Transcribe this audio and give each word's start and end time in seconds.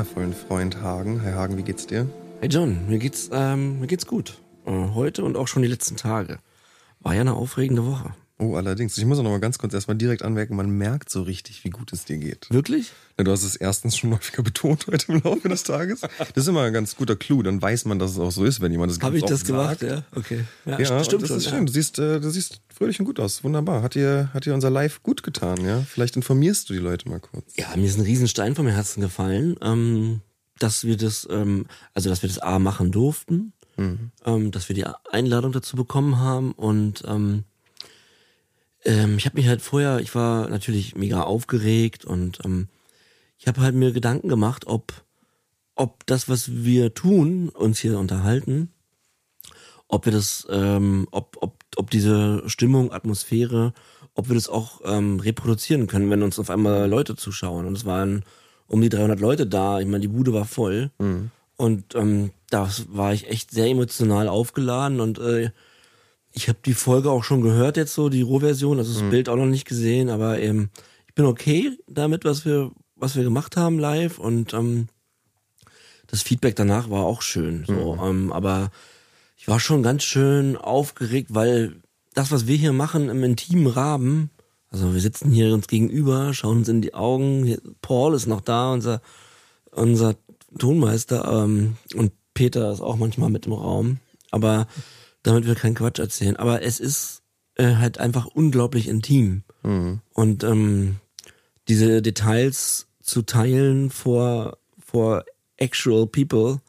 wundervollen 0.00 0.32
Freund 0.32 0.80
Hagen. 0.80 1.22
Hi 1.22 1.32
Hagen, 1.32 1.58
wie 1.58 1.62
geht's 1.62 1.86
dir? 1.86 2.08
Hey 2.40 2.48
John, 2.48 2.88
mir 2.88 2.98
geht's, 2.98 3.28
ähm, 3.34 3.80
mir 3.80 3.86
geht's 3.86 4.06
gut. 4.06 4.38
Äh, 4.64 4.94
heute 4.94 5.24
und 5.24 5.36
auch 5.36 5.46
schon 5.46 5.60
die 5.60 5.68
letzten 5.68 5.96
Tage. 5.96 6.38
War 7.00 7.14
ja 7.14 7.20
eine 7.20 7.34
aufregende 7.34 7.84
Woche. 7.84 8.14
Oh, 8.40 8.56
allerdings. 8.56 8.96
Ich 8.96 9.04
muss 9.04 9.18
auch 9.18 9.22
noch 9.22 9.30
mal 9.30 9.38
ganz 9.38 9.58
kurz 9.58 9.74
erstmal 9.74 9.96
direkt 9.98 10.22
anmerken, 10.22 10.56
man 10.56 10.70
merkt 10.70 11.10
so 11.10 11.22
richtig, 11.22 11.62
wie 11.64 11.70
gut 11.70 11.92
es 11.92 12.06
dir 12.06 12.16
geht. 12.16 12.46
Wirklich? 12.50 12.90
Ja, 13.18 13.24
du 13.24 13.32
hast 13.32 13.42
es 13.44 13.54
erstens 13.54 13.98
schon 13.98 14.12
häufiger 14.14 14.42
betont 14.42 14.86
heute 14.86 15.12
im 15.12 15.20
Laufe 15.22 15.48
des 15.50 15.62
Tages. 15.62 16.00
Das 16.00 16.30
ist 16.34 16.48
immer 16.48 16.62
ein 16.62 16.72
ganz 16.72 16.96
guter 16.96 17.16
Clou. 17.16 17.42
Dann 17.42 17.60
weiß 17.60 17.84
man, 17.84 17.98
dass 17.98 18.12
es 18.12 18.18
auch 18.18 18.30
so 18.32 18.44
ist, 18.44 18.60
wenn 18.62 18.72
jemand 18.72 18.90
das 18.92 19.00
Habe 19.00 19.18
ich 19.18 19.24
das 19.24 19.44
gemacht, 19.44 19.80
sagt. 19.80 19.82
ja? 19.82 20.04
Okay. 20.16 20.44
Ja, 20.64 20.78
Ja, 20.80 21.04
stimmt 21.04 21.22
das 21.22 21.28
schon. 21.28 21.36
ist 21.38 21.44
ja. 21.44 21.50
schön. 21.50 21.66
Du 21.66 21.72
siehst, 21.72 21.98
äh, 21.98 22.18
du 22.18 22.30
siehst 22.30 22.62
fröhlich 22.74 22.98
und 22.98 23.04
gut 23.06 23.20
aus. 23.20 23.44
Wunderbar. 23.44 23.82
Hat 23.82 23.94
dir, 23.94 24.30
hat 24.32 24.46
dir 24.46 24.54
unser 24.54 24.70
Live 24.70 25.02
gut 25.02 25.22
getan, 25.22 25.62
ja? 25.64 25.82
Vielleicht 25.82 26.16
informierst 26.16 26.70
du 26.70 26.72
die 26.72 26.78
Leute 26.80 27.08
mal 27.10 27.20
kurz. 27.20 27.54
Ja, 27.56 27.66
mir 27.76 27.84
ist 27.86 27.98
ein 27.98 28.04
Riesenstein 28.04 28.54
vom 28.54 28.66
Herzen 28.66 29.02
gefallen, 29.02 29.56
ähm, 29.60 30.22
dass 30.58 30.84
wir 30.84 30.96
das, 30.96 31.28
ähm, 31.30 31.66
also 31.92 32.08
dass 32.08 32.22
wir 32.22 32.28
das 32.28 32.38
A 32.38 32.58
machen 32.58 32.90
durften, 32.90 33.52
ähm, 34.26 34.50
dass 34.50 34.68
wir 34.68 34.74
die 34.74 34.84
Einladung 35.10 35.52
dazu 35.52 35.74
bekommen 35.76 36.18
haben 36.18 36.52
und 36.52 37.02
ähm, 37.06 37.44
ähm, 38.84 39.16
ich 39.18 39.26
habe 39.26 39.36
mich 39.36 39.48
halt 39.48 39.62
vorher, 39.62 40.00
ich 40.00 40.14
war 40.14 40.48
natürlich 40.48 40.94
mega 40.96 41.22
aufgeregt 41.22 42.04
und 42.04 42.38
ähm, 42.44 42.68
ich 43.38 43.46
habe 43.46 43.60
halt 43.60 43.74
mir 43.74 43.92
Gedanken 43.92 44.28
gemacht, 44.28 44.66
ob 44.66 45.04
ob 45.80 46.04
das, 46.04 46.28
was 46.28 46.62
wir 46.62 46.92
tun, 46.92 47.48
uns 47.48 47.78
hier 47.78 47.98
unterhalten, 47.98 48.68
ob 49.88 50.04
wir 50.04 50.12
das, 50.12 50.46
ähm, 50.50 51.08
ob, 51.10 51.38
ob, 51.40 51.64
ob 51.76 51.90
diese 51.90 52.42
Stimmung, 52.48 52.92
Atmosphäre, 52.92 53.72
ob 54.14 54.28
wir 54.28 54.34
das 54.34 54.50
auch 54.50 54.82
ähm, 54.84 55.20
reproduzieren 55.20 55.86
können, 55.86 56.10
wenn 56.10 56.22
uns 56.22 56.38
auf 56.38 56.50
einmal 56.50 56.86
Leute 56.86 57.16
zuschauen. 57.16 57.64
Und 57.64 57.78
es 57.78 57.86
waren 57.86 58.24
um 58.66 58.82
die 58.82 58.90
300 58.90 59.20
Leute 59.20 59.46
da. 59.46 59.80
Ich 59.80 59.86
meine, 59.86 60.00
die 60.00 60.08
Bude 60.08 60.34
war 60.34 60.44
voll. 60.44 60.90
Und 61.56 61.94
ähm, 61.94 62.32
da 62.50 62.68
war 62.88 63.14
ich 63.14 63.30
echt 63.30 63.50
sehr 63.50 63.68
emotional 63.68 64.28
aufgeladen 64.28 65.00
und 65.00 65.18
äh, 65.18 65.50
ich 66.32 66.48
habe 66.48 66.58
die 66.64 66.74
Folge 66.74 67.10
auch 67.10 67.24
schon 67.24 67.40
gehört 67.40 67.76
jetzt 67.76 67.94
so, 67.94 68.08
die 68.08 68.22
Rohversion, 68.22 68.78
also 68.78 68.92
das 68.92 69.10
Bild 69.10 69.28
auch 69.28 69.36
noch 69.36 69.46
nicht 69.46 69.66
gesehen, 69.66 70.08
aber 70.10 70.38
ähm, 70.38 70.70
ich 71.06 71.14
bin 71.14 71.24
okay 71.24 71.76
damit, 71.88 72.24
was 72.24 72.44
wir, 72.44 72.70
was 72.96 73.16
wir 73.16 73.24
gemacht 73.24 73.56
haben 73.56 73.78
live 73.78 74.18
und 74.18 74.54
ähm, 74.54 74.88
das 76.06 76.22
Feedback 76.22 76.56
danach 76.56 76.90
war 76.90 77.04
auch 77.04 77.22
schön. 77.22 77.64
So, 77.66 77.98
ähm, 78.02 78.32
aber 78.32 78.70
ich 79.36 79.48
war 79.48 79.60
schon 79.60 79.82
ganz 79.82 80.02
schön 80.02 80.56
aufgeregt, 80.56 81.28
weil 81.32 81.76
das, 82.14 82.30
was 82.30 82.46
wir 82.46 82.56
hier 82.56 82.72
machen 82.72 83.08
im 83.08 83.22
intimen 83.22 83.66
Rahmen, 83.68 84.30
also 84.70 84.92
wir 84.92 85.00
sitzen 85.00 85.30
hier 85.30 85.52
uns 85.52 85.66
gegenüber, 85.66 86.32
schauen 86.34 86.58
uns 86.58 86.68
in 86.68 86.80
die 86.80 86.94
Augen. 86.94 87.56
Paul 87.82 88.14
ist 88.14 88.26
noch 88.26 88.40
da, 88.40 88.72
unser 88.72 89.00
unser 89.72 90.16
Tonmeister 90.58 91.44
ähm, 91.44 91.76
und 91.94 92.12
Peter 92.34 92.72
ist 92.72 92.80
auch 92.80 92.96
manchmal 92.96 93.30
mit 93.30 93.46
im 93.46 93.52
Raum, 93.52 93.98
aber 94.30 94.66
damit 95.22 95.46
wir 95.46 95.54
keinen 95.54 95.74
Quatsch 95.74 95.98
erzählen. 95.98 96.36
Aber 96.36 96.62
es 96.62 96.80
ist 96.80 97.22
äh, 97.56 97.76
halt 97.76 97.98
einfach 97.98 98.26
unglaublich 98.26 98.88
intim 98.88 99.42
und 100.14 100.44
ähm, 100.44 100.96
diese 101.68 102.00
Details 102.02 102.86
zu 103.02 103.22
teilen 103.22 103.90
vor 103.90 104.58
vor 104.78 105.24
actual 105.56 106.06
people, 106.06 106.60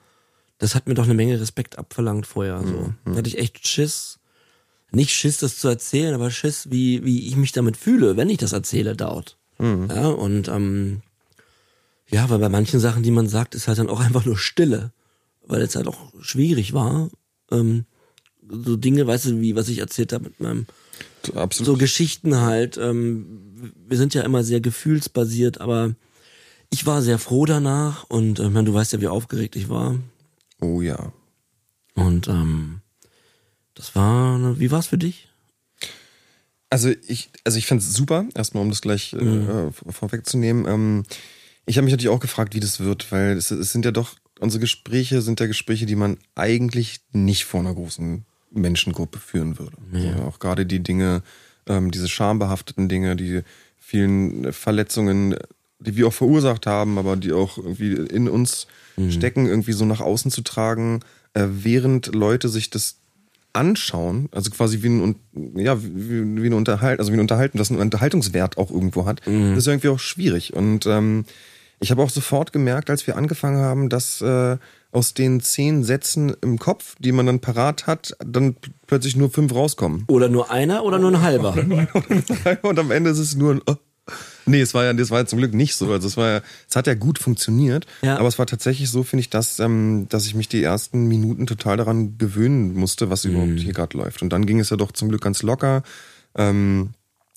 das 0.58 0.76
hat 0.76 0.88
mir 0.88 0.94
doch 0.94 1.06
eine 1.06 1.14
Menge 1.14 1.40
Respekt 1.40 1.78
abverlangt 1.80 2.28
vorher. 2.28 2.62
So 2.62 2.94
da 3.06 3.18
hatte 3.18 3.30
ich 3.30 3.38
echt 3.38 3.68
Schiss, 3.68 4.20
nicht 4.92 5.12
Schiss, 5.12 5.38
das 5.38 5.58
zu 5.58 5.68
erzählen, 5.70 6.14
aber 6.14 6.30
Schiss, 6.30 6.70
wie 6.72 7.04
wie 7.06 7.28
ich 7.28 7.36
mich 7.36 7.52
damit 7.52 7.78
fühle, 7.78 8.18
wenn 8.18 8.30
ich 8.30 8.38
das 8.38 8.52
erzähle 8.54 8.96
dort. 8.96 9.38
Ja 9.90 10.08
und 10.10 10.48
ähm, 10.50 11.02
ja, 12.08 12.30
weil 12.30 12.40
bei 12.40 12.50
manchen 12.50 12.80
Sachen, 12.82 13.04
die 13.04 13.12
man 13.12 13.30
sagt, 13.30 13.56
ist 13.56 13.68
halt 13.70 13.78
dann 13.78 13.90
auch 13.90 14.02
einfach 14.02 14.26
nur 14.26 14.38
Stille, 14.38 14.92
weil 15.48 15.62
es 15.62 15.76
halt 15.76 15.88
auch 15.88 16.12
schwierig 16.20 16.74
war. 16.74 17.10
Ähm, 17.52 17.86
so 18.52 18.76
Dinge, 18.76 19.08
weißt 19.08 19.26
du, 19.26 19.42
wie 19.42 19.56
was 19.56 19.70
ich 19.70 19.80
erzählt 19.80 20.14
habe 20.14 20.26
mit 20.26 20.40
meinem 20.40 20.66
Absolut. 21.34 21.66
so 21.68 21.78
Geschichten 21.78 22.36
halt. 22.38 22.78
Ähm, 22.78 23.74
wir 23.88 23.98
sind 23.98 24.14
ja 24.14 24.24
immer 24.24 24.44
sehr 24.44 24.60
gefühlsbasiert, 24.62 25.62
aber 25.62 25.96
ich 26.70 26.86
war 26.86 27.02
sehr 27.02 27.18
froh 27.20 27.46
danach 27.46 28.04
und 28.10 28.40
ich 28.40 28.50
meine, 28.50 28.66
du 28.66 28.74
weißt 28.74 28.94
ja, 28.94 29.02
wie 29.02 29.08
aufgeregt 29.08 29.56
ich 29.56 29.70
war. 29.70 29.98
oh 30.60 30.82
ja. 30.82 31.12
Und 31.94 32.28
ähm, 32.30 32.82
das 33.74 33.96
war, 33.96 34.60
wie 34.60 34.72
war's 34.72 34.88
für 34.88 34.98
dich? 34.98 35.28
Also 36.70 36.90
ich, 37.08 37.30
also 37.44 37.58
ich 37.58 37.66
fand 37.68 37.82
es 37.82 37.94
super, 37.94 38.26
erstmal 38.34 38.64
um 38.64 38.70
das 38.70 38.82
gleich 38.82 39.12
Mhm. 39.14 39.72
äh, 39.88 39.92
vorwegzunehmen. 39.92 40.66
Ähm, 40.68 41.04
ich 41.66 41.78
habe 41.78 41.84
mich 41.86 41.92
natürlich 41.92 42.10
auch 42.10 42.22
gefragt, 42.22 42.56
wie 42.56 42.62
das 42.62 42.80
wird, 42.80 43.12
weil 43.12 43.36
es, 43.38 43.52
es 43.52 43.72
sind 43.74 43.84
ja 43.84 43.92
doch, 43.92 44.16
unsere 44.40 44.62
Gespräche 44.62 45.22
sind 45.22 45.40
ja 45.42 45.48
Gespräche, 45.48 45.86
die 45.86 45.96
man 45.98 46.18
eigentlich 46.34 47.02
nicht 47.12 47.44
vor 47.46 47.60
einer 47.60 47.76
großen 47.76 48.26
Menschengruppe 48.52 49.20
führen 49.20 49.58
würde. 49.60 49.78
Also 49.94 50.08
auch 50.24 50.40
gerade 50.40 50.66
die 50.66 50.82
Dinge, 50.82 51.22
ähm, 51.68 51.92
diese 51.92 52.08
schambehafteten 52.08 52.90
Dinge, 52.90 53.16
die 53.16 53.42
vielen 53.80 54.52
Verletzungen, 54.54 55.36
die 55.80 55.96
wir 55.96 56.08
auch 56.08 56.14
verursacht 56.14 56.68
haben, 56.68 56.98
aber 56.98 57.16
die 57.16 57.32
auch 57.34 57.58
irgendwie 57.58 57.94
in 57.94 58.30
uns 58.30 58.68
Mhm. 58.98 59.12
stecken, 59.12 59.46
irgendwie 59.48 59.72
so 59.72 59.86
nach 59.86 60.02
außen 60.02 60.32
zu 60.32 60.42
tragen, 60.42 61.00
äh, 61.34 61.46
während 61.50 62.14
Leute 62.14 62.50
sich 62.50 62.70
das 62.70 62.98
anschauen, 63.54 64.30
also 64.32 64.50
quasi 64.52 64.82
wie 64.84 64.90
ein, 64.90 65.16
ja, 65.56 65.82
wie, 65.82 66.42
wie 66.44 66.48
ein 66.48 66.54
Unterhalt, 66.54 67.00
also 67.00 67.12
wie 67.12 67.18
ein 67.18 67.22
Unterhalten, 67.22 67.58
das 67.58 67.70
einen 67.70 67.80
Unterhaltungswert 67.80 68.58
auch 68.58 68.72
irgendwo 68.72 69.06
hat, 69.06 69.22
das 69.26 69.58
ist 69.60 69.68
irgendwie 69.68 69.90
auch 69.90 70.00
schwierig. 70.00 70.54
Und 70.54 70.86
ähm, 70.86 71.26
ich 71.80 71.92
habe 71.92 72.02
auch 72.02 72.10
sofort 72.10 72.54
gemerkt, 72.54 72.90
als 72.90 73.08
wir 73.08 73.18
angefangen 73.18 73.58
haben, 73.58 73.90
dass 73.90 74.22
äh, 74.22 74.58
aus 74.92 75.14
den 75.14 75.42
zehn 75.42 75.84
Sätzen 75.84 76.36
im 76.42 76.60
Kopf, 76.60 76.96
die 77.00 77.12
man 77.12 77.26
dann 77.26 77.40
parat 77.40 77.88
hat, 77.88 78.16
dann 78.24 78.56
plötzlich 78.88 79.16
nur 79.16 79.30
fünf 79.30 79.54
rauskommen. 79.54 80.04
Oder 80.08 80.30
nur 80.30 80.52
einer 80.52 80.84
oder 80.84 81.00
nur 81.00 81.12
ein 81.12 81.22
halber? 81.22 81.56
Und 82.62 82.80
am 82.80 82.92
Ende 82.92 83.10
ist 83.10 83.20
es 83.20 83.36
nur 83.36 83.56
ein. 83.56 83.62
Oh. 83.66 83.76
Nee, 84.46 84.62
es 84.62 84.74
war 84.74 84.84
ja, 84.84 84.94
das 84.94 85.12
war 85.12 85.20
ja 85.20 85.26
zum 85.26 85.40
Glück 85.40 85.54
nicht 85.54 85.76
so. 85.76 85.92
Also 85.92 86.08
es 86.08 86.18
war 86.18 86.30
ja, 86.30 86.42
es 86.68 86.76
hat 86.76 86.88
ja 86.88 86.96
gut 86.96 87.20
funktioniert. 87.20 87.86
Ja. 88.02 88.18
Aber 88.18 88.28
es 88.28 88.40
war 88.40 88.48
tatsächlich 88.48 88.90
so, 88.90 89.04
finde 89.04 89.22
ich, 89.22 89.30
dass, 89.30 89.60
ähm, 89.60 90.08
dass 90.10 90.26
ich 90.26 90.36
mich 90.36 90.50
die 90.50 90.64
ersten 90.64 91.08
Minuten 91.08 91.48
total 91.48 91.78
daran 91.78 92.18
gewöhnen 92.18 92.74
musste, 92.74 93.10
was 93.10 93.24
überhaupt 93.24 93.60
hier 93.60 93.74
gerade 93.74 93.98
läuft. 93.98 94.22
Und 94.22 94.30
dann 94.30 94.46
ging 94.46 94.60
es 94.60 94.70
ja 94.70 94.78
doch 94.78 94.92
zum 94.92 95.10
Glück 95.10 95.22
ganz 95.22 95.44
locker. 95.44 95.84
Ähm, 96.36 96.90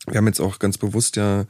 wir 0.07 0.17
haben 0.17 0.27
jetzt 0.27 0.41
auch 0.41 0.59
ganz 0.59 0.79
bewusst 0.79 1.17
ja 1.17 1.45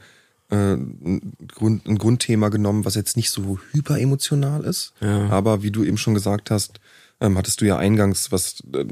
ein, 0.49 1.33
Grund, 1.47 1.85
ein 1.87 1.97
Grundthema 1.97 2.49
genommen, 2.49 2.85
was 2.85 2.95
jetzt 2.95 3.17
nicht 3.17 3.31
so 3.31 3.59
hyperemotional 3.71 4.63
ist. 4.63 4.93
Ja. 5.01 5.29
Aber 5.29 5.63
wie 5.63 5.71
du 5.71 5.83
eben 5.83 5.97
schon 5.97 6.13
gesagt 6.13 6.51
hast, 6.51 6.79
ähm, 7.19 7.37
hattest 7.37 7.61
du 7.61 7.65
ja 7.65 7.77
eingangs 7.77 8.31
was 8.31 8.61
äh, 8.73 8.85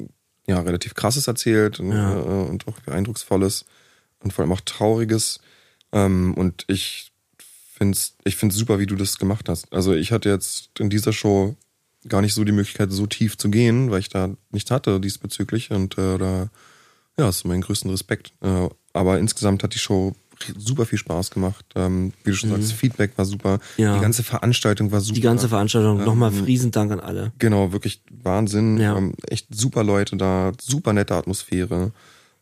ja 0.47 0.59
relativ 0.61 0.93
krasses 0.93 1.27
erzählt 1.27 1.79
und, 1.79 1.91
Ja. 1.91 2.19
äh, 2.19 2.49
und 2.49 2.67
auch 2.67 2.75
eindrucksvolles 2.87 3.65
und 4.19 4.33
vor 4.33 4.43
allem 4.43 4.51
auch 4.51 4.61
trauriges. 4.61 5.39
Ähm, 5.91 6.33
und 6.33 6.65
ich 6.67 7.11
find's, 7.37 8.15
ich 8.23 8.35
find's 8.35 8.55
super, 8.55 8.79
wie 8.79 8.85
du 8.87 8.95
das 8.95 9.17
gemacht 9.17 9.49
hast. 9.49 9.71
Also 9.73 9.93
ich 9.93 10.11
hatte 10.11 10.29
jetzt 10.29 10.69
in 10.79 10.89
dieser 10.89 11.13
Show 11.13 11.55
gar 12.07 12.21
nicht 12.21 12.33
so 12.33 12.43
die 12.43 12.51
Möglichkeit, 12.51 12.91
so 12.91 13.05
tief 13.07 13.37
zu 13.37 13.49
gehen, 13.49 13.91
weil 13.91 13.99
ich 13.99 14.09
da 14.09 14.29
nichts 14.51 14.71
hatte 14.71 14.99
diesbezüglich 14.99 15.71
und 15.71 15.97
äh, 15.97 16.17
da 16.17 16.49
ja, 17.17 17.29
ist 17.29 17.45
mein 17.45 17.61
größten 17.61 17.91
Respekt. 17.91 18.33
Äh, 18.41 18.69
aber 18.93 19.19
insgesamt 19.19 19.63
hat 19.63 19.73
die 19.75 19.79
Show 19.79 20.15
super 20.57 20.85
viel 20.85 20.97
Spaß 20.99 21.31
gemacht. 21.31 21.65
Ähm, 21.75 22.13
wie 22.23 22.31
du 22.31 22.35
schon 22.35 22.49
sagst, 22.49 22.73
Feedback 22.73 23.17
war 23.17 23.25
super. 23.25 23.59
Mhm. 23.77 23.83
Ja. 23.83 23.95
Die 23.95 24.01
ganze 24.01 24.23
Veranstaltung 24.23 24.91
war 24.91 25.01
super. 25.01 25.15
Die 25.15 25.21
ganze 25.21 25.49
Veranstaltung. 25.49 26.03
Nochmal 26.03 26.31
Riesendank 26.31 26.91
an 26.91 26.99
alle. 26.99 27.31
Genau, 27.39 27.71
wirklich 27.71 28.01
Wahnsinn. 28.11 28.77
Ja. 28.77 28.97
Ähm, 28.97 29.13
echt 29.27 29.47
super 29.53 29.83
Leute 29.83 30.15
da, 30.17 30.51
super 30.61 30.93
nette 30.93 31.15
Atmosphäre. 31.15 31.91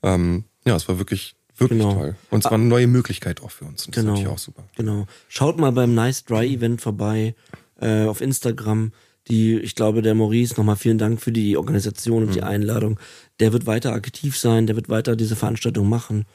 Ähm, 0.04 0.46
ja, 0.66 0.76
es 0.76 0.88
war 0.88 0.98
wirklich, 0.98 1.36
wirklich 1.58 1.80
Genau. 1.80 1.94
toll. 1.94 2.16
Und 2.30 2.40
es 2.40 2.46
war 2.46 2.54
eine 2.54 2.66
neue 2.66 2.88
Möglichkeit 2.88 3.42
auch 3.42 3.52
für 3.52 3.66
uns. 3.66 3.86
Und 3.86 3.96
das 3.96 4.04
Genau. 4.04 4.14
ist 4.14 4.20
natürlich 4.20 4.34
auch 4.36 4.44
super. 4.44 4.64
Genau. 4.78 5.06
Schaut 5.28 5.60
mal 5.60 5.72
beim 5.72 5.94
Nice 5.94 6.26
Dry 6.26 6.54
Event 6.56 6.82
vorbei 6.82 7.36
äh, 7.80 8.06
auf 8.06 8.22
Instagram. 8.22 8.92
Die, 9.28 9.56
ich 9.60 9.76
glaube, 9.76 10.02
der 10.02 10.16
Maurice, 10.16 10.56
nochmal 10.58 10.76
vielen 10.76 10.98
Dank 10.98 11.22
für 11.22 11.32
die 11.32 11.56
Organisation 11.56 12.24
und 12.24 12.34
die 12.36 12.42
Einladung. 12.42 13.00
Der 13.40 13.54
wird 13.54 13.68
weiter 13.68 13.94
aktiv 13.94 14.36
sein, 14.38 14.66
der 14.66 14.76
wird 14.76 14.90
weiter 14.90 15.16
diese 15.16 15.36
Veranstaltung 15.36 15.88
machen. 15.88 16.26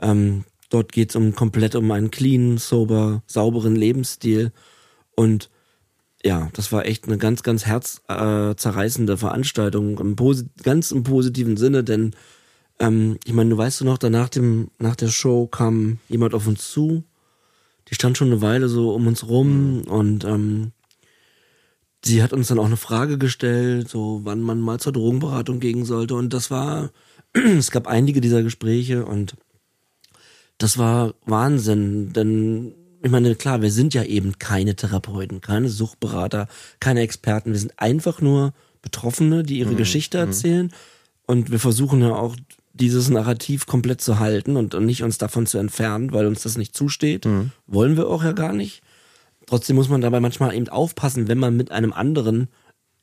Ähm, 0.00 0.44
dort 0.72 0.92
geht's 0.92 1.16
um 1.16 1.34
komplett 1.34 1.74
um 1.74 1.90
einen 1.90 2.10
clean, 2.10 2.58
sober, 2.58 3.22
sauberen 3.26 3.76
Lebensstil. 3.76 4.52
Und 5.14 5.50
ja, 6.24 6.48
das 6.54 6.72
war 6.72 6.86
echt 6.86 7.06
eine 7.06 7.18
ganz, 7.18 7.42
ganz 7.42 7.66
herzzerreißende 7.66 9.12
äh, 9.14 9.16
Veranstaltung, 9.16 9.98
im 9.98 10.16
ganz 10.62 10.90
im 10.90 11.02
positiven 11.02 11.56
Sinne, 11.56 11.84
denn 11.84 12.14
ähm, 12.78 13.18
ich 13.24 13.32
meine, 13.32 13.50
du 13.50 13.58
weißt 13.58 13.80
du 13.80 13.84
noch, 13.84 13.98
danach 13.98 14.28
dem, 14.28 14.70
nach 14.78 14.96
der 14.96 15.08
Show 15.08 15.46
kam 15.46 15.98
jemand 16.08 16.34
auf 16.34 16.46
uns 16.46 16.70
zu, 16.70 17.04
die 17.88 17.94
stand 17.94 18.16
schon 18.16 18.28
eine 18.28 18.40
Weile 18.40 18.68
so 18.68 18.94
um 18.94 19.06
uns 19.06 19.28
rum 19.28 19.82
und 19.82 20.24
ähm, 20.24 20.72
sie 22.04 22.22
hat 22.22 22.32
uns 22.32 22.48
dann 22.48 22.58
auch 22.58 22.66
eine 22.66 22.76
Frage 22.76 23.18
gestellt, 23.18 23.88
so 23.88 24.20
wann 24.24 24.40
man 24.40 24.60
mal 24.60 24.80
zur 24.80 24.92
Drogenberatung 24.92 25.60
gehen 25.60 25.84
sollte. 25.84 26.14
Und 26.14 26.32
das 26.32 26.50
war, 26.50 26.90
es 27.32 27.70
gab 27.70 27.86
einige 27.86 28.20
dieser 28.20 28.42
Gespräche 28.42 29.04
und 29.04 29.36
das 30.62 30.78
war 30.78 31.14
Wahnsinn, 31.26 32.12
denn 32.12 32.74
ich 33.02 33.10
meine, 33.10 33.34
klar, 33.34 33.62
wir 33.62 33.72
sind 33.72 33.94
ja 33.94 34.04
eben 34.04 34.38
keine 34.38 34.76
Therapeuten, 34.76 35.40
keine 35.40 35.68
Suchtberater, 35.68 36.46
keine 36.78 37.00
Experten. 37.00 37.50
Wir 37.50 37.58
sind 37.58 37.78
einfach 37.78 38.20
nur 38.20 38.52
Betroffene, 38.80 39.42
die 39.42 39.58
ihre 39.58 39.70
Geschichte 39.76 40.18
erzählen. 40.18 40.72
Und 41.26 41.50
wir 41.50 41.58
versuchen 41.58 42.00
ja 42.00 42.14
auch 42.14 42.36
dieses 42.74 43.10
Narrativ 43.10 43.66
komplett 43.66 44.00
zu 44.00 44.20
halten 44.20 44.56
und, 44.56 44.74
und 44.74 44.86
nicht 44.86 45.02
uns 45.02 45.18
davon 45.18 45.46
zu 45.46 45.58
entfernen, 45.58 46.12
weil 46.12 46.26
uns 46.26 46.42
das 46.42 46.56
nicht 46.56 46.76
zusteht. 46.76 47.26
Wollen 47.66 47.96
wir 47.96 48.06
auch 48.06 48.22
ja 48.22 48.32
gar 48.32 48.52
nicht. 48.52 48.82
Trotzdem 49.46 49.74
muss 49.76 49.88
man 49.88 50.00
dabei 50.00 50.20
manchmal 50.20 50.54
eben 50.54 50.68
aufpassen, 50.68 51.26
wenn 51.26 51.38
man 51.38 51.56
mit 51.56 51.72
einem 51.72 51.92
anderen 51.92 52.48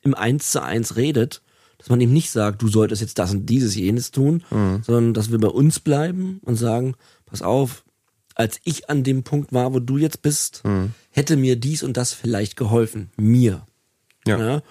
im 0.00 0.14
Eins 0.14 0.50
zu 0.50 0.62
eins 0.62 0.96
redet, 0.96 1.42
dass 1.76 1.88
man 1.90 2.00
eben 2.00 2.12
nicht 2.12 2.30
sagt, 2.30 2.60
du 2.62 2.68
solltest 2.68 3.00
jetzt 3.02 3.18
das 3.18 3.32
und 3.32 3.46
dieses, 3.46 3.74
jenes 3.74 4.10
tun, 4.10 4.42
sondern 4.82 5.14
dass 5.14 5.30
wir 5.30 5.38
bei 5.38 5.48
uns 5.48 5.80
bleiben 5.80 6.40
und 6.44 6.56
sagen, 6.56 6.94
pass 7.30 7.42
auf, 7.42 7.84
als 8.34 8.60
ich 8.64 8.88
an 8.90 9.02
dem 9.02 9.22
Punkt 9.22 9.52
war, 9.52 9.72
wo 9.74 9.80
du 9.80 9.98
jetzt 9.98 10.22
bist, 10.22 10.62
hätte 11.10 11.36
mir 11.36 11.56
dies 11.56 11.82
und 11.82 11.96
das 11.96 12.12
vielleicht 12.12 12.56
geholfen. 12.56 13.10
Mir. 13.16 13.66
Ja. 14.26 14.38
Ja? 14.38 14.62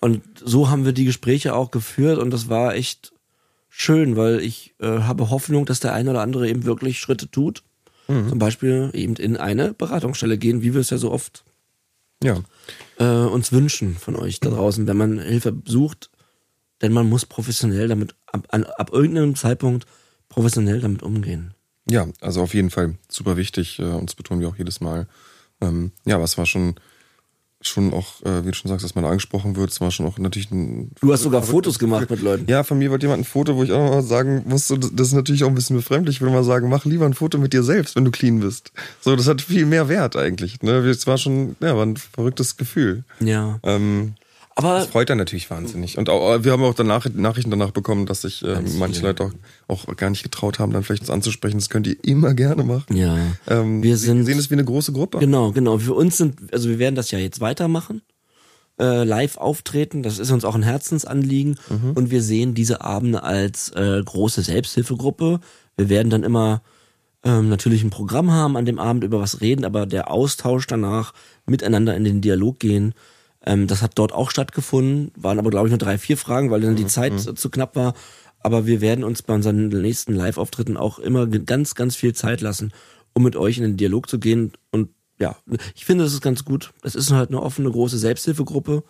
Und 0.00 0.22
so 0.44 0.70
haben 0.70 0.84
wir 0.84 0.92
die 0.92 1.04
Gespräche 1.04 1.54
auch 1.54 1.70
geführt 1.70 2.18
und 2.18 2.30
das 2.30 2.48
war 2.48 2.74
echt 2.74 3.12
schön, 3.68 4.16
weil 4.16 4.40
ich 4.40 4.74
äh, 4.78 4.86
habe 5.00 5.30
Hoffnung, 5.30 5.66
dass 5.66 5.80
der 5.80 5.92
eine 5.94 6.10
oder 6.10 6.20
andere 6.22 6.48
eben 6.48 6.64
wirklich 6.64 6.98
Schritte 7.00 7.30
tut. 7.30 7.62
Zum 8.06 8.38
Beispiel 8.38 8.88
eben 8.94 9.16
in 9.16 9.36
eine 9.36 9.74
Beratungsstelle 9.74 10.38
gehen, 10.38 10.62
wie 10.62 10.72
wir 10.72 10.80
es 10.80 10.88
ja 10.88 10.96
so 10.96 11.12
oft 11.12 11.44
Ja. 12.24 12.40
äh, 12.98 13.04
uns 13.04 13.52
wünschen 13.52 13.96
von 13.96 14.16
euch 14.16 14.40
da 14.40 14.48
draußen, 14.48 14.86
wenn 14.86 14.96
man 14.96 15.18
Hilfe 15.18 15.54
sucht. 15.66 16.08
Denn 16.80 16.94
man 16.94 17.06
muss 17.06 17.26
professionell 17.26 17.86
damit, 17.86 18.14
ab, 18.26 18.46
an, 18.48 18.64
ab 18.64 18.94
irgendeinem 18.94 19.34
Zeitpunkt 19.34 19.84
professionell 20.30 20.80
damit 20.80 21.02
umgehen. 21.02 21.52
Ja, 21.90 22.06
also 22.20 22.42
auf 22.42 22.54
jeden 22.54 22.70
Fall 22.70 22.94
super 23.08 23.36
wichtig 23.36 23.78
äh, 23.78 23.82
und 23.82 24.08
das 24.08 24.14
betonen 24.14 24.40
wir 24.40 24.48
auch 24.48 24.56
jedes 24.56 24.80
Mal. 24.80 25.06
Ähm, 25.60 25.92
ja, 26.04 26.16
aber 26.16 26.24
es 26.24 26.38
war 26.38 26.46
schon, 26.46 26.76
schon 27.60 27.92
auch, 27.92 28.22
äh, 28.22 28.44
wie 28.44 28.50
du 28.50 28.54
schon 28.54 28.68
sagst, 28.68 28.84
dass 28.84 28.94
man 28.94 29.04
da 29.04 29.10
angesprochen 29.10 29.56
wird. 29.56 29.70
Es 29.70 29.80
war 29.80 29.90
schon 29.90 30.06
auch 30.06 30.18
natürlich 30.18 30.50
ein. 30.50 30.92
Du 31.00 31.12
hast 31.12 31.22
sogar 31.22 31.42
Fotos 31.42 31.78
gemacht 31.78 32.10
mit 32.10 32.22
Leuten. 32.22 32.46
Ja, 32.48 32.62
von 32.62 32.78
mir 32.78 32.90
wollte 32.90 33.06
jemand 33.06 33.22
ein 33.22 33.24
Foto, 33.24 33.56
wo 33.56 33.64
ich 33.64 33.72
auch 33.72 33.90
mal 33.90 34.02
sagen 34.02 34.44
musste, 34.46 34.78
das 34.78 35.08
ist 35.08 35.14
natürlich 35.14 35.44
auch 35.44 35.48
ein 35.48 35.54
bisschen 35.54 35.76
befremdlich. 35.76 36.16
Ich 36.16 36.20
würde 36.20 36.34
mal 36.34 36.44
sagen, 36.44 36.68
mach 36.68 36.84
lieber 36.84 37.06
ein 37.06 37.14
Foto 37.14 37.38
mit 37.38 37.52
dir 37.52 37.62
selbst, 37.62 37.96
wenn 37.96 38.04
du 38.04 38.10
clean 38.10 38.40
bist. 38.40 38.72
So, 39.00 39.16
das 39.16 39.26
hat 39.26 39.40
viel 39.42 39.66
mehr 39.66 39.88
Wert 39.88 40.16
eigentlich. 40.16 40.62
Ne? 40.62 40.78
Es 40.88 41.06
war 41.06 41.18
schon, 41.18 41.56
ja, 41.60 41.76
war 41.76 41.84
ein 41.84 41.96
verrücktes 41.96 42.56
Gefühl. 42.56 43.04
Ja. 43.20 43.58
Ähm, 43.62 44.14
Aber 44.58 44.74
das 44.74 44.86
freut 44.88 45.08
dann 45.08 45.18
natürlich 45.18 45.48
wahnsinnig. 45.50 45.98
Und 45.98 46.08
auch, 46.10 46.42
wir 46.44 46.52
haben 46.52 46.62
auch 46.64 46.74
danach 46.74 47.06
Nachrichten 47.14 47.50
danach 47.50 47.70
bekommen, 47.70 48.06
dass 48.06 48.22
sich 48.22 48.42
äh, 48.44 48.60
manche. 48.78 49.02
Leute 49.02 49.24
auch, 49.24 49.32
auch 49.86 49.96
gar 49.96 50.10
nicht 50.10 50.22
getraut 50.24 50.58
haben, 50.58 50.72
dann 50.72 50.82
vielleicht 50.82 51.02
uns 51.02 51.10
anzusprechen. 51.10 51.58
Das 51.58 51.70
könnt 51.70 51.86
ihr 51.86 51.96
immer 52.02 52.34
gerne 52.34 52.64
machen. 52.64 52.96
ja. 52.96 53.16
Ähm, 53.46 53.82
Wir 53.82 53.96
sind- 53.96 54.24
sehen 54.24 54.38
es 54.38 54.50
wie 54.50 54.54
eine 54.54 54.64
große 54.64 54.92
Gruppe. 54.92 55.18
Genau, 55.18 55.52
genau. 55.52 55.78
Für 55.78 55.94
uns 55.94 56.16
sind, 56.16 56.52
also 56.52 56.68
wir 56.68 56.78
werden 56.80 56.96
das 56.96 57.10
ja 57.12 57.18
jetzt 57.18 57.40
weitermachen. 57.40 58.02
Äh, 58.80 59.02
live 59.04 59.38
auftreten, 59.38 60.02
das 60.04 60.18
ist 60.20 60.30
uns 60.30 60.44
auch 60.44 60.54
ein 60.54 60.62
Herzensanliegen. 60.62 61.58
Und 61.96 62.10
wir 62.12 62.22
sehen 62.22 62.54
diese 62.54 62.80
Abende 62.80 63.24
als 63.24 63.70
äh, 63.70 64.00
große 64.04 64.42
Selbsthilfegruppe. 64.42 65.40
Wir 65.76 65.88
werden 65.88 66.10
dann 66.10 66.22
immer 66.22 66.62
ähm, 67.24 67.48
natürlich 67.48 67.82
ein 67.82 67.90
Programm 67.90 68.30
haben 68.30 68.56
an 68.56 68.64
dem 68.64 68.78
Abend, 68.78 69.02
über 69.02 69.18
was 69.20 69.40
reden, 69.40 69.64
aber 69.64 69.84
der 69.86 70.10
Austausch 70.12 70.66
danach, 70.68 71.12
miteinander 71.46 71.96
in 71.96 72.04
den 72.04 72.20
Dialog 72.20 72.60
gehen, 72.60 72.94
ähm, 73.44 73.66
das 73.66 73.82
hat 73.82 73.92
dort 73.96 74.12
auch 74.12 74.30
stattgefunden, 74.30 75.12
waren 75.16 75.38
aber 75.38 75.50
glaube 75.50 75.68
ich 75.68 75.70
nur 75.70 75.78
drei, 75.78 75.98
vier 75.98 76.16
Fragen, 76.16 76.50
weil 76.50 76.60
dann 76.60 76.76
die 76.76 76.86
Zeit 76.86 77.12
äh, 77.14 77.34
zu 77.34 77.50
knapp 77.50 77.76
war. 77.76 77.94
Aber 78.40 78.66
wir 78.66 78.80
werden 78.80 79.04
uns 79.04 79.22
bei 79.22 79.34
unseren 79.34 79.68
nächsten 79.68 80.14
Live-Auftritten 80.14 80.76
auch 80.76 80.98
immer 80.98 81.26
ganz, 81.26 81.74
ganz 81.74 81.96
viel 81.96 82.14
Zeit 82.14 82.40
lassen, 82.40 82.72
um 83.12 83.24
mit 83.24 83.36
euch 83.36 83.58
in 83.58 83.64
den 83.64 83.76
Dialog 83.76 84.08
zu 84.08 84.18
gehen. 84.18 84.52
Und 84.70 84.90
ja, 85.18 85.36
ich 85.74 85.84
finde, 85.84 86.04
das 86.04 86.12
ist 86.12 86.20
ganz 86.20 86.44
gut. 86.44 86.72
Es 86.82 86.94
ist 86.94 87.10
halt 87.10 87.30
eine 87.30 87.42
offene, 87.42 87.70
große 87.70 87.98
Selbsthilfegruppe. 87.98 88.84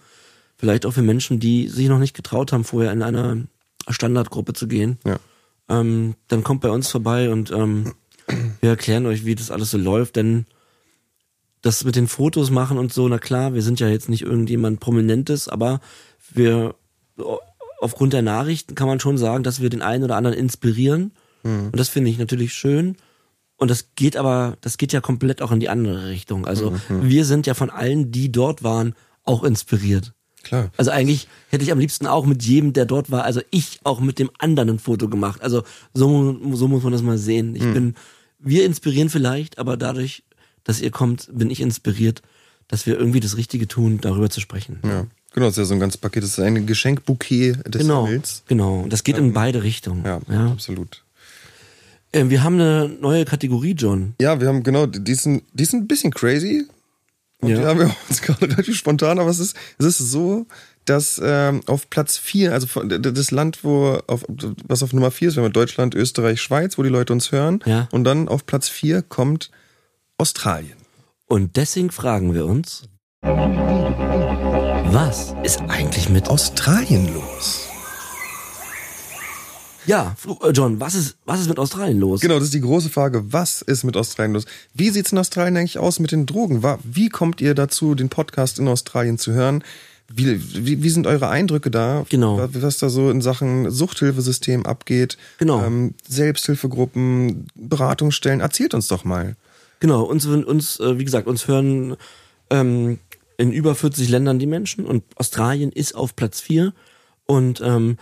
Vielleicht 0.57 0.85
auch 0.85 0.93
für 0.93 1.03
Menschen, 1.03 1.41
die 1.41 1.69
sich 1.69 1.89
noch 1.89 1.99
nicht 1.99 2.15
getraut 2.15 2.53
haben, 2.53 2.65
vorher 2.65 2.93
in 2.93 3.03
einer 3.03 3.39
Standardgruppe 3.89 4.53
zu 4.53 4.69
gehen. 4.69 4.99
Ja. 5.07 5.19
Ähm, 5.69 6.15
dann 6.29 6.43
kommt 6.43 6.61
bei 6.61 6.71
uns 6.71 6.89
vorbei 6.89 7.31
und 7.31 7.51
ähm, 7.51 7.95
wir 8.61 8.71
erklären 8.71 9.07
euch, 9.07 9.25
wie 9.25 9.35
das 9.35 9.51
alles 9.51 9.71
so 9.71 9.79
läuft, 9.79 10.17
denn 10.17 10.47
das 11.63 11.85
mit 11.85 11.97
den 11.97 12.09
Fotos 12.09 12.51
machen 12.51 12.79
und 12.79 12.93
so, 12.93 13.09
na 13.09 13.19
klar, 13.19 13.55
wir 13.55 13.63
sind 13.63 13.81
ja 13.81 13.89
jetzt 13.89 14.09
nicht 14.09 14.23
irgendjemand 14.23 14.81
Prominentes, 14.81 15.49
aber 15.49 15.81
wir 16.33 16.75
aufgrund 17.81 18.13
der 18.13 18.23
Nachrichten 18.23 18.75
kann 18.75 18.89
man 18.89 19.01
schon 19.01 19.19
sagen, 19.19 19.45
dass 19.45 19.61
wir 19.61 19.71
den 19.71 19.83
einen 19.83 20.05
oder 20.05 20.17
anderen 20.17 20.37
inspirieren. 20.37 21.13
Und 21.45 21.79
das 21.79 21.89
finde 21.89 22.11
ich 22.11 22.19
natürlich 22.19 22.53
schön. 22.53 22.97
Und 23.57 23.71
das 23.71 23.91
geht 23.97 24.17
aber, 24.17 24.57
das 24.61 24.79
geht 24.79 24.93
ja 24.93 25.01
komplett 25.01 25.43
auch 25.43 25.51
in 25.51 25.61
die 25.61 25.69
andere 25.69 26.09
Richtung. 26.09 26.47
Also 26.47 26.75
wir 26.89 27.25
sind 27.25 27.47
ja 27.47 27.55
von 27.55 27.71
allen, 27.71 28.13
die 28.13 28.31
dort 28.31 28.63
waren, 28.63 28.95
auch 29.25 29.45
inspiriert. 29.45 30.13
Klar. 30.43 30.71
Also 30.77 30.91
eigentlich 30.91 31.29
hätte 31.49 31.65
ich 31.65 31.73
am 31.73 31.79
liebsten 31.79 32.07
auch 32.07 32.25
mit 32.25 32.43
jedem, 32.43 32.73
der 32.73 32.87
dort 32.87 33.11
war, 33.11 33.25
also 33.25 33.41
ich 33.51 33.81
auch 33.85 34.01
mit 34.01 34.19
dem 34.19 34.31
anderen 34.39 34.71
ein 34.71 34.79
Foto 34.79 35.09
gemacht. 35.09 35.43
Also 35.43 35.65
so, 35.93 36.39
so 36.53 36.69
muss 36.69 36.83
man 36.83 36.93
das 36.93 37.03
mal 37.03 37.19
sehen. 37.19 37.57
Ich 37.57 37.65
bin, 37.65 37.95
wir 38.39 38.65
inspirieren 38.65 39.11
vielleicht, 39.11 39.59
aber 39.59 39.77
dadurch, 39.77 40.23
dass 40.69 40.81
ihr 40.83 40.91
kommt, 40.91 41.29
bin 41.33 41.49
ich 41.51 41.61
inspiriert, 41.63 42.21
dass 42.69 42.85
wir 42.87 42.99
irgendwie 42.99 43.21
das 43.21 43.37
Richtige 43.39 43.67
tun, 43.67 43.99
darüber 44.03 44.29
zu 44.29 44.41
sprechen. 44.41 44.79
Ja. 44.85 45.07
Genau, 45.33 45.47
das 45.47 45.55
ist 45.55 45.59
ja 45.59 45.65
so 45.65 45.75
ein 45.75 45.81
ganzes 45.81 45.99
Paket. 45.99 46.23
Das 46.23 46.31
ist 46.31 46.39
ein 46.41 46.67
Geschenkbouquet 46.67 47.55
des 47.67 47.83
Genau, 47.83 48.07
Himmels. 48.07 48.43
genau. 48.47 48.85
Das 48.89 49.03
geht 49.05 49.17
in 49.19 49.33
beide 49.33 49.63
Richtungen. 49.63 50.05
Ja, 50.05 50.21
Ja. 50.31 50.53
absolut. 50.53 51.03
Äh, 52.13 52.27
Wir 52.29 52.43
haben 52.43 52.55
eine 52.55 52.89
neue 53.01 53.25
Kategorie, 53.25 53.73
John. 53.73 54.15
Ja, 54.21 54.41
wir 54.41 54.49
haben 54.49 54.63
genau, 54.63 54.87
die 54.87 55.15
sind, 55.15 55.43
die 55.53 55.65
sind 55.65 55.85
ein 55.85 55.89
bisschen 55.89 56.13
crazy. 56.13 56.67
Und 57.41 57.51
Ja. 57.51 57.59
die 57.61 57.65
haben 57.67 57.79
wir 57.81 57.95
uns 58.09 58.21
gerade 58.23 58.43
relativ 58.51 58.77
spontan, 58.77 59.19
aber 59.19 59.31
es 59.31 59.39
ist, 59.39 59.57
es 59.79 59.87
ist 59.87 59.99
so, 59.99 60.47
dass 60.87 61.21
ähm, 61.23 61.61
auf 61.67 61.89
Platz 61.91 62.17
vier, 62.17 62.53
also 62.55 62.67
von- 62.67 62.89
d- 62.89 62.99
das 62.99 63.31
Land, 63.31 63.63
wo 63.63 63.99
auf, 64.07 64.25
was 64.67 64.83
auf 64.83 64.93
Nummer 64.95 65.11
vier 65.11 65.29
ist, 65.29 65.37
wir 65.37 65.43
haben 65.45 65.53
Deutschland, 65.53 65.95
Österreich, 65.95 66.41
Schweiz, 66.41 66.79
wo 66.79 66.83
die 66.83 66.89
Leute 66.89 67.13
uns 67.13 67.31
hören. 67.33 67.61
Ja. 67.67 67.89
Und 67.93 68.05
dann 68.05 68.29
auf 68.29 68.47
Platz 68.47 68.69
vier 68.69 69.03
kommt 69.03 69.51
Australien. 70.21 70.77
Und 71.29 71.55
deswegen 71.57 71.93
fragen 71.93 72.35
wir 72.35 72.45
uns, 72.45 72.89
was 73.23 75.35
ist 75.45 75.61
eigentlich 75.69 76.09
mit 76.09 76.29
Australien 76.29 77.15
los? 77.15 77.67
Ja, 79.87 80.17
äh, 80.43 80.51
John, 80.51 80.81
was 80.81 80.97
ist, 80.97 81.17
was 81.25 81.41
ist 81.41 81.49
mit 81.49 81.59
Australien 81.61 82.01
los? 82.01 82.21
Genau, 82.21 82.35
das 82.35 82.45
ist 82.45 82.55
die 82.55 82.61
große 82.61 82.91
Frage. 82.91 83.33
Was 83.33 83.63
ist 83.63 83.85
mit 83.85 83.97
Australien 83.97 84.33
los? 84.35 84.45
Wie 84.75 84.91
sieht's 84.91 85.13
in 85.13 85.19
Australien 85.19 85.57
eigentlich 85.57 85.79
aus 85.79 86.01
mit 86.01 86.11
den 86.11 86.27
Drogen? 86.27 86.65
Wie 86.83 87.09
kommt 87.11 87.41
ihr 87.41 87.55
dazu, 87.55 87.95
den 87.95 88.09
Podcast 88.09 88.59
in 88.59 88.67
Australien 88.67 89.19
zu 89.19 89.33
hören? 89.33 89.63
Wie, 90.13 90.41
wie, 90.67 90.83
wie 90.83 90.91
sind 90.91 91.07
eure 91.07 91.29
Eindrücke 91.29 91.71
da? 91.71 92.05
Genau. 92.09 92.39
Wa- 92.39 92.49
Was 92.55 92.79
da 92.79 92.89
so 92.89 93.09
in 93.11 93.21
Sachen 93.21 93.71
Suchthilfesystem 93.71 94.67
abgeht? 94.67 95.17
Genau. 95.39 95.63
Ähm, 95.65 95.95
Selbsthilfegruppen, 96.09 97.47
Beratungsstellen. 97.55 98.41
Erzählt 98.41 98.75
uns 98.75 98.89
doch 98.89 99.05
mal. 99.05 99.37
Genau, 99.81 100.03
uns, 100.03 100.27
uns 100.27 100.81
äh, 100.81 100.99
wie 100.99 101.05
gesagt, 101.05 101.27
uns 101.27 101.47
hören 101.49 101.97
ähm, 102.51 102.99
in 103.37 103.53
über 103.53 103.75
40 103.75 104.09
Ländern 104.09 104.39
die 104.39 104.47
Menschen 104.47 104.85
und 104.85 105.05
Australien 105.17 105.71
ist 105.71 105.95
auf 105.95 106.17
Platz 106.17 106.41
4 106.41 106.73
und 107.27 107.61
ähm, 107.61 107.97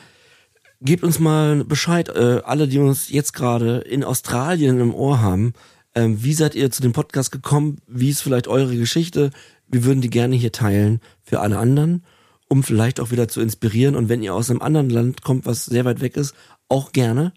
gebt 0.80 1.04
uns 1.04 1.18
mal 1.18 1.64
Bescheid, 1.64 2.08
äh, 2.08 2.40
alle, 2.44 2.68
die 2.68 2.78
uns 2.78 3.10
jetzt 3.10 3.32
gerade 3.32 3.78
in 3.78 4.04
Australien 4.04 4.80
im 4.80 4.94
Ohr 4.94 5.20
haben, 5.20 5.52
ähm, 5.94 6.22
wie 6.22 6.34
seid 6.34 6.54
ihr 6.54 6.70
zu 6.70 6.82
dem 6.82 6.92
Podcast 6.92 7.32
gekommen, 7.32 7.78
wie 7.86 8.10
ist 8.10 8.22
vielleicht 8.22 8.48
eure 8.48 8.76
Geschichte, 8.76 9.30
wir 9.68 9.84
würden 9.84 10.00
die 10.00 10.10
gerne 10.10 10.36
hier 10.36 10.52
teilen 10.52 11.00
für 11.22 11.40
alle 11.40 11.58
anderen, 11.58 12.04
um 12.48 12.62
vielleicht 12.62 13.00
auch 13.00 13.10
wieder 13.10 13.28
zu 13.28 13.40
inspirieren. 13.40 13.96
Und 13.96 14.08
wenn 14.08 14.22
ihr 14.22 14.34
aus 14.34 14.50
einem 14.50 14.62
anderen 14.62 14.90
Land 14.90 15.22
kommt, 15.22 15.46
was 15.46 15.64
sehr 15.64 15.84
weit 15.84 16.00
weg 16.00 16.16
ist, 16.16 16.34
auch 16.68 16.92
gerne. 16.92 17.32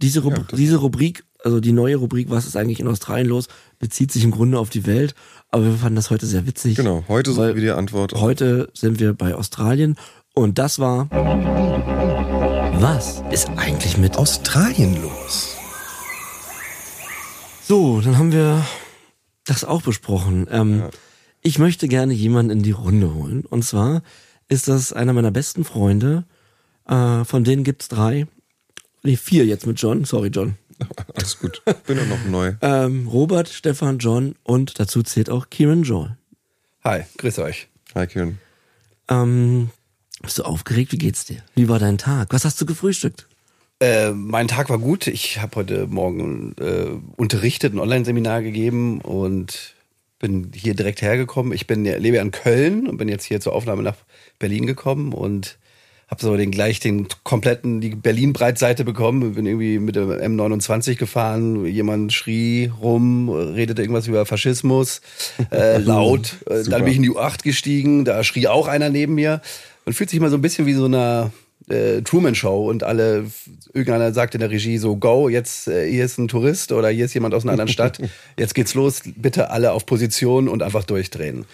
Diese, 0.00 0.20
Rubri 0.20 0.44
diese 0.56 0.76
Rubrik, 0.76 1.24
also 1.44 1.60
die 1.60 1.72
neue 1.72 1.96
Rubrik, 1.96 2.30
was 2.30 2.46
ist 2.46 2.56
eigentlich 2.56 2.80
in 2.80 2.88
Australien 2.88 3.26
los, 3.26 3.48
bezieht 3.78 4.12
sich 4.12 4.24
im 4.24 4.30
Grunde 4.30 4.58
auf 4.58 4.70
die 4.70 4.86
Welt. 4.86 5.14
Aber 5.50 5.64
wir 5.64 5.72
fanden 5.74 5.96
das 5.96 6.10
heute 6.10 6.26
sehr 6.26 6.46
witzig. 6.46 6.76
Genau, 6.76 7.04
heute 7.08 7.32
suchen 7.32 7.54
wir 7.54 7.62
die 7.62 7.70
Antwort. 7.70 8.12
Heute 8.14 8.70
sind 8.74 9.00
wir 9.00 9.14
bei 9.14 9.34
Australien 9.34 9.96
und 10.34 10.58
das 10.58 10.78
war. 10.78 11.08
Was 12.80 13.22
ist 13.30 13.48
eigentlich 13.56 13.96
mit 13.98 14.16
Australien 14.16 15.00
los? 15.02 15.56
So, 17.64 18.00
dann 18.00 18.18
haben 18.18 18.32
wir 18.32 18.64
das 19.44 19.64
auch 19.64 19.82
besprochen. 19.82 20.46
Ähm, 20.50 20.84
Ich 21.42 21.58
möchte 21.58 21.86
gerne 21.88 22.12
jemanden 22.14 22.50
in 22.58 22.62
die 22.62 22.72
Runde 22.72 23.14
holen. 23.14 23.44
Und 23.48 23.64
zwar 23.64 24.02
ist 24.48 24.68
das 24.68 24.92
einer 24.92 25.12
meiner 25.12 25.30
besten 25.30 25.64
Freunde. 25.64 26.24
Äh, 26.86 27.24
von 27.24 27.44
denen 27.44 27.64
gibt's 27.64 27.88
drei. 27.88 28.26
Nee, 29.02 29.16
vier 29.16 29.44
jetzt 29.46 29.66
mit 29.66 29.80
John. 29.80 30.04
Sorry, 30.04 30.28
John. 30.28 30.56
Alles 31.14 31.38
gut. 31.38 31.62
Bin 31.86 31.98
ja 31.98 32.04
noch 32.04 32.24
neu. 32.24 32.54
Ähm, 32.60 33.08
Robert, 33.08 33.48
Stefan, 33.48 33.98
John 33.98 34.34
und 34.42 34.78
dazu 34.78 35.02
zählt 35.02 35.30
auch 35.30 35.50
Kieran 35.50 35.82
Joel. 35.82 36.16
Hi, 36.84 37.02
grüß 37.16 37.38
euch. 37.40 37.68
Hi, 37.94 38.06
Kieran. 38.06 38.38
Ähm, 39.08 39.70
bist 40.22 40.38
du 40.38 40.42
aufgeregt? 40.44 40.92
Wie 40.92 40.98
geht's 40.98 41.24
dir? 41.24 41.42
Wie 41.54 41.68
war 41.68 41.78
dein 41.78 41.98
Tag? 41.98 42.32
Was 42.32 42.44
hast 42.44 42.60
du 42.60 42.66
gefrühstückt? 42.66 43.26
Äh, 43.80 44.10
mein 44.10 44.48
Tag 44.48 44.70
war 44.70 44.78
gut. 44.78 45.06
Ich 45.06 45.40
habe 45.40 45.56
heute 45.56 45.86
Morgen 45.86 46.54
äh, 46.58 46.86
unterrichtet, 47.16 47.72
ein 47.72 47.78
Online-Seminar 47.78 48.42
gegeben 48.42 49.00
und 49.00 49.74
bin 50.18 50.50
hier 50.52 50.74
direkt 50.74 51.00
hergekommen. 51.00 51.52
Ich 51.52 51.66
bin 51.66 51.84
lebe 51.84 52.16
ja 52.16 52.22
in 52.22 52.32
Köln 52.32 52.88
und 52.88 52.96
bin 52.96 53.08
jetzt 53.08 53.24
hier 53.24 53.40
zur 53.40 53.52
Aufnahme 53.52 53.82
nach 53.82 53.96
Berlin 54.38 54.66
gekommen 54.66 55.12
und 55.12 55.58
habe 56.08 56.22
so 56.22 56.36
den 56.36 56.50
gleich 56.50 56.80
den 56.80 57.06
kompletten 57.22 57.80
die 57.80 57.94
Berlin 57.94 58.32
Breitseite 58.32 58.84
bekommen. 58.84 59.34
Bin 59.34 59.46
irgendwie 59.46 59.78
mit 59.78 59.94
dem 59.94 60.10
M29 60.10 60.96
gefahren. 60.96 61.66
Jemand 61.66 62.12
schrie 62.12 62.72
rum, 62.80 63.28
redete 63.28 63.82
irgendwas 63.82 64.06
über 64.06 64.24
Faschismus 64.24 65.02
äh, 65.52 65.78
laut. 65.78 66.36
Äh, 66.48 66.64
Dann 66.64 66.84
bin 66.84 66.92
ich 66.92 66.96
in 66.96 67.02
die 67.02 67.10
U8 67.10 67.42
gestiegen. 67.42 68.04
Da 68.04 68.24
schrie 68.24 68.48
auch 68.48 68.68
einer 68.68 68.88
neben 68.88 69.14
mir. 69.14 69.42
Man 69.84 69.94
fühlt 69.94 70.10
sich 70.10 70.18
immer 70.18 70.30
so 70.30 70.36
ein 70.36 70.42
bisschen 70.42 70.66
wie 70.66 70.74
so 70.74 70.86
einer 70.86 71.30
äh, 71.68 72.02
Truman 72.02 72.34
Show 72.34 72.68
und 72.68 72.82
alle, 72.84 73.26
irgendeiner 73.72 74.12
sagt 74.12 74.34
in 74.34 74.40
der 74.40 74.50
Regie 74.50 74.78
so, 74.78 74.96
go, 74.96 75.28
jetzt 75.28 75.68
äh, 75.68 75.90
hier 75.90 76.04
ist 76.04 76.18
ein 76.18 76.28
Tourist 76.28 76.72
oder 76.72 76.88
hier 76.88 77.04
ist 77.04 77.14
jemand 77.14 77.34
aus 77.34 77.44
einer 77.44 77.52
anderen 77.52 77.68
Stadt, 77.68 78.00
jetzt 78.38 78.54
geht's 78.54 78.74
los, 78.74 79.02
bitte 79.16 79.50
alle 79.50 79.72
auf 79.72 79.86
Position 79.86 80.48
und 80.48 80.62
einfach 80.62 80.84
durchdrehen. 80.84 81.44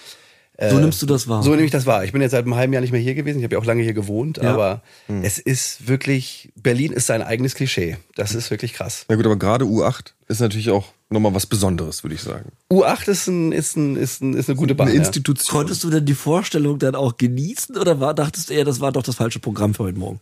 So 0.60 0.78
nimmst 0.78 1.02
du 1.02 1.06
das 1.06 1.26
wahr. 1.26 1.42
So 1.42 1.50
nehme 1.50 1.64
ich 1.64 1.72
das 1.72 1.84
wahr. 1.84 2.04
Ich 2.04 2.12
bin 2.12 2.22
jetzt 2.22 2.30
seit 2.30 2.44
einem 2.44 2.54
halben 2.54 2.72
Jahr 2.72 2.80
nicht 2.80 2.92
mehr 2.92 3.00
hier 3.00 3.14
gewesen. 3.14 3.38
Ich 3.38 3.44
habe 3.44 3.54
ja 3.56 3.60
auch 3.60 3.64
lange 3.64 3.82
hier 3.82 3.92
gewohnt, 3.92 4.38
Ja. 4.40 4.54
aber 4.54 4.82
es 5.22 5.40
ist 5.40 5.88
wirklich, 5.88 6.52
Berlin 6.54 6.92
ist 6.92 7.06
sein 7.06 7.22
eigenes 7.22 7.56
Klischee. 7.56 7.96
Das 8.14 8.34
ist 8.36 8.52
wirklich 8.52 8.72
krass. 8.72 9.04
Na 9.08 9.16
gut, 9.16 9.26
aber 9.26 9.36
gerade 9.36 9.64
U8 9.64 10.12
ist 10.28 10.40
natürlich 10.40 10.70
auch 10.70 10.92
nochmal 11.10 11.34
was 11.34 11.46
Besonderes, 11.46 12.04
würde 12.04 12.14
ich 12.14 12.20
sagen. 12.22 12.52
U8 12.70 13.08
ist, 13.08 13.26
ein, 13.26 13.50
ist, 13.50 13.76
ein, 13.76 13.96
ist, 13.96 14.22
ein, 14.22 14.34
ist 14.34 14.48
eine 14.48 14.56
gute 14.56 14.76
Bahn. 14.76 14.86
Eine 14.88 14.96
ja. 14.96 15.02
Institution. 15.04 15.58
Konntest 15.58 15.82
du 15.82 15.90
denn 15.90 16.06
die 16.06 16.14
Vorstellung 16.14 16.78
dann 16.78 16.94
auch 16.94 17.16
genießen 17.16 17.76
oder 17.76 17.98
war, 17.98 18.14
dachtest 18.14 18.50
du 18.50 18.54
eher, 18.54 18.64
das 18.64 18.80
war 18.80 18.92
doch 18.92 19.02
das 19.02 19.16
falsche 19.16 19.40
Programm 19.40 19.74
für 19.74 19.82
heute 19.82 19.98
Morgen? 19.98 20.20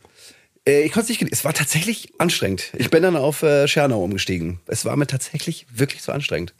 Äh, 0.66 0.82
ich 0.84 0.92
konnte 0.92 1.04
es 1.04 1.08
nicht 1.10 1.18
genießen. 1.18 1.38
Es 1.40 1.44
war 1.44 1.52
tatsächlich 1.52 2.10
anstrengend. 2.18 2.72
Ich 2.78 2.88
bin 2.88 3.02
dann 3.02 3.16
auf 3.16 3.42
äh, 3.42 3.68
Schernau 3.68 4.02
umgestiegen. 4.02 4.60
Es 4.66 4.86
war 4.86 4.96
mir 4.96 5.06
tatsächlich 5.06 5.66
wirklich 5.74 6.00
zu 6.02 6.12
anstrengend. 6.12 6.54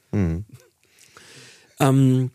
Ähm, 1.81 2.31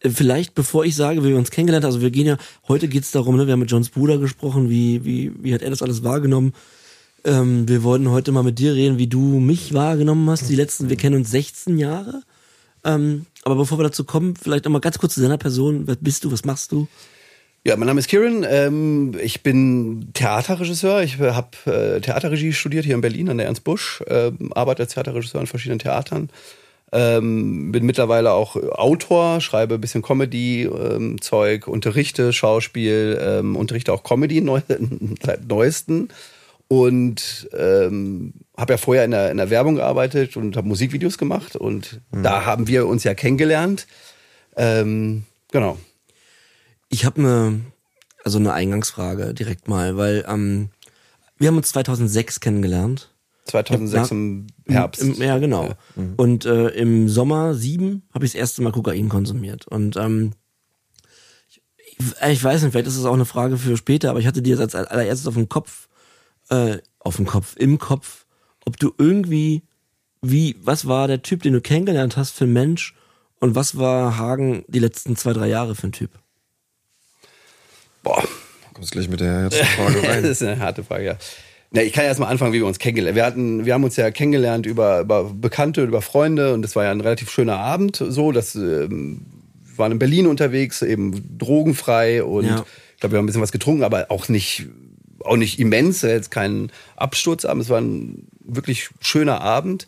vielleicht, 0.00 0.54
bevor 0.54 0.84
ich 0.84 0.94
sage, 0.96 1.24
wie 1.24 1.28
wir 1.28 1.36
uns 1.36 1.50
kennengelernt 1.50 1.84
haben, 1.84 1.90
also 1.90 2.02
wir 2.02 2.10
gehen 2.10 2.26
ja, 2.26 2.36
heute 2.68 2.88
geht's 2.88 3.10
darum, 3.10 3.36
ne, 3.36 3.46
wir 3.46 3.52
haben 3.52 3.60
mit 3.60 3.70
Johns 3.70 3.88
Bruder 3.88 4.18
gesprochen, 4.18 4.70
wie, 4.70 5.04
wie, 5.04 5.32
wie 5.40 5.54
hat 5.54 5.62
er 5.62 5.70
das 5.70 5.82
alles 5.82 6.04
wahrgenommen? 6.04 6.52
Ähm, 7.24 7.68
wir 7.68 7.82
wollten 7.82 8.10
heute 8.10 8.32
mal 8.32 8.42
mit 8.42 8.58
dir 8.58 8.74
reden, 8.74 8.98
wie 8.98 9.06
du 9.06 9.18
mich 9.18 9.72
wahrgenommen 9.74 10.28
hast, 10.30 10.48
die 10.48 10.56
letzten, 10.56 10.90
wir 10.90 10.96
kennen 10.96 11.16
uns 11.16 11.30
16 11.30 11.78
Jahre. 11.78 12.22
Ähm, 12.84 13.26
aber 13.44 13.56
bevor 13.56 13.78
wir 13.78 13.84
dazu 13.84 14.04
kommen, 14.04 14.36
vielleicht 14.36 14.64
nochmal 14.66 14.80
ganz 14.80 14.98
kurz 14.98 15.14
zu 15.14 15.22
deiner 15.22 15.38
Person. 15.38 15.86
Wer 15.86 15.96
bist 15.96 16.24
du? 16.24 16.32
Was 16.32 16.44
machst 16.44 16.70
du? 16.70 16.86
Ja, 17.66 17.76
mein 17.76 17.86
Name 17.86 18.00
ist 18.00 18.08
Kieran. 18.08 18.44
Ähm, 18.46 19.16
ich 19.22 19.42
bin 19.42 20.10
Theaterregisseur. 20.12 21.02
Ich 21.02 21.18
habe 21.18 21.48
äh, 21.64 22.00
Theaterregie 22.00 22.52
studiert 22.52 22.84
hier 22.84 22.94
in 22.94 23.00
Berlin 23.00 23.30
an 23.30 23.38
der 23.38 23.46
Ernst 23.46 23.64
Busch. 23.64 24.02
Ähm, 24.06 24.52
arbeite 24.54 24.82
als 24.82 24.92
Theaterregisseur 24.92 25.40
in 25.40 25.46
verschiedenen 25.46 25.78
Theatern. 25.78 26.28
Ähm, 26.92 27.72
bin 27.72 27.86
mittlerweile 27.86 28.32
auch 28.32 28.56
Autor, 28.56 29.40
schreibe 29.40 29.74
ein 29.74 29.80
bisschen 29.80 30.02
Comedy-Zeug, 30.02 31.66
unterrichte 31.66 32.32
Schauspiel, 32.32 33.18
ähm, 33.20 33.56
unterrichte 33.56 33.92
auch 33.92 34.04
Comedy 34.04 34.40
neu, 34.40 34.60
seit 35.22 35.48
neuesten. 35.48 36.08
Und 36.68 37.48
ähm, 37.56 38.34
habe 38.56 38.74
ja 38.74 38.76
vorher 38.78 39.04
in 39.04 39.10
der, 39.10 39.30
in 39.30 39.36
der 39.36 39.50
Werbung 39.50 39.76
gearbeitet 39.76 40.36
und 40.36 40.56
habe 40.56 40.68
Musikvideos 40.68 41.18
gemacht. 41.18 41.56
Und 41.56 42.00
da 42.10 42.46
haben 42.46 42.68
wir 42.68 42.86
uns 42.86 43.04
ja 43.04 43.14
kennengelernt. 43.14 43.86
Ähm, 44.56 45.24
genau. 45.50 45.78
Ich 46.88 47.04
habe 47.04 47.20
eine, 47.20 47.60
also 48.24 48.38
eine 48.38 48.52
Eingangsfrage 48.52 49.34
direkt 49.34 49.68
mal, 49.68 49.96
weil 49.96 50.24
ähm, 50.28 50.70
wir 51.38 51.48
haben 51.48 51.56
uns 51.56 51.70
2006 51.70 52.40
kennengelernt. 52.40 53.10
2006 53.44 54.10
Ja. 54.10 54.16
im 54.16 54.46
Herbst. 54.66 55.02
Im, 55.02 55.14
ja, 55.14 55.38
genau. 55.38 55.74
Und 56.16 56.44
äh, 56.46 56.68
im 56.68 57.08
Sommer 57.08 57.54
sieben 57.54 58.02
habe 58.12 58.24
ich 58.24 58.32
das 58.32 58.38
erste 58.40 58.62
Mal 58.62 58.72
Kokain 58.72 59.08
konsumiert. 59.08 59.66
Und 59.68 59.96
ähm, 59.96 60.32
ich, 61.48 61.60
ich 62.28 62.42
weiß 62.44 62.62
nicht, 62.62 62.72
vielleicht 62.72 62.86
ist 62.88 62.96
es 62.96 63.04
auch 63.04 63.14
eine 63.14 63.24
Frage 63.26 63.56
für 63.58 63.76
später, 63.76 64.10
aber 64.10 64.18
ich 64.18 64.26
hatte 64.26 64.42
dir 64.42 64.56
jetzt 64.56 64.74
als 64.74 64.74
allererstes 64.74 65.26
auf 65.26 65.34
dem 65.34 65.48
Kopf, 65.48 65.88
äh, 66.48 66.78
auf 67.00 67.16
dem 67.16 67.26
Kopf, 67.26 67.54
im 67.56 67.78
Kopf, 67.78 68.24
ob 68.64 68.78
du 68.78 68.92
irgendwie, 68.98 69.62
wie, 70.22 70.56
was 70.62 70.86
war 70.86 71.06
der 71.06 71.22
Typ, 71.22 71.42
den 71.42 71.52
du 71.52 71.60
kennengelernt 71.60 72.16
hast 72.16 72.30
für 72.32 72.44
ein 72.44 72.52
Mensch 72.52 72.94
und 73.40 73.54
was 73.54 73.76
war 73.76 74.16
Hagen 74.16 74.64
die 74.68 74.78
letzten 74.78 75.16
zwei, 75.16 75.34
drei 75.34 75.48
Jahre 75.48 75.74
für 75.74 75.88
ein 75.88 75.92
Typ? 75.92 76.10
Boah, 78.02 78.22
kommst 78.72 78.92
gleich 78.92 79.08
mit 79.08 79.20
der 79.20 79.32
ersten 79.32 79.64
Frage 79.64 79.94
das 80.02 80.08
rein. 80.10 80.24
ist 80.24 80.42
eine 80.42 80.58
harte 80.58 80.82
Frage, 80.84 81.04
ja. 81.04 81.16
Na, 81.74 81.82
ich 81.82 81.92
kann 81.92 82.04
erst 82.04 82.20
mal 82.20 82.28
anfangen, 82.28 82.52
wie 82.52 82.58
wir 82.58 82.66
uns 82.66 82.78
kennengelernt 82.78 83.16
wir 83.16 83.26
hatten. 83.26 83.66
Wir 83.66 83.74
haben 83.74 83.82
uns 83.82 83.96
ja 83.96 84.10
kennengelernt 84.12 84.64
über, 84.64 85.00
über 85.00 85.24
Bekannte, 85.24 85.82
über 85.82 86.02
Freunde 86.02 86.54
und 86.54 86.62
das 86.62 86.76
war 86.76 86.84
ja 86.84 86.92
ein 86.92 87.00
relativ 87.00 87.30
schöner 87.30 87.58
Abend 87.58 87.96
so. 87.96 88.30
Das, 88.30 88.54
ähm, 88.54 89.22
wir 89.64 89.78
waren 89.78 89.90
in 89.90 89.98
Berlin 89.98 90.28
unterwegs, 90.28 90.82
eben 90.82 91.36
drogenfrei 91.36 92.22
und 92.22 92.44
Ja. 92.46 92.64
ich 92.94 93.00
glaube, 93.00 93.14
wir 93.14 93.18
haben 93.18 93.24
ein 93.24 93.26
bisschen 93.26 93.42
was 93.42 93.50
getrunken, 93.50 93.82
aber 93.82 94.06
auch 94.10 94.28
nicht, 94.28 94.68
auch 95.24 95.36
nicht 95.36 95.58
immens, 95.58 96.02
jetzt 96.02 96.30
kein 96.30 96.70
Absturzabend. 96.96 97.64
Es 97.64 97.70
war 97.70 97.80
ein 97.80 98.28
wirklich 98.44 98.90
schöner 99.00 99.40
Abend. 99.40 99.86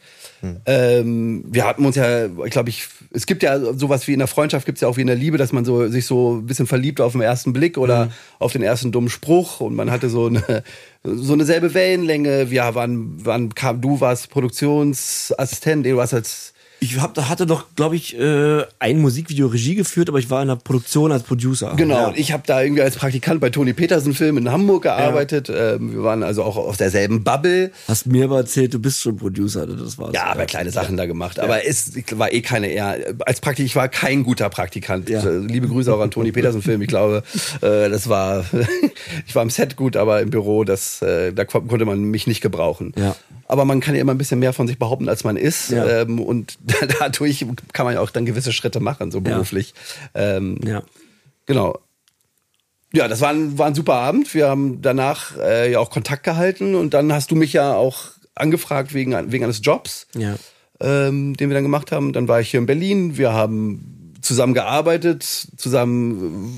Ähm, 0.64 1.44
wir 1.48 1.64
hatten 1.64 1.84
uns 1.84 1.96
ja, 1.96 2.26
ich 2.26 2.50
glaube, 2.50 2.70
ich, 2.70 2.86
es 3.12 3.26
gibt 3.26 3.42
ja 3.42 3.74
sowas 3.74 4.06
wie 4.06 4.12
in 4.12 4.18
der 4.18 4.28
Freundschaft, 4.28 4.66
gibt 4.66 4.76
es 4.76 4.82
ja 4.82 4.88
auch 4.88 4.96
wie 4.96 5.00
in 5.02 5.06
der 5.06 5.16
Liebe, 5.16 5.38
dass 5.38 5.52
man 5.52 5.64
so 5.64 5.88
sich 5.88 6.06
so 6.06 6.36
ein 6.36 6.46
bisschen 6.46 6.66
verliebt 6.66 7.00
auf 7.00 7.12
den 7.12 7.20
ersten 7.20 7.52
Blick 7.52 7.78
oder 7.78 8.10
auf 8.38 8.52
den 8.52 8.62
ersten 8.62 8.92
dummen 8.92 9.10
Spruch 9.10 9.60
und 9.60 9.74
man 9.74 9.90
hatte 9.90 10.08
so 10.08 10.26
eine 10.26 10.62
so 11.02 11.32
eine 11.32 11.44
selbe 11.44 11.74
Wellenlänge. 11.74 12.50
Wir 12.50 12.74
waren, 12.74 13.24
waren 13.24 13.54
kam, 13.54 13.80
du 13.80 14.00
warst 14.00 14.30
Produktionsassistent, 14.30 15.86
du 15.86 15.96
warst 15.96 16.14
als 16.14 16.52
Ich 16.78 17.00
hab, 17.00 17.16
hatte 17.16 17.46
doch, 17.46 17.64
glaube 17.74 17.96
ich, 17.96 18.18
äh, 18.18 18.62
ein 18.78 19.00
Musikvideo 19.00 19.46
Regie 19.46 19.74
geführt, 19.76 20.08
aber 20.10 20.18
ich 20.18 20.28
war 20.28 20.42
in 20.42 20.48
der 20.48 20.56
Produktion 20.56 21.10
als 21.10 21.22
Producer. 21.22 21.72
Genau, 21.76 22.08
Ja. 22.08 22.12
ich 22.14 22.32
habe 22.32 22.42
da 22.46 22.60
irgendwie 22.62 22.82
als 22.82 22.96
Praktikant 22.96 23.40
bei 23.40 23.48
Toni 23.48 23.72
Petersen 23.72 24.12
Film 24.14 24.36
in 24.36 24.50
Hamburg 24.52 24.82
gearbeitet. 24.82 25.50
Ähm, 25.52 25.92
wir 25.94 26.02
waren 26.02 26.22
also 26.22 26.42
auch 26.42 26.56
auf 26.56 26.76
derselben 26.76 27.24
Bubble. 27.24 27.70
Hast 27.88 28.06
mir 28.06 28.24
aber 28.24 28.36
erzählt, 28.38 28.74
du 28.74 28.78
bist 28.78 29.00
schon 29.00 29.16
Producer. 29.16 29.66
Das 29.66 29.96
war's. 29.96 30.12
Ja, 30.14 30.24
aber 30.26 30.44
kleine 30.44 30.70
Sachen 30.70 30.96
da 30.98 31.06
gemacht. 31.06 31.40
Aber 31.40 31.64
es 31.66 31.92
war 32.12 32.30
eh 32.32 32.42
keine 32.42 32.66
eher. 32.68 32.98
Als 33.24 33.40
Praktik, 33.40 33.64
ich 33.64 33.74
war 33.74 33.88
kein 33.88 34.22
guter 34.22 34.50
Praktikant. 34.50 35.08
Ja. 35.08 35.24
Äh, 35.24 35.38
Liebe 35.38 35.68
Grüße 35.68 35.92
auch 35.94 36.00
an 36.00 36.10
Toni 36.10 36.30
Petersen 36.32 36.60
Film. 36.60 36.82
Ich 36.82 36.88
glaube, 36.88 37.22
äh, 37.62 37.88
das 37.88 38.08
war. 38.08 38.44
ich 39.26 39.34
war 39.34 39.42
im 39.42 39.50
Set 39.50 39.76
gut, 39.76 39.96
aber 39.96 40.20
im 40.20 40.28
Büro, 40.30 40.64
das, 40.64 41.00
äh, 41.02 41.32
da 41.32 41.44
ko- 41.46 41.62
konnte 41.62 41.84
man 41.86 42.00
mich 42.02 42.26
nicht 42.26 42.40
gebrauchen. 42.42 42.92
Ja. 42.98 43.16
Aber 43.48 43.64
man 43.64 43.78
kann 43.80 43.94
ja 43.94 44.00
immer 44.00 44.12
ein 44.12 44.18
bisschen 44.18 44.40
mehr 44.40 44.52
von 44.52 44.66
sich 44.66 44.76
behaupten, 44.78 45.08
als 45.08 45.22
man 45.22 45.36
ist. 45.36 45.70
Ja. 45.70 46.02
Ähm, 46.02 46.18
und 46.20 46.58
dadurch 46.98 47.46
kann 47.72 47.86
man 47.86 47.94
ja 47.94 48.00
auch 48.00 48.10
dann 48.10 48.26
gewisse 48.26 48.52
Schritte 48.52 48.80
machen, 48.80 49.10
so 49.10 49.20
beruflich. 49.20 49.74
Ähm, 50.14 50.58
Ja. 50.64 50.82
Genau. 51.46 51.78
Ja, 52.92 53.08
das 53.08 53.20
war 53.20 53.30
ein, 53.30 53.58
war 53.58 53.66
ein 53.66 53.74
super 53.74 53.94
Abend. 53.94 54.32
Wir 54.34 54.48
haben 54.48 54.80
danach 54.82 55.36
äh, 55.38 55.70
ja 55.70 55.78
auch 55.80 55.90
Kontakt 55.90 56.22
gehalten 56.24 56.74
und 56.74 56.94
dann 56.94 57.12
hast 57.12 57.30
du 57.30 57.36
mich 57.36 57.52
ja 57.52 57.74
auch 57.74 58.04
angefragt 58.34 58.94
wegen, 58.94 59.12
wegen 59.32 59.44
eines 59.44 59.60
Jobs, 59.62 60.06
Ja. 60.16 60.36
ähm, 60.80 61.36
den 61.36 61.48
wir 61.50 61.54
dann 61.54 61.62
gemacht 61.64 61.92
haben. 61.92 62.12
Dann 62.12 62.28
war 62.28 62.40
ich 62.40 62.50
hier 62.50 62.60
in 62.60 62.66
Berlin. 62.66 63.16
Wir 63.16 63.32
haben 63.32 64.14
zusammen 64.22 64.54
gearbeitet, 64.54 65.22
zusammen 65.56 66.54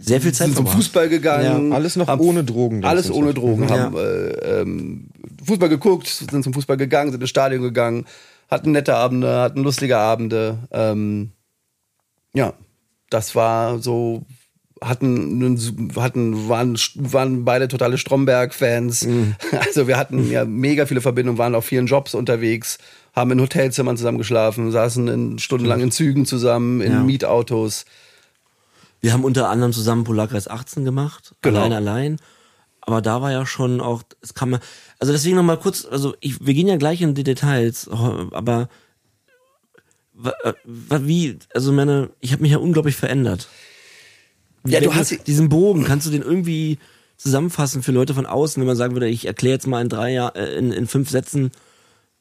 Sehr 0.00 0.20
viel 0.20 0.32
Zeit 0.32 0.48
sind 0.48 0.56
zum. 0.56 0.66
Fußball 0.66 1.08
gegangen. 1.08 1.70
Ja, 1.70 1.76
alles 1.76 1.96
noch 1.96 2.08
haben- 2.08 2.20
ohne 2.20 2.44
Drogen 2.44 2.84
Alles 2.84 3.10
ohne. 3.10 3.34
Drogen. 3.34 3.68
Ja. 3.68 3.78
Haben 3.78 3.96
äh, 3.96 4.60
ähm, 4.60 5.08
Fußball 5.44 5.68
geguckt, 5.68 6.06
sind 6.08 6.42
zum 6.44 6.52
Fußball 6.54 6.76
gegangen, 6.76 7.10
sind 7.12 7.20
ins 7.20 7.30
Stadion 7.30 7.62
gegangen, 7.62 8.06
hatten 8.48 8.72
nette 8.72 8.94
Abende, 8.94 9.40
hatten 9.40 9.62
lustige 9.62 9.98
Abende. 9.98 10.58
Ähm, 10.70 11.32
ja, 12.32 12.54
das 13.10 13.34
war 13.34 13.78
so, 13.78 14.24
hatten, 14.82 15.58
hatten 15.96 16.48
waren, 16.48 16.78
waren 16.94 17.44
beide 17.44 17.68
totale 17.68 17.98
Stromberg-Fans. 17.98 19.06
Mhm. 19.06 19.34
Also 19.66 19.86
wir 19.86 19.96
hatten 19.96 20.30
ja 20.30 20.44
mega 20.44 20.86
viele 20.86 21.00
Verbindungen, 21.00 21.38
waren 21.38 21.54
auf 21.54 21.64
vielen 21.64 21.86
Jobs 21.86 22.14
unterwegs, 22.14 22.78
haben 23.14 23.30
in 23.32 23.40
Hotelzimmern 23.40 23.96
zusammen 23.96 24.18
geschlafen, 24.18 24.70
saßen 24.70 25.08
in, 25.08 25.38
stundenlang 25.38 25.80
in 25.80 25.90
Zügen 25.90 26.26
zusammen, 26.26 26.80
in 26.80 26.92
Ja. 26.92 27.02
Mietautos. 27.02 27.84
Wir 29.00 29.12
haben 29.12 29.24
unter 29.24 29.48
anderem 29.48 29.72
zusammen 29.72 30.04
Polarkreis 30.04 30.48
18 30.48 30.84
gemacht. 30.84 31.34
Genau. 31.42 31.60
Allein, 31.60 31.72
allein. 31.72 32.16
Aber 32.88 33.02
da 33.02 33.20
war 33.20 33.30
ja 33.30 33.44
schon 33.44 33.82
auch, 33.82 34.02
es 34.22 34.32
kam 34.32 34.52
ja, 34.52 34.60
also 34.98 35.12
deswegen 35.12 35.36
nochmal 35.36 35.58
kurz, 35.58 35.84
also 35.84 36.14
ich, 36.20 36.46
wir 36.46 36.54
gehen 36.54 36.66
ja 36.66 36.76
gleich 36.78 37.02
in 37.02 37.12
die 37.14 37.22
Details, 37.22 37.86
aber 37.86 38.70
äh, 40.42 40.52
wie, 40.64 41.38
also 41.52 41.70
meine, 41.70 42.08
ich 42.20 42.32
habe 42.32 42.40
mich 42.40 42.50
ja 42.52 42.56
unglaublich 42.56 42.96
verändert. 42.96 43.48
Ja, 44.66 44.80
du 44.80 44.94
hast- 44.94 45.26
diesen 45.26 45.50
Bogen, 45.50 45.84
kannst 45.84 46.06
du 46.06 46.10
den 46.10 46.22
irgendwie 46.22 46.78
zusammenfassen 47.18 47.82
für 47.82 47.92
Leute 47.92 48.14
von 48.14 48.24
außen, 48.24 48.58
wenn 48.58 48.66
man 48.66 48.76
sagen 48.76 48.94
würde, 48.94 49.08
ich 49.08 49.26
erkläre 49.26 49.52
jetzt 49.56 49.66
mal 49.66 49.82
in 49.82 49.90
drei 49.90 50.10
Jahr, 50.14 50.34
äh, 50.34 50.56
in, 50.56 50.72
in 50.72 50.86
fünf 50.86 51.10
Sätzen, 51.10 51.50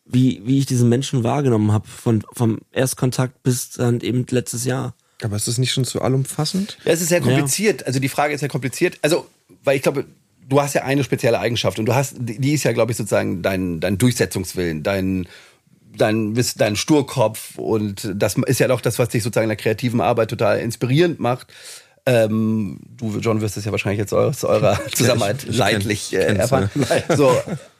wie, 0.04 0.42
wie 0.44 0.60
ich 0.60 0.66
diesen 0.66 0.90
Menschen 0.90 1.24
wahrgenommen 1.24 1.72
habe, 1.72 1.88
von 1.88 2.26
vom 2.34 2.60
Erstkontakt 2.74 3.42
bis 3.42 3.70
dann 3.70 4.02
eben 4.02 4.26
letztes 4.30 4.66
Jahr. 4.66 4.96
Aber 5.24 5.38
ist 5.38 5.48
das 5.48 5.60
nicht 5.60 5.72
schon 5.72 5.86
zu 5.86 6.02
allumfassend? 6.02 6.78
Ja, 6.84 6.92
es 6.92 7.00
ist 7.00 7.08
sehr 7.08 7.22
kompliziert. 7.22 7.88
Also 7.88 8.00
die 8.02 8.10
Frage 8.10 8.34
ist 8.34 8.42
ja 8.42 8.50
kompliziert. 8.50 9.00
Also, 9.02 9.28
weil 9.64 9.78
ich 9.78 9.82
glaube, 9.82 10.06
du 10.48 10.62
hast 10.62 10.74
ja 10.74 10.84
eine 10.84 11.04
spezielle 11.04 11.40
Eigenschaft 11.40 11.80
und 11.80 11.86
du 11.86 11.96
hast, 11.96 12.16
die 12.20 12.54
ist 12.54 12.64
ja, 12.64 12.72
glaube 12.72 12.92
ich, 12.92 12.98
sozusagen 12.98 13.42
dein, 13.42 13.80
dein 13.80 13.98
Durchsetzungswillen, 13.98 14.84
dein 14.84 15.28
dein, 15.98 16.40
dein 16.58 16.76
Sturkopf 16.76 17.58
und 17.58 18.12
das 18.16 18.36
ist 18.38 18.60
ja 18.60 18.68
doch 18.68 18.82
das, 18.82 19.00
was 19.00 19.10
dich 19.10 19.24
sozusagen 19.24 19.46
in 19.46 19.50
der 19.50 19.58
kreativen 19.58 20.00
Arbeit 20.00 20.30
total 20.30 20.60
inspirierend 20.60 21.20
macht. 21.20 21.48
Ähm, 22.10 22.80
du, 22.96 23.20
John, 23.20 23.42
wirst 23.42 23.58
es 23.58 23.66
ja 23.66 23.72
wahrscheinlich 23.72 24.00
jetzt 24.00 24.14
aus 24.14 24.46
eurer 24.46 24.80
Zusammenarbeit 24.96 25.44
ich, 25.44 25.50
ich 25.50 25.58
leidlich 25.58 26.14
äh, 26.14 26.36
erfahren. 26.38 26.72
So, 27.18 27.30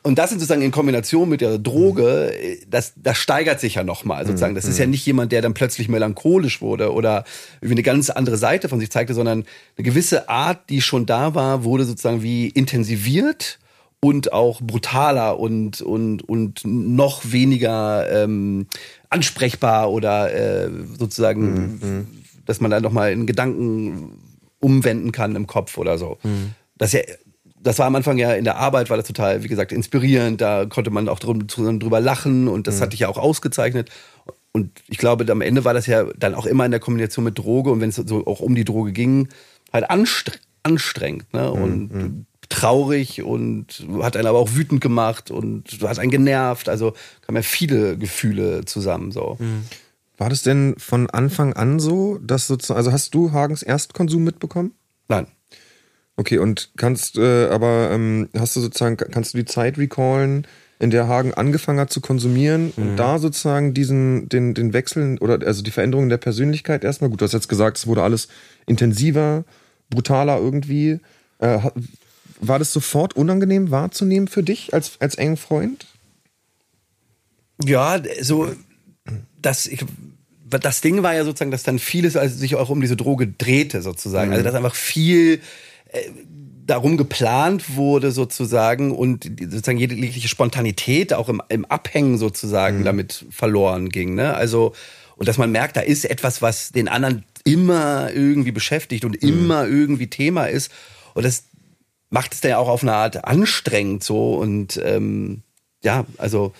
und 0.04 0.20
das 0.20 0.32
sind 0.32 0.40
sozusagen 0.40 0.62
in 0.62 0.72
Kombination 0.72 1.30
mit 1.30 1.40
der 1.40 1.58
Droge, 1.58 2.34
das, 2.70 2.92
das 2.98 3.18
steigert 3.18 3.62
sich 3.62 3.76
ja 3.76 3.86
nochmal 3.86 4.26
sozusagen. 4.26 4.54
Das 4.54 4.66
ist 4.66 4.80
ja 4.80 4.86
mhm. 4.86 4.92
nicht 4.92 5.06
jemand, 5.06 5.32
der 5.32 5.42
dann 5.42 5.54
plötzlich 5.54 5.88
melancholisch 5.88 6.62
wurde 6.62 6.92
oder 6.92 7.24
irgendwie 7.62 7.76
eine 7.76 7.84
ganz 7.84 8.10
andere 8.10 8.36
Seite 8.36 8.68
von 8.68 8.82
sich 8.82 8.92
zeigte, 8.92 9.14
sondern 9.14 9.46
eine 9.78 9.86
gewisse 9.86 10.28
Art, 10.28 10.70
die 10.70 10.82
schon 10.82 11.06
da 11.06 11.34
war, 11.34 11.64
wurde 11.64 11.86
sozusagen 11.86 12.22
wie 12.22 12.50
intensiviert 12.50 13.60
und 14.00 14.34
auch 14.34 14.62
brutaler 14.62 15.40
und, 15.40 15.82
und, 15.82 16.28
und 16.28 16.62
noch 16.66 17.32
weniger 17.32 18.10
ähm, 18.12 18.68
ansprechbar 19.10 19.92
oder 19.92 20.34
äh, 20.34 20.70
sozusagen, 21.00 21.80
mhm. 21.82 22.08
Dass 22.48 22.60
man 22.62 22.72
da 22.72 22.80
nochmal 22.80 23.12
in 23.12 23.28
Gedanken 23.28 24.20
umwenden 24.60 25.12
kann 25.12 25.36
im 25.36 25.46
Kopf 25.46 25.78
oder 25.78 25.98
so. 25.98 26.18
Mhm. 26.24 26.52
Das 26.78 26.94
ja 26.94 27.02
das 27.60 27.80
war 27.80 27.88
am 27.88 27.96
Anfang 27.96 28.18
ja 28.18 28.34
in 28.34 28.44
der 28.44 28.58
Arbeit, 28.58 28.90
war 28.90 28.98
das 28.98 29.08
total, 29.08 29.44
wie 29.44 29.48
gesagt, 29.48 29.72
inspirierend. 29.72 30.40
Da 30.40 30.66
konnte 30.68 30.90
man 30.90 31.10
auch 31.10 31.20
drüber 31.20 32.00
lachen 32.00 32.48
und 32.48 32.68
das 32.68 32.78
mhm. 32.78 32.82
hatte 32.82 32.94
ich 32.94 33.02
ja 33.02 33.10
auch 33.10 33.18
ausgezeichnet. 33.18 33.90
Und 34.54 34.72
ich 34.88 34.98
glaube, 34.98 35.30
am 35.32 35.42
Ende 35.42 35.66
war 35.66 35.74
das 35.74 35.86
ja 35.86 36.06
dann 36.18 36.34
auch 36.34 36.46
immer 36.46 36.66
in 36.66 36.72
der 36.72 36.80
Kombination 36.80 37.26
mit 37.26 37.38
Droge 37.38 37.72
und 37.72 37.82
wenn 37.82 37.90
es 37.90 37.96
so 37.96 38.26
auch 38.26 38.40
um 38.40 38.56
die 38.56 38.64
Droge 38.64 38.92
ging, 38.92 39.28
halt 39.74 39.86
anstrengend. 39.90 41.34
Ne? 41.34 41.52
Mhm. 41.54 41.64
Und 41.64 41.94
mhm 41.94 42.26
traurig 42.50 43.24
und 43.24 43.86
hat 44.02 44.16
einen 44.16 44.28
aber 44.28 44.40
auch 44.40 44.54
wütend 44.54 44.82
gemacht 44.82 45.32
und 45.32 45.80
hat 45.82 46.00
einen 46.00 46.12
genervt. 46.12 46.70
Also 46.70 46.94
kamen 47.22 47.38
ja 47.38 47.42
viele 47.42 47.98
Gefühle 47.98 48.66
zusammen. 48.66 49.12
So. 49.12 49.38
Mhm. 49.40 49.66
War 50.18 50.30
das 50.30 50.42
denn 50.42 50.76
von 50.78 51.10
Anfang 51.10 51.54
an 51.54 51.80
so, 51.80 52.18
dass 52.18 52.48
sozusagen, 52.48 52.78
also 52.78 52.92
hast 52.92 53.14
du 53.14 53.32
Hagens 53.32 53.64
Erstkonsum 53.64 54.24
mitbekommen? 54.24 54.74
Nein. 55.08 55.28
Okay, 56.16 56.40
und 56.40 56.72
kannst 56.76 57.18
äh, 57.18 57.48
aber 57.50 57.92
ähm, 57.92 58.30
hast 58.36 58.56
du 58.56 58.60
sozusagen, 58.60 58.98
kannst 58.98 59.34
du 59.34 59.38
die 59.38 59.46
Zeit 59.46 59.78
recallen, 59.78 60.48
in 60.80 60.90
der 60.90 61.08
Hagen 61.08 61.34
angefangen 61.34 61.80
hat 61.80 61.92
zu 61.92 62.02
konsumieren 62.02 62.74
mhm. 62.76 62.84
und 62.84 62.96
da 62.98 63.20
sozusagen 63.20 63.74
diesen, 63.74 64.30
den, 64.30 64.54
den 64.54 64.74
Wechsel 64.74 65.18
oder 65.20 65.46
also 65.46 65.62
die 65.64 65.72
Veränderung 65.72 66.10
der 66.10 66.18
Persönlichkeit 66.18 66.84
erstmal, 66.84 67.10
gut, 67.10 67.22
du 67.22 67.26
hast 67.26 67.34
jetzt 67.34 67.50
gesagt, 67.50 67.78
es 67.78 67.88
wurde 67.88 68.04
alles 68.04 68.28
intensiver, 68.66 69.44
brutaler 69.90 70.40
irgendwie. 70.40 71.00
Äh, 71.40 71.60
war 72.40 72.60
das 72.60 72.74
sofort 72.74 73.16
unangenehm 73.16 73.72
wahrzunehmen 73.72 74.28
für 74.28 74.44
dich 74.44 74.74
als, 74.74 75.00
als 75.00 75.16
engen 75.16 75.38
Freund? 75.38 75.88
Ja, 77.64 78.00
so, 78.22 78.52
das, 79.42 79.66
ich, 79.66 79.86
das 80.50 80.82
Ding 80.82 81.04
war 81.04 81.14
ja 81.14 81.24
sozusagen, 81.24 81.52
dass 81.52 81.64
dann 81.64 81.80
vieles 81.80 82.16
also 82.16 82.38
sich 82.38 82.56
auch 82.56 82.70
um 82.70 82.82
diese 82.82 82.96
Droge 82.96 83.28
drehte, 83.28 83.82
sozusagen. 83.82 84.32
Also, 84.32 84.42
mhm. 84.42 84.48
Also, 84.48 84.58
dass 84.58 84.66
einfach 84.66 84.76
viel 84.76 85.42
äh, 85.90 86.00
darum 86.66 86.98
geplant 86.98 87.76
wurde, 87.76 88.12
sozusagen, 88.12 88.92
und 88.92 89.24
sozusagen 89.24 89.78
jegliche 89.78 90.28
Spontanität 90.28 91.14
auch 91.14 91.30
im, 91.30 91.42
im 91.50 91.66
Abhängen 91.66 92.18
sozusagen 92.18 92.80
mhm. 92.80 92.84
damit 92.84 93.26
verloren 93.30 93.90
ging. 93.90 94.16
Ne? 94.16 94.34
Also, 94.34 94.74
und 95.16 95.28
dass 95.28 95.38
man 95.38 95.52
merkt, 95.52 95.78
da 95.78 95.82
ist 95.82 96.06
etwas, 96.06 96.42
was 96.42 96.72
den 96.72 96.88
anderen 96.88 97.24
immer 97.44 98.12
irgendwie 98.14 98.52
beschäftigt 98.52 99.06
und 99.06 99.22
mhm. 99.22 99.30
immer 99.30 99.68
irgendwie 99.68 100.08
Thema 100.08 100.46
ist. 100.46 100.72
Und 101.14 101.24
das, 101.24 101.46
macht 102.10 102.34
es 102.34 102.42
dann 102.42 102.52
ja 102.52 102.58
auch 102.58 102.70
auf 102.70 102.84
eine 102.84 102.94
Art 102.94 103.26
anstrengend 103.26 104.04
so 104.04 104.36
und 104.36 104.80
ähm, 104.84 105.42
ja, 105.84 106.06
also. 106.18 106.54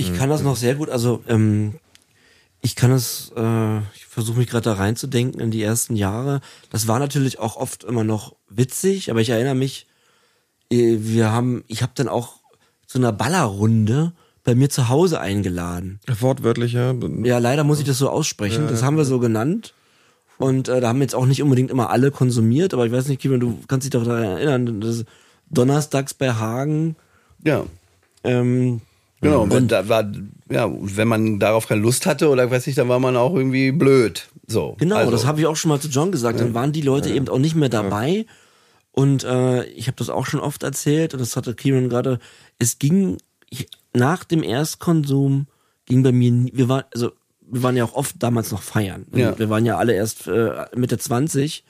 Ich 0.00 0.16
kann 0.16 0.28
das 0.28 0.42
noch 0.42 0.54
sehr 0.54 0.76
gut, 0.76 0.90
also 0.90 1.24
ähm, 1.28 1.74
ich 2.60 2.76
kann 2.76 2.90
es, 2.90 3.32
äh, 3.36 3.78
ich 3.94 4.06
versuche 4.06 4.38
mich 4.38 4.48
gerade 4.48 4.64
da 4.64 4.72
reinzudenken 4.74 5.40
in 5.40 5.50
die 5.50 5.62
ersten 5.62 5.96
Jahre. 5.96 6.40
Das 6.70 6.88
war 6.88 6.98
natürlich 6.98 7.38
auch 7.38 7.56
oft 7.56 7.84
immer 7.84 8.04
noch 8.04 8.34
witzig, 8.48 9.10
aber 9.10 9.20
ich 9.20 9.30
erinnere 9.30 9.54
mich, 9.54 9.86
äh, 10.70 10.96
wir 10.98 11.30
haben, 11.32 11.64
ich 11.68 11.82
habe 11.82 11.92
dann 11.94 12.08
auch 12.08 12.40
zu 12.86 12.98
einer 12.98 13.12
Ballerrunde 13.12 14.12
bei 14.44 14.54
mir 14.54 14.70
zu 14.70 14.88
Hause 14.88 15.20
eingeladen. 15.20 16.00
Wortwörtlich, 16.20 16.72
ja. 16.72 16.94
Ja, 17.22 17.38
leider 17.38 17.64
muss 17.64 17.80
ich 17.80 17.86
das 17.86 17.98
so 17.98 18.08
aussprechen. 18.08 18.64
Ja, 18.64 18.70
das 18.70 18.82
haben 18.82 18.96
wir 18.96 19.04
so 19.04 19.18
genannt. 19.18 19.74
Und 20.38 20.68
äh, 20.68 20.80
da 20.80 20.88
haben 20.88 21.02
jetzt 21.02 21.14
auch 21.14 21.26
nicht 21.26 21.42
unbedingt 21.42 21.70
immer 21.70 21.90
alle 21.90 22.10
konsumiert, 22.10 22.72
aber 22.72 22.86
ich 22.86 22.92
weiß 22.92 23.08
nicht, 23.08 23.20
Kevin, 23.20 23.40
du 23.40 23.58
kannst 23.68 23.84
dich 23.84 23.90
doch 23.90 24.04
daran 24.04 24.24
erinnern, 24.24 24.80
dass 24.80 25.04
donnerstags 25.50 26.14
bei 26.14 26.32
Hagen. 26.32 26.96
Ja. 27.44 27.64
Ähm, 28.24 28.80
Genau, 29.20 29.42
und 29.42 29.68
da 29.72 29.88
war, 29.88 30.04
ja, 30.50 30.70
wenn 30.70 31.08
man 31.08 31.38
darauf 31.38 31.68
keine 31.68 31.80
Lust 31.80 32.06
hatte 32.06 32.28
oder 32.28 32.50
weiß 32.50 32.66
nicht, 32.66 32.78
dann 32.78 32.88
war 32.88 33.00
man 33.00 33.16
auch 33.16 33.34
irgendwie 33.34 33.72
blöd. 33.72 34.28
So. 34.46 34.76
Genau, 34.78 34.96
also. 34.96 35.10
das 35.10 35.26
habe 35.26 35.40
ich 35.40 35.46
auch 35.46 35.56
schon 35.56 35.68
mal 35.70 35.80
zu 35.80 35.88
John 35.88 36.12
gesagt. 36.12 36.40
Dann 36.40 36.54
waren 36.54 36.72
die 36.72 36.82
Leute 36.82 37.10
ja. 37.10 37.16
eben 37.16 37.28
auch 37.28 37.38
nicht 37.38 37.54
mehr 37.54 37.68
dabei. 37.68 38.26
Und 38.92 39.24
äh, 39.24 39.64
ich 39.64 39.86
habe 39.86 39.96
das 39.96 40.10
auch 40.10 40.26
schon 40.26 40.40
oft 40.40 40.62
erzählt 40.62 41.14
und 41.14 41.20
das 41.20 41.36
hatte 41.36 41.54
Kieran 41.54 41.88
gerade. 41.88 42.18
Es 42.58 42.78
ging 42.78 43.18
ich, 43.50 43.68
nach 43.94 44.24
dem 44.24 44.42
Erstkonsum 44.42 45.46
ging 45.86 46.02
bei 46.02 46.12
mir, 46.12 46.50
wir 46.52 46.68
waren, 46.68 46.84
also 46.92 47.12
wir 47.40 47.62
waren 47.62 47.76
ja 47.76 47.84
auch 47.84 47.94
oft 47.94 48.16
damals 48.18 48.50
noch 48.50 48.62
feiern. 48.62 49.06
Ja. 49.14 49.38
Wir 49.38 49.48
waren 49.50 49.64
ja 49.64 49.78
alle 49.78 49.94
erst 49.94 50.26
äh, 50.26 50.66
Mitte 50.74 50.98
20, 50.98 51.64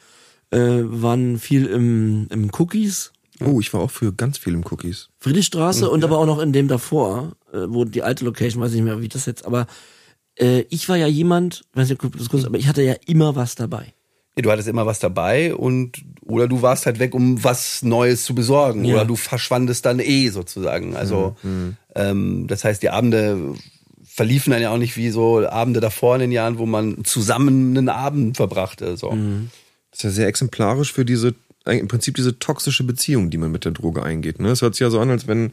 äh, 0.50 0.58
waren 0.58 1.38
viel 1.38 1.66
im, 1.66 2.26
im 2.30 2.50
Cookies. 2.58 3.12
Oh, 3.44 3.60
ich 3.60 3.72
war 3.72 3.80
auch 3.80 3.90
für 3.90 4.12
ganz 4.12 4.38
viel 4.38 4.54
im 4.54 4.64
Cookies. 4.68 5.10
Friedrichstraße 5.20 5.82
ja. 5.82 5.88
und 5.88 6.02
aber 6.02 6.18
auch 6.18 6.26
noch 6.26 6.40
in 6.40 6.52
dem 6.52 6.66
davor, 6.66 7.36
äh, 7.52 7.66
wo 7.68 7.84
die 7.84 8.02
alte 8.02 8.24
Location, 8.24 8.62
weiß 8.62 8.70
ich 8.70 8.76
nicht 8.76 8.84
mehr, 8.84 9.00
wie 9.00 9.08
das 9.08 9.26
jetzt, 9.26 9.44
aber 9.44 9.66
äh, 10.38 10.64
ich 10.70 10.88
war 10.88 10.96
ja 10.96 11.06
jemand, 11.06 11.64
weiß 11.74 11.88
nicht, 11.88 12.02
ob 12.04 12.16
das 12.16 12.28
kurz, 12.28 12.44
aber 12.44 12.58
ich 12.58 12.68
hatte 12.68 12.82
ja 12.82 12.94
immer 13.06 13.36
was 13.36 13.54
dabei. 13.54 13.94
Ja, 14.36 14.42
du 14.42 14.50
hattest 14.52 14.68
immer 14.68 14.86
was 14.86 15.00
dabei 15.00 15.54
und 15.54 16.04
oder 16.22 16.46
du 16.46 16.62
warst 16.62 16.86
halt 16.86 17.00
weg, 17.00 17.14
um 17.14 17.42
was 17.42 17.82
Neues 17.82 18.24
zu 18.24 18.34
besorgen 18.34 18.84
ja. 18.84 18.94
oder 18.94 19.04
du 19.04 19.16
verschwandest 19.16 19.84
dann 19.84 19.98
eh 19.98 20.28
sozusagen. 20.28 20.94
Also 20.94 21.36
mhm. 21.42 21.76
ähm, 21.96 22.46
das 22.46 22.64
heißt, 22.64 22.82
die 22.82 22.90
Abende 22.90 23.54
verliefen 24.04 24.50
dann 24.50 24.62
ja 24.62 24.70
auch 24.70 24.78
nicht 24.78 24.96
wie 24.96 25.10
so 25.10 25.46
Abende 25.46 25.80
davor 25.80 26.16
in 26.16 26.20
den 26.20 26.32
Jahren, 26.32 26.58
wo 26.58 26.66
man 26.66 27.04
zusammen 27.04 27.76
einen 27.76 27.88
Abend 27.88 28.36
verbrachte. 28.36 28.96
So. 28.96 29.10
Mhm. 29.12 29.50
Das 29.90 30.00
ist 30.00 30.04
ja 30.04 30.10
sehr 30.10 30.26
exemplarisch 30.28 30.92
für 30.92 31.04
diese, 31.04 31.34
im 31.64 31.88
Prinzip 31.88 32.14
diese 32.14 32.38
toxische 32.38 32.84
Beziehung, 32.84 33.30
die 33.30 33.38
man 33.38 33.50
mit 33.50 33.64
der 33.64 33.72
Droge 33.72 34.02
eingeht. 34.02 34.38
Ne? 34.38 34.50
Es 34.50 34.62
hört 34.62 34.74
sich 34.74 34.80
ja 34.80 34.90
so 34.90 35.00
an, 35.00 35.10
als 35.10 35.26
wenn 35.26 35.52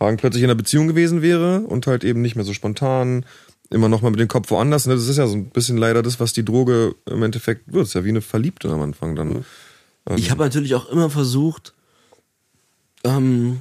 Hagen 0.00 0.16
plötzlich 0.16 0.42
in 0.42 0.50
einer 0.50 0.56
Beziehung 0.56 0.88
gewesen 0.88 1.22
wäre 1.22 1.60
und 1.60 1.86
halt 1.86 2.04
eben 2.04 2.22
nicht 2.22 2.36
mehr 2.36 2.44
so 2.44 2.54
spontan, 2.54 3.26
immer 3.70 3.88
noch 3.88 4.02
mal 4.02 4.10
mit 4.10 4.20
dem 4.20 4.28
Kopf 4.28 4.50
woanders. 4.50 4.86
Ne? 4.86 4.94
Das 4.94 5.06
ist 5.06 5.18
ja 5.18 5.26
so 5.26 5.36
ein 5.36 5.50
bisschen 5.50 5.76
leider 5.76 6.02
das, 6.02 6.18
was 6.18 6.32
die 6.32 6.44
Droge 6.44 6.94
im 7.06 7.22
Endeffekt 7.22 7.72
wird. 7.72 7.82
Das 7.82 7.88
ist 7.88 7.94
ja 7.94 8.04
wie 8.04 8.08
eine 8.08 8.22
Verliebte 8.22 8.68
am 8.70 8.82
Anfang 8.82 9.14
dann. 9.14 9.44
Ich 10.16 10.30
habe 10.30 10.42
natürlich 10.42 10.74
auch 10.74 10.88
immer 10.88 11.10
versucht, 11.10 11.74
ähm, 13.04 13.60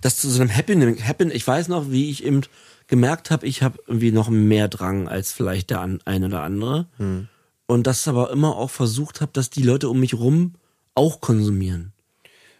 das 0.00 0.16
zu 0.16 0.30
so 0.30 0.40
einem 0.40 0.54
Happening, 0.54 1.02
Happen, 1.02 1.30
ich 1.30 1.46
weiß 1.46 1.68
noch, 1.68 1.90
wie 1.90 2.10
ich 2.10 2.24
eben 2.24 2.42
gemerkt 2.86 3.30
habe, 3.30 3.46
ich 3.46 3.62
habe 3.62 3.78
irgendwie 3.86 4.12
noch 4.12 4.28
mehr 4.28 4.68
Drang 4.68 5.08
als 5.08 5.32
vielleicht 5.32 5.70
der 5.70 5.80
ein 5.80 6.24
oder 6.24 6.42
andere. 6.42 6.86
Hm. 6.98 7.28
Und 7.66 7.86
das 7.86 8.06
aber 8.06 8.30
immer 8.30 8.56
auch 8.56 8.70
versucht 8.70 9.20
habe, 9.20 9.32
dass 9.32 9.48
die 9.48 9.62
Leute 9.62 9.88
um 9.88 10.00
mich 10.00 10.14
rum 10.14 10.54
auch 10.94 11.20
konsumieren. 11.20 11.93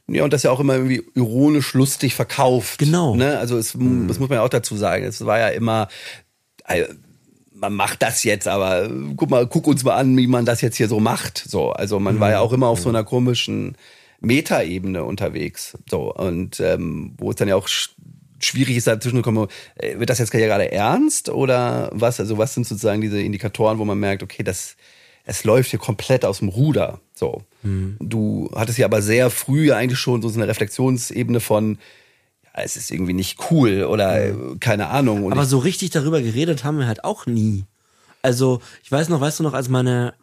Ja, 0.07 0.25
und 0.25 0.33
das 0.33 0.43
ja 0.43 0.51
auch 0.51 0.61
immer 0.61 0.75
irgendwie 0.75 1.03
ironisch 1.15 1.73
lustig 1.73 2.15
verkauft. 2.15 2.79
Genau. 2.79 3.15
Ne? 3.15 3.39
Also 3.39 3.57
es, 3.57 3.75
hm. 3.75 4.07
das 4.07 4.19
muss 4.19 4.29
man 4.29 4.37
ja 4.37 4.45
auch 4.45 4.51
dazu 4.51 4.77
sagen. 4.77 5.05
Es 5.05 5.25
war 5.25 5.39
ja 5.39 5.49
immer, 5.49 5.89
also, 6.65 6.93
man 7.53 7.73
macht 7.73 8.03
das 8.03 8.25
jetzt, 8.25 8.47
aber 8.47 8.91
guck 9.17 9.31
mal, 9.31 9.47
guck 9.47 9.67
uns 9.67 9.85
mal 9.85 9.95
an, 9.95 10.17
wie 10.17 10.27
man 10.27 10.45
das 10.45 10.61
jetzt 10.61 10.77
hier 10.77 10.89
so 10.89 11.01
macht. 11.01 11.39
So, 11.39 11.71
also 11.71 11.99
man 12.01 12.15
hm. 12.15 12.21
war 12.21 12.31
ja 12.31 12.41
auch 12.41 12.53
immer 12.53 12.67
auf 12.67 12.81
so 12.81 12.91
einer 12.91 13.05
komischen 13.05 13.77
Metaebene 14.21 15.05
unterwegs. 15.05 15.79
So 15.89 16.13
und 16.13 16.61
ähm, 16.61 17.15
wo 17.17 17.31
es 17.31 17.37
dann 17.37 17.49
ja 17.49 17.57
auch 17.57 17.69
schwierig 18.41 18.77
ist 18.77 18.87
dazwischen 18.87 19.17
zu 19.17 19.23
kommen, 19.23 19.49
äh, 19.77 19.99
wird 19.99 20.11
das 20.11 20.19
jetzt 20.19 20.33
gerade 20.33 20.71
ernst 20.71 21.29
oder 21.29 21.91
was? 21.93 22.21
Also 22.21 22.39
was 22.39 22.55
sind 22.55 22.67
sozusagen 22.67 23.01
diese 23.01 23.21
Indikatoren, 23.21 23.79
wo 23.79 23.85
man 23.85 23.99
merkt, 23.99 24.23
okay, 24.23 24.43
das, 24.43 24.77
es 25.25 25.45
läuft 25.45 25.71
hier 25.71 25.79
komplett 25.79 26.25
aus 26.25 26.39
dem 26.39 26.49
Ruder. 26.49 27.01
So. 27.15 27.43
Mhm. 27.63 27.97
Du 28.01 28.51
hattest 28.55 28.79
ja 28.79 28.87
aber 28.87 29.01
sehr 29.01 29.31
früh 29.31 29.73
eigentlich 29.73 29.99
schon 29.99 30.21
so 30.21 30.29
eine 30.29 30.49
Reflexionsebene 30.49 31.41
von, 31.41 31.79
ja, 32.43 32.63
es 32.63 32.77
ist 32.77 32.91
irgendwie 32.91 33.13
nicht 33.13 33.39
cool 33.51 33.85
oder 33.85 34.33
mhm. 34.33 34.61
keine 34.61 34.89
Ahnung. 34.89 35.25
Und 35.25 35.33
aber 35.33 35.47
so 35.47 35.59
richtig 35.59 35.91
darüber 35.91 36.21
geredet 36.21 36.65
haben 36.65 36.79
wir 36.79 36.87
halt 36.87 37.05
auch 37.05 37.27
nie. 37.27 37.65
Also, 38.23 38.61
ich 38.83 38.91
weiß 38.91 39.11
noch, 39.11 39.21
weißt 39.21 39.41
du 39.41 39.43
noch, 39.45 39.53
als 39.53 39.69
meine 39.69 40.15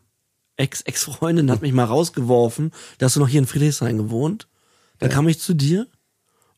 Ex-Ex-Freundin 0.58 1.50
hat 1.50 1.62
mich 1.62 1.74
mal 1.74 1.86
rausgeworfen, 1.86 2.72
da 2.98 3.06
hast 3.06 3.16
du 3.16 3.20
noch 3.20 3.28
hier 3.28 3.40
in 3.40 3.48
Friedrichshain 3.48 3.98
gewohnt. 3.98 4.48
Dann 5.00 5.10
ja. 5.10 5.16
kam 5.16 5.28
ich 5.28 5.40
zu 5.40 5.54
dir 5.54 5.88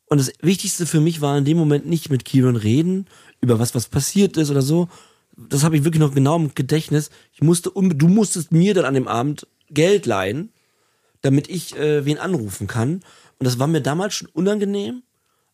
und 0.06 0.18
das 0.18 0.32
Wichtigste 0.40 0.86
für 0.86 1.00
mich 1.00 1.20
war 1.20 1.38
in 1.38 1.44
dem 1.44 1.56
Moment 1.56 1.86
nicht 1.86 2.10
mit 2.10 2.24
Kieran 2.24 2.56
reden, 2.56 3.06
über 3.40 3.58
was, 3.58 3.74
was 3.74 3.88
passiert 3.88 4.36
ist 4.36 4.50
oder 4.50 4.62
so. 4.62 4.88
Das 5.36 5.64
habe 5.64 5.76
ich 5.76 5.84
wirklich 5.84 6.00
noch 6.00 6.14
genau 6.14 6.36
im 6.36 6.54
Gedächtnis. 6.54 7.10
Ich 7.32 7.42
musste, 7.42 7.72
du 7.74 8.08
musstest 8.08 8.52
mir 8.52 8.74
dann 8.74 8.84
an 8.84 8.94
dem 8.94 9.08
Abend 9.08 9.46
Geld 9.70 10.06
leihen, 10.06 10.50
damit 11.22 11.48
ich 11.48 11.76
äh, 11.76 12.04
wen 12.04 12.18
anrufen 12.18 12.66
kann. 12.66 13.02
Und 13.38 13.46
das 13.46 13.58
war 13.58 13.66
mir 13.66 13.80
damals 13.80 14.14
schon 14.14 14.28
unangenehm. 14.32 15.02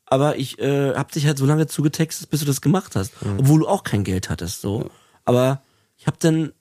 aber 0.07 0.37
ich 0.37 0.59
äh, 0.59 0.92
hab 0.94 1.12
dich 1.12 1.27
halt 1.27 1.38
so 1.38 1.46
lange 1.46 1.66
zugetextet, 1.68 2.29
bis 2.31 2.40
du 2.40 2.46
das 2.46 2.61
gemacht 2.61 2.96
hast, 2.96 3.12
obwohl 3.38 3.61
du 3.61 3.68
auch 3.68 3.85
kein 3.85 4.03
Geld 4.05 4.29
hattest, 4.29 4.61
so. 4.61 4.90
Aber 5.25 5.62
ich 5.96 6.07
hab 6.09 6.18
dann, 6.18 6.53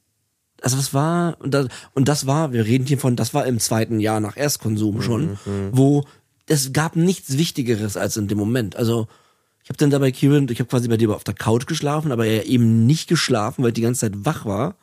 also 0.62 0.78
das 0.78 0.94
war 0.94 1.36
und 1.40 1.52
das, 1.54 1.68
und 1.96 2.08
das 2.08 2.28
war, 2.28 2.54
wir 2.54 2.66
reden 2.66 2.86
hier 2.86 3.00
von, 3.00 3.16
das 3.16 3.34
war 3.34 3.48
im 3.48 3.60
zweiten 3.60 4.00
Jahr 4.00 4.20
nach 4.20 4.38
Erstkonsum 4.38 5.02
schon, 5.02 5.40
wo 5.72 6.06
es 6.46 6.74
gab 6.74 6.96
nichts 6.96 7.38
Wichtigeres 7.38 7.98
als 7.98 8.18
in 8.18 8.28
dem 8.28 8.38
Moment. 8.38 8.76
Also 8.76 9.08
ich 9.64 9.70
habe 9.70 9.78
dann 9.78 9.90
dabei 9.90 10.12
Kieran, 10.12 10.48
ich 10.50 10.60
habe 10.60 10.70
quasi 10.70 10.88
bei 10.88 10.98
dir 10.98 11.10
auf 11.16 11.24
der 11.24 11.36
Couch 11.36 11.66
geschlafen, 11.68 12.12
aber 12.12 12.26
er 12.28 12.46
eben 12.46 12.86
nicht 12.86 13.08
geschlafen, 13.10 13.64
weil 13.64 13.70
ich 13.70 13.76
die 13.76 13.82
ganze 13.82 14.02
Zeit 14.02 14.26
wach 14.26 14.46
war. 14.46 14.76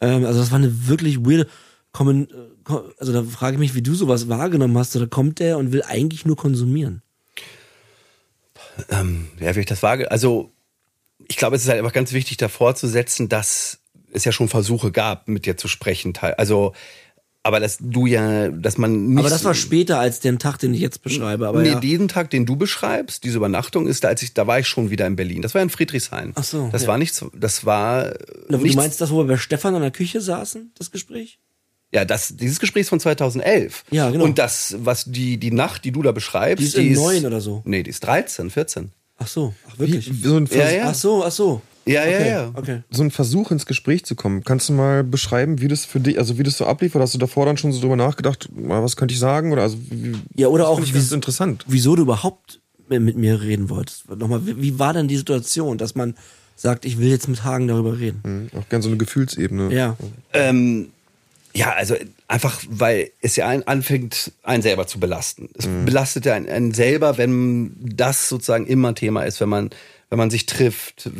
Ähm, 0.00 0.24
also 0.24 0.40
das 0.40 0.50
war 0.50 0.58
eine 0.58 0.88
wirklich 0.88 1.24
weirde 1.24 1.46
kommen, 1.94 2.28
äh, 2.28 2.72
also 2.98 3.12
da 3.14 3.22
frage 3.22 3.54
ich 3.54 3.60
mich, 3.60 3.74
wie 3.74 3.80
du 3.82 3.94
sowas 3.94 4.28
wahrgenommen 4.28 4.76
hast. 4.76 4.94
Oder 4.96 5.06
kommt 5.06 5.38
der 5.38 5.56
und 5.56 5.72
will 5.72 5.82
eigentlich 5.82 6.26
nur 6.26 6.36
konsumieren? 6.36 7.00
Ähm, 8.90 9.28
ja, 9.40 9.54
wie 9.56 9.60
ich 9.60 9.66
das 9.66 9.82
wage. 9.82 10.10
Also, 10.10 10.50
ich 11.28 11.38
glaube, 11.38 11.56
es 11.56 11.62
ist 11.62 11.68
halt 11.68 11.78
einfach 11.78 11.92
ganz 11.92 12.12
wichtig, 12.12 12.36
davor 12.36 12.74
zu 12.74 12.88
setzen, 12.88 13.30
dass 13.30 13.78
es 14.12 14.24
ja 14.24 14.32
schon 14.32 14.48
Versuche 14.48 14.92
gab, 14.92 15.28
mit 15.28 15.46
dir 15.46 15.56
zu 15.56 15.68
sprechen. 15.68 16.12
Also, 16.36 16.74
aber 17.44 17.60
dass 17.60 17.78
du 17.80 18.06
ja, 18.06 18.48
dass 18.48 18.78
man 18.78 19.08
nicht. 19.08 19.18
Aber 19.18 19.28
das 19.28 19.44
war 19.44 19.54
später 19.54 20.00
als 20.00 20.18
den 20.18 20.38
Tag, 20.38 20.58
den 20.58 20.74
ich 20.74 20.80
jetzt 20.80 21.02
beschreibe. 21.02 21.46
Aber 21.46 21.62
nee, 21.62 21.70
ja. 21.70 21.80
diesen 21.80 22.08
Tag, 22.08 22.30
den 22.30 22.46
du 22.46 22.56
beschreibst, 22.56 23.22
diese 23.22 23.36
Übernachtung 23.36 23.86
ist, 23.86 24.02
da 24.02 24.08
als 24.08 24.22
ich, 24.22 24.34
da 24.34 24.46
war 24.46 24.58
ich 24.58 24.66
schon 24.66 24.90
wieder 24.90 25.06
in 25.06 25.14
Berlin. 25.14 25.42
Das 25.42 25.54
war 25.54 25.62
in 25.62 25.70
Friedrichshain. 25.70 26.32
Ach 26.34 26.42
so, 26.42 26.70
Das 26.72 26.82
ja. 26.82 26.88
war 26.88 26.98
nichts, 26.98 27.24
das 27.34 27.64
war 27.66 28.14
Na, 28.48 28.56
Du 28.56 28.62
nichts, 28.62 28.76
meinst 28.76 29.00
das, 29.00 29.10
wo 29.10 29.18
wir 29.18 29.26
bei 29.26 29.36
Stefan 29.36 29.74
in 29.74 29.82
der 29.82 29.90
Küche 29.90 30.20
saßen, 30.20 30.72
das 30.76 30.90
Gespräch? 30.90 31.38
Ja, 31.94 32.04
das, 32.04 32.36
dieses 32.36 32.58
Gespräch 32.58 32.82
ist 32.82 32.88
von 32.88 33.00
2011. 33.00 33.84
Ja, 33.90 34.10
genau. 34.10 34.24
Und 34.24 34.38
das, 34.38 34.76
was 34.80 35.04
die, 35.04 35.38
die 35.38 35.52
Nacht, 35.52 35.84
die 35.84 35.92
du 35.92 36.02
da 36.02 36.12
beschreibst, 36.12 36.60
Die 36.62 36.66
ist 36.66 36.74
in 36.76 36.92
neun 36.92 37.24
oder 37.24 37.40
so. 37.40 37.62
Nee, 37.64 37.82
die 37.84 37.90
ist 37.90 38.00
13, 38.00 38.50
14. 38.50 38.90
Ach 39.18 39.28
so, 39.28 39.54
ach 39.70 39.78
wirklich? 39.78 40.10
Wie, 40.10 40.26
so, 40.28 40.36
ein 40.36 40.46
Vers 40.48 40.72
Ja, 40.72 40.76
ja. 40.76 40.84
Ach 40.88 40.94
so, 40.94 41.24
ach 41.24 41.30
so. 41.30 41.62
Ja, 41.86 42.04
ja, 42.06 42.16
okay, 42.18 42.28
ja. 42.30 42.50
Okay. 42.54 42.82
so 42.90 43.02
ein 43.02 43.10
Versuch 43.10 43.50
ins 43.50 43.66
Gespräch 43.66 44.04
zu 44.04 44.14
kommen. 44.14 44.42
Kannst 44.42 44.70
du 44.70 44.72
mal 44.72 45.04
beschreiben, 45.04 45.60
wie 45.60 45.68
das 45.68 45.84
für 45.84 46.00
dich, 46.00 46.18
also 46.18 46.38
wie 46.38 46.42
das 46.42 46.56
so 46.56 46.64
ablief? 46.66 46.94
Oder 46.94 47.02
hast 47.04 47.14
du 47.14 47.18
davor 47.18 47.44
dann 47.46 47.58
schon 47.58 47.72
so 47.72 47.80
drüber 47.80 47.96
nachgedacht, 47.96 48.48
was 48.54 48.96
könnte 48.96 49.12
ich 49.12 49.20
sagen? 49.20 49.52
Oder 49.52 49.62
also 49.62 49.76
wie, 49.90 50.16
Ja, 50.34 50.48
oder 50.48 50.68
auch, 50.68 50.80
wie- 50.80 51.14
interessant. 51.14 51.64
Wieso 51.68 51.94
du 51.94 52.02
überhaupt 52.02 52.60
mit 52.88 53.16
mir 53.16 53.40
reden 53.40 53.70
wolltest. 53.70 54.10
Nochmal, 54.10 54.46
wie, 54.46 54.60
wie 54.60 54.78
war 54.78 54.92
denn 54.92 55.08
die 55.08 55.16
Situation, 55.16 55.78
dass 55.78 55.94
man 55.94 56.14
sagt, 56.56 56.84
ich 56.84 56.98
will 56.98 57.08
jetzt 57.08 57.28
mit 57.28 57.44
Hagen 57.44 57.68
darüber 57.68 57.98
reden? 57.98 58.20
Hm, 58.24 58.58
Auch 58.58 58.68
gern 58.68 58.82
so 58.82 58.88
eine 58.88 58.96
Gefühlsebene. 58.98 59.72
Ja. 59.74 59.96
Ähm, 60.32 60.88
ja, 61.56 61.72
also 61.72 61.94
einfach, 62.26 62.62
weil 62.68 63.10
es 63.20 63.36
ja 63.36 63.46
ein, 63.46 63.66
anfängt, 63.66 64.32
einen 64.42 64.62
selber 64.62 64.86
zu 64.86 64.98
belasten. 64.98 65.50
Es 65.56 65.68
belastet 65.84 66.26
ja 66.26 66.34
einen, 66.34 66.48
einen 66.48 66.74
selber, 66.74 67.16
wenn 67.16 67.76
das 67.80 68.28
sozusagen 68.28 68.66
immer 68.66 68.94
Thema 68.94 69.22
ist, 69.22 69.40
wenn 69.40 69.48
man, 69.48 69.70
wenn 70.10 70.18
man 70.18 70.30
sich 70.30 70.46
trifft, 70.46 71.10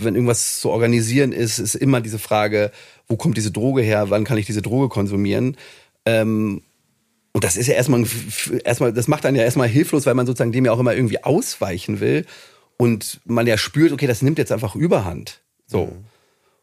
wenn 0.00 0.14
irgendwas 0.14 0.60
zu 0.60 0.70
organisieren 0.70 1.32
ist, 1.32 1.60
ist 1.60 1.76
immer 1.76 2.00
diese 2.00 2.18
Frage, 2.18 2.72
wo 3.06 3.16
kommt 3.16 3.36
diese 3.36 3.52
Droge 3.52 3.82
her, 3.82 4.10
wann 4.10 4.24
kann 4.24 4.36
ich 4.36 4.46
diese 4.46 4.62
Droge 4.62 4.88
konsumieren? 4.88 5.56
Ähm, 6.04 6.62
und 7.32 7.44
das 7.44 7.56
ist 7.56 7.68
ja 7.68 7.74
erstmal, 7.74 8.04
erstmal, 8.64 8.92
das 8.92 9.06
macht 9.06 9.24
einen 9.24 9.36
ja 9.36 9.44
erstmal 9.44 9.68
hilflos, 9.68 10.06
weil 10.06 10.14
man 10.14 10.26
sozusagen 10.26 10.50
dem 10.50 10.64
ja 10.64 10.72
auch 10.72 10.80
immer 10.80 10.94
irgendwie 10.94 11.22
ausweichen 11.22 12.00
will. 12.00 12.26
Und 12.76 13.20
man 13.24 13.46
ja 13.46 13.56
spürt, 13.56 13.92
okay, 13.92 14.08
das 14.08 14.22
nimmt 14.22 14.38
jetzt 14.38 14.50
einfach 14.50 14.74
Überhand. 14.74 15.40
So. 15.66 15.92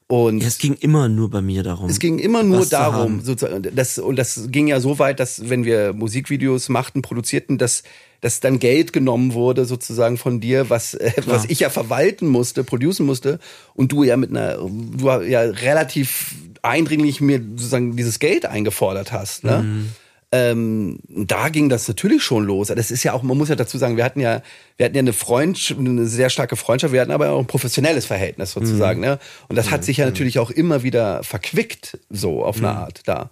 Und 0.07 0.41
Ja, 0.41 0.47
es 0.47 0.59
ging 0.59 0.75
immer 0.75 1.09
nur 1.09 1.31
bei 1.31 1.41
mir 1.41 1.63
darum. 1.63 1.89
es 1.89 1.99
ging 1.99 2.19
immer 2.19 2.43
nur 2.43 2.65
darum, 2.67 3.21
sozusagen, 3.21 3.63
das, 3.75 3.97
und 3.97 4.17
das 4.17 4.49
ging 4.49 4.67
ja 4.67 4.79
so 4.79 4.99
weit, 4.99 5.19
dass 5.19 5.49
wenn 5.49 5.65
wir 5.65 5.93
Musikvideos 5.93 6.69
machten, 6.69 7.01
produzierten, 7.01 7.57
dass, 7.57 7.81
dass 8.21 8.39
dann 8.39 8.59
Geld 8.59 8.93
genommen 8.93 9.33
wurde, 9.33 9.65
sozusagen 9.65 10.17
von 10.17 10.39
dir, 10.39 10.69
was, 10.69 10.93
äh, 10.93 11.11
was 11.25 11.45
ich 11.45 11.61
ja 11.61 11.71
verwalten 11.71 12.27
musste, 12.27 12.63
producen 12.63 13.07
musste, 13.07 13.39
und 13.73 13.91
du 13.91 14.03
ja 14.03 14.15
mit 14.15 14.29
einer, 14.29 14.57
du 14.57 15.09
ja 15.23 15.41
relativ 15.41 16.35
eindringlich 16.61 17.19
mir 17.19 17.39
sozusagen 17.39 17.95
dieses 17.95 18.19
Geld 18.19 18.45
eingefordert 18.45 19.11
hast, 19.11 19.43
ne? 19.43 19.63
Mhm. 19.63 19.91
Ähm, 20.31 20.99
da 21.07 21.49
ging 21.49 21.69
das 21.69 21.87
natürlich 21.87 22.23
schon 22.23 22.45
los. 22.45 22.67
Das 22.67 22.91
ist 22.91 23.03
ja 23.03 23.13
auch, 23.13 23.23
man 23.23 23.37
muss 23.37 23.49
ja 23.49 23.55
dazu 23.55 23.77
sagen, 23.77 23.95
wir 23.95 24.03
hatten 24.03 24.19
ja, 24.19 24.41
wir 24.77 24.85
hatten 24.85 24.95
ja 24.95 24.99
eine 24.99 25.13
Freundschaft, 25.13 25.79
eine 25.79 26.07
sehr 26.07 26.29
starke 26.29 26.55
Freundschaft, 26.55 26.93
wir 26.93 27.01
hatten 27.01 27.11
aber 27.11 27.29
auch 27.31 27.39
ein 27.39 27.47
professionelles 27.47 28.05
Verhältnis 28.05 28.51
sozusagen, 28.51 28.99
ne? 29.01 29.19
Und 29.47 29.55
das 29.55 29.71
hat 29.71 29.83
sich 29.85 29.97
ja 29.97 30.05
natürlich 30.05 30.39
auch 30.39 30.51
immer 30.51 30.83
wieder 30.83 31.23
verquickt, 31.23 31.99
so 32.09 32.43
auf 32.43 32.57
eine 32.57 32.69
Art 32.69 33.01
da. 33.05 33.29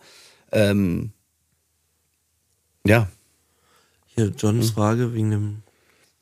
Ähm, 0.52 1.12
ja. 2.86 3.08
Hier, 4.16 4.32
Johns 4.38 4.72
Frage 4.72 5.14
wegen 5.14 5.32
dem. 5.32 5.64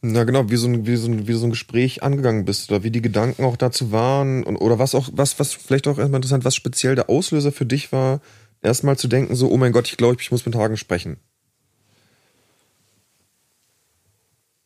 Na 0.04 0.24
genau, 0.24 0.50
wie 0.50 0.56
so, 0.56 0.68
ein, 0.68 0.88
wie, 0.88 0.96
so 0.96 1.08
ein, 1.08 1.28
wie 1.28 1.34
so 1.34 1.46
ein 1.46 1.52
Gespräch 1.52 2.02
angegangen 2.02 2.44
bist 2.44 2.72
oder 2.72 2.84
wie 2.84 2.90
die 2.90 3.04
Gedanken 3.04 3.44
auch 3.44 3.56
dazu 3.56 3.92
waren 3.92 4.44
und, 4.44 4.58
oder 4.58 4.80
was 4.80 4.96
auch, 4.96 5.10
was, 5.14 5.38
was 5.38 5.54
vielleicht 5.54 5.88
auch 5.88 6.00
erstmal 6.00 6.18
interessant, 6.18 6.44
was 6.44 6.56
speziell 6.56 6.96
der 6.96 7.08
Auslöser 7.10 7.52
für 7.52 7.68
dich 7.68 7.92
war, 7.92 8.20
erstmal 8.62 8.97
zu 8.97 9.08
denken, 9.08 9.36
so, 9.36 9.50
oh 9.52 9.58
mein 9.58 9.71
Gott, 9.71 9.88
ich 9.88 9.97
glaube, 9.97 10.17
ich 10.19 10.32
muss 10.32 10.45
mit 10.45 10.56
Hagen 10.56 10.78
sprechen. 10.78 11.19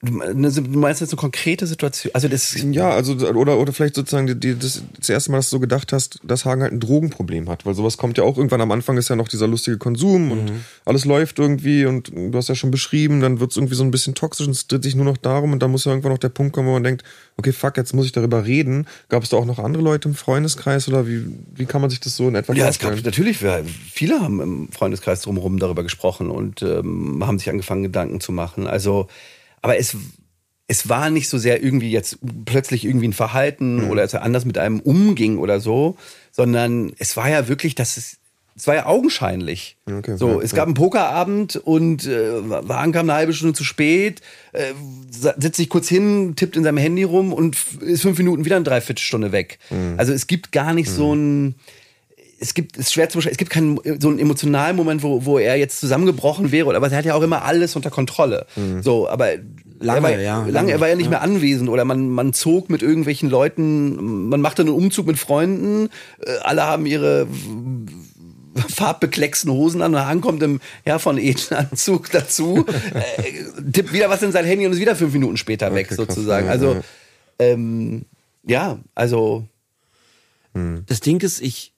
Du 0.06 0.62
meinst 0.80 1.02
jetzt 1.02 1.12
eine 1.12 1.20
konkrete 1.20 1.68
Situation? 1.68 2.12
Also 2.13 2.28
das 2.28 2.56
Ja, 2.62 2.91
also 2.91 3.13
oder 3.13 3.58
oder 3.58 3.74
vielleicht 3.74 3.96
sozusagen 3.96 4.28
die, 4.28 4.36
die, 4.39 4.58
das, 4.58 4.84
das 4.98 5.10
erste 5.10 5.32
Mal, 5.32 5.38
dass 5.38 5.50
du 5.50 5.58
so 5.58 5.60
gedacht 5.60 5.91
hast, 5.94 6.20
dass 6.24 6.46
Hagen 6.46 6.62
halt 6.62 6.72
ein 6.72 6.80
Drogenproblem 6.80 7.50
hat, 7.50 7.65
weil 7.65 7.74
sowas 7.74 7.98
kommt 7.98 8.18
ja 8.18 8.24
auch 8.24 8.38
irgendwann 8.38 8.62
am 8.62 8.72
Anfang 8.72 8.98
ist 8.98 9.10
ja 9.10 9.15
noch 9.15 9.28
dieser 9.28 9.48
lustige 9.48 9.78
Konsum 9.78 10.32
und 10.32 10.52
alles 10.86 11.06
läuft 11.06 11.39
irgendwie 11.39 11.86
und 11.86 12.12
du 12.13 12.34
hast 12.34 12.50
ja 12.50 12.56
schon 12.56 12.72
beschrieben, 12.72 13.22
dann 13.22 13.39
wird 13.39 13.52
es 13.52 13.58
irgendwie 13.58 13.76
so 13.76 13.84
ein 13.84 13.91
bisschen 13.91 14.15
toxisch 14.15 14.46
und 14.46 14.52
es 14.54 14.68
dreht 14.68 14.84
sich 14.84 14.96
nur 14.96 15.06
noch 15.06 15.18
darum 15.18 15.54
und 15.54 15.62
dann 15.62 15.72
muss 15.72 15.86
ja 15.86 15.91
irgendwann 15.91 16.12
noch 16.12 16.20
der 16.20 16.30
Punkt 16.30 16.54
kommen, 16.54 16.68
wo 16.68 16.74
man 16.74 16.84
denkt, 16.84 17.04
okay, 17.38 17.52
fuck, 17.52 17.78
jetzt 17.78 17.94
muss 17.94 18.06
ich 18.06 18.12
darüber 18.12 18.46
reden. 18.46 18.88
Gab 19.10 19.24
es 19.24 19.30
da 19.30 19.38
auch 19.38 19.46
noch 19.46 19.60
andere 19.60 19.84
Leute 19.84 20.08
im 20.08 20.15
Freundeskreis 20.15 20.88
oder 20.88 21.08
wie 21.08 21.26
wie 21.56 21.65
kann 21.65 21.82
man 21.82 21.89
sich 21.89 22.00
das 22.00 22.15
so 22.15 22.28
in 22.28 22.36
etwa 22.36 22.54
Ja, 22.54 22.68
es 22.68 22.80
gab 22.80 22.91
vorstellen? 22.91 23.06
natürlich, 23.06 23.38
viele 23.91 24.22
haben 24.22 24.39
im 24.39 24.70
Freundeskreis 24.72 25.22
drumherum 25.22 25.60
darüber 25.60 25.84
gesprochen 25.84 26.30
und 26.30 26.62
ähm, 26.62 27.24
haben 27.26 27.39
sich 27.39 27.50
angefangen, 27.50 27.84
Gedanken 27.84 28.20
zu 28.20 28.32
machen. 28.32 28.68
Also, 28.68 29.08
aber 29.65 29.80
es, 29.80 29.97
es 30.67 30.89
war 30.89 31.10
nicht 31.10 31.28
so 31.28 31.39
sehr 31.39 31.63
irgendwie 31.63 31.89
jetzt 31.89 32.19
plötzlich 32.45 32.86
irgendwie 32.86 33.08
ein 33.08 33.13
Verhalten 33.13 33.89
oder 33.89 34.04
dass 34.04 34.13
er 34.13 34.21
anders 34.21 34.45
mit 34.45 34.60
einem 34.60 34.80
umging 34.80 35.39
oder 35.39 35.60
so, 35.60 35.97
sondern 36.32 36.93
es 36.99 37.17
war 37.17 37.28
ja 37.30 37.47
wirklich, 37.47 37.73
dass 37.73 37.97
es, 37.97 38.17
es 38.56 38.67
war 38.67 38.75
ja 38.75 38.86
augenscheinlich. 38.86 39.78
Okay, 39.91 40.17
so, 40.17 40.39
ja, 40.39 40.45
es 40.45 40.51
ja. 40.51 40.58
gab 40.58 40.67
einen 40.67 40.75
Pokerabend 40.75 41.56
und 41.56 42.06
äh, 42.06 42.47
Wagen 42.47 42.91
kam 42.91 43.10
eine 43.10 43.17
halbe 43.17 43.34
Stunde 43.34 43.56
zu 43.56 43.63
spät, 43.63 44.21
äh, 44.54 44.73
setzt 45.10 45.58
sich 45.58 45.69
kurz 45.69 45.89
hin, 45.89 46.36
tippt 46.36 46.56
in 46.58 46.63
seinem 46.63 46.78
Handy 46.78 47.01
rum 47.01 47.34
und 47.34 47.58
ist 47.82 48.04
fünf 48.04 48.19
Minuten 48.19 48.45
wieder 48.45 48.58
eine 48.58 48.65
Dreiviertelstunde 48.65 49.32
weg. 49.32 49.58
Also 49.97 50.13
es 50.13 50.28
gibt 50.28 50.51
gar 50.51 50.73
nicht 50.73 50.91
so 50.91 51.15
ein 51.15 51.56
es 52.45 52.53
gibt, 52.53 52.77
es 52.77 52.88
ist 52.88 52.93
schwer 52.93 53.10
zu 53.10 53.17
beschreiben, 53.17 53.34
es 53.34 53.38
gibt 53.38 53.51
keinen 53.51 53.79
so 53.99 54.08
einen 54.10 54.19
emotionalen 54.19 54.75
Moment, 54.75 55.03
wo, 55.03 55.25
wo 55.25 55.38
er 55.39 55.55
jetzt 55.58 55.79
zusammengebrochen 55.79 56.51
wäre, 56.51 56.67
oder- 56.67 56.77
aber 56.77 56.89
er 56.91 56.97
hat 56.97 57.05
ja 57.05 57.13
auch 57.15 57.21
immer 57.21 57.43
alles 57.43 57.75
unter 57.75 57.89
Kontrolle. 57.91 58.45
So, 58.81 59.08
aber 59.10 59.31
Lange, 59.79 59.97
er 59.97 60.03
war, 60.03 60.12
ja, 60.19 60.38
lange, 60.39 60.51
lange, 60.51 60.71
er 60.71 60.79
war 60.79 60.88
ja 60.88 60.95
nicht 60.95 61.05
ja. 61.08 61.10
mehr 61.12 61.21
anwesend 61.21 61.69
oder 61.69 61.84
man, 61.84 62.08
man 62.10 62.31
zog 62.31 62.69
mit 62.69 62.81
irgendwelchen 62.81 63.29
Leuten, 63.29 64.29
man 64.29 64.39
machte 64.39 64.62
einen 64.62 64.71
Umzug 64.71 65.05
mit 65.08 65.17
Freunden, 65.19 65.89
äh, 66.21 66.38
alle 66.43 66.63
haben 66.63 66.86
ihre 66.86 67.27
farbbeklecksten 68.69 69.51
Hosen 69.51 69.81
an 69.81 69.93
und 69.93 69.99
Hahn 70.05 70.21
kommt 70.21 70.41
im 70.43 70.62
Herr 70.86 70.99
von 70.99 71.17
Eden 71.17 71.53
Anzug 71.55 72.10
dazu, 72.13 72.65
äh, 72.93 73.71
tippt 73.71 73.91
wieder 73.91 74.10
was 74.10 74.23
in 74.23 74.31
sein 74.31 74.45
Handy 74.45 74.65
und 74.65 74.71
ist 74.73 74.79
wieder 74.79 74.95
fünf 74.95 75.12
Minuten 75.13 75.36
später 75.38 75.73
weg, 75.73 75.88
Okay, 75.91 75.95
krass, 75.95 76.15
sozusagen. 76.15 76.45
ja, 76.47 76.51
Also, 76.53 76.77
ähm, 77.39 78.05
ja, 78.47 78.79
also 78.95 79.45
Das 80.88 81.01
Ding 81.01 81.19
ist, 81.21 81.41
ich, 81.41 81.73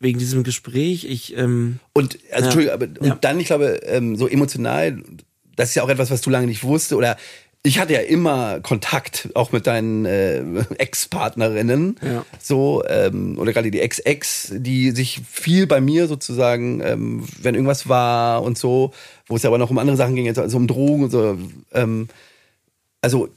wegen 0.00 0.18
diesem 0.18 0.42
Gespräch, 0.44 1.04
ich, 1.04 1.36
ähm, 1.36 1.80
Und, 1.92 2.18
also, 2.30 2.30
Ja. 2.30 2.36
Entschuldigung, 2.44 2.74
aber, 2.74 2.86
und 3.00 3.06
Ja. 3.08 3.18
dann, 3.20 3.40
ich 3.40 3.46
glaube, 3.46 3.80
ähm, 3.84 4.16
so 4.16 4.28
emotional, 4.28 5.02
das 5.56 5.70
ist 5.70 5.74
ja 5.74 5.82
auch 5.82 5.88
etwas, 5.88 6.10
was 6.10 6.20
du 6.20 6.30
lange 6.30 6.46
nicht 6.46 6.62
wusste, 6.62 6.96
oder 6.96 7.16
ich 7.64 7.80
hatte 7.80 7.92
ja 7.94 8.00
immer 8.00 8.60
Kontakt, 8.60 9.30
auch 9.34 9.50
mit 9.50 9.66
deinen 9.66 10.04
äh, 10.06 10.40
Ex-Partnerinnen, 10.78 11.98
Ja. 12.04 12.24
so, 12.40 12.84
ähm, 12.88 13.36
oder 13.38 13.52
gerade 13.52 13.70
die 13.72 13.80
Ex-Ex, 13.80 14.52
die 14.54 14.92
sich 14.92 15.20
viel 15.28 15.66
bei 15.66 15.80
mir 15.80 16.06
sozusagen, 16.06 16.80
ähm, 16.80 17.24
wenn 17.42 17.56
irgendwas 17.56 17.88
war 17.88 18.42
und 18.44 18.56
so, 18.56 18.92
wo 19.26 19.34
es 19.34 19.42
ja 19.42 19.50
aber 19.50 19.58
noch 19.58 19.70
um 19.70 19.78
andere 19.78 19.96
Sachen 19.96 20.14
ging, 20.14 20.28
also 20.28 20.56
um 20.56 20.68
Drogen 20.68 21.04
und 21.04 21.10
so, 21.10 21.36
ähm, 21.74 22.08
also 23.00 23.28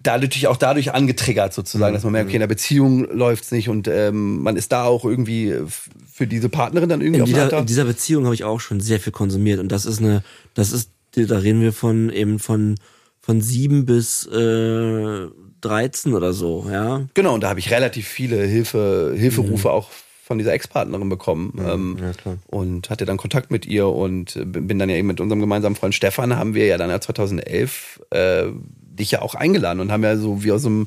da 0.00 0.16
natürlich 0.16 0.46
auch 0.46 0.56
dadurch 0.56 0.94
angetriggert 0.94 1.52
sozusagen, 1.52 1.92
dass 1.92 2.04
man 2.04 2.12
merkt, 2.12 2.28
okay, 2.28 2.36
in 2.36 2.40
der 2.40 2.46
Beziehung 2.46 3.04
läuft's 3.10 3.50
nicht 3.50 3.68
und 3.68 3.88
ähm, 3.88 4.42
man 4.42 4.56
ist 4.56 4.70
da 4.70 4.84
auch 4.84 5.04
irgendwie 5.04 5.50
f- 5.50 5.90
für 6.18 6.26
diese 6.26 6.48
Partnerin 6.48 6.88
dann 6.88 7.00
irgendwie 7.00 7.20
in 7.20 7.26
dieser, 7.26 7.58
in 7.58 7.66
dieser 7.66 7.84
Beziehung 7.84 8.24
habe 8.24 8.34
ich 8.34 8.44
auch 8.44 8.60
schon 8.60 8.80
sehr 8.80 9.00
viel 9.00 9.12
konsumiert 9.12 9.60
und 9.60 9.70
das 9.72 9.86
ist 9.86 10.00
eine, 10.00 10.22
das 10.54 10.72
ist, 10.72 10.90
da 11.14 11.38
reden 11.38 11.62
wir 11.62 11.72
von 11.72 12.10
eben 12.10 12.38
von 12.38 12.74
von 13.20 13.40
sieben 13.42 13.84
bis 13.84 14.26
äh, 14.26 15.26
13 15.60 16.14
oder 16.14 16.32
so, 16.32 16.66
ja. 16.70 17.06
Genau, 17.14 17.34
und 17.34 17.42
da 17.42 17.50
habe 17.50 17.60
ich 17.60 17.70
relativ 17.70 18.08
viele 18.08 18.42
Hilfe, 18.42 19.14
Hilferufe 19.16 19.70
auch 19.70 19.90
von 20.24 20.38
dieser 20.38 20.54
Ex-Partnerin 20.54 21.08
bekommen. 21.08 21.52
ähm, 21.58 21.98
ja. 22.00 22.36
Und 22.46 22.90
hatte 22.90 23.04
dann 23.04 23.16
Kontakt 23.16 23.50
mit 23.50 23.66
ihr 23.66 23.86
und 23.86 24.34
äh, 24.36 24.44
bin 24.44 24.78
dann 24.78 24.88
ja 24.88 24.96
eben 24.96 25.08
mit 25.08 25.20
unserem 25.20 25.40
gemeinsamen 25.40 25.76
Freund 25.76 25.94
Stefan, 25.94 26.36
haben 26.36 26.54
wir 26.54 26.66
ja 26.66 26.78
dann 26.78 26.90
ja 26.90 27.00
2011 27.00 28.00
äh, 28.10 28.44
dich 28.74 29.10
ja 29.10 29.22
auch 29.22 29.34
eingeladen 29.34 29.80
und 29.80 29.92
haben 29.92 30.02
ja 30.02 30.16
so 30.16 30.42
wie 30.42 30.52
aus 30.52 30.64
einem, 30.64 30.86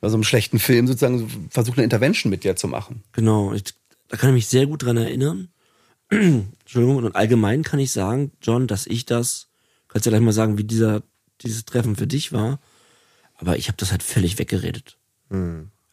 aus 0.00 0.14
einem 0.14 0.24
schlechten 0.24 0.58
Film 0.58 0.86
sozusagen 0.86 1.48
versucht, 1.50 1.76
eine 1.76 1.84
Intervention 1.84 2.30
mit 2.30 2.42
dir 2.42 2.56
zu 2.56 2.68
machen. 2.68 3.02
Genau, 3.12 3.52
ich, 3.52 3.64
da 4.12 4.18
kann 4.18 4.28
ich 4.28 4.34
mich 4.34 4.48
sehr 4.48 4.66
gut 4.66 4.82
dran 4.82 4.98
erinnern. 4.98 5.48
Entschuldigung, 6.10 6.96
und 6.96 7.16
allgemein 7.16 7.62
kann 7.62 7.80
ich 7.80 7.92
sagen, 7.92 8.30
John, 8.42 8.66
dass 8.66 8.86
ich 8.86 9.06
das, 9.06 9.48
kannst 9.88 10.04
du 10.04 10.10
ja 10.10 10.18
gleich 10.18 10.24
mal 10.24 10.32
sagen, 10.32 10.58
wie 10.58 10.64
dieser, 10.64 11.02
dieses 11.40 11.64
Treffen 11.64 11.96
für 11.96 12.06
dich 12.06 12.30
war, 12.30 12.60
aber 13.36 13.56
ich 13.56 13.68
habe 13.68 13.78
das 13.78 13.90
halt 13.90 14.02
völlig 14.02 14.38
weggeredet. 14.38 14.98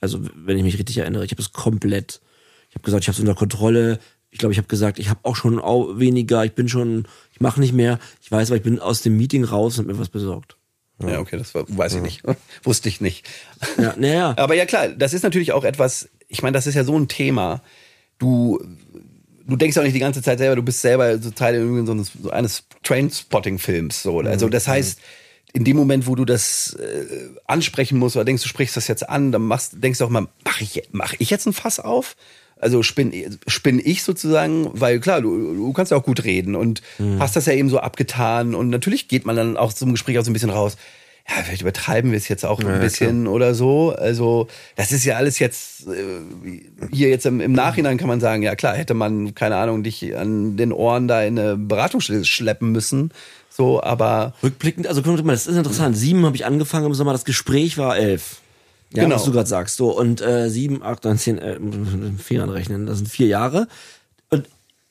Also, 0.02 0.20
wenn 0.36 0.58
ich 0.58 0.64
mich 0.64 0.78
richtig 0.78 0.98
erinnere, 0.98 1.24
ich 1.24 1.32
habe 1.32 1.42
das 1.42 1.54
komplett, 1.54 2.20
ich 2.68 2.76
habe 2.76 2.84
gesagt, 2.84 3.06
ich 3.06 3.08
habe 3.08 3.14
es 3.14 3.22
unter 3.22 3.36
Kontrolle, 3.36 4.00
ich 4.32 4.40
glaube, 4.40 4.52
ich 4.52 4.58
habe 4.58 4.68
gesagt, 4.68 5.00
ich 5.00 5.08
habe 5.08 5.22
auch 5.24 5.38
schon 5.38 5.58
weniger, 5.98 6.44
ich 6.44 6.52
bin 6.52 6.68
schon, 6.68 7.08
ich 7.32 7.40
mache 7.40 7.62
nicht 7.62 7.74
mehr, 7.74 8.00
ich 8.22 8.30
weiß, 8.30 8.50
aber 8.50 8.58
ich 8.58 8.64
bin 8.64 8.80
aus 8.80 9.02
dem 9.02 9.16
Meeting 9.16 9.46
raus 9.46 9.80
und 9.80 9.88
mir 9.88 9.98
was 9.98 10.10
besorgt. 10.10 10.58
Ja, 11.02 11.20
okay, 11.20 11.38
das 11.38 11.56
war, 11.56 11.64
weiß 11.70 11.96
ich 11.96 12.02
nicht. 12.02 12.24
Wusste 12.64 12.90
ich 12.90 13.00
nicht. 13.00 13.26
Ja, 13.78 13.96
naja. 13.98 14.36
Aber 14.38 14.54
ja 14.56 14.66
klar, 14.66 14.90
das 14.90 15.14
ist 15.14 15.24
natürlich 15.24 15.54
auch 15.54 15.64
etwas, 15.64 16.10
ich 16.28 16.42
meine, 16.42 16.56
das 16.56 16.68
ist 16.68 16.76
ja 16.76 16.84
so 16.84 17.00
ein 17.00 17.08
Thema. 17.08 17.62
Du, 18.20 18.60
du 19.48 19.56
denkst 19.56 19.78
auch 19.78 19.84
nicht 19.84 19.96
die 19.96 20.00
ganze 20.00 20.22
Zeit 20.22 20.38
selber, 20.38 20.56
du 20.56 20.64
bist 20.64 20.82
selber 20.82 21.18
so 21.18 21.32
Teil 21.32 21.60
so 21.86 21.92
eines, 21.92 22.12
so 22.22 22.30
eines 22.30 22.64
Trainspotting-Films. 22.84 24.04
So. 24.04 24.20
Also 24.20 24.50
das 24.50 24.68
heißt, 24.68 25.00
in 25.54 25.64
dem 25.64 25.78
Moment, 25.78 26.06
wo 26.06 26.16
du 26.16 26.26
das 26.26 26.74
äh, 26.76 27.30
ansprechen 27.48 27.98
musst 27.98 28.16
oder 28.16 28.26
denkst, 28.26 28.44
du 28.44 28.50
sprichst 28.50 28.78
das 28.78 28.88
jetzt 28.88 29.10
an, 29.10 29.32
dann 29.32 29.42
machst, 29.42 29.74
denkst 29.78 30.00
du 30.00 30.06
auch 30.06 30.10
mal, 30.10 30.28
mach 30.46 30.62
ich, 30.62 30.84
mach 30.92 31.14
ich 31.18 31.30
jetzt 31.30 31.48
ein 31.48 31.54
Fass 31.54 31.80
auf? 31.80 32.16
Also 32.62 32.84
spinn, 32.84 33.40
spinn 33.48 33.82
ich 33.84 34.04
sozusagen, 34.04 34.70
weil 34.74 35.00
klar, 35.00 35.22
du, 35.22 35.56
du 35.56 35.72
kannst 35.72 35.92
ja 35.92 35.98
auch 35.98 36.04
gut 36.04 36.26
reden 36.26 36.56
und 36.56 36.82
hast 37.18 37.38
das 37.38 37.46
ja 37.46 37.54
eben 37.54 37.70
so 37.70 37.80
abgetan 37.80 38.54
und 38.54 38.70
natürlich 38.70 39.08
geht 39.08 39.26
man 39.26 39.38
dann 39.38 39.56
auch 39.56 39.72
zum 39.72 39.92
Gespräch 39.92 40.20
auch 40.20 40.26
so 40.26 40.30
ein 40.30 40.34
bisschen 40.34 40.50
raus. 40.50 40.76
Ja, 41.30 41.44
vielleicht 41.44 41.62
übertreiben 41.62 42.12
wir 42.12 42.18
es 42.18 42.28
jetzt 42.28 42.44
auch 42.44 42.60
ein 42.60 42.80
bisschen 42.80 43.28
oder 43.28 43.54
so. 43.54 43.94
Also 43.96 44.48
das 44.76 44.92
ist 44.92 45.06
ja 45.06 45.16
alles 45.18 45.38
jetzt 45.38 45.88
äh, 45.88 46.58
hier 46.92 47.10
jetzt 47.10 47.26
im, 47.28 47.40
im 47.40 47.52
Nachhinein 47.52 47.98
kann 47.98 48.08
man 48.08 48.20
sagen, 48.20 48.42
ja 48.42 48.56
klar, 48.56 48.74
hätte 48.76 48.96
man 48.96 49.36
keine 49.36 49.58
Ahnung 49.58 49.84
dich 49.84 50.18
an 50.18 50.58
den 50.58 50.72
Ohren 50.74 51.08
da 51.08 51.22
in 51.22 51.38
eine 51.38 51.56
Beratungsstelle 51.56 52.26
schleppen 52.26 52.72
müssen. 52.72 53.12
So, 53.50 53.84
aber 53.84 54.34
Rückblickend, 54.42 54.88
also 54.88 55.04
guck 55.04 55.24
mal, 55.24 55.34
das 55.34 55.46
ist 55.46 55.56
interessant. 55.56 55.96
Sieben 55.96 56.26
habe 56.26 56.36
ich 56.36 56.46
angefangen 56.46 56.88
im 56.88 56.94
Sommer, 56.96 57.12
das 57.12 57.26
Gespräch 57.26 57.78
war 57.78 57.96
elf. 57.98 58.38
Ja, 58.94 59.04
Genau. 59.04 59.16
was 59.16 59.26
du 59.26 59.32
gerade 59.32 59.48
sagst. 59.48 59.78
So, 59.78 59.96
und 59.96 60.22
äh, 60.22 60.50
sieben, 60.50 60.82
acht, 60.82 61.04
neun, 61.04 61.20
zehn, 61.20 61.38
äh, 61.38 61.60
vier 62.18 62.42
anrechnen, 62.42 62.88
das 62.88 62.98
sind 62.98 63.08
vier 63.08 63.28
Jahre. 63.28 63.68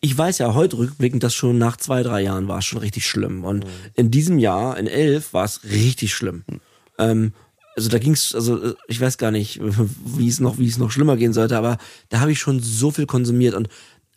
Ich 0.01 0.17
weiß 0.17 0.39
ja 0.39 0.55
heute 0.55 0.79
rückblickend, 0.79 1.23
dass 1.25 1.35
schon 1.35 1.59
nach 1.59 1.77
zwei, 1.77 2.03
drei 2.03 2.23
Jahren 2.23 2.47
war 2.47 2.59
es 2.59 2.65
schon 2.65 2.79
richtig 2.79 3.07
schlimm. 3.07 3.45
Und 3.45 3.67
in 3.95 4.11
diesem 4.11 4.39
Jahr, 4.39 4.79
in 4.79 4.87
elf, 4.87 5.33
war 5.33 5.45
es 5.45 5.65
richtig 5.65 6.15
schlimm. 6.15 6.45
Ähm, 6.99 7.33
also 7.75 7.89
da 7.89 7.99
ging's, 7.99 8.35
also 8.35 8.63
äh, 8.63 8.75
ich 8.87 9.01
weiß 9.01 9.19
gar 9.19 9.31
nicht, 9.33 9.61
wie 10.05 10.29
es 10.29 10.39
noch, 10.41 10.59
wie 10.59 10.69
es 10.69 10.79
noch 10.79 10.91
schlimmer 10.93 11.17
gehen 11.17 11.33
sollte, 11.33 11.57
aber 11.59 11.79
da 12.11 12.21
habe 12.21 12.31
ich 12.33 12.39
schon 12.39 12.61
so 12.61 12.91
viel 12.91 13.07
konsumiert 13.07 13.55
und 13.55 13.69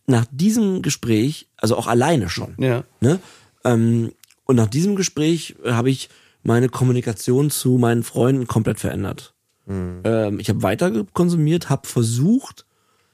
nach 0.06 0.26
diesem 0.30 0.82
Gespräch, 0.82 1.48
also 1.56 1.76
auch 1.76 1.86
alleine 1.86 2.28
schon, 2.28 2.54
Ja. 2.58 2.84
ne? 3.00 3.20
Ähm, 3.64 4.12
und 4.44 4.56
nach 4.56 4.66
diesem 4.66 4.96
Gespräch 4.96 5.54
äh, 5.64 5.72
habe 5.72 5.90
ich 5.90 6.08
meine 6.42 6.68
Kommunikation 6.68 7.50
zu 7.50 7.78
meinen 7.78 8.02
Freunden 8.02 8.46
komplett 8.48 8.80
verändert. 8.80 9.32
Ähm, 9.68 10.40
ich 10.40 10.48
habe 10.48 10.62
weiter 10.64 11.04
konsumiert, 11.12 11.70
habe 11.70 11.86
versucht, 11.86 12.66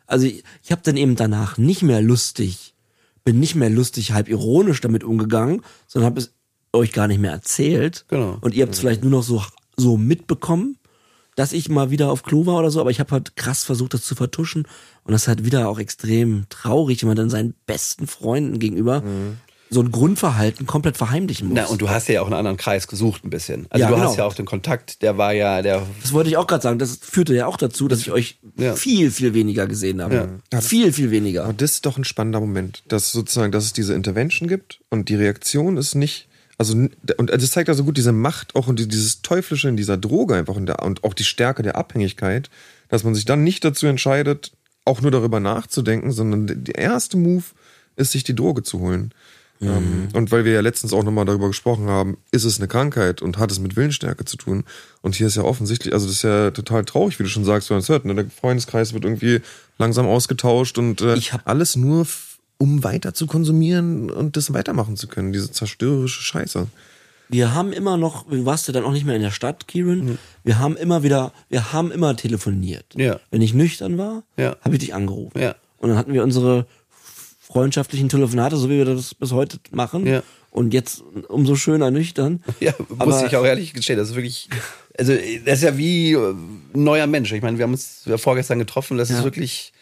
also 0.08 0.26
ich, 0.26 0.42
ich 0.64 0.72
habe 0.72 0.82
dann 0.82 0.96
eben 0.96 1.14
danach 1.14 1.58
nicht 1.58 1.82
mehr 1.82 2.02
lustig, 2.02 2.74
bin 3.24 3.38
nicht 3.38 3.54
mehr 3.54 3.70
lustig, 3.70 4.12
halb 4.12 4.28
ironisch 4.28 4.80
damit 4.80 5.04
umgegangen, 5.04 5.62
sondern 5.86 6.10
habe 6.10 6.20
es 6.20 6.32
euch 6.72 6.92
gar 6.92 7.06
nicht 7.06 7.20
mehr 7.20 7.30
erzählt. 7.30 8.06
Genau. 8.08 8.38
Und 8.40 8.54
ihr 8.54 8.64
habt 8.64 8.74
es 8.74 8.80
vielleicht 8.80 9.02
nur 9.02 9.10
noch 9.12 9.22
so, 9.22 9.42
so 9.76 9.96
mitbekommen, 9.96 10.78
dass 11.36 11.52
ich 11.52 11.68
mal 11.68 11.90
wieder 11.90 12.10
auf 12.10 12.24
Klo 12.24 12.46
war 12.46 12.58
oder 12.58 12.70
so, 12.70 12.80
aber 12.80 12.90
ich 12.90 12.98
habe 12.98 13.12
halt 13.12 13.36
krass 13.36 13.62
versucht, 13.62 13.94
das 13.94 14.02
zu 14.02 14.16
vertuschen. 14.16 14.66
Und 15.04 15.12
das 15.12 15.22
ist 15.22 15.28
halt 15.28 15.44
wieder 15.44 15.68
auch 15.68 15.78
extrem 15.78 16.46
traurig, 16.48 17.02
wenn 17.02 17.08
man 17.08 17.16
dann 17.16 17.30
seinen 17.30 17.54
besten 17.66 18.06
Freunden 18.06 18.58
gegenüber 18.58 19.02
so 19.70 19.80
ein 19.82 19.90
Grundverhalten 19.92 20.66
komplett 20.66 20.96
verheimlichen 20.96 21.48
muss. 21.48 21.56
na, 21.56 21.66
und 21.66 21.80
du 21.82 21.90
hast 21.90 22.08
ja 22.08 22.22
auch 22.22 22.26
einen 22.26 22.34
anderen 22.34 22.56
Kreis 22.56 22.88
gesucht 22.88 23.24
ein 23.24 23.30
bisschen. 23.30 23.66
Also 23.70 23.82
Ja, 23.82 23.88
du 23.90 23.94
genau. 23.96 24.08
hast 24.08 24.16
ja 24.16 24.24
auch 24.24 24.34
den 24.34 24.46
Kontakt, 24.46 25.02
der 25.02 25.18
war 25.18 25.32
ja, 25.34 25.60
der 25.62 25.86
das 26.00 26.12
wollte 26.12 26.30
ich 26.30 26.36
auch 26.38 26.46
gerade 26.46 26.62
sagen. 26.62 26.78
Das 26.78 26.98
führte 27.02 27.34
ja 27.34 27.46
auch 27.46 27.56
dazu, 27.58 27.86
dass 27.88 28.00
ich 28.00 28.10
euch 28.10 28.38
Ja. 28.56 28.74
viel, 28.74 29.10
viel 29.10 29.34
weniger 29.34 29.66
gesehen 29.66 30.00
habe. 30.00 30.40
Viel, 30.60 30.92
viel 30.92 31.10
weniger. 31.10 31.44
Aber 31.44 31.52
das 31.52 31.72
ist 31.72 31.86
doch 31.86 31.98
ein 31.98 32.04
spannender 32.04 32.40
Moment, 32.40 32.82
dass 32.88 33.12
sozusagen, 33.12 33.52
dass 33.52 33.64
es 33.64 33.72
diese 33.74 33.94
Intervention 33.94 34.48
gibt 34.48 34.80
und 34.90 35.08
die 35.10 35.16
Reaktion 35.16 35.76
ist 35.76 35.94
nicht, 35.94 36.28
also 36.56 36.74
und 36.74 37.30
das 37.30 37.50
zeigt 37.50 37.68
also 37.68 37.84
gut 37.84 37.96
diese 37.98 38.12
Macht 38.12 38.54
auch 38.56 38.66
und 38.68 38.80
dieses 38.90 39.22
Teuflische 39.22 39.68
in 39.68 39.76
dieser 39.76 39.96
Droge 39.96 40.34
einfach 40.34 40.56
und, 40.56 40.66
der, 40.66 40.82
und 40.82 41.04
auch 41.04 41.14
die 41.14 41.24
Stärke 41.24 41.62
der 41.62 41.76
Abhängigkeit, 41.76 42.48
dass 42.88 43.04
man 43.04 43.14
sich 43.14 43.26
dann 43.26 43.44
nicht 43.44 43.64
dazu 43.64 43.86
entscheidet, 43.86 44.52
auch 44.84 45.02
nur 45.02 45.10
darüber 45.10 45.40
nachzudenken, 45.40 46.10
sondern 46.10 46.46
der- 46.46 46.56
der 46.56 46.78
erste 46.78 47.16
Move 47.18 47.44
ist, 47.96 48.12
sich 48.12 48.24
die 48.24 48.34
Droge 48.34 48.62
zu 48.62 48.80
holen. 48.80 49.12
Ähm, 49.60 50.08
und 50.12 50.30
weil 50.30 50.44
wir 50.44 50.52
ja 50.52 50.60
letztens 50.60 50.92
auch 50.92 51.02
nochmal 51.02 51.24
darüber 51.24 51.48
gesprochen 51.48 51.88
haben, 51.88 52.18
ist 52.30 52.44
es 52.44 52.58
eine 52.58 52.68
Krankheit 52.68 53.22
und 53.22 53.38
hat 53.38 53.50
es 53.50 53.58
mit 53.58 53.74
Willensstärke 53.76 54.24
zu 54.24 54.36
tun. 54.36 54.64
Und 55.02 55.16
hier 55.16 55.26
ist 55.26 55.36
ja 55.36 55.42
offensichtlich, 55.42 55.92
also 55.94 56.06
das 56.06 56.16
ist 56.16 56.22
ja 56.22 56.50
total 56.52 56.84
traurig, 56.84 57.18
wie 57.18 57.24
du 57.24 57.28
schon 57.28 57.44
sagst, 57.44 57.68
wenn 57.70 57.76
man 57.76 57.82
es 57.82 57.88
hört. 57.88 58.04
Ne? 58.04 58.14
Der 58.14 58.26
Freundeskreis 58.30 58.92
wird 58.94 59.04
irgendwie 59.04 59.40
langsam 59.78 60.06
ausgetauscht 60.06 60.78
und 60.78 61.00
äh, 61.00 61.14
Ich 61.16 61.32
hab- 61.32 61.48
alles 61.48 61.74
nur, 61.76 62.06
um 62.58 62.84
weiter 62.84 63.14
zu 63.14 63.26
konsumieren 63.26 64.10
und 64.10 64.36
das 64.36 64.52
weitermachen 64.52 64.96
zu 64.96 65.08
können, 65.08 65.32
diese 65.32 65.50
zerstörerische 65.50 66.22
Scheiße. 66.22 66.66
Wir 67.30 67.52
haben 67.54 67.72
immer 67.74 67.96
noch, 67.98 68.26
du 68.30 68.46
warst 68.46 68.68
ja 68.68 68.72
dann 68.72 68.84
auch 68.84 68.92
nicht 68.92 69.04
mehr 69.04 69.14
in 69.16 69.22
der 69.22 69.30
Stadt, 69.30 69.68
Kieran. 69.68 70.18
Wir 70.44 70.58
haben 70.58 70.76
immer 70.76 71.02
wieder, 71.02 71.32
wir 71.50 71.72
haben 71.74 71.90
immer 71.92 72.16
telefoniert. 72.16 72.86
Ja. 72.96 73.20
Wenn 73.30 73.42
ich 73.42 73.52
nüchtern 73.54 73.98
war, 73.98 74.22
Ja. 74.38 74.56
habe 74.62 74.74
ich 74.76 74.80
dich 74.80 74.94
angerufen. 74.94 75.38
Ja. 75.38 75.54
Und 75.76 75.90
dann 75.90 75.98
hatten 75.98 76.12
wir 76.14 76.22
unsere 76.24 76.66
freundschaftlichen 77.50 78.08
Telefonate, 78.08 78.56
so 78.56 78.68
wie 78.68 78.76
wir 78.78 78.84
das 78.84 79.14
bis 79.14 79.32
heute 79.32 79.58
machen. 79.70 80.06
Ja. 80.06 80.22
Und 80.50 80.72
jetzt 80.74 81.02
umso 81.28 81.56
schöner 81.56 81.90
nüchtern. 81.90 82.42
Ja, 82.60 82.72
muss 83.04 83.22
ich 83.22 83.36
auch 83.36 83.44
ehrlich 83.44 83.74
gestehen, 83.74 83.98
das 83.98 84.10
ist 84.10 84.14
wirklich, 84.16 84.48
also 84.98 85.14
das 85.44 85.58
ist 85.58 85.62
ja 85.62 85.76
wie 85.78 86.12
äh, 86.12 86.30
ein 86.30 86.62
neuer 86.84 87.06
Mensch. 87.06 87.32
Ich 87.32 87.42
meine, 87.42 87.58
wir 87.58 87.64
haben 87.64 87.72
uns 87.72 88.02
ja 88.06 88.18
vorgestern 88.18 88.58
getroffen, 88.58 88.98
das 88.98 89.08
Ja. 89.10 89.18
ist 89.18 89.24
wirklich 89.24 89.72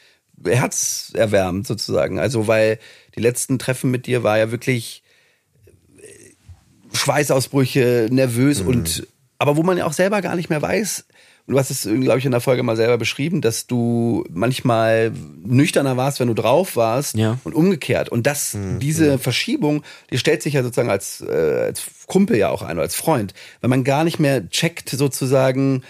herzerwärmend 0.45 1.67
sozusagen. 1.67 2.19
Also 2.19 2.47
weil 2.47 2.79
die 3.17 3.21
letzten 3.21 3.59
Treffen 3.59 3.91
mit 3.91 4.07
dir 4.07 4.23
war 4.23 4.39
ja 4.39 4.51
wirklich 4.51 5.03
äh, 5.97 6.97
Schweißausbrüche, 6.97 8.09
nervös 8.11 8.61
und 8.61 9.07
aber 9.39 9.57
wo 9.57 9.63
man 9.63 9.77
ja 9.77 9.87
auch 9.87 9.93
selber 9.93 10.23
gar 10.23 10.35
nicht 10.37 10.51
mehr 10.51 10.63
weiß. 10.63 11.05
Du 11.49 11.57
hast 11.59 11.71
es, 11.71 11.83
glaube 11.83 12.19
ich, 12.19 12.25
in 12.25 12.33
der 12.33 12.41
Folge 12.41 12.65
mal 12.65 12.75
selber 12.77 12.99
beschrieben, 12.99 13.41
dass 13.41 13.69
du 13.69 14.25
manchmal 14.31 15.13
nüchterner 15.45 15.97
warst, 15.97 16.19
wenn 16.19 16.27
du 16.27 16.35
drauf 16.35 16.75
warst 16.75 17.15
Ja. 17.17 17.39
und 17.45 17.55
umgekehrt. 17.55 18.09
Und 18.09 18.27
das, 18.27 18.57
diese 18.81 19.19
Verschiebung, 19.19 19.85
die 20.11 20.19
stellt 20.19 20.43
sich 20.43 20.55
ja 20.55 20.65
sozusagen 20.65 20.91
als, 20.91 21.21
äh, 21.21 21.67
als 21.67 21.83
Kumpel 22.07 22.37
ja 22.37 22.49
auch 22.49 22.63
ein 22.63 22.73
oder 22.77 22.83
als 22.83 22.97
Freund, 22.97 23.33
wenn 23.61 23.71
man 23.71 23.85
gar 23.85 24.03
nicht 24.03 24.19
mehr 24.19 24.49
checkt 24.51 24.89
sozusagen, 24.91 25.83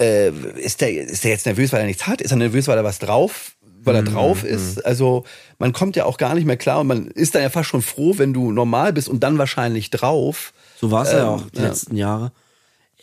äh, 0.00 0.30
ist 0.58 0.80
der, 0.80 0.90
ist 0.92 1.22
der 1.22 1.30
jetzt 1.30 1.46
nervös, 1.46 1.72
weil 1.72 1.80
er 1.80 1.86
nichts 1.86 2.08
hat? 2.08 2.20
Ist 2.20 2.32
er 2.32 2.36
nervös, 2.36 2.66
weil 2.66 2.76
er 2.76 2.84
was 2.84 2.98
drauf, 2.98 3.52
weil 3.84 3.94
er 3.94 4.02
drauf 4.02 4.42
ist? 4.42 4.84
Also 4.84 5.22
man 5.60 5.72
kommt 5.72 5.94
ja 5.94 6.04
auch 6.04 6.18
gar 6.18 6.34
nicht 6.34 6.46
mehr 6.46 6.56
klar 6.56 6.80
und 6.80 6.88
man 6.88 7.06
ist 7.06 7.36
dann 7.36 7.42
ja 7.42 7.50
fast 7.50 7.68
schon 7.68 7.80
froh, 7.82 8.14
wenn 8.16 8.32
du 8.34 8.50
normal 8.50 8.92
bist 8.92 9.08
und 9.08 9.20
dann 9.20 9.38
wahrscheinlich 9.38 9.90
drauf. 9.90 10.52
So 10.80 10.90
war 10.90 11.04
es 11.04 11.12
ja 11.12 11.20
Ähm, 11.20 11.28
auch 11.28 11.48
die 11.50 11.58
ja. 11.60 11.68
letzten 11.68 11.96
Jahre. 11.96 12.32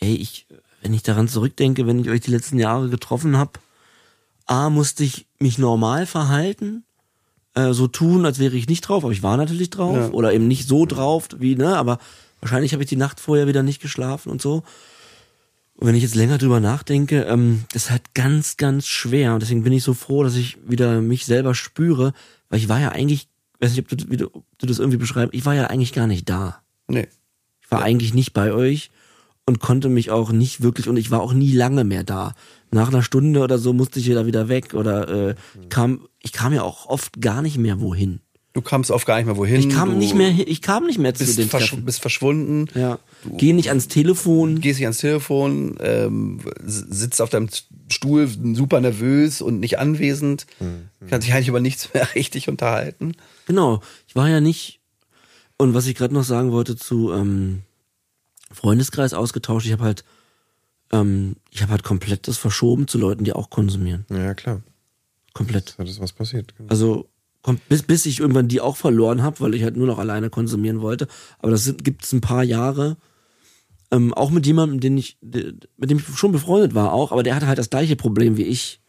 Ey, 0.00 0.16
ich, 0.16 0.46
wenn 0.84 0.92
ich 0.92 1.02
daran 1.02 1.28
zurückdenke, 1.28 1.86
wenn 1.86 1.98
ich 1.98 2.10
euch 2.10 2.20
die 2.20 2.30
letzten 2.30 2.58
Jahre 2.58 2.90
getroffen 2.90 3.38
habe, 3.38 3.52
A, 4.44 4.68
musste 4.68 5.02
ich 5.02 5.26
mich 5.38 5.56
normal 5.56 6.04
verhalten, 6.04 6.84
äh, 7.54 7.72
so 7.72 7.86
tun, 7.88 8.26
als 8.26 8.38
wäre 8.38 8.54
ich 8.54 8.68
nicht 8.68 8.82
drauf, 8.82 9.02
aber 9.02 9.12
ich 9.12 9.22
war 9.22 9.38
natürlich 9.38 9.70
drauf. 9.70 9.96
Ja. 9.96 10.10
Oder 10.10 10.34
eben 10.34 10.46
nicht 10.46 10.68
so 10.68 10.84
drauf, 10.84 11.28
wie, 11.38 11.56
ne, 11.56 11.76
aber 11.78 11.98
wahrscheinlich 12.40 12.74
habe 12.74 12.82
ich 12.82 12.88
die 12.90 12.96
Nacht 12.96 13.18
vorher 13.18 13.46
wieder 13.46 13.62
nicht 13.62 13.80
geschlafen 13.80 14.30
und 14.30 14.42
so. 14.42 14.62
Und 15.76 15.88
wenn 15.88 15.94
ich 15.94 16.02
jetzt 16.02 16.14
länger 16.14 16.36
drüber 16.36 16.60
nachdenke, 16.60 17.22
ähm, 17.22 17.64
das 17.72 17.84
ist 17.84 17.90
halt 17.90 18.12
ganz, 18.12 18.58
ganz 18.58 18.86
schwer. 18.86 19.32
Und 19.32 19.40
deswegen 19.40 19.64
bin 19.64 19.72
ich 19.72 19.82
so 19.82 19.94
froh, 19.94 20.22
dass 20.22 20.36
ich 20.36 20.58
wieder 20.66 21.00
mich 21.00 21.24
selber 21.24 21.54
spüre, 21.54 22.12
weil 22.50 22.58
ich 22.58 22.68
war 22.68 22.78
ja 22.78 22.90
eigentlich, 22.90 23.28
weiß 23.60 23.70
nicht, 23.70 23.90
ob 23.90 23.98
du, 23.98 24.10
wie 24.10 24.18
du, 24.18 24.26
ob 24.26 24.44
du 24.58 24.66
das 24.66 24.78
irgendwie 24.78 24.98
beschreibst, 24.98 25.34
ich 25.34 25.46
war 25.46 25.54
ja 25.54 25.68
eigentlich 25.68 25.94
gar 25.94 26.06
nicht 26.06 26.28
da. 26.28 26.60
Nee. 26.88 27.08
Ich 27.62 27.70
war 27.70 27.82
eigentlich 27.82 28.12
nicht 28.12 28.34
bei 28.34 28.52
euch 28.52 28.90
und 29.46 29.60
konnte 29.60 29.88
mich 29.88 30.10
auch 30.10 30.32
nicht 30.32 30.62
wirklich 30.62 30.88
und 30.88 30.96
ich 30.96 31.10
war 31.10 31.20
auch 31.20 31.32
nie 31.32 31.52
lange 31.52 31.84
mehr 31.84 32.04
da. 32.04 32.34
Nach 32.70 32.88
einer 32.88 33.02
Stunde 33.02 33.40
oder 33.40 33.58
so 33.58 33.72
musste 33.72 34.00
ich 34.00 34.08
wieder 34.08 34.26
wieder 34.26 34.48
weg 34.48 34.74
oder 34.74 35.30
äh, 35.30 35.34
ich 35.62 35.68
kam 35.68 36.06
ich 36.20 36.32
kam 36.32 36.52
ja 36.52 36.62
auch 36.62 36.86
oft 36.86 37.20
gar 37.20 37.42
nicht 37.42 37.58
mehr 37.58 37.80
wohin. 37.80 38.20
Du 38.54 38.62
kamst 38.62 38.92
oft 38.92 39.04
gar 39.04 39.16
nicht 39.16 39.26
mehr 39.26 39.36
wohin. 39.36 39.56
Ich 39.56 39.68
kam 39.68 39.90
du 39.90 39.96
nicht 39.96 40.14
mehr 40.14 40.30
ich 40.30 40.62
kam 40.62 40.86
nicht 40.86 40.98
mehr 40.98 41.14
zu 41.14 41.24
Bist, 41.24 41.38
den 41.38 41.48
versch 41.48 41.70
Treffen. 41.70 41.84
bist 41.84 42.00
verschwunden. 42.00 42.66
Ja. 42.74 42.98
Geh 43.36 43.52
nicht 43.52 43.68
ans 43.68 43.88
Telefon. 43.88 44.60
gehst 44.60 44.78
nicht 44.78 44.86
ans 44.86 44.98
Telefon, 44.98 45.76
ähm, 45.80 46.40
sitzt 46.64 47.20
auf 47.20 47.30
deinem 47.30 47.48
Stuhl 47.90 48.28
super 48.54 48.80
nervös 48.80 49.42
und 49.42 49.60
nicht 49.60 49.78
anwesend, 49.78 50.46
kannst 51.08 51.26
dich 51.26 51.34
eigentlich 51.34 51.48
über 51.48 51.60
nichts 51.60 51.92
mehr 51.92 52.08
richtig 52.14 52.48
unterhalten. 52.48 53.12
Genau. 53.46 53.80
Ich 54.06 54.16
war 54.16 54.28
ja 54.28 54.40
nicht 54.40 54.80
und 55.58 55.74
was 55.74 55.86
ich 55.86 55.94
gerade 55.94 56.14
noch 56.14 56.24
sagen 56.24 56.50
wollte 56.52 56.76
zu 56.76 57.12
ähm, 57.12 57.62
Freundeskreis 58.54 59.14
ausgetauscht. 59.14 59.66
Ich 59.66 59.72
habe 59.72 59.84
halt, 59.84 60.04
ähm, 60.92 61.36
ich 61.50 61.62
habe 61.62 61.72
halt 61.72 61.84
komplett 61.84 62.28
das 62.28 62.38
verschoben 62.38 62.88
zu 62.88 62.98
Leuten, 62.98 63.24
die 63.24 63.32
auch 63.32 63.50
konsumieren. 63.50 64.06
Ja, 64.10 64.34
klar. 64.34 64.62
Komplett. 65.32 65.74
Das 65.78 65.90
ist 65.90 66.00
was 66.00 66.12
passiert. 66.12 66.56
Genau. 66.56 66.70
Also 66.70 67.08
bis, 67.68 67.82
bis 67.82 68.06
ich 68.06 68.20
irgendwann 68.20 68.48
die 68.48 68.60
auch 68.60 68.76
verloren 68.76 69.22
habe, 69.22 69.40
weil 69.40 69.54
ich 69.54 69.62
halt 69.62 69.76
nur 69.76 69.86
noch 69.86 69.98
alleine 69.98 70.30
konsumieren 70.30 70.80
wollte. 70.80 71.08
Aber 71.40 71.50
das 71.50 71.74
gibt 71.82 72.04
es 72.04 72.12
ein 72.12 72.20
paar 72.20 72.42
Jahre. 72.42 72.96
Ähm, 73.90 74.14
auch 74.14 74.30
mit 74.30 74.46
jemandem, 74.46 74.80
den 74.80 74.96
ich, 74.96 75.18
mit 75.20 75.90
dem 75.90 75.98
ich 75.98 76.04
schon 76.16 76.32
befreundet 76.32 76.74
war 76.74 76.92
auch, 76.92 77.12
aber 77.12 77.22
der 77.22 77.36
hatte 77.36 77.46
halt 77.46 77.58
das 77.58 77.70
gleiche 77.70 77.96
Problem 77.96 78.36
wie 78.36 78.44
ich. 78.44 78.80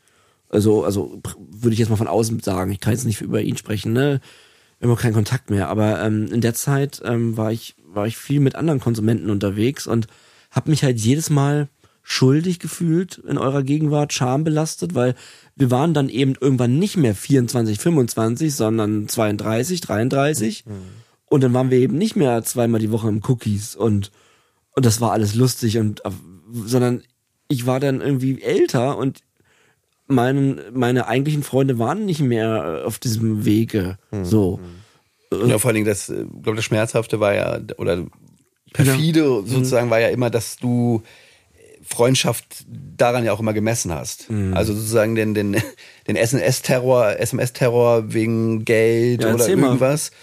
Also, 0.49 0.85
also 0.85 1.21
würde 1.37 1.73
ich 1.73 1.79
jetzt 1.79 1.89
mal 1.89 1.95
von 1.97 2.07
außen 2.07 2.39
sagen. 2.39 2.71
Ich 2.71 2.79
kann 2.79 2.93
jetzt 2.93 3.05
nicht 3.05 3.21
über 3.21 3.41
ihn 3.41 3.57
sprechen, 3.57 3.93
ne? 3.93 4.21
Immer 4.79 4.95
keinen 4.95 5.13
Kontakt 5.13 5.49
mehr. 5.49 5.67
Aber 5.67 6.01
ähm, 6.01 6.27
in 6.27 6.41
der 6.41 6.53
Zeit 6.53 7.01
ähm, 7.03 7.35
war 7.35 7.51
ich 7.51 7.75
war 7.95 8.07
ich 8.07 8.17
viel 8.17 8.39
mit 8.39 8.55
anderen 8.55 8.79
Konsumenten 8.79 9.29
unterwegs 9.29 9.87
und 9.87 10.07
habe 10.51 10.69
mich 10.69 10.83
halt 10.83 10.99
jedes 10.99 11.29
Mal 11.29 11.69
schuldig 12.03 12.59
gefühlt 12.59 13.17
in 13.17 13.37
eurer 13.37 13.63
Gegenwart, 13.63 14.13
schambelastet, 14.13 14.93
weil 14.93 15.15
wir 15.55 15.71
waren 15.71 15.93
dann 15.93 16.07
eben 16.07 16.35
irgendwann 16.39 16.77
nicht 16.77 16.97
mehr 16.97 17.15
24, 17.15 17.79
25, 17.79 18.53
sondern 18.53 19.07
32, 19.07 19.81
33. 19.81 20.65
Mhm. 20.65 20.71
Und 21.25 21.43
dann 21.43 21.53
waren 21.53 21.71
wir 21.71 21.79
eben 21.79 21.97
nicht 21.97 22.15
mehr 22.15 22.43
zweimal 22.43 22.79
die 22.79 22.91
Woche 22.91 23.09
im 23.09 23.21
Cookies 23.27 23.75
und, 23.75 24.11
und 24.75 24.85
das 24.85 25.01
war 25.01 25.11
alles 25.11 25.33
lustig 25.33 25.79
und, 25.79 26.03
sondern 26.51 27.01
ich 27.47 27.65
war 27.65 27.79
dann 27.79 28.01
irgendwie 28.01 28.41
älter 28.41 28.97
und 28.97 29.21
meinen, 30.07 30.61
meine 30.73 31.07
eigentlichen 31.07 31.43
Freunde 31.43 31.79
waren 31.79 32.05
nicht 32.05 32.21
mehr 32.21 32.83
auf 32.85 32.99
diesem 32.99 33.45
Wege, 33.45 33.97
mhm. 34.11 34.25
so. 34.25 34.59
Ja, 35.31 35.57
vor 35.57 35.69
allen 35.69 35.75
Dingen 35.75 35.87
das, 35.87 36.09
ich 36.09 36.43
glaube, 36.43 36.55
das 36.55 36.65
Schmerzhafte 36.65 37.19
war 37.19 37.33
ja, 37.33 37.59
oder 37.77 38.05
perfide 38.73 39.21
genau. 39.21 39.41
sozusagen 39.41 39.89
war 39.89 39.99
ja 39.99 40.09
immer, 40.09 40.29
dass 40.29 40.57
du 40.57 41.01
Freundschaft 41.85 42.65
daran 42.67 43.23
ja 43.23 43.31
auch 43.31 43.39
immer 43.39 43.53
gemessen 43.53 43.93
hast. 43.93 44.29
Mhm. 44.29 44.53
Also 44.53 44.73
sozusagen 44.73 45.15
den, 45.15 45.33
den, 45.33 45.55
den 46.07 46.15
SMS-Terror, 46.15 47.19
SMS-Terror 47.19 48.13
wegen 48.13 48.65
Geld 48.65 49.23
ja, 49.23 49.33
oder 49.33 49.47
irgendwas. 49.47 50.11
Mal. 50.11 50.17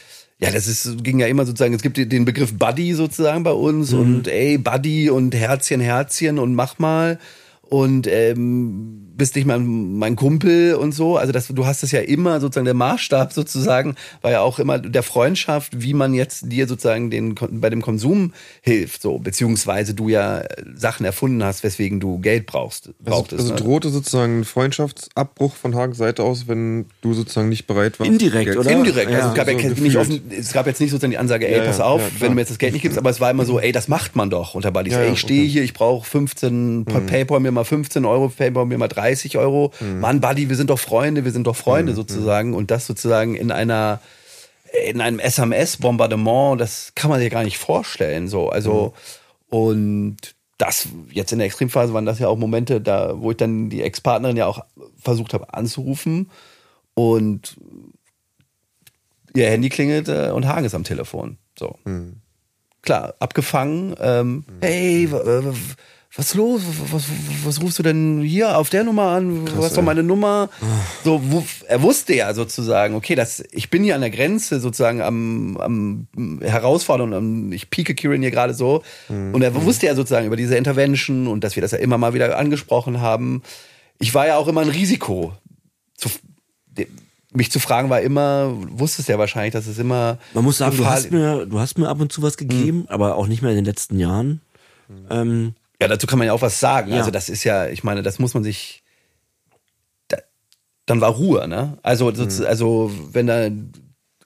Ja, 0.46 0.50
das 0.50 0.66
ist, 0.66 1.04
ging 1.04 1.20
ja 1.20 1.28
immer 1.28 1.46
sozusagen, 1.46 1.72
es 1.72 1.82
gibt 1.82 1.96
den 1.96 2.24
Begriff 2.24 2.58
Buddy 2.58 2.94
sozusagen 2.94 3.44
bei 3.44 3.52
uns 3.52 3.92
mhm. 3.92 4.00
und 4.00 4.28
ey, 4.28 4.58
Buddy 4.58 5.08
und 5.08 5.34
Herzchen, 5.34 5.80
Herzchen 5.80 6.40
und 6.40 6.54
mach 6.54 6.80
mal 6.80 7.20
und 7.62 8.08
ähm, 8.08 9.11
bist 9.16 9.36
nicht 9.36 9.46
mal 9.46 9.58
mein 9.58 10.16
Kumpel 10.16 10.74
und 10.74 10.92
so. 10.92 11.16
Also 11.16 11.32
das, 11.32 11.48
du 11.48 11.66
hast 11.66 11.82
es 11.82 11.92
ja 11.92 12.00
immer 12.00 12.40
sozusagen 12.40 12.64
der 12.64 12.74
Maßstab 12.74 13.32
sozusagen 13.32 13.96
war 14.20 14.30
ja 14.30 14.40
auch 14.40 14.58
immer 14.58 14.78
der 14.78 15.02
Freundschaft, 15.02 15.80
wie 15.80 15.94
man 15.94 16.14
jetzt 16.14 16.50
dir 16.50 16.66
sozusagen 16.66 17.10
den 17.10 17.34
bei 17.34 17.70
dem 17.70 17.82
Konsum 17.82 18.32
hilft, 18.60 19.02
so 19.02 19.18
beziehungsweise 19.18 19.94
du 19.94 20.08
ja 20.08 20.42
Sachen 20.74 21.06
erfunden 21.06 21.42
hast, 21.44 21.62
weswegen 21.62 22.00
du 22.00 22.18
Geld 22.18 22.46
brauchst. 22.46 22.90
Brauchtest, 22.98 23.40
also, 23.40 23.52
also 23.52 23.64
ne? 23.64 23.70
drohte 23.70 23.90
sozusagen 23.90 24.40
ein 24.40 24.44
Freundschaftsabbruch 24.44 25.54
von 25.56 25.74
Hagens 25.74 25.98
Seite 25.98 26.22
aus, 26.22 26.48
wenn 26.48 26.86
du 27.00 27.14
sozusagen 27.14 27.48
nicht 27.48 27.66
bereit 27.66 28.00
warst. 28.00 28.10
Indirekt, 28.10 28.46
Geld 28.46 28.58
oder? 28.58 28.70
Indirekt. 28.70 29.10
Ja, 29.10 29.18
also 29.18 29.28
es 29.30 29.34
gab 29.34 29.46
so 29.46 29.52
ja 29.52 29.68
nicht 29.68 29.96
offen, 29.96 30.22
es 30.30 30.52
gab 30.52 30.66
jetzt 30.66 30.80
nicht 30.80 30.90
sozusagen 30.90 31.12
die 31.12 31.18
Ansage, 31.18 31.48
ey, 31.48 31.58
ja, 31.58 31.64
pass 31.64 31.80
auf, 31.80 32.00
wenn 32.18 32.30
du 32.30 32.34
mir 32.34 32.40
jetzt 32.40 32.50
das 32.50 32.58
Geld 32.58 32.72
nicht 32.72 32.82
gibst, 32.82 32.98
aber 32.98 33.10
es 33.10 33.20
war 33.20 33.30
immer 33.30 33.44
so, 33.44 33.60
ey, 33.60 33.72
das 33.72 33.88
macht 33.88 34.16
man 34.16 34.30
doch 34.30 34.54
unter 34.54 34.70
Buddies. 34.70 34.94
ey, 34.94 35.12
ich 35.12 35.20
stehe 35.20 35.42
okay. 35.42 35.50
hier, 35.50 35.62
ich 35.62 35.74
brauche 35.74 36.08
15 36.08 36.78
mhm. 36.78 36.84
PayPal 36.84 37.40
mir 37.40 37.52
mal 37.52 37.64
15 37.64 38.04
Euro, 38.04 38.28
PayPal 38.28 38.66
mir 38.66 38.78
mal 38.78 38.88
30 39.02 39.38
Euro. 39.38 39.72
Mhm. 39.80 40.00
Mann, 40.00 40.20
Buddy, 40.20 40.48
wir 40.48 40.56
sind 40.56 40.70
doch 40.70 40.78
Freunde, 40.78 41.24
wir 41.24 41.32
sind 41.32 41.46
doch 41.46 41.56
Freunde 41.56 41.92
mhm. 41.92 41.96
sozusagen. 41.96 42.54
Und 42.54 42.70
das 42.70 42.86
sozusagen 42.86 43.34
in 43.34 43.50
einer, 43.50 44.00
in 44.88 45.00
einem 45.00 45.18
SMS-Bombardement, 45.18 46.60
das 46.60 46.92
kann 46.94 47.10
man 47.10 47.20
sich 47.20 47.30
gar 47.30 47.44
nicht 47.44 47.58
vorstellen. 47.58 48.28
So, 48.28 48.48
also, 48.48 48.94
mhm. 49.50 49.58
und 49.58 50.16
das, 50.58 50.88
jetzt 51.10 51.32
in 51.32 51.38
der 51.38 51.46
Extremphase 51.46 51.92
waren 51.92 52.06
das 52.06 52.20
ja 52.20 52.28
auch 52.28 52.38
Momente, 52.38 52.80
da, 52.80 53.20
wo 53.20 53.32
ich 53.32 53.36
dann 53.36 53.68
die 53.68 53.82
Ex-Partnerin 53.82 54.36
ja 54.36 54.46
auch 54.46 54.64
versucht 55.00 55.34
habe 55.34 55.52
anzurufen 55.52 56.30
und 56.94 57.56
ihr 59.34 59.48
Handy 59.48 59.70
klingelt 59.70 60.08
und 60.08 60.46
Hagen 60.46 60.64
ist 60.64 60.74
am 60.74 60.84
Telefon. 60.84 61.38
So. 61.58 61.76
Mhm. 61.84 62.20
Klar, 62.82 63.14
abgefangen. 63.18 63.94
Ähm, 64.00 64.34
mhm. 64.34 64.44
Hey, 64.60 65.08
was 66.14 66.26
ist 66.26 66.34
los? 66.34 66.60
Was, 66.90 67.04
was, 67.44 67.62
rufst 67.62 67.78
du 67.78 67.82
denn 67.82 68.20
hier 68.20 68.58
auf 68.58 68.68
der 68.68 68.84
Nummer 68.84 69.08
an? 69.12 69.46
Krass, 69.46 69.56
was 69.56 69.66
ist 69.68 69.76
doch 69.78 69.82
meine 69.82 70.02
Nummer? 70.02 70.50
So, 71.04 71.22
wo, 71.24 71.42
er 71.66 71.80
wusste 71.80 72.14
ja 72.14 72.34
sozusagen, 72.34 72.94
okay, 72.94 73.14
das, 73.14 73.42
ich 73.50 73.70
bin 73.70 73.82
hier 73.82 73.94
an 73.94 74.02
der 74.02 74.10
Grenze 74.10 74.60
sozusagen 74.60 75.00
am, 75.00 75.56
am 75.56 76.40
herausfordern 76.42 77.14
und 77.14 77.52
ich 77.52 77.70
pieke 77.70 77.94
Kieran 77.94 78.20
hier 78.20 78.30
gerade 78.30 78.52
so. 78.52 78.82
Mhm. 79.08 79.32
Und 79.32 79.40
er 79.40 79.54
wusste 79.54 79.86
ja 79.86 79.94
sozusagen 79.94 80.26
über 80.26 80.36
diese 80.36 80.54
Intervention 80.56 81.28
und 81.28 81.44
dass 81.44 81.56
wir 81.56 81.62
das 81.62 81.70
ja 81.70 81.78
immer 81.78 81.96
mal 81.96 82.12
wieder 82.12 82.36
angesprochen 82.36 83.00
haben. 83.00 83.42
Ich 83.98 84.12
war 84.12 84.26
ja 84.26 84.36
auch 84.36 84.48
immer 84.48 84.60
ein 84.60 84.68
Risiko. 84.68 85.32
Zu, 85.96 86.10
mich 87.32 87.50
zu 87.50 87.58
fragen 87.58 87.88
war 87.88 88.02
immer, 88.02 88.52
wusstest 88.68 89.08
ja 89.08 89.18
wahrscheinlich, 89.18 89.54
dass 89.54 89.66
es 89.66 89.78
immer. 89.78 90.18
Man 90.34 90.44
muss 90.44 90.58
sagen, 90.58 90.76
du 90.76 90.84
hast 90.84 91.10
mir, 91.10 91.46
du 91.46 91.58
hast 91.58 91.78
mir 91.78 91.88
ab 91.88 92.02
und 92.02 92.12
zu 92.12 92.20
was 92.20 92.36
gegeben, 92.36 92.80
mhm. 92.80 92.86
aber 92.88 93.16
auch 93.16 93.28
nicht 93.28 93.40
mehr 93.40 93.52
in 93.52 93.56
den 93.56 93.64
letzten 93.64 93.98
Jahren. 93.98 94.42
Mhm. 94.88 95.06
Ähm, 95.08 95.54
ja, 95.82 95.88
dazu 95.88 96.06
kann 96.06 96.18
man 96.18 96.26
ja 96.26 96.32
auch 96.32 96.42
was 96.42 96.60
sagen. 96.60 96.92
Ja. 96.92 96.98
Also 96.98 97.10
das 97.10 97.28
ist 97.28 97.44
ja, 97.44 97.66
ich 97.68 97.84
meine, 97.84 98.02
das 98.02 98.18
muss 98.18 98.34
man 98.34 98.42
sich. 98.42 98.82
Da, 100.08 100.18
dann 100.86 101.00
war 101.00 101.10
Ruhe, 101.10 101.46
ne? 101.48 101.78
Also, 101.82 102.10
mhm. 102.10 102.46
also 102.46 102.90
wenn 103.12 103.26
da. 103.26 103.48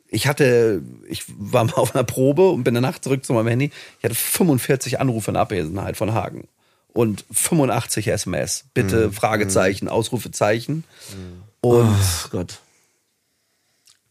Ich 0.08 0.28
hatte, 0.28 0.82
ich 1.08 1.24
war 1.36 1.64
mal 1.64 1.72
auf 1.76 1.94
einer 1.94 2.04
Probe 2.04 2.48
und 2.50 2.64
bin 2.64 2.74
danach 2.74 2.98
zurück 2.98 3.24
zu 3.24 3.32
meinem 3.32 3.48
Handy. 3.48 3.70
Ich 3.98 4.04
hatte 4.04 4.14
45 4.14 5.00
Anrufe 5.00 5.30
in 5.30 5.36
Abwesenheit 5.36 5.96
von 5.96 6.14
Hagen 6.14 6.48
und 6.92 7.24
85 7.30 8.08
SMS. 8.08 8.64
Bitte, 8.72 9.08
mhm. 9.08 9.12
Fragezeichen, 9.12 9.88
Ausrufezeichen. 9.88 10.84
Mhm. 11.12 11.42
Und 11.60 11.88
oh 11.88 12.28
Gott. 12.30 12.60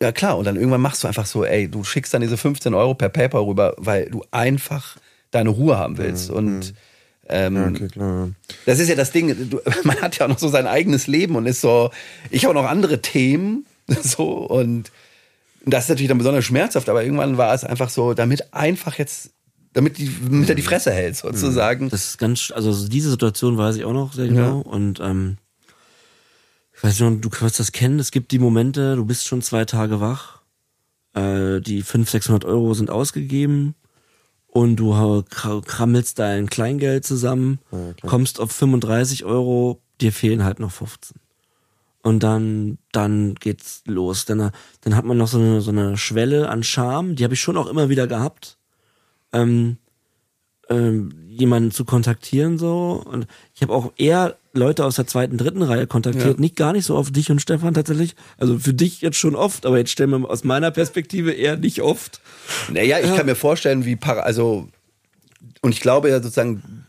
Ja 0.02 0.12
klar, 0.12 0.38
und 0.38 0.46
dann 0.46 0.58
irgendwann 0.58 0.82
machst 0.82 1.04
du 1.04 1.08
einfach 1.08 1.26
so, 1.26 1.46
ey, 1.46 1.70
du 1.70 1.84
schickst 1.84 2.14
dann 2.14 2.22
diese 2.22 2.38
15 2.38 2.74
Euro 2.74 2.94
per 2.94 3.10
PayPal 3.10 3.44
rüber, 3.44 3.74
weil 3.78 4.10
du 4.10 4.24
einfach 4.32 4.98
deine 5.32 5.50
Ruhe 5.50 5.78
haben 5.78 5.98
willst. 5.98 6.30
Mhm. 6.30 6.36
Und 6.36 6.60
mhm. 6.60 6.78
Ähm, 7.28 7.56
ja, 7.56 7.68
okay, 7.68 7.88
klar. 7.88 8.30
Das 8.66 8.80
ist 8.80 8.90
ja 8.90 8.96
das 8.96 9.12
Ding, 9.12 9.50
du, 9.50 9.60
man 9.84 10.02
hat 10.02 10.18
ja 10.18 10.26
auch 10.26 10.30
noch 10.30 10.40
so 10.40 10.48
sein 10.48 10.68
eigenes 10.68 11.08
Leben 11.08 11.36
und 11.36 11.46
ist 11.46 11.62
so, 11.62 11.92
ich 12.30 12.46
habe 12.46 12.54
noch 12.54 12.66
andere 12.66 13.02
Themen, 13.02 13.66
so 14.02 14.32
und 14.46 14.92
das 15.66 15.86
ist 15.86 15.90
natürlich 15.90 16.10
dann 16.10 16.20
besonders 16.20 16.46
schmerzhaft, 16.46 16.90
aber 16.90 17.04
irgendwann 17.04 17.38
war 17.38 17.54
es 17.54 17.64
einfach 17.64 17.90
so, 17.90 18.14
damit 18.14 18.54
einfach 18.54 18.96
jetzt, 19.00 19.32
damit, 19.74 19.98
die, 19.98 20.12
damit 20.24 20.48
er 20.48 20.56
die 20.56 20.62
Fresse 20.62 20.92
hält, 20.92 21.16
sozusagen. 21.16 21.90
Das 21.90 22.10
ist 22.10 22.18
ganz, 22.20 22.52
also 22.54 22.88
diese 22.88 23.10
Situation 23.10 23.58
weiß 23.58 23.76
ich 23.78 23.86
auch 23.86 23.94
noch 23.94 24.14
sehr 24.14 24.28
genau 24.28 24.64
ja. 24.64 24.72
und 24.72 25.00
ähm, 25.00 25.38
ich 26.76 26.84
weiß 26.84 27.00
nicht, 27.00 27.26
du 27.26 27.30
kannst 27.30 27.60
das 27.60 27.72
kennen, 27.72 28.00
es 28.00 28.12
gibt 28.12 28.32
die 28.32 28.40
Momente, 28.40 28.96
du 28.96 29.06
bist 29.06 29.26
schon 29.26 29.42
zwei 29.42 29.66
Tage 29.66 30.00
wach, 30.00 30.42
äh, 31.14 31.62
die 31.62 31.82
500, 31.82 32.10
600 32.10 32.46
Euro 32.46 32.74
sind 32.74 32.92
ausgegeben, 32.92 33.76
und 34.56 34.78
du 34.78 35.22
krammelst 35.66 36.18
dein 36.18 36.50
Kleingeld 36.50 37.04
zusammen, 37.04 37.60
ja, 37.74 37.94
kommst 38.08 38.40
auf 38.40 38.54
35 38.54 39.26
Euro, 39.26 39.82
dir 40.00 40.14
fehlen 40.14 40.46
halt 40.46 40.62
noch 40.62 40.72
15. 40.72 41.18
Und 42.02 42.24
dann, 42.24 42.78
dann 42.94 43.36
geht's 43.36 43.84
los. 43.86 44.24
Dann, 44.24 44.52
dann 44.80 44.96
hat 44.96 45.04
man 45.04 45.18
noch 45.18 45.28
so 45.28 45.40
eine, 45.40 45.60
so 45.60 45.72
eine 45.72 45.98
Schwelle 45.98 46.48
an 46.48 46.64
Scham, 46.64 47.18
die 47.18 47.26
habe 47.26 47.34
ich 47.34 47.42
schon 47.42 47.58
auch 47.58 47.68
immer 47.68 47.90
wieder 47.90 48.08
gehabt. 48.08 48.58
Ähm, 49.34 49.76
ähm, 50.70 51.12
jemanden 51.28 51.72
zu 51.72 51.84
kontaktieren 51.84 52.58
so 52.58 53.04
und 53.06 53.28
ich 53.54 53.62
habe 53.62 53.74
auch 53.74 53.92
eher 53.98 54.38
Leute 54.56 54.86
aus 54.86 54.96
der 54.96 55.08
zweiten, 55.08 55.38
dritten 55.38 55.62
Reihe 55.62 55.88
kontaktiert, 55.88 56.36
ja. 56.36 56.40
nicht 56.40 56.56
gar 56.56 56.74
nicht 56.74 56.86
so 56.86 56.96
auf 56.96 57.12
dich 57.12 57.30
und 57.32 57.42
Stefan 57.42 57.74
tatsächlich. 57.74 58.16
Also 58.38 58.58
für 58.58 58.74
dich 58.74 59.02
jetzt 59.02 59.18
schon 59.18 59.36
oft, 59.36 59.66
aber 59.66 59.78
jetzt 59.78 59.92
stellen 59.92 60.10
wir 60.12 60.30
aus 60.30 60.44
meiner 60.44 60.72
Perspektive 60.72 61.32
eher 61.32 61.58
nicht 61.58 61.82
oft. 61.82 62.22
Naja, 62.72 63.00
ich 63.00 63.08
ja. 63.08 63.16
kann 63.16 63.26
mir 63.26 63.36
vorstellen, 63.36 63.86
wie 63.86 63.96
para 63.96 64.22
also 64.22 64.70
und 65.62 65.72
ich 65.72 65.82
glaube 65.82 66.10
ja 66.10 66.22
sozusagen 66.22 66.86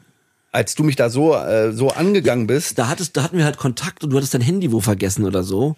als 0.53 0.75
du 0.75 0.85
mich 0.85 0.97
da 0.97 1.11
so 1.11 1.35
äh, 1.35 1.73
so 1.73 1.91
angegangen 1.91 2.47
bist, 2.47 2.79
da 2.79 2.89
hattest 2.89 3.17
da 3.17 3.23
hatten 3.23 3.37
wir 3.37 3.45
halt 3.45 3.59
Kontakt 3.59 4.05
und 4.05 4.11
du 4.11 4.17
hattest 4.17 4.35
dein 4.35 4.41
Handy 4.41 4.73
wo 4.73 4.81
vergessen 4.81 5.25
oder 5.25 5.43
so 5.43 5.77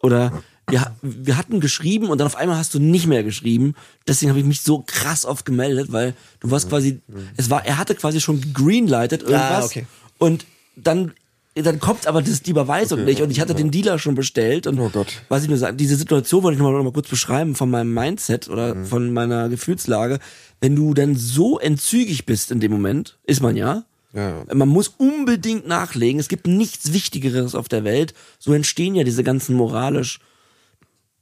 oder 0.00 0.32
wir, 0.70 0.96
wir 1.02 1.36
hatten 1.36 1.60
geschrieben 1.60 2.08
und 2.08 2.18
dann 2.18 2.26
auf 2.26 2.36
einmal 2.36 2.56
hast 2.56 2.74
du 2.74 2.78
nicht 2.78 3.06
mehr 3.06 3.22
geschrieben. 3.22 3.74
Deswegen 4.08 4.30
habe 4.30 4.40
ich 4.40 4.46
mich 4.46 4.62
so 4.62 4.82
krass 4.86 5.24
oft 5.24 5.44
gemeldet, 5.44 5.92
weil 5.92 6.14
du 6.40 6.50
warst 6.50 6.68
quasi, 6.68 7.00
es 7.36 7.50
war, 7.50 7.66
er 7.66 7.78
hatte 7.78 7.94
quasi 7.94 8.20
schon 8.20 8.54
greenlightet 8.54 9.24
ah, 9.24 9.28
irgendwas. 9.28 9.62
Ah, 9.62 9.66
okay. 9.66 9.86
Und 10.18 10.46
dann 10.76 11.12
dann 11.54 11.78
kommt 11.78 12.06
aber 12.06 12.20
das, 12.20 12.42
die 12.42 12.50
Überweisung 12.50 13.00
okay, 13.00 13.10
nicht 13.10 13.22
und 13.22 13.30
ich 13.30 13.40
hatte 13.40 13.52
ja. 13.52 13.58
den 13.58 13.70
Dealer 13.70 13.98
schon 13.98 14.14
bestellt 14.14 14.66
und 14.66 14.78
oh 14.80 14.88
Gott. 14.88 15.06
was 15.28 15.44
ich 15.44 15.48
nur 15.48 15.58
sagen, 15.58 15.76
diese 15.76 15.96
Situation 15.96 16.42
wollte 16.42 16.56
ich 16.56 16.58
noch 16.60 16.70
mal, 16.70 16.76
noch 16.76 16.84
mal 16.84 16.92
kurz 16.92 17.08
beschreiben 17.08 17.54
von 17.54 17.70
meinem 17.70 17.94
Mindset 17.94 18.48
oder 18.48 18.74
mhm. 18.74 18.86
von 18.86 19.12
meiner 19.12 19.48
Gefühlslage. 19.48 20.18
Wenn 20.60 20.74
du 20.74 20.94
dann 20.94 21.14
so 21.14 21.58
entzügig 21.58 22.26
bist 22.26 22.50
in 22.50 22.60
dem 22.60 22.72
Moment, 22.72 23.18
ist 23.24 23.40
man 23.40 23.56
ja, 23.56 23.84
ja. 24.14 24.44
Man 24.54 24.68
muss 24.68 24.94
unbedingt 24.96 25.66
nachlegen. 25.66 26.20
Es 26.20 26.28
gibt 26.28 26.46
nichts 26.46 26.92
Wichtigeres 26.92 27.54
auf 27.54 27.68
der 27.68 27.82
Welt. 27.82 28.14
So 28.38 28.52
entstehen 28.52 28.94
ja 28.94 29.02
diese 29.02 29.24
ganzen 29.24 29.56
moralisch 29.56 30.20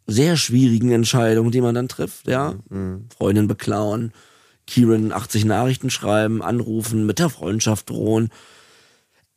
sehr 0.07 0.37
schwierigen 0.37 0.91
Entscheidungen, 0.93 1.51
die 1.51 1.61
man 1.61 1.75
dann 1.75 1.89
trifft, 1.89 2.29
ja. 2.29 2.55
Mhm. 2.69 3.07
Freundin 3.17 3.49
beklauen, 3.49 4.13
Kieran 4.67 5.13
80 5.13 5.45
Nachrichten 5.45 5.91
schreiben, 5.91 6.43
anrufen, 6.43 7.07
mit 7.07 7.19
der 7.19 7.31
Freundschaft 7.31 7.91
drohen. 7.91 8.31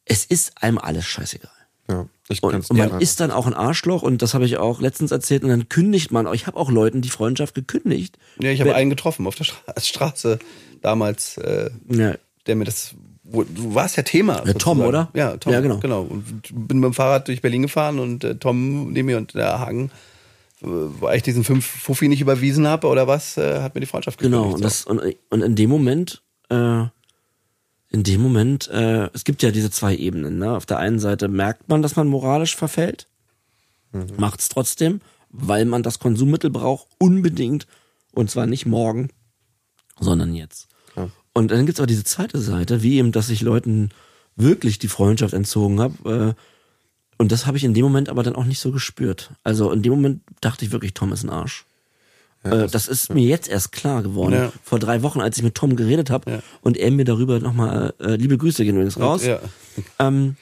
Es 0.06 0.26
ist 0.26 0.62
einem 0.62 0.78
alles 0.78 1.06
scheißegal. 1.06 1.52
Ja, 1.90 2.08
ich 2.30 2.42
Und, 2.42 2.70
man 2.74 2.90
dir 2.90 3.02
ist 3.02 3.20
dann 3.20 3.30
auch 3.32 3.46
ein 3.46 3.54
Arschloch 3.54 4.02
und 4.02 4.22
das 4.22 4.34
habe 4.34 4.46
ich 4.46 4.58
auch 4.58 4.82
letztens 4.82 5.12
erzählt 5.12 5.44
und 5.44 5.50
dann 5.50 5.70
kündigt 5.70 6.12
man. 6.12 6.32
Ich 6.34 6.48
habe 6.48 6.58
auch 6.58 6.72
Leuten 6.72 7.02
die 7.02 7.10
Freundschaft 7.10 7.54
gekündigt. 7.54 8.18
Ja, 8.40 8.50
ich 8.52 8.60
habe 8.62 8.74
einen 8.74 8.90
getroffen 8.90 9.28
auf 9.28 9.36
der 9.36 9.44
Stra 9.44 9.62
Straße 9.80 10.40
damals, 10.82 11.38
äh, 11.38 11.70
Ja, 11.90 12.16
der 12.48 12.56
mir 12.56 12.66
das. 12.66 12.96
Du 13.24 13.74
warst 13.74 13.98
ja 13.98 14.04
Thema. 14.04 14.44
Ja, 14.46 14.54
Tom, 14.54 14.82
oder? 14.82 15.10
Ja, 15.16 15.38
Tom. 15.38 15.52
Ja, 15.52 15.60
genau. 15.62 15.78
genau. 15.80 16.02
Und 16.04 16.44
bin 16.52 16.80
mit 16.80 16.86
dem 16.90 16.94
Fahrrad 16.94 17.28
durch 17.28 17.42
Berlin 17.42 17.64
gefahren 17.64 17.98
und 18.00 18.24
äh, 18.24 18.36
Tom 18.36 18.92
neben 18.92 19.08
mir 19.08 19.18
und 19.18 19.34
der 19.34 19.60
Hagen, 19.60 19.90
äh, 20.62 20.66
wo 20.68 21.10
ich 21.10 21.24
diesen 21.24 21.44
fünf 21.44 21.66
Fuffi 21.66 22.08
nicht 22.08 22.22
überwiesen 22.22 22.68
habe 22.68 22.88
oder 22.88 23.08
was, 23.08 23.38
äh, 23.38 23.62
hat 23.62 23.74
mir 23.74 23.82
die 23.82 23.88
Freundschaft 23.88 24.20
Genau, 24.20 24.50
gekündigt. 24.50 24.56
und, 24.58 24.64
das, 24.64 24.86
und, 24.86 25.16
und 25.32 25.42
in 25.42 25.56
dem 25.56 25.70
Moment, 25.72 26.22
äh, 26.50 26.84
in 27.96 28.04
dem 28.04 28.22
Moment, 28.22 28.68
äh, 28.68 29.10
es 29.14 29.24
gibt 29.24 29.42
ja 29.42 29.52
diese 29.52 29.72
zwei 29.72 29.96
Ebenen. 29.96 30.38
Ne? 30.38 30.52
Auf 30.52 30.66
der 30.66 30.80
einen 30.80 31.00
Seite 31.00 31.30
merkt 31.30 31.70
man, 31.70 31.82
dass 31.82 31.96
man 31.96 32.08
moralisch 32.08 32.54
verfällt, 32.54 33.08
macht's 34.18 34.50
trotzdem, 34.50 35.00
weil 35.30 35.64
man 35.64 35.82
das 35.82 36.00
Konsummittel 36.00 36.50
braucht, 36.50 36.88
unbedingt, 37.00 37.68
und 38.12 38.30
zwar 38.30 38.48
nicht 38.48 38.66
morgen, 38.66 39.12
sondern 39.98 40.36
jetzt. 40.36 40.68
Ja. 40.98 41.10
Und 41.34 41.52
dann 41.52 41.66
gibt's 41.66 41.80
auch 41.80 41.86
diese 41.86 42.04
zweite 42.04 42.40
Seite, 42.40 42.84
wie 42.84 42.98
eben, 42.98 43.14
dass 43.14 43.30
ich 43.30 43.42
Leuten 43.42 43.92
wirklich 44.36 44.78
die 44.78 44.90
Freundschaft 44.90 45.34
entzogen 45.34 45.80
habe. 45.80 46.36
Äh, 46.38 46.42
und 47.18 47.32
das 47.32 47.46
habe 47.46 47.56
ich 47.56 47.64
in 47.64 47.74
dem 47.74 47.86
Moment 47.86 48.10
aber 48.10 48.24
dann 48.24 48.36
auch 48.36 48.44
nicht 48.44 48.60
so 48.60 48.74
gespürt. 48.74 49.32
Also 49.46 49.72
in 49.72 49.84
dem 49.84 49.94
Moment 49.94 50.22
dachte 50.42 50.66
ich 50.66 50.74
wirklich, 50.74 50.94
Tom 50.94 51.14
ist 51.14 51.24
ein 51.24 51.30
Arsch. 51.30 51.66
Äh, 52.46 52.68
das 52.68 52.88
ist 52.88 53.14
mir 53.14 53.24
jetzt 53.28 53.48
erst 53.50 53.72
klar 53.72 54.04
geworden. 54.04 54.34
Ja. 54.34 54.52
Vor 54.64 54.80
drei 54.80 55.02
Wochen, 55.04 55.22
als 55.22 55.38
ich 55.38 55.44
mit 55.44 55.56
Tom 55.56 55.76
geredet 55.76 56.10
habe 56.10 56.32
Ja. 56.32 56.40
und 56.62 56.78
er 56.78 56.92
mir 56.92 57.06
darüber 57.06 57.40
nochmal, 57.40 57.94
äh, 58.00 58.16
liebe 58.16 58.38
Grüße 58.38 58.64
gehen 58.64 58.76
übrigens 58.76 59.00
raus. 59.00 59.26
Ja. 59.26 59.40
Ähm, 60.00 60.36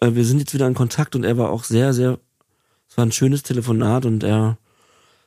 äh, 0.00 0.12
wir 0.14 0.24
sind 0.24 0.38
jetzt 0.38 0.54
wieder 0.54 0.66
in 0.66 0.74
Kontakt 0.74 1.14
und 1.16 1.24
er 1.24 1.36
war 1.38 1.50
auch 1.50 1.64
sehr, 1.64 1.92
sehr, 1.92 2.18
es 2.88 2.96
war 2.96 3.04
ein 3.06 3.12
schönes 3.12 3.42
Telefonat 3.42 4.06
und 4.06 4.22
er 4.24 4.58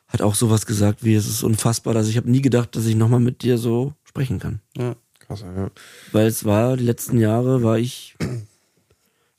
hat 0.08 0.22
auch 0.22 0.36
sowas 0.36 0.66
gesagt 0.66 1.04
wie, 1.04 1.16
es 1.16 1.28
ist 1.28 1.44
unfassbar, 1.44 1.94
dass 1.94 2.08
ich 2.08 2.18
habe 2.18 2.30
nie 2.32 2.42
gedacht, 2.42 2.76
dass 2.76 2.86
ich 2.86 2.96
nochmal 2.96 3.20
mit 3.20 3.42
dir 3.44 3.58
so 3.58 3.94
sprechen 4.04 4.40
kann. 4.40 4.62
Ja. 4.78 4.96
Krass, 5.20 5.42
ja. 5.42 5.70
Weil 6.14 6.28
es 6.28 6.46
war, 6.46 6.78
die 6.78 6.86
letzten 6.86 7.20
Jahre 7.20 7.62
war 7.62 7.78
ich, 7.78 8.16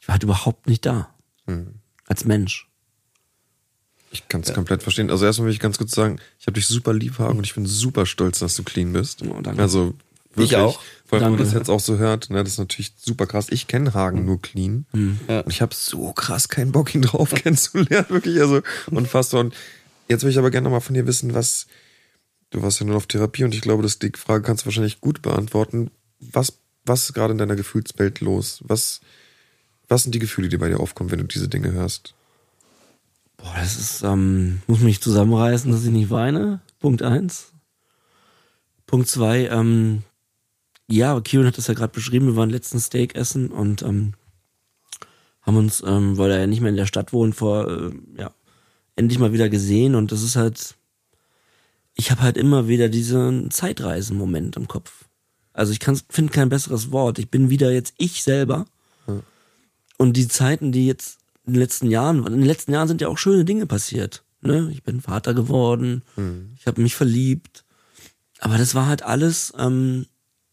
ich 0.01 0.07
war 0.09 0.13
halt 0.15 0.23
überhaupt 0.23 0.67
nicht 0.67 0.85
da. 0.85 1.09
Als 2.07 2.27
Mensch. 2.27 2.68
Ich 4.11 4.29
kann 4.29 4.41
es 4.41 4.55
komplett 4.55 4.83
verstehen. 4.83 5.11
Also 5.11 5.27
erstmal 5.27 5.47
will 5.47 5.53
ich 5.53 5.61
ganz 5.61 5.79
kurz 5.79 5.93
sagen, 5.93 6.19
ich 6.39 6.47
habe 6.47 6.55
dich 6.55 6.67
super 6.67 6.95
lieb 6.95 7.19
haben 7.19 7.39
und 7.39 7.45
ich 7.45 7.55
bin 7.55 7.67
super 7.67 8.07
stolz, 8.07 8.39
dass 8.39 8.57
du 8.57 8.63
clean 8.63 8.93
bist. 8.93 9.23
Oh, 9.23 9.41
danke. 9.43 9.61
Also 9.61 9.95
wirklich. 10.31 10.53
Ich 10.53 10.57
auch. 10.57 10.81
Vor 11.05 11.19
allem, 11.19 11.25
wenn 11.25 11.33
man 11.33 11.45
das 11.45 11.55
jetzt 11.55 11.71
auch 11.71 11.81
so 11.81 11.99
hört, 11.99 12.31
ne, 12.31 12.43
das 12.43 12.55
ist 12.55 12.59
natürlich 12.59 12.93
super 12.97 13.27
krass. 13.27 13.47
Ich 13.51 13.67
kenne 13.67 13.95
Hagen 13.95 14.25
nur 14.25 14.41
clean. 14.41 14.87
Ja. 15.27 15.41
Und 15.41 15.51
ich 15.51 15.63
habe 15.63 15.75
so 15.75 16.13
krass 16.13 16.49
keinen 16.49 16.73
Bock, 16.73 16.95
ihn 16.95 17.03
drauf 17.03 17.31
kennenzulernen. 17.35 18.07
Wirklich, 18.09 18.41
also 18.41 18.61
unfassbar. 18.91 19.41
Und 19.41 19.55
jetzt 20.09 20.23
will 20.23 20.31
ich 20.31 20.39
aber 20.39 20.51
gerne 20.51 20.65
nochmal 20.65 20.81
von 20.81 20.95
dir 20.95 21.07
wissen, 21.07 21.35
was, 21.35 21.67
du 22.51 22.63
warst 22.63 22.81
ja 22.81 22.87
nur 22.87 22.97
auf 22.97 23.07
Therapie 23.07 23.45
und 23.45 23.55
ich 23.55 23.63
glaube, 23.63 23.83
dass 23.83 23.99
die 23.99 24.13
Frage 24.17 24.43
kannst 24.43 24.63
du 24.63 24.67
wahrscheinlich 24.67 25.01
gut 25.01 25.23
beantworten. 25.23 25.91
Was, 26.21 26.59
was 26.85 27.05
ist 27.05 27.15
gerade 27.15 27.33
in 27.33 27.39
deiner 27.39 27.57
Gefühlswelt 27.57 28.21
los? 28.21 28.61
Was, 28.65 29.01
was 29.89 30.03
sind 30.03 30.15
die 30.15 30.19
Gefühle, 30.19 30.49
die 30.49 30.59
bei 30.59 30.69
dir 30.69 30.81
aufkommen, 30.81 31.11
wenn 31.11 31.21
du 31.21 31.27
diese 31.27 31.49
Dinge 31.49 31.73
hörst? 31.73 32.15
Boah, 33.39 33.55
das 33.57 33.79
ist, 33.79 34.03
ähm, 34.03 34.61
muss 34.67 34.81
mich 34.81 35.01
zusammenreißen, 35.01 35.73
dass 35.73 35.85
ich 35.85 35.91
nicht 35.91 36.11
weine. 36.11 36.61
Punkt 36.79 37.03
eins. 37.03 37.53
Punkt 38.87 39.09
zwei, 39.09 39.47
ähm, 39.47 40.03
ja, 40.87 41.21
Kieran 41.21 41.47
hat 41.47 41.59
das 41.59 41.67
ja 41.67 41.75
gerade 41.75 41.93
beschrieben, 41.93 42.27
wir 42.27 42.37
waren 42.37 42.51
letzten 42.51 42.81
Steak 42.81 43.15
essen 43.15 43.49
und 43.49 43.83
ähm, 43.83 44.15
haben 45.43 45.57
uns, 45.57 45.83
ähm, 45.87 46.19
weil 46.19 46.31
er 46.31 46.41
ja 46.41 46.47
nicht 46.47 46.61
mehr 46.61 46.71
in 46.71 46.77
der 46.77 46.87
Stadt 46.87 47.13
wohnt, 47.13 47.35
vor, 47.35 47.69
äh, 47.69 47.91
ja, 48.17 48.33
endlich 48.97 49.19
mal 49.19 49.33
wieder 49.33 49.49
gesehen 49.49 49.95
und 49.95 50.13
das 50.13 50.23
ist 50.23 50.37
halt, 50.37 50.77
ich 51.95 52.11
habe 52.11 52.23
halt 52.23 52.37
immer 52.37 52.69
wieder 52.69 52.89
diesen 52.89 53.51
Zeitreisen-Moment 53.51 54.57
im 54.57 54.69
Kopf. 54.69 55.05
Also 55.53 55.73
ich 55.73 55.81
finde 56.09 56.33
kein 56.33 56.49
besseres 56.49 56.93
Wort. 56.93 57.19
Ich 57.19 57.31
bin 57.31 57.51
wieder 57.51 57.73
jetzt 57.73 57.95
ich 57.99 58.23
selber. 58.23 58.67
Und 59.97 60.17
die 60.17 60.29
Zeiten, 60.29 60.71
die 60.71 60.87
jetzt 60.87 61.18
in 61.49 61.55
den 61.55 61.61
letzten 61.61 61.91
Jahren, 61.91 62.27
in 62.27 62.33
den 62.35 62.45
letzten 62.45 62.73
Jahren 62.73 62.89
sind 62.89 63.01
ja 63.01 63.09
auch 63.09 63.19
schöne 63.19 63.45
Dinge 63.45 63.67
passiert. 63.67 64.23
Ne? 64.43 64.71
Ich 64.73 64.83
bin 64.83 65.01
Vater 65.01 65.35
geworden, 65.35 66.03
ich 66.57 66.67
habe 66.67 66.81
mich 66.83 66.95
verliebt. 66.95 67.65
Aber 68.39 68.59
das 68.59 68.75
war 68.75 68.87
halt 68.87 69.03
alles, 69.03 69.53
ähm, 69.59 70.07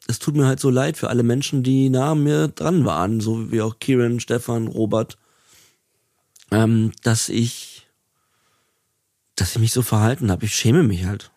es 0.08 0.20
tut 0.20 0.36
mir 0.36 0.48
halt 0.48 0.60
so 0.60 0.70
leid 0.70 0.98
für 0.98 1.10
alle 1.10 1.24
Menschen, 1.24 1.62
die 1.62 1.90
nah 1.90 2.16
mir 2.16 2.48
dran 2.48 2.86
waren, 2.86 3.20
so 3.20 3.52
wie 3.52 3.62
auch 3.62 3.78
Kieran, 3.80 4.20
Stefan, 4.20 4.68
Robert, 4.68 5.18
ähm, 6.50 6.94
dass 7.04 7.30
ich, 7.30 7.88
dass 9.36 9.52
ich 9.52 9.60
mich 9.60 9.74
so 9.74 9.82
verhalten 9.82 10.32
habe. 10.32 10.46
Ich 10.46 10.56
schäme 10.56 10.82
mich 10.82 11.06
halt. 11.06 11.32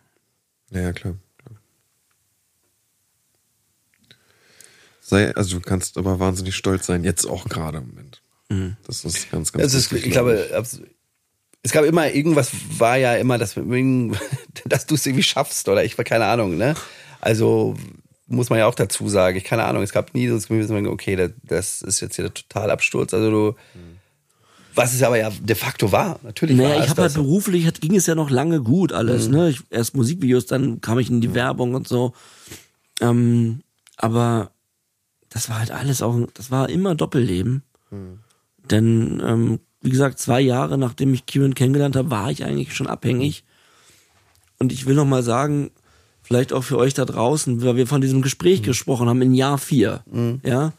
Ja, 0.70 0.80
ja, 0.80 0.92
klar. 0.92 1.16
Sei, 5.00 5.34
also 5.34 5.58
du 5.58 5.62
kannst 5.62 5.98
aber 5.98 6.20
wahnsinnig 6.20 6.54
stolz 6.54 6.86
sein, 6.86 7.02
jetzt 7.02 7.26
auch 7.26 7.46
gerade 7.46 7.78
im 7.78 7.88
Moment. 7.88 8.22
Das 8.86 9.04
ist 9.04 9.30
ganz, 9.30 9.52
ganz 9.52 9.74
ist, 9.74 9.92
wichtig, 9.92 10.06
ich 10.06 10.12
glaube, 10.12 10.48
es 11.62 11.72
gab 11.72 11.84
immer 11.84 12.10
irgendwas, 12.10 12.50
war 12.78 12.96
ja 12.96 13.14
immer, 13.16 13.36
dass, 13.38 13.54
dass 14.64 14.86
du 14.86 14.94
es 14.94 15.06
irgendwie 15.06 15.22
schaffst 15.22 15.68
oder 15.68 15.84
ich 15.84 15.96
war 15.98 16.04
keine 16.04 16.24
Ahnung, 16.26 16.56
ne? 16.56 16.74
Also 17.20 17.74
muss 18.26 18.48
man 18.50 18.58
ja 18.58 18.66
auch 18.66 18.74
dazu 18.74 19.08
sagen, 19.08 19.36
ich 19.36 19.44
keine 19.44 19.64
Ahnung, 19.64 19.82
es 19.82 19.92
gab 19.92 20.14
nie 20.14 20.28
das 20.28 20.42
Gefühl, 20.48 20.62
dass 20.62 20.70
man, 20.70 20.86
okay, 20.86 21.16
das- 21.16 21.32
das 21.44 21.82
ist 21.82 22.00
jetzt 22.00 22.16
hier 22.16 22.24
der 22.26 22.34
Totalabsturz, 22.34 23.12
also 23.14 23.30
du, 23.30 23.56
was 24.74 24.94
es 24.94 25.02
aber 25.02 25.18
ja 25.18 25.30
de 25.30 25.56
facto 25.56 25.90
war, 25.90 26.20
natürlich 26.22 26.56
war 26.56 26.68
Naja, 26.68 26.78
es 26.78 26.84
ich 26.84 26.90
habe 26.90 27.02
halt. 27.02 27.16
Mhm. 27.16 27.22
beruflich, 27.22 27.66
hat, 27.66 27.80
ging 27.80 27.96
es 27.96 28.06
ja 28.06 28.14
noch 28.14 28.30
lange 28.30 28.60
gut 28.62 28.92
alles, 28.92 29.28
ne? 29.28 29.50
Ich, 29.50 29.60
erst 29.70 29.96
Musikvideos, 29.96 30.46
dann 30.46 30.80
kam 30.80 30.98
ich 31.00 31.10
in 31.10 31.20
die 31.20 31.34
Werbung 31.34 31.74
und 31.74 31.88
so. 31.88 32.14
Ähm, 33.00 33.62
aber 33.96 34.52
das 35.30 35.48
war 35.48 35.58
halt 35.58 35.70
alles 35.72 36.00
auch, 36.00 36.16
das 36.34 36.50
war 36.50 36.68
immer 36.70 36.94
Doppelleben. 36.94 37.62
Mhm. 37.90 38.20
Denn, 38.70 39.22
ähm, 39.24 39.60
wie 39.80 39.90
gesagt, 39.90 40.18
zwei 40.18 40.40
Jahre 40.40 40.78
nachdem 40.78 41.14
ich 41.14 41.26
Kieran 41.26 41.54
kennengelernt 41.54 41.96
habe, 41.96 42.10
war 42.10 42.30
ich 42.30 42.44
eigentlich 42.44 42.74
schon 42.74 42.86
abhängig. 42.86 43.44
Und 44.58 44.72
ich 44.72 44.86
will 44.86 44.94
noch 44.94 45.04
mal 45.04 45.22
sagen, 45.22 45.70
vielleicht 46.22 46.52
auch 46.52 46.64
für 46.64 46.78
euch 46.78 46.94
da 46.94 47.04
draußen, 47.04 47.62
weil 47.62 47.76
wir 47.76 47.86
von 47.86 48.00
diesem 48.00 48.18
Mhm. 48.18 48.22
Gespräch 48.22 48.62
gesprochen 48.62 49.08
haben 49.08 49.22
in 49.22 49.34
Jahr 49.34 49.58
vier, 49.58 50.02
ja. 50.42 50.72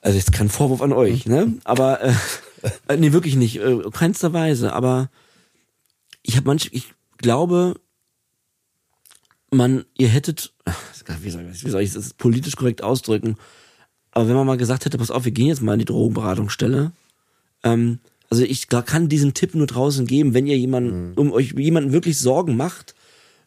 Also 0.00 0.18
jetzt 0.18 0.32
kein 0.32 0.50
Vorwurf 0.50 0.82
an 0.82 0.92
euch, 0.92 1.24
ne? 1.26 1.58
Aber 1.64 2.02
äh, 2.02 2.12
äh, 2.88 2.96
nee, 2.98 3.12
wirklich 3.12 3.36
nicht, 3.36 3.56
äh, 3.56 3.78
keinster 3.90 4.32
Weise. 4.32 4.74
Aber 4.74 5.10
ich 6.22 6.36
habe 6.36 6.46
manch, 6.46 6.68
ich 6.72 6.92
glaube, 7.18 7.74
man, 9.50 9.84
ihr 9.96 10.08
hättet, 10.08 10.52
wie 11.20 11.30
soll 11.30 11.48
ich, 11.50 11.64
wie 11.64 11.70
soll 11.70 11.82
ich 11.82 11.92
das 11.92 12.12
politisch 12.14 12.56
korrekt 12.56 12.82
ausdrücken? 12.82 13.36
Aber 14.14 14.28
wenn 14.28 14.36
man 14.36 14.46
mal 14.46 14.56
gesagt 14.56 14.84
hätte, 14.84 14.96
pass 14.96 15.10
auf, 15.10 15.24
wir 15.24 15.32
gehen 15.32 15.48
jetzt 15.48 15.60
mal 15.60 15.72
in 15.74 15.80
die 15.80 15.84
Drogenberatungsstelle. 15.84 16.92
Ähm, 17.64 17.98
also 18.30 18.44
ich 18.44 18.68
kann 18.68 19.08
diesen 19.08 19.34
Tipp 19.34 19.54
nur 19.54 19.66
draußen 19.66 20.06
geben, 20.06 20.34
wenn 20.34 20.46
ihr 20.46 20.56
jemanden, 20.56 21.14
um 21.16 21.32
euch 21.32 21.52
jemanden 21.52 21.92
wirklich 21.92 22.18
Sorgen 22.18 22.56
macht, 22.56 22.94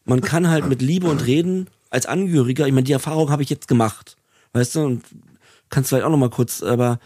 man 0.04 0.20
kann 0.20 0.48
halt 0.48 0.68
mit 0.68 0.80
Liebe 0.80 1.08
und 1.08 1.26
Reden 1.26 1.68
als 1.90 2.06
Angehöriger, 2.06 2.66
ich 2.66 2.72
meine, 2.72 2.84
die 2.84 2.92
Erfahrung 2.92 3.30
habe 3.30 3.42
ich 3.42 3.50
jetzt 3.50 3.68
gemacht, 3.68 4.16
weißt 4.52 4.76
du, 4.76 4.80
und 4.80 5.04
kannst 5.70 5.88
vielleicht 5.88 6.04
auch 6.04 6.10
noch 6.10 6.18
mal 6.18 6.30
kurz, 6.30 6.62
aber 6.62 7.00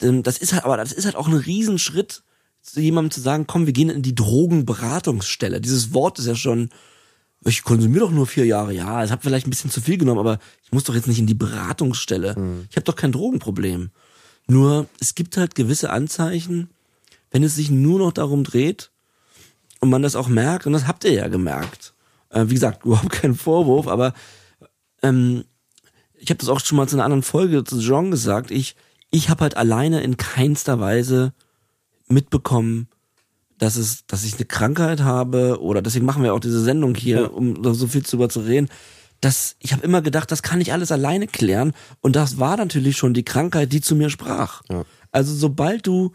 ähm, 0.00 0.22
das 0.22 0.38
ist 0.38 0.52
halt, 0.52 0.64
aber 0.64 0.76
das 0.76 0.92
ist 0.92 1.04
halt 1.04 1.16
auch 1.16 1.28
ein 1.28 1.34
Riesenschritt, 1.34 2.22
zu 2.62 2.80
jemandem 2.80 3.12
zu 3.12 3.20
sagen, 3.20 3.46
komm, 3.46 3.66
wir 3.66 3.72
gehen 3.72 3.90
in 3.90 4.02
die 4.02 4.14
Drogenberatungsstelle. 4.14 5.60
Dieses 5.60 5.94
Wort 5.94 6.18
ist 6.18 6.26
ja 6.26 6.34
schon, 6.34 6.70
ich 7.46 7.62
konsumiere 7.62 8.06
doch 8.06 8.10
nur 8.10 8.26
vier 8.26 8.44
Jahre. 8.44 8.72
Ja, 8.72 9.04
ich 9.04 9.10
habe 9.10 9.22
vielleicht 9.22 9.46
ein 9.46 9.50
bisschen 9.50 9.70
zu 9.70 9.80
viel 9.80 9.98
genommen, 9.98 10.20
aber 10.20 10.38
ich 10.64 10.72
muss 10.72 10.84
doch 10.84 10.94
jetzt 10.94 11.06
nicht 11.06 11.18
in 11.18 11.26
die 11.26 11.34
Beratungsstelle. 11.34 12.34
Ich 12.70 12.76
habe 12.76 12.84
doch 12.84 12.96
kein 12.96 13.12
Drogenproblem. 13.12 13.90
Nur 14.48 14.86
es 15.00 15.14
gibt 15.14 15.36
halt 15.36 15.54
gewisse 15.54 15.90
Anzeichen, 15.90 16.70
wenn 17.30 17.42
es 17.42 17.56
sich 17.56 17.70
nur 17.70 17.98
noch 17.98 18.12
darum 18.12 18.44
dreht 18.44 18.90
und 19.80 19.90
man 19.90 20.02
das 20.02 20.16
auch 20.16 20.28
merkt, 20.28 20.66
und 20.66 20.72
das 20.72 20.86
habt 20.86 21.04
ihr 21.04 21.12
ja 21.12 21.28
gemerkt. 21.28 21.94
Äh, 22.30 22.46
wie 22.48 22.54
gesagt, 22.54 22.84
überhaupt 22.84 23.10
kein 23.10 23.34
Vorwurf, 23.34 23.88
aber 23.88 24.14
ähm, 25.02 25.44
ich 26.14 26.30
habe 26.30 26.38
das 26.38 26.48
auch 26.48 26.60
schon 26.60 26.76
mal 26.76 26.88
zu 26.88 26.96
einer 26.96 27.04
anderen 27.04 27.22
Folge 27.22 27.64
zu 27.64 27.80
Jean 27.80 28.10
gesagt. 28.10 28.50
Ich, 28.50 28.76
ich 29.10 29.28
habe 29.28 29.42
halt 29.42 29.56
alleine 29.56 30.02
in 30.02 30.16
keinster 30.16 30.80
Weise 30.80 31.32
mitbekommen, 32.08 32.88
dass 33.58 33.76
es, 33.76 34.06
dass 34.06 34.24
ich 34.24 34.34
eine 34.34 34.44
Krankheit 34.44 35.00
habe 35.00 35.60
oder 35.60 35.82
deswegen 35.82 36.04
machen 36.06 36.22
wir 36.22 36.34
auch 36.34 36.40
diese 36.40 36.62
Sendung 36.62 36.94
hier, 36.94 37.32
um 37.32 37.62
da 37.62 37.72
so 37.74 37.86
viel 37.86 38.02
drüber 38.02 38.28
zu 38.28 38.40
reden. 38.40 38.68
Das, 39.22 39.56
ich 39.60 39.72
habe 39.72 39.82
immer 39.82 40.02
gedacht, 40.02 40.30
das 40.30 40.42
kann 40.42 40.60
ich 40.60 40.72
alles 40.72 40.92
alleine 40.92 41.26
klären 41.26 41.72
und 42.02 42.16
das 42.16 42.38
war 42.38 42.56
natürlich 42.56 42.96
schon 42.98 43.14
die 43.14 43.24
Krankheit, 43.24 43.72
die 43.72 43.80
zu 43.80 43.96
mir 43.96 44.10
sprach. 44.10 44.62
Ja. 44.68 44.84
Also 45.10 45.34
sobald 45.34 45.86
du 45.86 46.12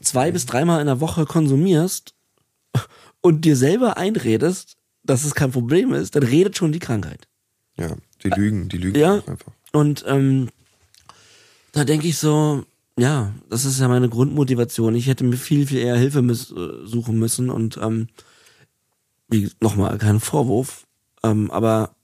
zwei 0.00 0.30
bis 0.32 0.46
dreimal 0.46 0.80
in 0.80 0.86
der 0.86 1.00
Woche 1.00 1.26
konsumierst 1.26 2.14
und 3.20 3.44
dir 3.44 3.56
selber 3.56 3.96
einredest, 3.98 4.76
dass 5.02 5.24
es 5.24 5.34
kein 5.34 5.50
Problem 5.52 5.92
ist, 5.92 6.16
dann 6.16 6.22
redet 6.22 6.56
schon 6.56 6.72
die 6.72 6.78
Krankheit. 6.78 7.28
Ja, 7.76 7.94
die 8.22 8.30
lügen, 8.30 8.68
die 8.68 8.78
lügen 8.78 8.98
Ja. 8.98 9.22
einfach. 9.26 9.52
Und 9.72 10.04
ähm, 10.06 10.48
da 11.72 11.84
denke 11.84 12.06
ich 12.08 12.18
so, 12.18 12.64
ja, 13.00 13.32
das 13.48 13.64
ist 13.64 13.80
ja 13.80 13.88
meine 13.88 14.08
Grundmotivation. 14.08 14.94
Ich 14.94 15.06
hätte 15.06 15.24
mir 15.24 15.36
viel, 15.36 15.66
viel 15.66 15.78
eher 15.78 15.96
Hilfe 15.96 16.22
müß, 16.22 16.52
äh, 16.52 16.86
suchen 16.86 17.18
müssen 17.18 17.50
und 17.50 17.78
ähm, 17.80 18.08
wie 19.28 19.50
nochmal, 19.60 19.96
kein 19.98 20.20
Vorwurf. 20.20 20.86
Ähm, 21.22 21.50
aber 21.50 21.94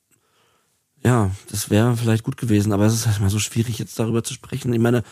ja, 1.05 1.30
das 1.51 1.70
wäre 1.70 1.97
vielleicht 1.97 2.24
gut 2.24 2.36
gewesen, 2.36 2.72
aber 2.72 2.86
es 2.86 2.94
ist 2.94 3.07
halt 3.07 3.20
mal 3.20 3.30
so 3.30 3.38
schwierig, 3.38 3.78
jetzt 3.78 3.99
darüber 3.99 4.24
zu 4.24 4.32
sprechen. 4.32 4.72
Ich 4.72 4.80
meine, 4.80 5.03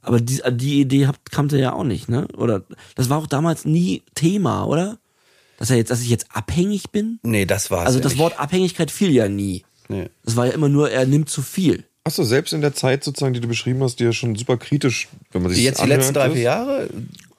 aber 0.00 0.20
die, 0.20 0.40
die 0.52 0.80
Idee 0.80 1.06
habt, 1.06 1.30
kannte 1.30 1.58
ja 1.58 1.72
auch 1.72 1.84
nicht, 1.84 2.08
ne? 2.08 2.28
Oder 2.36 2.64
das 2.94 3.08
war 3.10 3.18
auch 3.18 3.26
damals 3.26 3.64
nie 3.64 4.02
Thema, 4.14 4.64
oder? 4.64 4.98
Dass 5.58 5.70
er 5.70 5.76
jetzt, 5.76 5.90
dass 5.90 6.00
ich 6.00 6.08
jetzt 6.08 6.26
abhängig 6.34 6.90
bin? 6.90 7.20
Nee, 7.22 7.46
das 7.46 7.70
war's. 7.70 7.86
Also 7.86 8.00
das 8.00 8.12
nicht. 8.12 8.20
Wort 8.20 8.38
Abhängigkeit 8.38 8.90
fiel 8.90 9.10
ja 9.10 9.28
nie. 9.28 9.64
Nee. 9.88 10.08
Das 10.24 10.36
war 10.36 10.46
ja 10.46 10.52
immer 10.52 10.68
nur, 10.68 10.90
er 10.90 11.06
nimmt 11.06 11.28
zu 11.28 11.42
viel. 11.42 11.84
Achso, 12.04 12.24
selbst 12.24 12.52
in 12.52 12.60
der 12.60 12.74
Zeit 12.74 13.04
sozusagen, 13.04 13.32
die 13.32 13.40
du 13.40 13.48
beschrieben 13.48 13.82
hast, 13.82 14.00
die 14.00 14.04
ja 14.04 14.12
schon 14.12 14.34
super 14.34 14.56
kritisch, 14.56 15.08
wenn 15.30 15.42
man 15.42 15.52
sich 15.52 15.62
Jetzt 15.62 15.82
die 15.82 15.88
letzten 15.88 16.14
drei, 16.14 16.30
vier 16.30 16.42
Jahre, 16.42 16.88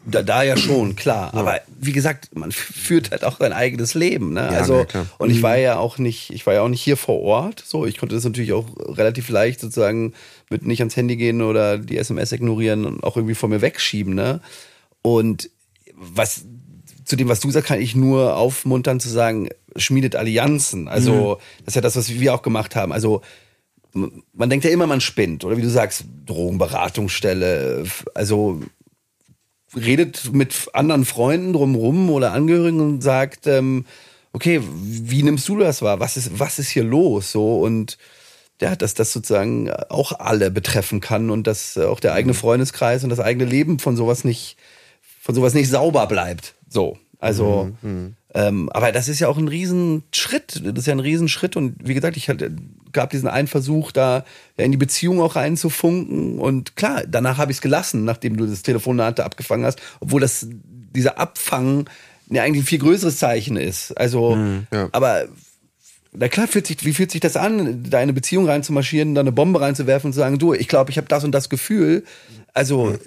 da, 0.06 0.22
da 0.22 0.44
ja 0.44 0.58
schon, 0.58 0.96
klar. 0.96 1.34
Aber 1.34 1.62
wie 1.80 1.94
gesagt, 1.94 2.36
man 2.36 2.52
führt 2.52 3.12
halt 3.12 3.24
auch 3.24 3.40
sein 3.40 3.54
eigenes 3.54 3.94
Leben. 3.94 4.34
Ne? 4.34 4.50
also, 4.50 4.80
na 4.80 4.86
klar. 4.86 5.08
und 5.18 5.30
ich 5.30 5.42
war 5.42 5.58
ja 5.58 5.78
auch 5.78 5.98
nicht, 5.98 6.32
ich 6.32 6.46
war 6.46 6.54
ja 6.54 6.62
auch 6.62 6.70
nicht 6.70 6.82
hier 6.82 6.98
vor 6.98 7.22
Ort. 7.22 7.64
So, 7.66 7.86
ich 7.86 7.98
konnte 7.98 8.16
das 8.16 8.24
natürlich 8.24 8.52
auch 8.54 8.66
relativ 8.78 9.30
leicht 9.30 9.62
sozusagen 9.62 10.14
mit 10.50 10.66
nicht 10.66 10.82
ans 10.82 10.96
Handy 10.96 11.16
gehen 11.16 11.42
oder 11.42 11.78
die 11.78 11.98
SMS 11.98 12.32
ignorieren 12.34 12.86
und 12.86 13.04
auch 13.04 13.16
irgendwie 13.16 13.36
vor 13.36 13.50
mir 13.50 13.62
wegschieben. 13.62 14.14
Ne? 14.14 14.42
Und 15.02 15.50
was 15.96 16.46
zu 17.06 17.16
dem, 17.16 17.30
was 17.30 17.40
du 17.40 17.52
sagst, 17.52 17.68
kann 17.68 17.82
ich 17.82 17.96
nur 17.96 18.36
aufmuntern 18.36 19.00
zu 19.00 19.10
sagen, 19.10 19.50
schmiedet 19.76 20.16
Allianzen. 20.16 20.88
Also, 20.88 21.40
das 21.60 21.74
ist 21.74 21.76
ja 21.76 21.82
das, 21.82 21.96
was 21.96 22.10
wir 22.10 22.34
auch 22.34 22.42
gemacht 22.42 22.76
haben. 22.76 22.92
Also, 22.92 23.22
man 23.94 24.50
denkt 24.50 24.66
ja 24.66 24.72
immer, 24.72 24.88
man 24.88 25.02
spinnt. 25.02 25.44
Oder 25.44 25.58
wie 25.58 25.62
du 25.62 25.70
sagst, 25.70 26.06
Drogenberatungsstelle. 26.26 27.86
Also 28.14 28.62
redet 29.76 30.34
mit 30.34 30.70
anderen 30.74 31.06
Freunden 31.06 31.54
drumrum 31.54 32.10
oder 32.10 32.34
Angehörigen 32.34 32.80
und 32.80 33.02
sagt, 33.02 33.48
ähm, 33.48 33.86
okay, 34.34 34.62
wie 34.64 35.24
nimmst 35.24 35.48
du 35.48 35.58
das 35.58 35.82
wahr? 35.82 36.00
Was 36.00 36.18
ist, 36.18 36.40
was 36.40 36.60
ist 36.60 36.70
hier 36.70 36.84
los? 36.84 37.32
So 37.32 37.60
und 37.60 37.98
ja, 38.62 38.76
dass 38.76 38.94
das 38.94 39.12
sozusagen 39.12 39.72
auch 39.72 40.20
alle 40.20 40.52
betreffen 40.52 41.00
kann 41.00 41.30
und 41.30 41.48
dass 41.48 41.78
auch 41.78 42.00
der 42.00 42.14
eigene 42.14 42.34
Freundeskreis 42.34 43.04
und 43.04 43.10
das 43.10 43.20
eigene 43.20 43.46
Leben 43.46 43.80
von 43.80 43.96
sowas 43.96 44.24
nicht, 44.24 44.58
von 45.22 45.36
sowas 45.36 45.54
nicht 45.54 45.70
sauber 45.70 46.08
bleibt. 46.08 46.56
So. 46.70 46.98
Also, 47.20 47.72
ähm, 48.34 48.70
aber 48.70 48.92
das 48.92 49.08
ist 49.08 49.20
ja 49.20 49.28
auch 49.28 49.38
ein 49.38 49.48
Riesenschritt. 49.48 50.62
Das 50.64 50.74
ist 50.80 50.88
ja 50.88 50.94
ein 50.94 51.00
Riesenschritt. 51.00 51.56
Und 51.56 51.76
wie 51.84 51.94
gesagt, 51.94 52.18
ich 52.18 52.30
hatte, 52.30 52.56
gab 52.92 53.12
diesen 53.12 53.28
einen 53.28 53.48
Versuch, 53.48 53.92
da 53.92 54.26
ja 54.58 54.66
in 54.66 54.72
die 54.72 54.78
Beziehung 54.78 55.22
auch 55.22 55.36
reinzufunken. 55.36 56.40
Und 56.40 56.76
klar, 56.76 57.04
danach 57.08 57.38
habe 57.38 57.52
ich 57.52 57.58
es 57.58 57.62
gelassen, 57.62 58.06
nachdem 58.06 58.38
du 58.38 58.46
das 58.48 58.64
Telefonat 58.64 59.20
da 59.20 59.26
abgefangen 59.26 59.66
hast, 59.66 59.80
obwohl 60.00 60.22
das 60.22 60.48
dieser 60.96 61.20
Abfang 61.20 61.90
ja 62.30 62.44
eigentlich 62.44 62.64
ein 62.64 62.68
viel 62.68 62.80
größeres 62.80 63.18
Zeichen 63.18 63.58
ist. 63.58 63.92
Also, 63.98 64.38
ja. 64.72 64.90
aber 64.92 65.26
na 66.12 66.28
klar, 66.28 66.48
fühlt 66.48 66.68
sich, 66.68 66.84
wie 66.86 66.94
fühlt 66.94 67.12
sich 67.12 67.22
das 67.22 67.36
an, 67.36 67.84
da 67.84 67.98
in 67.98 68.04
eine 68.04 68.14
Beziehung 68.14 68.48
reinzumarschieren, 68.48 69.16
da 69.16 69.22
eine 69.22 69.32
Bombe 69.32 69.62
reinzuwerfen 69.62 70.10
und 70.10 70.14
zu 70.14 70.20
sagen, 70.20 70.40
du, 70.40 70.54
ich 70.54 70.68
glaube, 70.68 70.92
ich 70.92 70.98
habe 70.98 71.08
das 71.08 71.24
und 71.24 71.32
das 71.32 71.50
Gefühl. 71.50 72.04
Also, 72.54 72.98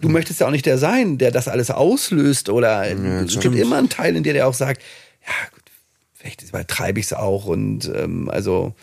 du 0.00 0.08
möchtest 0.08 0.40
ja 0.40 0.46
auch 0.46 0.50
nicht 0.52 0.66
der 0.66 0.78
sein, 0.78 1.18
der 1.18 1.30
das 1.30 1.48
alles 1.48 1.70
auslöst 1.70 2.48
oder 2.48 2.86
es 2.86 3.38
gibt 3.40 3.54
immer 3.56 3.76
einen 3.76 3.88
Teil 3.88 4.16
in 4.16 4.22
dir, 4.22 4.32
der 4.32 4.46
auch 4.48 4.54
sagt, 4.54 4.82
ja, 5.26 5.32
gut, 5.52 5.62
vielleicht 6.14 6.42
übertreibe 6.42 7.00
ich 7.00 7.06
es 7.06 7.12
auch 7.12 7.46
und 7.46 7.90
ähm, 7.94 8.28
also 8.30 8.74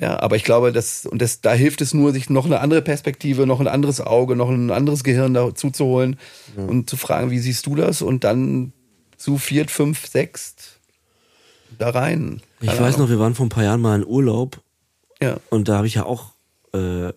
ja, 0.00 0.18
aber 0.20 0.36
ich 0.36 0.44
glaube, 0.44 0.72
dass 0.72 1.04
und 1.04 1.20
das 1.20 1.42
da 1.42 1.52
hilft 1.52 1.82
es 1.82 1.92
nur, 1.92 2.12
sich 2.12 2.30
noch 2.30 2.46
eine 2.46 2.60
andere 2.60 2.80
Perspektive, 2.80 3.46
noch 3.46 3.60
ein 3.60 3.68
anderes 3.68 4.00
Auge, 4.00 4.34
noch 4.34 4.48
ein 4.48 4.70
anderes 4.70 5.04
Gehirn 5.04 5.34
dazu 5.34 5.70
zu 5.70 5.84
holen 5.84 6.18
und 6.56 6.88
zu 6.88 6.96
fragen, 6.96 7.30
wie 7.30 7.38
siehst 7.38 7.66
du 7.66 7.74
das 7.74 8.00
und 8.00 8.24
dann 8.24 8.72
zu 9.18 9.36
viert, 9.36 9.70
fünf, 9.70 10.06
sechst 10.06 10.78
da 11.78 11.90
rein. 11.90 12.40
Ich 12.60 12.68
Keine 12.68 12.80
weiß 12.80 12.94
Ahnung. 12.94 13.06
noch, 13.06 13.10
wir 13.10 13.18
waren 13.18 13.34
vor 13.34 13.44
ein 13.46 13.50
paar 13.50 13.64
Jahren 13.64 13.80
mal 13.82 14.00
in 14.00 14.06
Urlaub 14.06 14.62
Ja. 15.20 15.36
und 15.50 15.68
da 15.68 15.76
habe 15.76 15.86
ich 15.86 15.94
ja 15.96 16.04
auch 16.06 16.32
äh, 16.72 17.12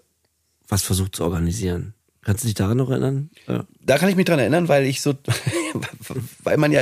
was 0.67 0.82
versucht 0.82 1.15
zu 1.15 1.24
organisieren. 1.24 1.93
Kannst 2.24 2.43
du 2.43 2.47
dich 2.47 2.55
daran 2.55 2.78
noch 2.78 2.89
erinnern? 2.89 3.30
Ja. 3.47 3.65
da 3.82 3.97
kann 3.97 4.09
ich 4.09 4.15
mich 4.15 4.26
dran 4.26 4.39
erinnern, 4.39 4.67
weil 4.67 4.86
ich 4.86 5.01
so, 5.01 5.13
weil 6.43 6.57
man 6.57 6.71
ja, 6.71 6.82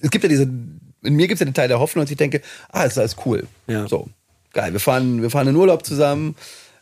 es 0.00 0.10
gibt 0.10 0.24
ja 0.24 0.28
diese, 0.28 0.42
in 0.44 1.14
mir 1.14 1.26
gibt 1.26 1.34
es 1.34 1.40
ja 1.40 1.46
den 1.46 1.54
Teil 1.54 1.68
der 1.68 1.80
Hoffnung, 1.80 2.04
dass 2.04 2.10
ich 2.10 2.16
denke, 2.16 2.42
ah, 2.70 2.84
ist 2.84 2.98
alles 2.98 3.16
cool. 3.24 3.46
Ja. 3.66 3.88
So, 3.88 4.08
geil. 4.52 4.72
Wir 4.72 4.80
fahren, 4.80 5.22
wir 5.22 5.30
fahren 5.30 5.48
in 5.48 5.56
Urlaub 5.56 5.84
zusammen, 5.86 6.36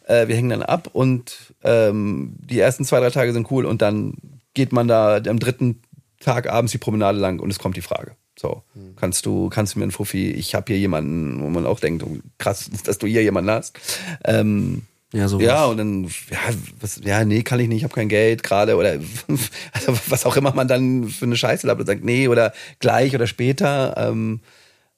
äh, 0.06 0.28
wir 0.28 0.36
hängen 0.36 0.50
dann 0.50 0.62
ab 0.62 0.88
und 0.92 1.54
ähm, 1.62 2.34
die 2.38 2.58
ersten 2.58 2.84
zwei, 2.84 3.00
drei 3.00 3.10
Tage 3.10 3.32
sind 3.32 3.50
cool 3.50 3.64
und 3.64 3.80
dann 3.82 4.14
geht 4.54 4.72
man 4.72 4.88
da 4.88 5.16
am 5.16 5.38
dritten 5.38 5.80
Tag 6.18 6.50
abends 6.50 6.72
die 6.72 6.78
Promenade 6.78 7.18
lang 7.18 7.40
und 7.40 7.50
es 7.50 7.58
kommt 7.58 7.76
die 7.76 7.82
Frage. 7.82 8.16
So, 8.40 8.62
kannst 8.96 9.26
du, 9.26 9.50
kannst 9.50 9.74
du 9.74 9.78
mir 9.78 9.82
einen 9.82 9.92
Fuffi, 9.92 10.30
ich 10.30 10.54
habe 10.54 10.72
hier 10.72 10.78
jemanden, 10.78 11.42
wo 11.42 11.48
man 11.50 11.66
auch 11.66 11.78
denkt, 11.78 12.02
oh, 12.02 12.16
krass, 12.38 12.70
dass 12.84 12.98
du 12.98 13.06
hier 13.06 13.22
jemanden 13.22 13.50
hast. 13.50 13.78
Ähm, 14.24 14.82
Ja, 15.12 15.26
sowas. 15.26 15.44
ja, 15.44 15.64
und 15.64 15.76
dann, 15.76 16.04
ja, 16.04 16.38
was, 16.80 17.00
ja, 17.04 17.24
nee, 17.24 17.42
kann 17.42 17.58
ich 17.58 17.68
nicht, 17.68 17.78
ich 17.78 17.84
habe 17.84 17.94
kein 17.94 18.08
Geld 18.08 18.42
gerade 18.44 18.76
oder 18.76 18.92
also 19.72 19.98
was 20.08 20.24
auch 20.24 20.36
immer 20.36 20.54
man 20.54 20.68
dann 20.68 21.08
für 21.08 21.24
eine 21.24 21.36
Scheiße 21.36 21.66
labert 21.66 21.80
und 21.80 21.86
sagt, 21.86 22.04
nee, 22.04 22.28
oder 22.28 22.52
gleich 22.78 23.14
oder 23.14 23.26
später. 23.26 23.94
Ähm, 23.96 24.40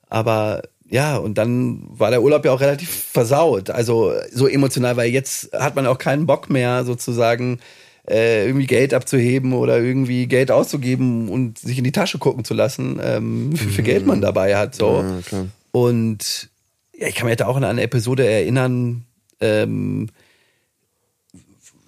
aber 0.09 0.63
ja, 0.93 1.17
und 1.17 1.39
dann 1.39 1.85
war 1.89 2.11
der 2.11 2.23
Urlaub 2.23 2.45
ja 2.45 2.53
auch 2.53 2.61
relativ 2.61 2.91
versaut. 2.91 3.71
Also 3.71 4.13
so 4.31 4.47
emotional, 4.47 4.99
weil 4.99 5.11
jetzt 5.11 5.51
hat 5.55 5.75
man 5.75 5.87
auch 5.87 5.97
keinen 5.97 6.27
Bock 6.27 6.51
mehr, 6.51 6.85
sozusagen 6.85 7.61
äh, 8.07 8.47
irgendwie 8.47 8.67
Geld 8.67 8.93
abzuheben 8.93 9.55
oder 9.55 9.81
irgendwie 9.81 10.27
Geld 10.27 10.51
auszugeben 10.51 11.31
und 11.31 11.59
sich 11.59 11.79
in 11.79 11.85
die 11.85 11.93
Tasche 11.93 12.19
gucken 12.19 12.45
zu 12.45 12.53
lassen, 12.53 13.01
ähm, 13.03 13.53
wie 13.53 13.71
viel 13.71 13.85
Geld 13.85 14.07
man 14.07 14.21
dabei 14.21 14.57
hat. 14.57 14.75
So. 14.75 15.03
Ja. 15.31 15.47
Und 15.71 16.51
ja, 16.95 17.09
ich 17.09 17.15
kann 17.15 17.27
mich 17.27 17.37
da 17.37 17.47
auch 17.47 17.57
an 17.57 17.65
eine 17.65 17.83
Episode 17.83 18.27
erinnern. 18.27 19.07
Ähm, 19.43 20.09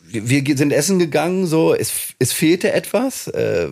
wir, 0.06 0.56
sind 0.56 0.72
essen 0.72 0.98
gegangen, 0.98 1.46
so 1.46 1.74
es, 1.74 2.14
es 2.18 2.32
fehlte 2.32 2.72
etwas, 2.72 3.26
äh, 3.28 3.68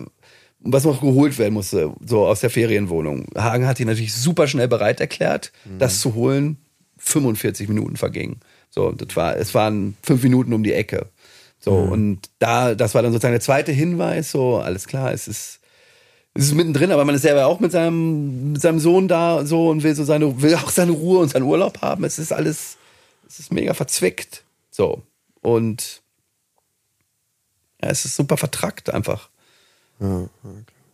was 0.59 0.83
noch 0.83 1.01
geholt 1.01 1.37
werden 1.37 1.53
musste, 1.53 1.93
so 2.05 2.25
aus 2.25 2.39
der 2.39 2.49
Ferienwohnung. 2.49 3.27
Hagen 3.35 3.67
hat 3.67 3.79
die 3.79 3.85
natürlich 3.85 4.13
super 4.13 4.47
schnell 4.47 4.67
bereit 4.67 4.99
erklärt, 4.99 5.51
das 5.77 5.99
zu 5.99 6.15
holen. 6.15 6.57
45 6.97 7.67
Minuten 7.67 7.97
vergingen. 7.97 8.39
So, 8.69 8.91
das 8.91 9.15
war, 9.15 9.35
es 9.35 9.53
waren 9.53 9.97
fünf 10.01 10.23
Minuten 10.23 10.53
um 10.53 10.63
die 10.63 10.73
Ecke. 10.73 11.07
So, 11.59 11.71
und 11.71 12.19
da, 12.39 12.75
das 12.75 12.93
war 12.93 13.01
dann 13.01 13.11
sozusagen 13.11 13.33
der 13.33 13.41
zweite 13.41 13.71
Hinweis, 13.71 14.31
so, 14.31 14.57
alles 14.57 14.85
klar, 14.85 15.13
es 15.13 15.27
ist, 15.27 15.59
es 16.33 16.45
ist 16.45 16.55
mittendrin, 16.55 16.91
aber 16.91 17.05
man 17.05 17.15
ist 17.15 17.21
selber 17.21 17.45
auch 17.45 17.59
mit 17.59 17.71
seinem, 17.71 18.53
mit 18.53 18.61
seinem 18.61 18.79
Sohn 18.79 19.07
da 19.07 19.45
so 19.45 19.69
und 19.69 19.83
will 19.83 19.95
so 19.95 20.03
seine, 20.03 20.41
will 20.41 20.55
auch 20.55 20.69
seine 20.69 20.91
Ruhe 20.91 21.19
und 21.19 21.29
seinen 21.29 21.43
Urlaub 21.43 21.81
haben. 21.81 22.03
Es 22.03 22.19
ist 22.19 22.33
alles, 22.33 22.77
es 23.33 23.39
ist 23.39 23.51
mega 23.51 23.73
verzwickt. 23.73 24.43
So. 24.69 25.01
Und 25.41 26.01
ja, 27.81 27.89
es 27.89 28.05
ist 28.05 28.15
super 28.15 28.37
vertrackt 28.37 28.91
einfach. 28.91 29.29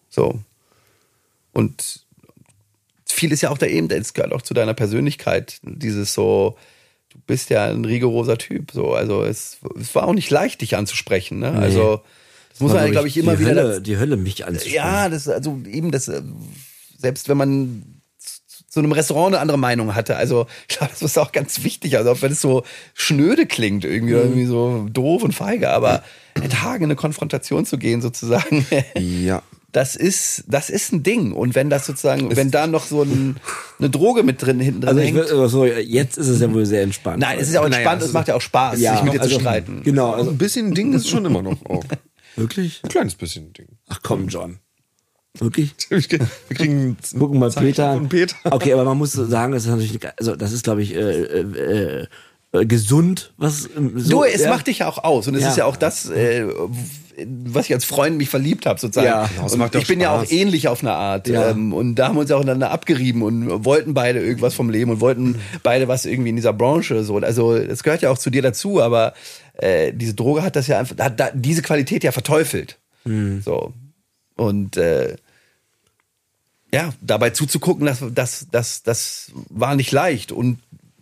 So. 0.10 0.40
Und 1.52 2.06
viel 3.06 3.34
ist 3.34 3.42
ja 3.42 3.50
auch 3.50 3.58
da 3.58 3.66
eben, 3.66 3.90
es 3.92 4.14
gehört 4.14 4.32
auch 4.32 4.42
zu 4.42 4.54
deiner 4.54 4.74
Persönlichkeit. 4.74 5.60
Dieses 5.64 6.14
so, 6.14 6.58
du 7.10 7.20
bist 7.28 7.50
ja 7.50 7.66
ein 7.66 7.84
rigoroser 7.84 8.38
Typ. 8.38 8.72
So, 8.72 8.94
also 8.94 9.24
es, 9.24 9.58
es 9.78 9.94
war 9.94 10.08
auch 10.08 10.14
nicht 10.14 10.30
leicht, 10.30 10.62
dich 10.62 10.78
anzusprechen. 10.78 11.40
Ne? 11.40 11.52
Also 11.52 12.02
das 12.52 12.62
muss 12.62 12.72
War, 12.72 12.84
man, 12.84 12.92
glaube 12.92 13.10
ich, 13.10 13.18
immer 13.18 13.36
die 13.36 13.42
wieder. 13.42 13.64
Hölle, 13.64 13.82
die 13.82 13.98
Hölle 13.98 14.16
mich 14.16 14.46
anzusprechen. 14.46 14.76
Ja, 14.76 15.10
das 15.10 15.28
also 15.28 15.60
eben 15.68 15.92
das 15.92 16.10
selbst 16.98 17.28
wenn 17.28 17.38
man 17.38 17.99
zu 18.70 18.80
einem 18.80 18.92
Restaurant 18.92 19.34
eine 19.34 19.42
andere 19.42 19.58
Meinung 19.58 19.96
hatte. 19.96 20.16
Also 20.16 20.46
ich 20.70 20.78
glaube, 20.78 20.92
das 20.94 21.02
ist 21.02 21.18
auch 21.18 21.32
ganz 21.32 21.64
wichtig. 21.64 21.98
Also 21.98 22.12
auch 22.12 22.22
wenn 22.22 22.32
es 22.32 22.42
so 22.42 22.64
schnöde 22.94 23.46
klingt 23.46 23.84
irgendwie 23.86 24.14
oder 24.14 24.24
irgendwie 24.24 24.46
so 24.46 24.88
doof 24.92 25.24
und 25.24 25.34
feige, 25.34 25.70
aber 25.72 26.04
mit 26.42 26.62
Hagen 26.62 26.84
in 26.86 26.90
eine 26.92 26.96
Konfrontation 26.96 27.66
zu 27.66 27.78
gehen 27.78 28.02
sozusagen, 28.02 28.66
Ja. 28.98 29.42
das 29.72 29.96
ist 29.96 30.44
das 30.48 30.70
ist 30.70 30.94
ein 30.94 31.04
Ding. 31.04 31.34
Und 31.34 31.56
wenn 31.56 31.70
das 31.70 31.86
sozusagen, 31.86 32.36
wenn 32.36 32.52
da 32.52 32.68
noch 32.68 32.86
so 32.86 33.02
ein, 33.04 33.38
eine 33.80 33.90
Droge 33.90 34.24
mit 34.24 34.42
drin 34.42 34.60
hinten 34.60 34.82
drin 34.82 34.90
Also 34.90 35.02
ich 35.02 35.08
hängt, 35.08 35.30
will, 35.30 35.48
so, 35.50 35.66
jetzt 35.66 36.18
ist 36.18 36.28
es 36.28 36.40
ja 36.40 36.54
wohl 36.54 36.66
sehr 36.66 36.84
entspannt. 36.84 37.20
nein, 37.20 37.38
es 37.40 37.48
ist 37.48 37.56
ja 37.56 37.62
auch 37.62 37.66
Naja, 37.66 37.78
entspannt. 37.78 37.98
es 38.02 38.06
es 38.06 38.10
ist- 38.10 38.14
macht 38.14 38.28
ja 38.28 38.36
auch 38.36 38.42
Spaß, 38.42 38.80
Ja, 38.80 38.94
sich 38.96 39.04
mit 39.04 39.14
dir 39.16 39.22
also- 39.22 39.36
zu 39.36 39.42
streiten. 39.42 39.82
Genau, 39.84 40.08
Also 40.12 40.18
also 40.20 40.32
ein 40.32 40.38
bisschen 40.38 40.74
Ding 40.74 40.94
ist 40.94 41.10
schon 41.10 41.26
immer 41.26 41.42
noch 41.42 41.66
auch. 41.66 41.84
wirklich? 42.36 42.82
Ein 42.84 42.90
kleines 42.90 43.16
bisschen 43.16 43.52
Ding. 43.54 43.68
Ach 43.90 44.00
komm, 44.04 44.28
John. 44.28 44.60
Wirklich? 45.38 45.76
Wir 45.90 46.02
kriegen 46.56 46.98
Gucken 47.18 47.40
mal 47.40 47.52
Peter. 47.52 47.94
von 47.94 48.10
Peter. 48.10 48.36
Okay, 48.46 48.74
aber 48.74 48.84
man 48.84 48.98
muss 48.98 49.14
sagen, 49.14 49.54
das 49.54 49.64
ist 49.66 49.70
natürlich, 49.70 50.00
also 50.18 50.36
das 50.36 50.52
ist, 50.52 50.64
glaube 50.64 50.82
ich, 50.82 50.96
äh, 50.96 51.00
äh, 51.00 52.08
äh, 52.52 52.66
gesund, 52.66 53.32
was 53.38 53.70
so, 53.96 54.22
du, 54.22 54.24
es 54.24 54.42
ja. 54.42 54.50
macht 54.50 54.66
dich 54.68 54.80
ja 54.80 54.88
auch 54.90 55.04
aus. 55.04 55.28
Und 55.28 55.36
es 55.36 55.44
Ja. 55.44 55.50
ist 55.50 55.58
ja 55.58 55.66
auch 55.66 55.76
das, 55.76 56.10
äh, 56.10 56.48
was 57.46 57.66
ich 57.68 57.74
als 57.74 57.86
Freund 57.86 58.18
mich 58.18 58.30
verliebt 58.30 58.66
habe 58.66 58.80
sozusagen. 58.80 59.06
Ja. 59.06 59.30
Genau, 59.48 59.66
und 59.66 59.76
ich 59.76 59.88
bin 59.88 60.00
ja 60.00 60.16
auch 60.16 60.22
Spaß. 60.24 60.32
ähnlich 60.32 60.68
auf 60.68 60.82
eine 60.82 60.94
Art. 60.94 61.28
Ja. 61.28 61.50
Ähm, 61.52 61.74
und 61.74 61.96
da 61.96 62.08
haben 62.08 62.16
wir 62.16 62.22
uns 62.22 62.32
auch 62.32 62.42
einander 62.42 62.72
abgerieben 62.72 63.22
und 63.22 63.66
wollten 63.66 63.94
beide 63.94 64.20
irgendwas 64.20 64.56
vom 64.56 64.70
Leben 64.72 64.90
und 64.90 65.00
wollten 65.00 65.36
beide 65.62 65.88
was 65.88 66.06
irgendwie 66.06 66.30
in 66.30 66.38
dieser 66.38 66.54
Branche. 66.54 67.04
So, 67.04 67.18
also 67.18 67.54
es 67.54 67.84
gehört 67.84 68.02
ja 68.02 68.10
auch 68.10 68.18
zu 68.18 68.32
dir 68.32 68.42
dazu, 68.42 68.82
aber 68.82 69.14
äh, 69.54 69.94
diese 69.94 70.16
Droge 70.16 70.42
hat 70.42 70.56
das 70.56 70.66
ja 70.68 70.80
einfach, 70.80 70.98
hat 70.98 71.20
da, 71.20 71.30
diese 71.36 71.62
Qualität 71.62 72.04
ja 72.04 72.12
verteufelt. 72.12 72.80
So 73.44 73.74
und 74.40 74.78
äh, 74.78 75.18
ja, 76.72 76.94
dabei 77.02 77.32
zuzugucken, 77.32 77.86
das, 77.86 78.04
das, 78.14 78.48
das, 78.52 78.84
das 78.84 79.32
war 79.50 79.76
nicht 79.76 79.92
leicht 79.92 80.32
und 80.32 80.60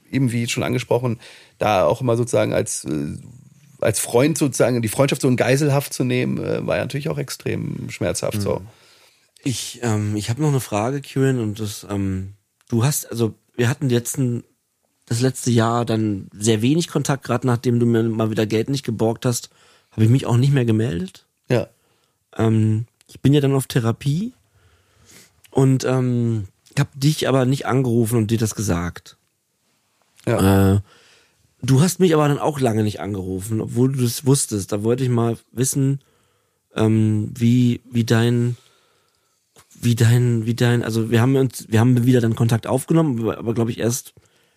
eben 0.09 0.31
wie 0.31 0.47
schon 0.47 0.63
angesprochen, 0.63 1.19
da 1.57 1.85
auch 1.85 2.01
immer 2.01 2.15
sozusagen 2.15 2.53
als 2.53 2.85
äh, 2.85 3.17
als 3.79 3.99
Freund 3.99 4.37
sozusagen 4.37 4.81
die 4.81 4.87
Freundschaft 4.87 5.21
so 5.21 5.27
in 5.27 5.35
Geiselhaft 5.37 5.93
zu 5.93 6.03
nehmen, 6.03 6.43
äh, 6.43 6.65
war 6.65 6.77
ja 6.77 6.83
natürlich 6.83 7.09
auch 7.09 7.17
extrem 7.17 7.89
schmerzhaft. 7.89 8.41
So. 8.41 8.61
Ich, 9.43 9.79
ähm, 9.83 10.15
ich 10.15 10.29
habe 10.29 10.41
noch 10.41 10.49
eine 10.49 10.59
Frage, 10.59 11.01
Kieran, 11.01 11.39
und 11.39 11.59
das, 11.59 11.85
ähm, 11.89 12.33
du 12.69 12.83
hast, 12.83 13.09
also 13.11 13.35
wir 13.55 13.69
hatten 13.69 13.89
letzten, 13.89 14.43
das 15.05 15.21
letzte 15.21 15.51
Jahr 15.51 15.85
dann 15.85 16.27
sehr 16.33 16.61
wenig 16.61 16.87
Kontakt, 16.87 17.23
gerade 17.23 17.47
nachdem 17.47 17.79
du 17.79 17.85
mir 17.85 18.03
mal 18.03 18.31
wieder 18.31 18.45
Geld 18.45 18.69
nicht 18.69 18.85
geborgt 18.85 19.25
hast, 19.25 19.49
habe 19.91 20.03
ich 20.03 20.09
mich 20.09 20.25
auch 20.25 20.37
nicht 20.37 20.53
mehr 20.53 20.65
gemeldet. 20.65 21.25
Ja. 21.49 21.67
Ähm, 22.35 22.87
ich 23.07 23.21
bin 23.21 23.33
ja 23.33 23.41
dann 23.41 23.55
auf 23.55 23.67
Therapie 23.67 24.33
und 25.51 25.85
ähm, 25.85 26.47
habe 26.77 26.89
dich 26.95 27.27
aber 27.27 27.45
nicht 27.45 27.65
angerufen 27.65 28.17
und 28.17 28.31
dir 28.31 28.37
das 28.37 28.55
gesagt. 28.55 29.17
Ja. 30.25 30.75
Äh, 30.75 30.79
du 31.61 31.81
hast 31.81 31.99
mich 31.99 32.13
aber 32.13 32.27
dann 32.27 32.39
auch 32.39 32.59
lange 32.59 32.83
nicht 32.83 32.99
angerufen, 32.99 33.61
obwohl 33.61 33.91
du 33.91 34.03
das 34.03 34.25
wusstest. 34.25 34.71
Da 34.71 34.83
wollte 34.83 35.03
ich 35.03 35.09
mal 35.09 35.37
wissen, 35.51 36.01
ähm, 36.75 37.31
wie, 37.35 37.81
wie 37.91 38.03
dein, 38.03 38.57
wie 39.79 39.95
dein, 39.95 40.45
wie 40.45 40.53
dein, 40.53 40.83
also 40.83 41.09
wir 41.09 41.21
haben 41.21 41.35
uns, 41.35 41.65
wir 41.69 41.79
haben 41.79 42.05
wieder 42.05 42.21
dann 42.21 42.35
Kontakt 42.35 42.67
aufgenommen, 42.67 43.29
aber, 43.29 43.53
glaube 43.53 43.71
ich 43.71 43.79
erst 43.79 44.13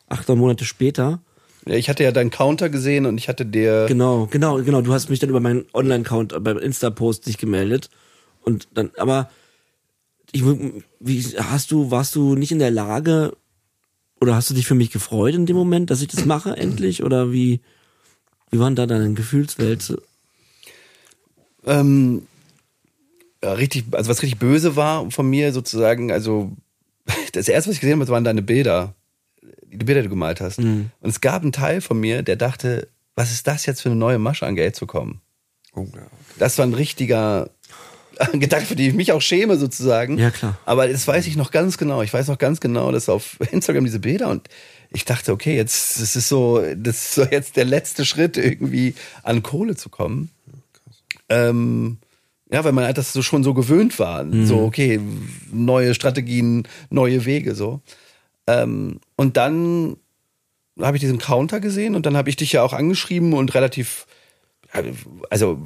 acht 0.08 0.28
Monate 0.28 0.64
später. 0.64 1.20
Ja, 1.66 1.74
Ich 1.74 1.88
hatte 1.88 2.02
ja 2.02 2.10
deinen 2.10 2.30
Counter 2.30 2.68
gesehen 2.68 3.06
und 3.06 3.16
ich 3.18 3.28
hatte 3.28 3.46
dir. 3.46 3.86
Genau, 3.86 4.26
genau, 4.30 4.62
genau. 4.62 4.80
Du 4.80 4.92
hast 4.92 5.08
mich 5.08 5.18
dann 5.20 5.30
über 5.30 5.40
meinen 5.40 5.66
Online-Account 5.72 6.42
beim 6.42 6.58
Insta-Post 6.58 7.26
dich 7.26 7.38
gemeldet. 7.38 7.90
Und 8.42 8.68
dann, 8.74 8.90
aber 8.96 9.30
ich, 10.32 10.42
wie 11.00 11.22
hast 11.38 11.70
du, 11.70 11.90
warst 11.90 12.14
du 12.14 12.34
nicht 12.34 12.52
in 12.52 12.58
der 12.58 12.70
Lage 12.70 13.36
oder 14.20 14.34
hast 14.34 14.50
du 14.50 14.54
dich 14.54 14.66
für 14.66 14.74
mich 14.74 14.90
gefreut 14.90 15.34
in 15.34 15.46
dem 15.46 15.56
Moment, 15.56 15.90
dass 15.90 16.02
ich 16.02 16.08
das 16.08 16.24
mache 16.24 16.56
endlich? 16.56 17.02
Oder 17.02 17.32
wie, 17.32 17.60
wie 18.50 18.58
waren 18.58 18.76
da 18.76 18.86
deine 18.86 19.12
Gefühlswelt? 19.14 19.96
ähm, 21.66 22.26
ja, 23.42 23.52
richtig, 23.54 23.86
also 23.92 24.10
was 24.10 24.22
richtig 24.22 24.38
böse 24.38 24.76
war 24.76 25.10
von 25.10 25.28
mir 25.28 25.52
sozusagen, 25.52 26.12
also 26.12 26.52
das 27.32 27.48
erste, 27.48 27.70
was 27.70 27.76
ich 27.76 27.80
gesehen 27.80 27.98
habe, 27.98 28.10
waren 28.10 28.24
deine 28.24 28.42
Bilder, 28.42 28.94
die 29.64 29.84
Bilder, 29.84 30.02
die 30.02 30.08
du 30.08 30.10
gemalt 30.10 30.40
hast. 30.40 30.58
Und 30.58 30.90
es 31.02 31.20
gab 31.20 31.42
einen 31.42 31.52
Teil 31.52 31.80
von 31.80 31.98
mir, 31.98 32.22
der 32.22 32.36
dachte, 32.36 32.88
was 33.14 33.30
ist 33.30 33.46
das 33.46 33.66
jetzt 33.66 33.82
für 33.82 33.88
eine 33.88 33.98
neue 33.98 34.18
Masche 34.18 34.46
an 34.46 34.56
Geld 34.56 34.76
zu 34.76 34.86
kommen? 34.86 35.20
Oh, 35.74 35.86
ja. 35.94 36.06
Das 36.38 36.58
war 36.58 36.66
ein 36.66 36.74
richtiger 36.74 37.50
Gedanke, 38.32 38.66
für 38.66 38.76
den 38.76 38.88
ich 38.88 38.94
mich 38.94 39.12
auch 39.12 39.22
schäme 39.22 39.56
sozusagen. 39.56 40.18
Ja, 40.18 40.30
klar. 40.30 40.58
Aber 40.64 40.88
das 40.88 41.06
weiß 41.06 41.26
ich 41.26 41.36
noch 41.36 41.50
ganz 41.50 41.78
genau. 41.78 42.02
Ich 42.02 42.12
weiß 42.12 42.28
noch 42.28 42.38
ganz 42.38 42.60
genau, 42.60 42.92
dass 42.92 43.08
auf 43.08 43.38
Instagram 43.52 43.84
diese 43.84 44.00
Bilder 44.00 44.28
und 44.28 44.48
ich 44.90 45.04
dachte, 45.04 45.32
okay, 45.32 45.54
jetzt 45.54 46.00
das 46.00 46.16
ist 46.16 46.28
so, 46.28 46.62
das 46.76 46.96
ist 46.96 47.14
so 47.14 47.24
jetzt 47.24 47.56
der 47.56 47.64
letzte 47.64 48.04
Schritt 48.04 48.36
irgendwie 48.36 48.94
an 49.22 49.42
Kohle 49.42 49.76
zu 49.76 49.88
kommen. 49.88 50.30
Ähm, 51.28 51.98
ja, 52.52 52.64
weil 52.64 52.72
man 52.72 52.84
halt 52.84 52.98
das 52.98 53.12
so 53.12 53.22
schon 53.22 53.44
so 53.44 53.54
gewöhnt 53.54 54.00
war. 54.00 54.26
So, 54.44 54.62
okay, 54.62 55.00
neue 55.52 55.94
Strategien, 55.94 56.66
neue 56.90 57.24
Wege, 57.24 57.54
so. 57.54 57.80
Ähm, 58.48 58.98
und 59.14 59.36
dann 59.36 59.96
habe 60.80 60.96
ich 60.96 61.00
diesen 61.00 61.18
Counter 61.18 61.60
gesehen 61.60 61.94
und 61.94 62.06
dann 62.06 62.16
habe 62.16 62.28
ich 62.28 62.34
dich 62.34 62.50
ja 62.50 62.64
auch 62.64 62.72
angeschrieben 62.72 63.32
und 63.32 63.54
relativ, 63.54 64.06
also 65.30 65.62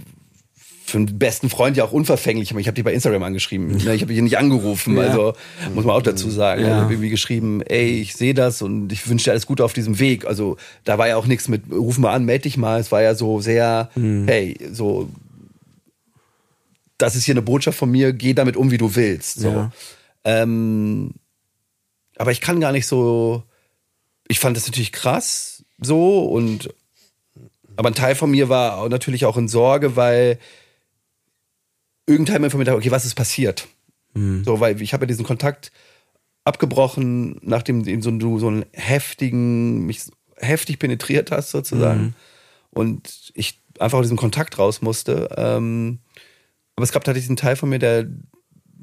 für 0.86 0.98
einen 0.98 1.18
besten 1.18 1.48
Freund 1.48 1.76
ja 1.78 1.84
auch 1.84 1.92
unverfänglich, 1.92 2.50
aber 2.50 2.60
ich 2.60 2.66
habe 2.66 2.74
dich 2.74 2.84
bei 2.84 2.92
Instagram 2.92 3.22
angeschrieben. 3.22 3.68
Ne? 3.68 3.94
Ich 3.94 4.02
habe 4.02 4.12
dich 4.12 4.20
nicht 4.20 4.36
angerufen, 4.36 4.96
Ja. 4.98 5.04
also 5.04 5.32
muss 5.74 5.84
man 5.84 5.96
auch 5.96 6.02
dazu 6.02 6.28
sagen. 6.30 6.60
Ja. 6.60 6.66
Ich 6.68 6.74
habe 6.74 6.92
irgendwie 6.92 7.08
geschrieben, 7.10 7.62
ey, 7.62 8.00
ich 8.02 8.14
sehe 8.14 8.34
das 8.34 8.60
und 8.60 8.92
ich 8.92 9.08
wünsche 9.08 9.24
dir 9.24 9.30
alles 9.30 9.46
Gute 9.46 9.64
auf 9.64 9.72
diesem 9.72 9.98
Weg. 9.98 10.26
Also 10.26 10.58
da 10.84 10.98
war 10.98 11.08
ja 11.08 11.16
auch 11.16 11.26
nichts 11.26 11.48
mit, 11.48 11.62
ruf 11.72 11.96
mal 11.98 12.12
an, 12.12 12.26
melde 12.26 12.42
dich 12.42 12.58
mal. 12.58 12.78
Es 12.80 12.92
war 12.92 13.00
ja 13.00 13.14
so 13.14 13.40
sehr, 13.40 13.88
hey, 13.94 14.56
so, 14.72 15.08
das 16.98 17.16
ist 17.16 17.24
hier 17.24 17.32
eine 17.34 17.42
Botschaft 17.42 17.78
von 17.78 17.90
mir, 17.90 18.12
geh 18.12 18.34
damit 18.34 18.56
um, 18.56 18.70
wie 18.70 18.78
du 18.78 18.94
willst. 18.94 19.40
So. 19.40 19.48
Ja. 19.48 19.72
Ähm, 20.24 21.12
aber 22.16 22.30
ich 22.30 22.40
kann 22.40 22.60
gar 22.60 22.72
nicht 22.72 22.86
so. 22.86 23.42
Ich 24.28 24.38
fand 24.38 24.56
das 24.56 24.66
natürlich 24.66 24.92
krass 24.92 25.64
so 25.80 26.24
und 26.24 26.70
aber 27.76 27.88
ein 27.90 27.94
Teil 27.94 28.14
von 28.14 28.30
mir 28.30 28.48
war 28.48 28.88
natürlich 28.88 29.24
auch 29.26 29.36
in 29.36 29.48
Sorge, 29.48 29.96
weil 29.96 30.38
irgendein 32.06 32.40
Teil 32.40 32.50
von 32.50 32.58
mir 32.58 32.64
dachte, 32.64 32.78
okay, 32.78 32.90
was 32.90 33.04
ist 33.04 33.14
passiert? 33.14 33.66
So, 34.44 34.60
weil 34.60 34.80
ich 34.80 34.92
habe 34.92 35.04
ja 35.04 35.08
diesen 35.08 35.24
Kontakt 35.24 35.72
abgebrochen, 36.44 37.38
nachdem 37.42 37.86
eben 37.86 38.02
so, 38.02 38.10
du 38.10 38.38
so 38.38 38.48
einen 38.48 38.64
heftigen, 38.72 39.86
mich 39.86 40.02
heftig 40.36 40.78
penetriert 40.78 41.30
hast 41.30 41.50
sozusagen. 41.50 42.14
Und 42.70 43.32
ich 43.34 43.60
einfach 43.78 43.98
aus 43.98 44.04
diesem 44.04 44.16
Kontakt 44.18 44.58
raus 44.58 44.82
musste. 44.82 45.30
Ähm, 45.36 45.98
aber 46.76 46.84
es 46.84 46.92
gab 46.92 47.04
tatsächlich 47.04 47.30
einen 47.30 47.36
Teil 47.36 47.56
von 47.56 47.68
mir, 47.68 47.78
der 47.78 48.06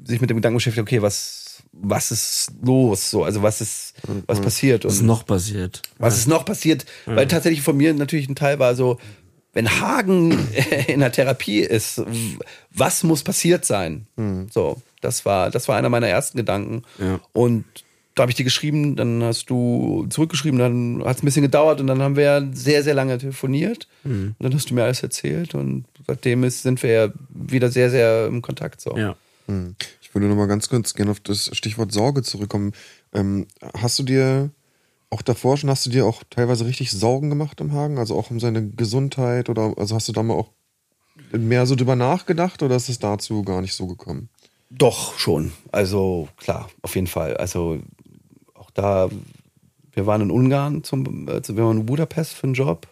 sich 0.04 0.20
mit 0.20 0.28
dem 0.30 0.36
Gedanken 0.36 0.56
beschäftigt, 0.56 0.82
okay, 0.82 1.02
was, 1.02 1.62
was 1.72 2.10
ist 2.10 2.52
los? 2.62 3.10
So, 3.10 3.22
also 3.24 3.42
was 3.42 3.60
ist, 3.60 3.94
was 4.26 4.40
passiert? 4.40 4.84
Was 4.84 4.94
ist 4.94 5.00
Und 5.00 5.06
noch 5.06 5.24
passiert? 5.24 5.82
was 5.98 6.18
ist 6.18 6.26
noch 6.26 6.44
passiert? 6.44 6.84
Weil 7.06 7.28
tatsächlich 7.28 7.62
von 7.62 7.76
mir 7.76 7.94
natürlich 7.94 8.28
ein 8.28 8.34
Teil 8.34 8.58
war 8.58 8.74
so, 8.74 8.98
wenn 9.52 9.80
Hagen 9.80 10.48
in 10.86 11.00
der 11.00 11.12
Therapie 11.12 11.60
ist, 11.60 12.02
was 12.70 13.02
muss 13.04 13.22
passiert 13.22 13.64
sein? 13.64 14.06
So, 14.50 14.80
das 15.00 15.24
war, 15.24 15.50
das 15.50 15.68
war 15.68 15.76
einer 15.76 15.88
meiner 15.88 16.08
ersten 16.08 16.38
Gedanken. 16.38 16.82
Ja. 16.98 17.20
Und 17.32 17.64
da 18.14 18.22
habe 18.22 18.30
ich 18.30 18.36
dir 18.36 18.44
geschrieben, 18.44 18.96
dann 18.96 19.22
hast 19.22 19.48
du 19.48 20.06
zurückgeschrieben, 20.10 20.58
dann 20.58 21.02
hat 21.04 21.16
es 21.16 21.22
ein 21.22 21.26
bisschen 21.26 21.42
gedauert 21.42 21.80
und 21.80 21.86
dann 21.86 22.02
haben 22.02 22.16
wir 22.16 22.48
sehr, 22.52 22.82
sehr 22.82 22.94
lange 22.94 23.16
telefoniert. 23.18 23.88
Und 24.04 24.36
dann 24.38 24.54
hast 24.54 24.70
du 24.70 24.74
mir 24.74 24.84
alles 24.84 25.02
erzählt 25.02 25.54
und 25.54 25.84
seitdem 26.06 26.44
ist, 26.44 26.62
sind 26.62 26.82
wir 26.82 26.90
ja 26.90 27.08
wieder 27.30 27.70
sehr, 27.70 27.90
sehr 27.90 28.26
im 28.26 28.42
Kontakt. 28.42 28.80
So. 28.80 28.96
Ja. 28.96 29.16
Hm. 29.46 29.76
Ich 30.02 30.14
würde 30.14 30.26
noch 30.26 30.36
mal 30.36 30.46
ganz 30.46 30.68
kurz 30.68 30.94
gerne 30.94 31.10
auf 31.10 31.20
das 31.20 31.50
Stichwort 31.56 31.92
Sorge 31.92 32.22
zurückkommen. 32.22 32.72
Ähm, 33.14 33.46
hast 33.78 33.98
du 33.98 34.02
dir 34.02 34.50
auch 35.12 35.22
davor 35.22 35.56
schon, 35.56 35.70
hast 35.70 35.84
du 35.86 35.90
dir 35.90 36.06
auch 36.06 36.22
teilweise 36.30 36.64
richtig 36.66 36.90
Sorgen 36.90 37.28
gemacht 37.30 37.60
im 37.60 37.72
Hagen? 37.72 37.98
Also 37.98 38.16
auch 38.18 38.30
um 38.30 38.40
seine 38.40 38.66
Gesundheit 38.70 39.48
oder 39.48 39.74
also 39.76 39.94
hast 39.94 40.08
du 40.08 40.12
da 40.12 40.22
mal 40.22 40.34
auch 40.34 40.50
mehr 41.30 41.66
so 41.66 41.74
drüber 41.76 41.96
nachgedacht 41.96 42.62
oder 42.62 42.76
ist 42.76 42.88
es 42.88 42.98
dazu 42.98 43.42
gar 43.42 43.60
nicht 43.60 43.74
so 43.74 43.86
gekommen? 43.86 44.28
Doch, 44.70 45.18
schon. 45.18 45.52
Also 45.70 46.28
klar, 46.38 46.68
auf 46.80 46.94
jeden 46.94 47.06
Fall. 47.06 47.36
Also 47.36 47.78
auch 48.54 48.70
da, 48.70 49.10
wir 49.92 50.06
waren 50.06 50.22
in 50.22 50.30
Ungarn, 50.30 50.82
zum, 50.82 51.28
äh, 51.28 51.42
wir 51.46 51.64
waren 51.64 51.80
in 51.80 51.86
Budapest 51.86 52.32
für 52.32 52.44
einen 52.44 52.54
Job 52.54 52.88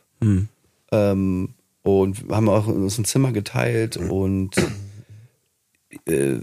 ähm, 0.93 1.55
und 1.83 2.25
haben 2.31 2.49
auch 2.51 2.67
uns 2.67 2.99
ein 2.99 3.07
Zimmer 3.07 3.33
geteilt 3.33 3.97
und 3.97 4.55
äh, 6.07 6.41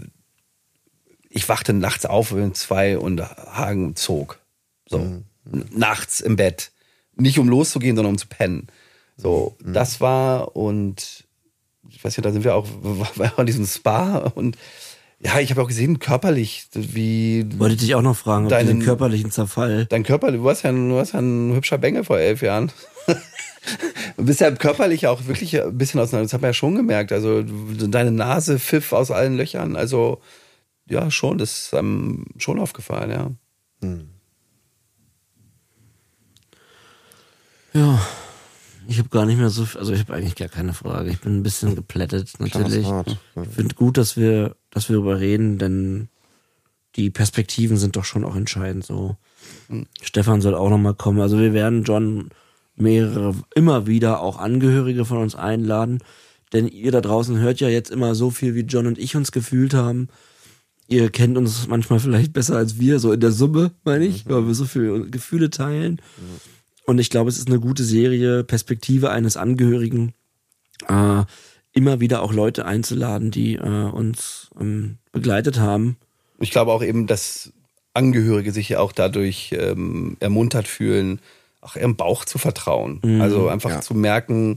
ich 1.30 1.48
wachte 1.48 1.72
nachts 1.72 2.04
auf 2.06 2.32
um 2.32 2.54
zwei 2.54 2.98
und 2.98 3.20
Hagen 3.22 3.94
zog. 3.94 4.40
So. 4.88 4.98
N- 4.98 5.24
Nachts 5.70 6.20
im 6.20 6.36
Bett. 6.36 6.70
Nicht 7.16 7.38
um 7.38 7.48
loszugehen, 7.48 7.96
sondern 7.96 8.14
um 8.14 8.18
zu 8.18 8.26
pennen. 8.28 8.68
So, 9.16 9.56
das 9.64 10.00
war 10.00 10.54
und 10.56 11.24
ich 11.88 12.04
weiß 12.04 12.16
nicht, 12.16 12.24
da 12.24 12.32
sind 12.32 12.44
wir 12.44 12.54
auch 12.54 12.66
war 13.16 13.38
in 13.38 13.46
diesem 13.46 13.66
Spa 13.66 14.18
und 14.34 14.56
ja, 15.20 15.40
ich 15.40 15.50
habe 15.50 15.60
auch 15.62 15.66
gesehen, 15.66 15.98
körperlich, 15.98 16.68
wie 16.74 17.44
Wollte 17.58 17.74
ich 17.74 17.80
dich 17.80 17.94
auch 17.96 18.02
noch 18.02 18.16
fragen, 18.16 18.44
ob 18.44 18.50
Deinen- 18.50 18.68
den 18.68 18.82
körperlichen 18.82 19.32
Zerfall. 19.32 19.86
dein 19.86 20.04
Körper, 20.04 20.30
du 20.30 20.44
warst 20.44 20.62
ja, 20.62 20.70
du 20.70 20.94
warst 20.94 21.12
ja 21.14 21.18
ein 21.18 21.52
hübscher 21.54 21.78
Bengel 21.78 22.04
vor 22.04 22.18
elf 22.18 22.42
Jahren. 22.42 22.70
Du 24.16 24.24
bist 24.24 24.40
ja 24.40 24.50
körperlich 24.50 25.06
auch 25.08 25.26
wirklich 25.26 25.60
ein 25.60 25.76
bisschen 25.76 26.00
auseinander. 26.00 26.24
Das 26.24 26.32
hat 26.32 26.40
man 26.40 26.48
ja 26.50 26.54
schon 26.54 26.74
gemerkt. 26.74 27.12
Also 27.12 27.42
deine 27.42 28.10
Nase 28.12 28.58
pfiff 28.58 28.92
aus 28.92 29.10
allen 29.10 29.36
Löchern. 29.36 29.76
Also 29.76 30.20
ja, 30.88 31.10
schon, 31.10 31.36
das 31.36 31.58
ist 31.66 31.74
einem 31.74 32.24
schon 32.38 32.58
aufgefallen, 32.58 33.10
ja. 33.10 33.30
Ja. 37.78 38.00
Ich 38.88 38.98
habe 38.98 39.08
gar 39.10 39.26
nicht 39.26 39.38
mehr 39.38 39.50
so, 39.50 39.66
viel- 39.66 39.78
also 39.80 39.92
ich 39.92 40.00
habe 40.00 40.14
eigentlich 40.14 40.34
gar 40.34 40.48
keine 40.48 40.72
Frage. 40.72 41.10
Ich 41.10 41.20
bin 41.20 41.36
ein 41.36 41.42
bisschen 41.42 41.74
geplättet 41.74 42.32
natürlich. 42.38 42.86
Ich 43.42 43.48
finde 43.54 43.74
gut, 43.74 43.98
dass 43.98 44.16
wir, 44.16 44.56
dass 44.70 44.88
wir 44.88 44.96
darüber 44.96 45.20
reden, 45.20 45.58
denn 45.58 46.08
die 46.96 47.10
Perspektiven 47.10 47.76
sind 47.76 47.96
doch 47.96 48.04
schon 48.04 48.24
auch 48.24 48.34
entscheidend. 48.34 48.84
So, 48.86 49.16
Stefan 50.00 50.40
soll 50.40 50.54
auch 50.54 50.70
noch 50.70 50.78
mal 50.78 50.94
kommen. 50.94 51.20
Also 51.20 51.38
wir 51.38 51.52
werden 51.52 51.84
John 51.84 52.30
mehrere, 52.76 53.34
immer 53.54 53.86
wieder 53.86 54.20
auch 54.20 54.38
Angehörige 54.38 55.04
von 55.04 55.18
uns 55.18 55.34
einladen, 55.34 55.98
Denn 56.54 56.66
ihr 56.66 56.92
da 56.92 57.02
draußen 57.02 57.38
hört 57.38 57.60
ja 57.60 57.68
jetzt 57.68 57.90
immer 57.90 58.14
so 58.14 58.30
viel, 58.30 58.54
wie 58.54 58.60
John 58.62 58.86
und 58.86 58.98
ich 58.98 59.14
uns 59.16 59.32
gefühlt 59.32 59.74
haben. 59.74 60.08
Ihr 60.86 61.10
kennt 61.10 61.36
uns 61.36 61.66
manchmal 61.68 62.00
vielleicht 62.00 62.32
besser 62.32 62.56
als 62.56 62.78
wir, 62.80 62.98
so 62.98 63.12
in 63.12 63.20
der 63.20 63.32
Summe, 63.32 63.72
meine 63.84 64.06
ich, 64.06 64.24
weil 64.26 64.46
wir 64.46 64.54
so 64.54 64.64
viele 64.64 65.10
Gefühle 65.10 65.50
teilen. 65.50 66.00
Und 66.88 66.98
ich 66.98 67.10
glaube, 67.10 67.28
es 67.28 67.36
ist 67.36 67.48
eine 67.48 67.60
gute 67.60 67.84
Serie, 67.84 68.44
Perspektive 68.44 69.10
eines 69.10 69.36
Angehörigen, 69.36 70.14
äh, 70.88 71.22
immer 71.72 72.00
wieder 72.00 72.22
auch 72.22 72.32
Leute 72.32 72.64
einzuladen, 72.64 73.30
die 73.30 73.56
äh, 73.56 73.60
uns 73.90 74.48
ähm, 74.58 74.96
begleitet 75.12 75.58
haben. 75.58 75.98
Ich 76.40 76.50
glaube 76.50 76.72
auch 76.72 76.82
eben, 76.82 77.06
dass 77.06 77.52
Angehörige 77.92 78.52
sich 78.52 78.70
ja 78.70 78.80
auch 78.80 78.92
dadurch 78.92 79.52
ähm, 79.52 80.16
ermuntert 80.20 80.66
fühlen, 80.66 81.20
auch 81.60 81.76
ihrem 81.76 81.94
Bauch 81.94 82.24
zu 82.24 82.38
vertrauen. 82.38 83.20
Also 83.20 83.48
einfach 83.48 83.68
Ja. 83.70 83.80
zu 83.82 83.92
merken, 83.92 84.56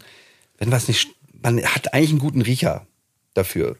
wenn 0.57 0.71
was 0.71 0.87
nicht, 0.87 1.09
man 1.43 1.61
hat 1.61 1.93
eigentlich 1.93 2.11
einen 2.11 2.19
guten 2.19 2.41
Riecher 2.41 2.87
dafür. 3.33 3.75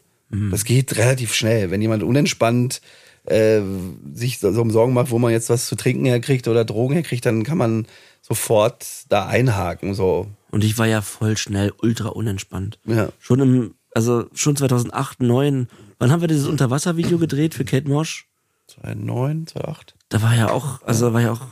Das 0.50 0.64
geht 0.64 0.98
relativ 0.98 1.32
schnell. 1.32 1.70
Wenn 1.70 1.80
jemand 1.80 2.02
unentspannt 2.02 2.82
äh, 3.24 3.60
sich 4.12 4.38
so, 4.38 4.52
so 4.52 4.62
um 4.62 4.70
Sorgen 4.70 4.92
macht, 4.92 5.10
wo 5.10 5.18
man 5.18 5.32
jetzt 5.32 5.50
was 5.50 5.66
zu 5.66 5.76
trinken 5.76 6.04
herkriegt 6.04 6.48
oder 6.48 6.64
Drogen 6.64 6.94
herkriegt, 6.94 7.24
dann 7.24 7.44
kann 7.44 7.58
man 7.58 7.86
sofort 8.20 8.86
da 9.08 9.26
einhaken. 9.26 9.94
So. 9.94 10.28
Und 10.50 10.64
ich 10.64 10.78
war 10.78 10.86
ja 10.86 11.02
voll 11.02 11.36
schnell 11.36 11.72
ultra 11.82 12.08
unentspannt. 12.08 12.78
Ja. 12.86 13.08
Schon 13.18 13.40
im, 13.40 13.74
also 13.94 14.26
schon 14.34 14.56
2008, 14.56 15.18
2009. 15.18 15.68
Wann 15.98 16.10
haben 16.10 16.20
wir 16.20 16.28
dieses 16.28 16.48
Unterwasservideo 16.48 17.18
gedreht 17.18 17.54
für 17.54 17.64
Kate 17.64 17.88
Mosch? 17.88 18.26
2009, 18.68 19.48
2008. 19.48 19.94
Da 20.08 20.22
war 20.22 20.34
ja 20.34 20.50
auch, 20.50 20.82
also 20.82 21.12
war 21.12 21.20
ja 21.20 21.32
auch 21.32 21.46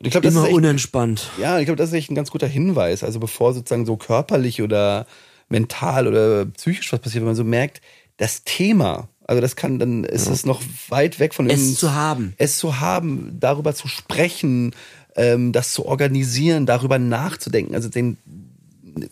ich 0.00 0.14
ist 0.14 0.24
immer 0.24 0.44
echt, 0.44 0.54
unentspannt. 0.54 1.30
Ja, 1.38 1.58
ich 1.58 1.64
glaube, 1.64 1.76
das 1.76 1.90
ist 1.90 1.94
echt 1.94 2.10
ein 2.10 2.14
ganz 2.14 2.30
guter 2.30 2.46
Hinweis. 2.46 3.02
Also 3.02 3.18
bevor 3.18 3.52
sozusagen 3.52 3.84
so 3.84 3.96
körperlich 3.96 4.62
oder 4.62 5.06
mental 5.48 6.06
oder 6.06 6.46
psychisch 6.46 6.92
was 6.92 7.00
passiert, 7.00 7.22
wenn 7.22 7.28
man 7.28 7.34
so 7.34 7.44
merkt, 7.44 7.80
das 8.16 8.44
Thema, 8.44 9.08
also 9.28 9.40
das 9.40 9.54
kann, 9.54 9.78
dann 9.78 10.02
ist 10.04 10.28
es 10.28 10.44
noch 10.46 10.60
weit 10.88 11.20
weg 11.20 11.34
von 11.34 11.48
Es 11.48 11.60
uns- 11.60 11.78
zu 11.78 11.94
haben. 11.94 12.34
es 12.38 12.58
zu 12.58 12.80
haben, 12.80 13.36
darüber 13.38 13.74
zu 13.74 13.86
sprechen, 13.86 14.74
ähm, 15.16 15.52
das 15.52 15.72
zu 15.72 15.86
organisieren, 15.86 16.66
darüber 16.66 16.98
nachzudenken, 16.98 17.74
also 17.74 17.88
den, 17.88 18.16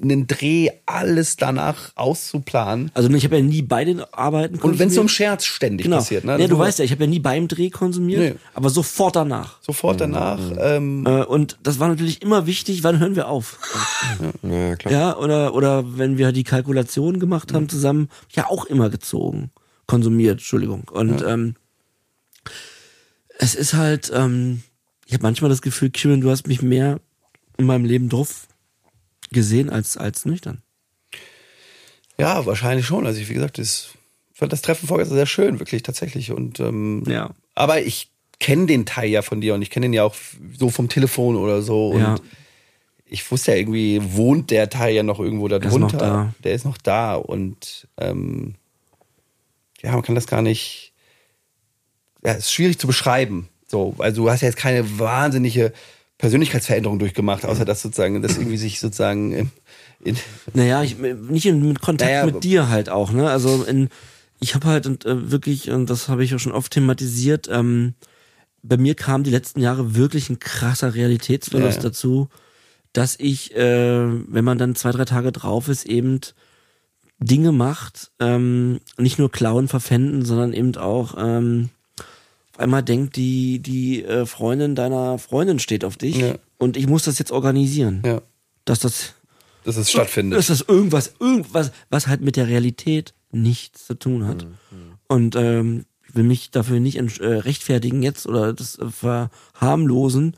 den 0.01 0.27
Dreh 0.27 0.71
alles 0.87 1.37
danach 1.37 1.93
auszuplanen. 1.97 2.91
Also 2.95 3.09
ich 3.11 3.25
habe 3.25 3.37
ja 3.37 3.43
nie 3.43 3.62
bei 3.62 3.85
den 3.85 4.01
Arbeiten 4.12 4.57
Und 4.59 4.79
wenn 4.81 4.89
es 4.89 4.95
so 4.95 5.01
im 5.01 5.07
konsumiert. 5.07 5.11
Scherz 5.11 5.45
ständig 5.45 5.85
genau. 5.85 5.99
passiert, 5.99 6.25
ne? 6.25 6.33
Ja, 6.33 6.49
du 6.49 6.57
So 6.57 6.59
weißt 6.59 6.79
ja, 6.81 6.85
ich 6.85 6.91
habe 6.93 7.05
ja 7.05 7.11
nie 7.11 7.21
beim 7.21 7.47
Dreh 7.47 7.71
konsumiert, 7.71 8.21
Nee. 8.21 8.35
aber 8.55 8.71
sofort 8.71 9.14
danach. 9.17 9.59
Sofort 9.62 10.01
danach. 10.01 10.41
Ähm, 10.59 11.05
Äh, 11.07 11.23
und 11.25 11.59
das 11.62 11.79
war 11.79 11.89
natürlich 11.89 12.21
immer 12.23 12.47
wichtig, 12.47 12.83
wann 12.83 12.99
hören 12.99 13.14
wir 13.17 13.29
auf? 13.29 13.59
Ja, 14.43 14.75
klar. 14.77 14.93
Ja, 14.93 15.17
oder, 15.19 15.55
oder 15.55 15.99
wenn 15.99 16.19
wir 16.19 16.33
die 16.33 16.45
Kalkulation 16.45 17.21
gemacht 17.21 17.53
haben 17.53 17.69
zusammen, 17.69 18.09
ja 18.31 18.47
auch 18.49 18.64
immer 18.64 18.91
gezogen. 18.91 19.51
Konsumiert, 19.87 20.39
Entschuldigung. 20.39 20.84
Und 20.91 21.22
ähm, 21.22 21.55
es 23.39 23.55
ist 23.55 23.74
halt, 23.74 24.11
ähm, 24.14 24.62
ich 25.07 25.12
habe 25.14 25.22
manchmal 25.22 25.49
das 25.51 25.62
Gefühl, 25.62 25.91
Kieran, 25.91 26.20
du 26.20 26.30
hast 26.30 26.47
mich 26.47 26.62
mehr 26.62 27.01
in 27.57 27.66
meinem 27.66 27.84
Leben 27.84 28.09
drauf 28.09 28.49
gesehen 29.30 29.70
als, 29.70 29.97
als 29.97 30.24
nüchtern. 30.24 30.62
Ja, 32.18 32.47
wahrscheinlich 32.47 32.87
schon. 32.87 33.07
Also 33.07 33.20
ich, 33.20 33.28
wie 33.28 33.34
gesagt, 33.34 33.59
das, 33.59 33.89
fand 34.32 34.53
das 34.53 34.62
Treffen 34.62 34.87
vorgestern 34.89 35.16
sehr 35.16 35.26
schön, 35.26 35.59
wirklich 35.59 35.82
tatsächlich. 35.82 36.32
Und 36.32 36.61
ähm, 36.61 37.05
Ja. 37.07 37.30
aber 37.55 37.82
ich 37.82 38.11
kenne 38.39 38.66
den 38.66 38.87
Teil 38.87 39.09
ja 39.11 39.22
von 39.22 39.41
dir 39.41 39.55
und 39.55 39.62
ich 39.62 39.70
kenne 39.70 39.87
den 39.87 39.93
ja 39.93 40.05
auch 40.05 40.14
so 40.59 40.70
vom 40.70 40.89
Telefon 40.89 41.37
oder 41.37 41.62
so. 41.62 41.91
Und 41.91 42.01
Ja. 42.01 42.16
ich 43.07 43.30
wusste 43.30 43.53
ja 43.53 43.59
irgendwie, 43.59 44.01
wohnt 44.03 44.51
der 44.51 44.68
Teil 44.68 44.95
ja 44.95 45.03
noch 45.03 45.20
irgendwo 45.20 45.49
da 45.49 45.59
Der 45.59 45.68
ist 45.68 45.76
noch 45.78 45.91
drunter. 45.91 46.07
da. 46.07 46.34
Der 46.45 46.55
ist 46.55 46.64
noch 46.64 46.78
da. 46.78 47.14
Und 47.14 47.87
ähm, 47.99 48.55
ja, 49.83 49.93
man 49.93 50.03
kann 50.03 50.14
das 50.14 50.27
gar 50.27 50.43
nicht. 50.43 50.93
Ja, 52.24 52.33
es 52.33 52.39
ist 52.39 52.53
schwierig 52.53 52.79
zu 52.79 52.87
beschreiben. 52.87 53.49
So, 53.66 53.95
also 53.99 54.24
du 54.24 54.31
hast 54.31 54.43
ja 54.43 54.49
jetzt 54.49 54.59
keine 54.59 54.99
wahnsinnige 54.99 55.72
Persönlichkeitsveränderung 56.18 56.99
durchgemacht, 56.99 57.45
außer 57.45 57.64
dass 57.64 57.83
sozusagen 57.83 58.22
das 58.22 58.39
irgendwie 58.39 58.57
sich 58.57 58.81
sozusagen 58.81 59.33
in, 59.33 59.51
in 60.01 60.16
Naja, 60.55 60.83
ich, 60.83 60.97
nicht 60.99 61.47
in, 61.47 61.66
mit 61.68 61.81
Kontakt 61.81 62.11
Naja, 62.11 62.27
mit 62.27 62.43
dir 62.43 62.68
halt 62.68 62.89
auch, 62.89 63.12
ne? 63.12 63.31
Also 63.31 63.64
in, 63.64 63.91
ich 64.41 64.55
habe 64.55 64.66
halt 64.66 64.87
und, 64.87 65.05
äh, 65.05 65.31
wirklich, 65.31 65.70
und 65.70 65.91
das 65.91 66.09
habe 66.09 66.24
ich 66.24 66.35
auch 66.35 66.39
schon 66.39 66.53
oft 66.53 66.72
thematisiert, 66.72 67.49
ähm, 67.51 67.95
bei 68.62 68.77
mir 68.77 68.95
kam 68.95 69.22
die 69.22 69.31
letzten 69.31 69.61
Jahre 69.61 69.95
wirklich 69.95 70.29
ein 70.29 70.41
krasser 70.41 70.95
Realitätsverlust 70.95 71.79
Ja, 71.79 71.83
ja. 71.83 71.89
dazu, 71.91 72.29
dass 72.93 73.16
ich, 73.18 73.55
äh, 73.55 74.07
wenn 74.09 74.45
man 74.45 74.59
dann 74.59 74.74
zwei, 74.74 74.91
drei 74.91 75.05
Tage 75.05 75.33
drauf 75.33 75.68
ist, 75.68 75.87
eben 75.87 76.20
Dinge 77.19 77.53
macht, 77.53 78.11
ähm, 78.21 78.81
nicht 78.99 79.19
nur 79.19 79.31
klauen, 79.31 79.69
verpfänden, 79.69 80.25
sondern 80.25 80.53
eben 80.53 80.77
auch 80.77 81.14
ähm, 81.19 81.71
auf 82.53 82.61
einmal 82.61 82.83
denkt, 82.83 83.17
die, 83.17 83.59
die 83.61 84.05
äh, 84.05 84.27
Freundin 84.27 84.75
deiner 84.75 85.19
Freundin 85.19 85.59
steht 85.59 85.85
auf 85.85 85.97
dich 85.97 86.17
Ja. 86.17 86.35
und 86.59 86.77
ich 86.77 86.87
muss 86.87 87.05
das 87.05 87.19
jetzt 87.19 87.33
organisieren. 87.33 88.03
ja, 88.05 88.21
Dass 88.64 88.81
das 88.81 89.14
dass 89.64 89.77
es 89.77 89.91
stattfindet. 89.91 90.39
dass 90.39 90.47
das 90.49 90.61
irgendwas, 90.61 91.14
irgendwas, 91.19 91.73
was 91.91 92.07
halt 92.07 92.21
mit 92.21 92.37
der 92.37 92.47
Realität 92.49 93.14
nichts 93.33 93.87
zu 93.87 93.95
tun 93.95 94.27
hat. 94.27 94.47
Und 95.09 95.35
ähm, 95.37 95.87
ich 96.09 96.14
will 96.14 96.23
mich 96.25 96.51
dafür 96.51 96.79
nicht 96.81 96.97
äh, 96.99 97.27
rechtfertigen 97.27 98.03
jetzt 98.03 98.27
oder 98.27 98.53
das 98.53 98.79
äh, 98.79 98.87
verharmlosen. 98.89 100.37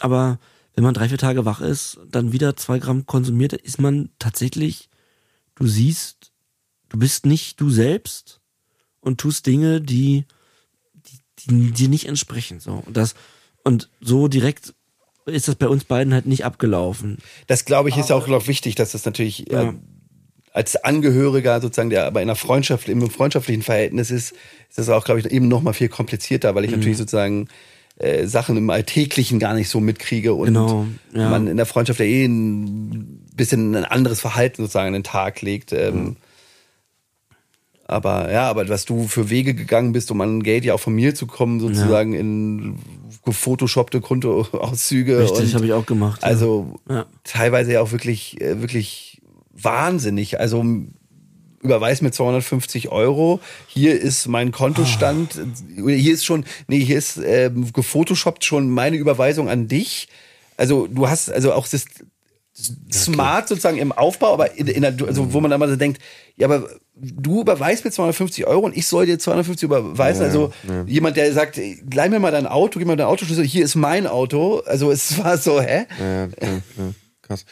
Aber 0.00 0.38
wenn 0.74 0.84
man 0.84 0.94
drei, 0.94 1.08
vier 1.08 1.18
Tage 1.18 1.44
wach 1.44 1.60
ist, 1.60 1.98
dann 2.10 2.32
wieder 2.32 2.56
zwei 2.56 2.78
Gramm 2.78 3.06
konsumiert, 3.06 3.52
ist 3.52 3.80
man 3.80 4.10
tatsächlich, 4.18 4.87
du 5.58 5.66
siehst, 5.66 6.32
du 6.88 6.98
bist 6.98 7.26
nicht 7.26 7.60
du 7.60 7.68
selbst 7.70 8.40
und 9.00 9.18
tust 9.20 9.46
Dinge, 9.46 9.80
die, 9.80 10.24
die, 11.40 11.46
die 11.48 11.70
dir 11.72 11.88
nicht 11.88 12.06
entsprechen. 12.06 12.60
So. 12.60 12.82
Und 12.86 12.96
das, 12.96 13.14
und 13.64 13.88
so 14.00 14.28
direkt 14.28 14.74
ist 15.26 15.48
das 15.48 15.56
bei 15.56 15.68
uns 15.68 15.84
beiden 15.84 16.14
halt 16.14 16.26
nicht 16.26 16.44
abgelaufen. 16.44 17.18
Das 17.48 17.64
glaube 17.64 17.88
ich 17.90 17.96
ist 17.98 18.10
auch 18.12 18.26
noch 18.28 18.46
wichtig, 18.46 18.76
dass 18.76 18.92
das 18.92 19.04
natürlich 19.04 19.50
Ja. 19.50 19.70
äh, 19.70 19.72
als 20.52 20.76
Angehöriger 20.76 21.60
sozusagen, 21.60 21.90
der 21.90 22.06
aber 22.06 22.22
in 22.22 22.28
einer 22.28 22.36
Freundschaft, 22.36 22.88
im 22.88 23.08
freundschaftlichen 23.10 23.62
Verhältnis 23.62 24.10
ist, 24.10 24.32
ist 24.68 24.78
das 24.78 24.88
auch, 24.88 25.04
glaube 25.04 25.20
ich, 25.20 25.26
eben 25.26 25.46
noch 25.48 25.60
mal 25.62 25.74
viel 25.74 25.88
komplizierter, 25.90 26.54
weil 26.54 26.64
ich 26.64 26.70
Mhm. 26.70 26.78
natürlich 26.78 26.96
sozusagen 26.98 27.48
äh, 27.96 28.26
Sachen 28.26 28.56
im 28.56 28.70
Alltäglichen 28.70 29.38
gar 29.38 29.54
nicht 29.54 29.68
so 29.68 29.80
mitkriege 29.80 30.32
und 30.32 30.46
Genau, 30.46 30.86
ja. 31.12 31.28
man 31.28 31.46
in 31.48 31.56
der 31.58 31.66
Freundschaft 31.66 31.98
ja 32.00 32.06
eh 32.06 32.24
ein 32.24 33.26
bisschen 33.38 33.74
ein 33.74 33.84
anderes 33.86 34.20
Verhalten 34.20 34.60
sozusagen 34.62 34.88
an 34.88 34.92
den 34.92 35.04
Tag 35.04 35.40
legt. 35.40 35.72
Ähm, 35.72 35.94
Mhm. 36.04 36.16
Aber 37.90 38.30
ja, 38.30 38.50
aber 38.50 38.68
was 38.68 38.84
du 38.84 39.08
für 39.08 39.30
Wege 39.30 39.54
gegangen 39.54 39.92
bist, 39.92 40.10
um 40.10 40.20
an 40.20 40.42
Geld 40.42 40.62
ja 40.66 40.74
auch 40.74 40.80
von 40.80 40.94
mir 40.94 41.14
zu 41.14 41.26
kommen, 41.26 41.58
sozusagen 41.58 42.12
in 42.12 42.78
gefotoshoppte 43.24 44.02
Kontoauszüge. 44.02 45.18
Richtig, 45.20 45.54
habe 45.54 45.64
ich 45.64 45.72
auch 45.72 45.86
gemacht. 45.86 46.20
ja. 46.22 46.28
Also 46.28 46.78
Ja. 46.90 47.06
teilweise 47.24 47.72
ja 47.72 47.80
auch 47.80 47.90
wirklich, 47.90 48.38
äh, 48.42 48.60
wirklich 48.60 49.22
wahnsinnig. 49.52 50.38
Also 50.38 50.62
überweis 51.62 52.02
mir 52.02 52.10
250 52.12 52.90
Euro. 52.90 53.40
Hier 53.68 53.98
ist 53.98 54.28
mein 54.28 54.52
Kontostand. 54.52 55.40
Hier 55.76 56.12
ist 56.12 56.26
schon, 56.26 56.44
nee, 56.68 56.84
hier 56.84 56.98
ist 56.98 57.18
ähm, 57.24 57.72
gefotoshoppt 57.72 58.44
schon 58.44 58.68
meine 58.68 58.96
Überweisung 58.98 59.48
an 59.48 59.66
dich. 59.66 60.08
Also 60.58 60.86
du 60.88 61.08
hast 61.08 61.32
also 61.32 61.54
auch 61.54 61.66
das 61.66 61.86
smart 62.92 63.48
sozusagen 63.48 63.78
im 63.78 63.92
Aufbau, 63.92 64.32
aber 64.32 64.56
in, 64.56 64.66
in 64.66 64.82
der, 64.82 64.94
also 65.06 65.32
wo 65.32 65.40
man 65.40 65.50
dann 65.50 65.60
mal 65.60 65.68
so 65.68 65.76
denkt, 65.76 66.00
ja, 66.36 66.46
aber 66.46 66.68
du 66.94 67.40
überweist 67.40 67.84
mir 67.84 67.90
250 67.90 68.46
Euro 68.46 68.66
und 68.66 68.76
ich 68.76 68.86
soll 68.86 69.06
dir 69.06 69.18
250 69.18 69.64
überweisen. 69.64 70.24
also 70.24 70.52
jemand, 70.86 71.16
der 71.16 71.32
sagt, 71.32 71.58
ey, 71.58 71.82
leih 71.92 72.08
mir 72.08 72.18
mal 72.18 72.32
dein 72.32 72.46
Auto, 72.46 72.78
gib 72.78 72.88
mir 72.88 72.96
dein 72.96 73.06
Autoschlüssel, 73.06 73.44
hier 73.44 73.64
ist 73.64 73.74
mein 73.74 74.06
Auto. 74.06 74.60
Also 74.66 74.90
es 74.90 75.18
war 75.24 75.38
so, 75.38 75.60
hä? 75.60 75.86
Ja, 75.98 76.06
ja, 76.06 76.28
ja, 76.40 76.48
ja, 76.48 76.94
krass. 77.22 77.44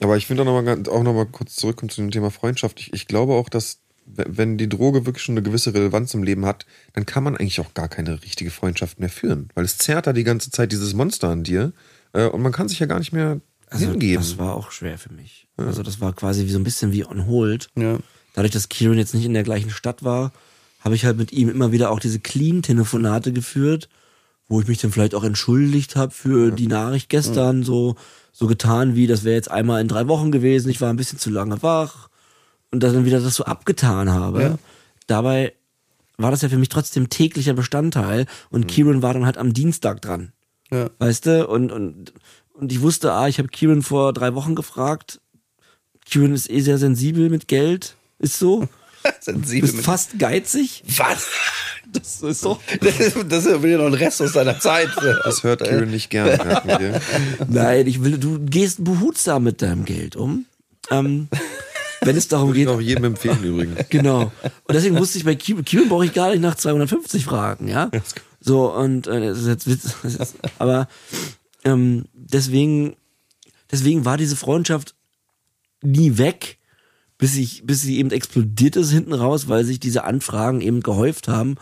Aber 0.00 0.16
ich 0.16 0.26
finde 0.26 0.42
auch 0.42 0.46
nochmal 0.46 0.82
auch 0.88 1.02
noch 1.02 1.14
mal 1.14 1.26
kurz 1.26 1.56
zurückkommen 1.56 1.90
zu 1.90 2.00
dem 2.00 2.10
Thema 2.10 2.30
Freundschaft. 2.30 2.80
Ich, 2.80 2.92
ich 2.92 3.06
glaube 3.06 3.34
auch, 3.34 3.48
dass 3.48 3.80
wenn 4.06 4.56
die 4.56 4.68
Droge 4.68 5.06
wirklich 5.06 5.22
schon 5.22 5.34
eine 5.34 5.42
gewisse 5.42 5.74
Relevanz 5.74 6.14
im 6.14 6.22
Leben 6.22 6.46
hat, 6.46 6.66
dann 6.94 7.04
kann 7.04 7.24
man 7.24 7.36
eigentlich 7.36 7.60
auch 7.60 7.74
gar 7.74 7.88
keine 7.88 8.22
richtige 8.22 8.50
Freundschaft 8.50 9.00
mehr 9.00 9.10
führen. 9.10 9.48
Weil 9.54 9.64
es 9.64 9.76
zerrt 9.76 10.06
da 10.06 10.12
die 10.12 10.24
ganze 10.24 10.50
Zeit 10.50 10.72
dieses 10.72 10.94
Monster 10.94 11.28
an 11.28 11.44
dir 11.44 11.72
äh, 12.12 12.26
und 12.26 12.40
man 12.40 12.52
kann 12.52 12.68
sich 12.68 12.78
ja 12.78 12.86
gar 12.86 12.98
nicht 12.98 13.12
mehr 13.12 13.40
also, 13.70 13.86
hingeben. 13.86 14.22
Das 14.22 14.38
war 14.38 14.54
auch 14.54 14.70
schwer 14.70 14.98
für 14.98 15.12
mich. 15.12 15.48
Also 15.56 15.82
das 15.82 16.00
war 16.00 16.12
quasi 16.12 16.44
wie 16.44 16.50
so 16.50 16.58
ein 16.58 16.64
bisschen 16.64 16.92
wie 16.92 17.04
on 17.04 17.26
hold. 17.26 17.68
Ja. 17.76 17.98
Dadurch, 18.34 18.52
dass 18.52 18.68
Kieran 18.68 18.98
jetzt 18.98 19.14
nicht 19.14 19.24
in 19.24 19.34
der 19.34 19.42
gleichen 19.42 19.70
Stadt 19.70 20.04
war, 20.04 20.32
habe 20.80 20.94
ich 20.94 21.04
halt 21.04 21.16
mit 21.16 21.32
ihm 21.32 21.48
immer 21.48 21.72
wieder 21.72 21.90
auch 21.90 22.00
diese 22.00 22.20
Clean-Telefonate 22.20 23.32
geführt, 23.32 23.88
wo 24.46 24.60
ich 24.60 24.68
mich 24.68 24.78
dann 24.78 24.92
vielleicht 24.92 25.14
auch 25.14 25.24
entschuldigt 25.24 25.96
habe 25.96 26.12
für 26.12 26.52
die 26.52 26.68
Nachricht 26.68 27.08
gestern, 27.08 27.62
so 27.62 27.96
so 28.38 28.46
getan 28.46 28.94
wie, 28.94 29.08
das 29.08 29.24
wäre 29.24 29.34
jetzt 29.34 29.50
einmal 29.50 29.80
in 29.80 29.88
drei 29.88 30.06
Wochen 30.06 30.30
gewesen, 30.30 30.70
ich 30.70 30.80
war 30.80 30.90
ein 30.90 30.96
bisschen 30.96 31.18
zu 31.18 31.28
lange 31.28 31.60
wach 31.64 32.08
und 32.70 32.84
dann 32.84 33.04
wieder 33.04 33.18
das 33.18 33.34
so 33.34 33.44
abgetan 33.44 34.10
habe. 34.10 34.42
Ja. 34.42 34.58
Dabei 35.08 35.54
war 36.18 36.30
das 36.30 36.42
ja 36.42 36.48
für 36.48 36.58
mich 36.58 36.68
trotzdem 36.68 37.08
täglicher 37.08 37.54
Bestandteil 37.54 38.26
und 38.50 38.68
Kieran 38.68 39.02
war 39.02 39.12
dann 39.12 39.26
halt 39.26 39.38
am 39.38 39.54
Dienstag 39.54 40.02
dran. 40.02 40.32
Ja. 40.70 40.88
Weißt 41.00 41.26
du? 41.26 41.48
Und, 41.48 41.72
und, 41.72 42.12
und 42.58 42.72
ich 42.72 42.80
wusste, 42.80 43.12
ah, 43.12 43.28
ich 43.28 43.38
habe 43.38 43.48
Kieran 43.48 43.82
vor 43.82 44.12
drei 44.12 44.34
Wochen 44.34 44.54
gefragt. 44.54 45.20
Kieran 46.04 46.34
ist 46.34 46.50
eh 46.50 46.60
sehr 46.60 46.78
sensibel 46.78 47.30
mit 47.30 47.48
Geld. 47.48 47.94
Ist 48.18 48.38
so. 48.38 48.68
Sensibel 49.20 49.70
mit- 49.72 49.84
fast 49.84 50.18
geizig. 50.18 50.82
Was? 50.96 51.26
Das 51.92 52.20
ist 52.22 52.40
so. 52.40 52.58
Das 52.80 52.98
ist, 53.00 53.16
das 53.28 53.46
ist 53.46 53.62
wieder 53.62 53.78
noch 53.78 53.86
ein 53.86 53.94
Rest 53.94 54.20
aus 54.20 54.32
seiner 54.32 54.58
Zeit. 54.58 54.88
Das 55.24 55.42
hört 55.44 55.62
Kieran 55.62 55.90
nicht 55.90 56.10
gern. 56.10 56.26
merken 56.36 56.68
wir. 56.68 57.00
Nein, 57.48 57.86
ich 57.86 58.02
will, 58.02 58.18
du 58.18 58.38
gehst 58.44 58.82
behutsam 58.84 59.44
mit 59.44 59.62
deinem 59.62 59.84
Geld 59.84 60.16
um. 60.16 60.44
Ähm, 60.90 61.28
wenn 62.00 62.16
es 62.16 62.28
darum 62.28 62.48
Würde 62.48 62.60
ich 62.60 62.66
geht. 62.66 62.74
auch 62.74 62.80
jedem 62.80 63.04
empfehlen 63.04 63.42
übrigens. 63.44 63.86
Genau. 63.88 64.32
Und 64.42 64.74
deswegen 64.74 64.96
musste 64.96 65.18
ich 65.18 65.24
bei 65.24 65.34
Kieran, 65.36 65.64
Kieran 65.64 65.88
brauche 65.88 66.04
ich 66.04 66.12
gar 66.12 66.30
nicht 66.30 66.40
nach 66.40 66.54
250 66.56 67.24
fragen, 67.24 67.68
ja. 67.68 67.90
So, 68.40 68.72
und 68.74 69.06
äh, 69.06 69.28
das 69.28 69.38
ist 69.38 69.46
jetzt 69.46 69.66
Witz. 69.68 69.94
Das 70.02 70.14
ist, 70.14 70.34
aber 70.58 70.88
ähm, 71.64 72.04
deswegen, 72.32 72.96
deswegen 73.70 74.04
war 74.04 74.16
diese 74.16 74.36
Freundschaft 74.36 74.94
nie 75.82 76.18
weg, 76.18 76.58
bis 77.18 77.36
ich, 77.36 77.62
bis 77.66 77.82
sie 77.82 77.98
eben 77.98 78.10
explodiert 78.10 78.76
ist 78.76 78.90
hinten 78.92 79.12
raus, 79.12 79.48
weil 79.48 79.64
sich 79.64 79.80
diese 79.80 80.04
Anfragen 80.04 80.60
eben 80.60 80.80
gehäuft 80.82 81.28
haben. 81.28 81.56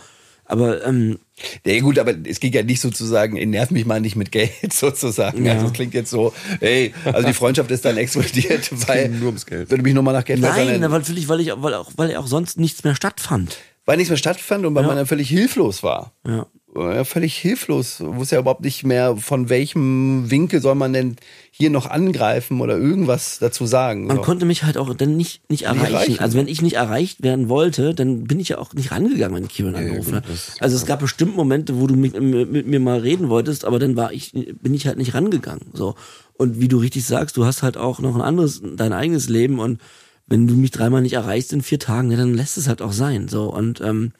Aber 0.48 0.86
ähm, 0.86 1.18
Ja 1.64 1.80
gut, 1.80 1.98
aber 1.98 2.14
es 2.24 2.38
ging 2.38 2.52
ja 2.52 2.62
nicht 2.62 2.80
sozusagen, 2.80 3.34
nerv 3.50 3.70
mich 3.72 3.84
mal 3.84 4.00
nicht 4.00 4.14
mit 4.16 4.30
Geld 4.30 4.50
sozusagen. 4.72 5.44
Ja. 5.44 5.54
Also 5.54 5.64
das 5.64 5.72
klingt 5.72 5.92
jetzt 5.94 6.10
so, 6.10 6.32
hey, 6.60 6.94
also 7.04 7.26
die 7.26 7.34
Freundschaft 7.34 7.70
ist 7.72 7.84
dann 7.84 7.96
explodiert, 7.96 8.70
weil 8.88 9.08
nur 9.08 9.26
ums 9.28 9.44
Geld. 9.46 9.70
wenn 9.70 9.78
du 9.78 9.82
mich 9.82 9.94
nochmal 9.94 10.14
nach 10.14 10.24
Geld 10.24 10.40
nein, 10.40 10.80
weil, 10.82 10.88
natürlich, 11.00 11.28
weil 11.28 11.40
ich, 11.40 11.50
weil 11.56 11.74
auch, 11.74 11.90
weil 11.96 12.14
auch 12.16 12.26
sonst 12.28 12.60
nichts 12.60 12.84
mehr 12.84 12.94
stattfand. 12.94 13.56
weil 13.86 13.96
nichts 13.96 14.10
mehr 14.10 14.18
stattfand 14.18 14.64
und 14.66 14.74
weil 14.74 14.82
Ja. 14.82 14.88
man 14.88 14.96
dann 14.98 15.06
völlig 15.06 15.28
hilflos 15.28 15.82
war. 15.82 16.12
Ja. 16.26 16.46
Ja, 16.76 17.04
völlig 17.04 17.36
hilflos. 17.36 18.00
Wusste 18.00 18.36
ja 18.36 18.40
überhaupt 18.40 18.62
nicht 18.62 18.84
mehr, 18.84 19.16
von 19.16 19.48
welchem 19.48 20.30
Winkel 20.30 20.60
soll 20.60 20.74
man 20.74 20.92
denn 20.92 21.16
hier 21.50 21.70
noch 21.70 21.86
angreifen 21.86 22.60
oder 22.60 22.76
irgendwas 22.76 23.38
dazu 23.38 23.64
sagen. 23.64 24.06
Man 24.06 24.16
so. 24.16 24.22
konnte 24.22 24.44
mich 24.44 24.64
halt 24.64 24.76
auch 24.76 24.92
dann 24.94 25.16
nicht, 25.16 25.48
nicht 25.50 25.62
erreichen. 25.62 25.94
erreichen. 25.94 26.20
Also 26.20 26.36
wenn 26.36 26.48
ich 26.48 26.60
nicht 26.60 26.76
erreicht 26.76 27.22
werden 27.22 27.48
wollte, 27.48 27.94
dann 27.94 28.24
bin 28.24 28.38
ich 28.40 28.50
ja 28.50 28.58
auch 28.58 28.74
nicht 28.74 28.90
rangegangen, 28.90 29.36
wenn 29.36 29.48
Kieran 29.48 29.74
angerufen 29.74 30.14
hat. 30.14 30.24
Also 30.60 30.76
es 30.76 30.84
gab 30.84 31.00
bestimmt 31.00 31.34
Momente, 31.36 31.80
wo 31.80 31.86
du 31.86 31.96
mit, 31.96 32.20
mit 32.20 32.66
mir 32.66 32.80
mal 32.80 32.98
reden 32.98 33.28
wolltest, 33.30 33.64
aber 33.64 33.78
dann 33.78 33.96
war 33.96 34.12
ich, 34.12 34.32
bin 34.32 34.74
ich 34.74 34.86
halt 34.86 34.98
nicht 34.98 35.14
rangegangen. 35.14 35.70
So. 35.72 35.94
Und 36.34 36.60
wie 36.60 36.68
du 36.68 36.78
richtig 36.78 37.06
sagst, 37.06 37.36
du 37.36 37.46
hast 37.46 37.62
halt 37.62 37.76
auch 37.78 38.00
noch 38.00 38.14
ein 38.14 38.20
anderes, 38.20 38.60
dein 38.76 38.92
eigenes 38.92 39.28
Leben 39.28 39.58
und 39.58 39.80
wenn 40.26 40.46
du 40.46 40.54
mich 40.54 40.72
dreimal 40.72 41.02
nicht 41.02 41.12
erreichst 41.14 41.52
in 41.52 41.62
vier 41.62 41.78
Tagen, 41.78 42.10
ja, 42.10 42.16
dann 42.16 42.34
lässt 42.34 42.58
es 42.58 42.68
halt 42.68 42.82
auch 42.82 42.92
sein. 42.92 43.28
So. 43.28 43.44
Und 43.44 43.80
ähm, 43.80 44.12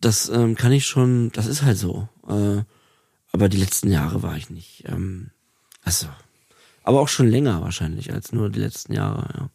das 0.00 0.28
ähm, 0.28 0.54
kann 0.54 0.72
ich 0.72 0.86
schon, 0.86 1.30
das 1.32 1.46
ist 1.46 1.62
halt 1.62 1.76
so. 1.76 2.08
Äh, 2.28 2.62
aber 3.32 3.48
die 3.48 3.58
letzten 3.58 3.90
Jahre 3.90 4.22
war 4.22 4.36
ich 4.36 4.50
nicht. 4.50 4.84
Ähm, 4.86 5.30
also, 5.82 6.06
aber 6.82 7.00
auch 7.00 7.08
schon 7.08 7.28
länger 7.28 7.60
wahrscheinlich 7.62 8.12
als 8.12 8.32
nur 8.32 8.50
die 8.50 8.60
letzten 8.60 8.92
Jahre, 8.92 9.28
ja. 9.36 9.50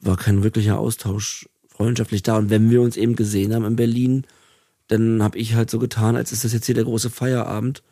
War 0.00 0.16
kein 0.18 0.42
wirklicher 0.42 0.78
Austausch 0.78 1.48
freundschaftlich 1.66 2.22
da. 2.22 2.36
Und 2.36 2.50
wenn 2.50 2.70
wir 2.70 2.82
uns 2.82 2.98
eben 2.98 3.16
gesehen 3.16 3.54
haben 3.54 3.64
in 3.64 3.76
Berlin, 3.76 4.26
dann 4.88 5.22
habe 5.22 5.38
ich 5.38 5.54
halt 5.54 5.70
so 5.70 5.78
getan, 5.78 6.14
als 6.14 6.30
ist 6.30 6.44
das 6.44 6.52
jetzt 6.52 6.66
hier 6.66 6.74
der 6.74 6.84
große 6.84 7.08
Feierabend. 7.08 7.82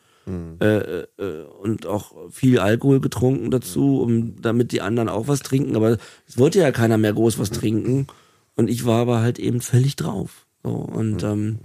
Äh, 0.60 0.66
äh, 0.66 1.06
äh, 1.18 1.42
und 1.62 1.86
auch 1.86 2.12
viel 2.30 2.60
Alkohol 2.60 3.00
getrunken 3.00 3.50
dazu, 3.50 4.00
um 4.00 4.40
damit 4.40 4.70
die 4.70 4.80
anderen 4.80 5.08
auch 5.08 5.26
was 5.26 5.40
trinken. 5.40 5.74
Aber 5.74 5.98
es 6.28 6.38
wollte 6.38 6.60
ja 6.60 6.70
keiner 6.70 6.96
mehr 6.96 7.12
groß 7.12 7.38
was 7.40 7.50
trinken. 7.50 8.06
Und 8.56 8.68
ich 8.68 8.84
war 8.84 9.00
aber 9.00 9.20
halt 9.20 9.38
eben 9.38 9.60
völlig 9.60 9.96
drauf. 9.96 10.46
So, 10.62 10.70
und 10.70 11.22
ähm, 11.22 11.58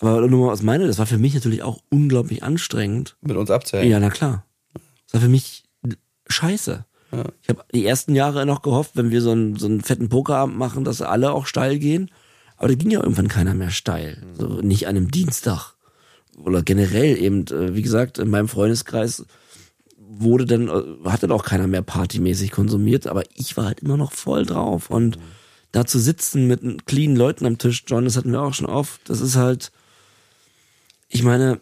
aber 0.00 0.26
nur 0.28 0.46
mal 0.46 0.52
aus 0.52 0.62
meiner, 0.62 0.86
das 0.86 0.98
war 0.98 1.06
für 1.06 1.18
mich 1.18 1.34
natürlich 1.34 1.62
auch 1.62 1.80
unglaublich 1.90 2.42
anstrengend. 2.42 3.16
mit 3.22 3.36
uns 3.36 3.50
abzählen. 3.50 3.88
Ja, 3.88 3.98
na 3.98 4.10
klar. 4.10 4.44
Das 5.06 5.14
war 5.14 5.20
für 5.22 5.28
mich 5.28 5.64
scheiße. 6.28 6.84
Ich 7.42 7.48
habe 7.48 7.64
die 7.72 7.86
ersten 7.86 8.14
Jahre 8.14 8.44
noch 8.46 8.62
gehofft, 8.62 8.92
wenn 8.94 9.10
wir 9.10 9.22
so 9.22 9.30
einen, 9.30 9.56
so 9.56 9.66
einen 9.66 9.80
fetten 9.80 10.08
Pokerabend 10.08 10.58
machen, 10.58 10.84
dass 10.84 11.00
alle 11.00 11.32
auch 11.32 11.46
steil 11.46 11.78
gehen. 11.78 12.10
Aber 12.56 12.68
da 12.68 12.74
ging 12.74 12.90
ja 12.90 13.00
irgendwann 13.00 13.28
keiner 13.28 13.54
mehr 13.54 13.70
steil. 13.70 14.22
So 14.34 14.60
nicht 14.60 14.86
an 14.86 14.96
einem 14.96 15.10
Dienstag. 15.10 15.74
Oder 16.36 16.62
generell 16.62 17.16
eben, 17.16 17.46
äh, 17.46 17.74
wie 17.74 17.82
gesagt, 17.82 18.18
in 18.18 18.28
meinem 18.28 18.48
Freundeskreis 18.48 19.24
wurde 20.08 20.46
dann, 20.46 20.68
äh, 20.68 21.08
hat 21.08 21.22
dann 21.22 21.32
auch 21.32 21.44
keiner 21.44 21.66
mehr 21.66 21.82
partymäßig 21.82 22.50
konsumiert, 22.50 23.06
aber 23.06 23.24
ich 23.34 23.56
war 23.56 23.66
halt 23.66 23.80
immer 23.80 23.96
noch 23.96 24.12
voll 24.12 24.46
drauf. 24.46 24.90
Und 24.90 25.18
da 25.72 25.84
zu 25.84 25.98
sitzen 25.98 26.46
mit 26.46 26.86
clean 26.86 27.16
Leuten 27.16 27.46
am 27.46 27.58
Tisch, 27.58 27.84
John, 27.86 28.04
das 28.04 28.16
hatten 28.16 28.32
wir 28.32 28.40
auch 28.42 28.54
schon 28.54 28.66
oft, 28.66 29.00
das 29.08 29.20
ist 29.20 29.36
halt, 29.36 29.72
ich 31.08 31.22
meine, 31.22 31.60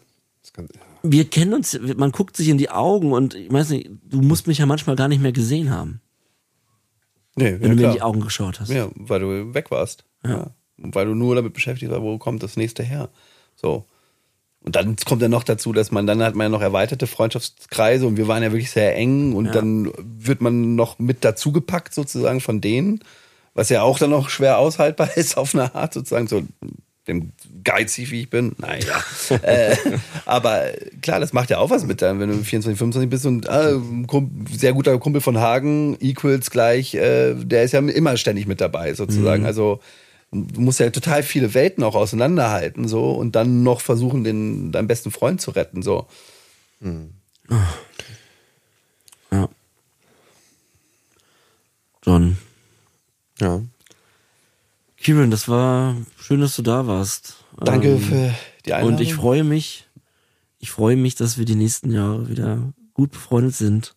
kann, 0.53 0.69
wir 1.03 1.25
kennen 1.25 1.53
uns, 1.53 1.77
man 1.97 2.11
guckt 2.11 2.37
sich 2.37 2.49
in 2.49 2.57
die 2.57 2.69
Augen 2.69 3.11
und 3.11 3.35
ich 3.35 3.51
weiß 3.51 3.69
nicht, 3.69 3.89
du 4.09 4.21
musst 4.21 4.47
mich 4.47 4.59
ja 4.59 4.65
manchmal 4.65 4.95
gar 4.95 5.07
nicht 5.07 5.21
mehr 5.21 5.33
gesehen 5.33 5.69
haben, 5.69 6.01
Nee, 7.35 7.45
wenn 7.45 7.53
ja, 7.53 7.57
du 7.59 7.67
mir 7.67 7.71
in 7.73 7.77
klar. 7.79 7.93
die 7.93 8.01
Augen 8.01 8.21
geschaut 8.21 8.59
hast. 8.59 8.69
Ja, 8.69 8.89
weil 8.95 9.19
du 9.19 9.53
weg 9.53 9.69
warst. 9.69 10.05
Ja. 10.25 10.51
Und 10.77 10.95
Weil 10.95 11.05
du 11.05 11.15
nur 11.15 11.35
damit 11.35 11.53
beschäftigt 11.53 11.91
warst, 11.91 12.01
wo 12.01 12.17
kommt 12.17 12.43
das 12.43 12.57
nächste 12.57 12.83
her. 12.83 13.09
So. 13.55 13.85
Und 14.65 14.75
dann 14.75 14.95
kommt 15.05 15.21
ja 15.21 15.29
noch 15.29 15.43
dazu, 15.43 15.73
dass 15.73 15.91
man 15.91 16.07
dann 16.07 16.23
hat 16.23 16.33
man 16.33 16.45
ja 16.45 16.49
noch 16.49 16.61
erweiterte 16.61 17.05
Freundschaftskreise 17.05 18.07
und 18.07 18.17
wir 18.17 18.27
waren 18.27 18.41
ja 18.41 18.51
wirklich 18.51 18.71
sehr 18.71 18.95
eng 18.95 19.33
und 19.33 19.53
dann 19.53 19.91
wird 19.95 20.41
man 20.41 20.73
noch 20.75 20.97
mit 20.97 21.23
dazugepackt 21.23 21.93
sozusagen 21.93 22.41
von 22.41 22.61
denen, 22.61 23.03
was 23.53 23.69
ja 23.69 23.83
auch 23.83 23.99
dann 23.99 24.09
noch 24.09 24.29
schwer 24.29 24.57
aushaltbar 24.57 25.09
ist 25.17 25.37
auf 25.37 25.53
eine 25.53 25.75
Art 25.75 25.93
sozusagen 25.93 26.27
so 26.27 26.41
dem 27.07 27.33
geizig 27.63 28.09
wie 28.09 28.21
ich 28.21 28.31
bin. 28.31 28.53
Naja. 28.57 29.03
äh, 29.43 29.75
aber 30.25 30.71
klar, 31.03 31.19
das 31.19 31.33
macht 31.33 31.51
ja 31.51 31.59
auch 31.59 31.69
was 31.69 31.85
mit 31.85 32.01
dann, 32.01 32.19
wenn 32.19 32.29
du 32.29 32.37
24, 32.37 32.75
25 32.75 33.07
bist 33.07 33.27
und 33.27 33.47
äh, 33.47 33.75
sehr 34.51 34.73
guter 34.73 34.97
Kumpel 34.97 35.21
von 35.21 35.37
Hagen, 35.37 35.95
Equals 35.99 36.49
gleich, 36.49 36.95
äh, 36.95 37.35
der 37.35 37.63
ist 37.63 37.73
ja 37.73 37.79
immer 37.79 38.17
ständig 38.17 38.47
mit 38.47 38.61
dabei 38.61 38.95
sozusagen. 38.95 39.45
Also 39.45 39.79
du 40.35 40.61
musst 40.61 40.79
ja 40.79 40.89
total 40.89 41.23
viele 41.23 41.53
Welten 41.53 41.83
auch 41.83 41.95
auseinanderhalten 41.95 42.87
so 42.87 43.11
und 43.11 43.35
dann 43.35 43.63
noch 43.63 43.81
versuchen, 43.81 44.23
den 44.23 44.71
deinen 44.71 44.87
besten 44.87 45.11
Freund 45.11 45.41
zu 45.41 45.51
retten 45.51 45.81
so. 45.81 46.07
Ja. 49.31 49.49
John. 52.03 52.37
ja. 53.39 53.61
Kieran, 54.97 55.31
das 55.31 55.47
war 55.47 55.95
schön, 56.17 56.41
dass 56.41 56.55
du 56.55 56.61
da 56.61 56.87
warst. 56.87 57.35
Danke 57.57 57.89
Ähm, 57.89 57.99
für 57.99 58.35
die 58.65 58.73
Einladung. 58.73 58.95
Und 58.95 59.01
ich 59.01 59.13
freue 59.13 59.43
mich, 59.43 59.87
ich 60.59 60.71
freue 60.71 60.95
mich, 60.95 61.15
dass 61.15 61.37
wir 61.37 61.45
die 61.45 61.55
nächsten 61.55 61.91
Jahre 61.91 62.29
wieder 62.29 62.73
gut 62.93 63.11
befreundet 63.11 63.55
sind. 63.55 63.95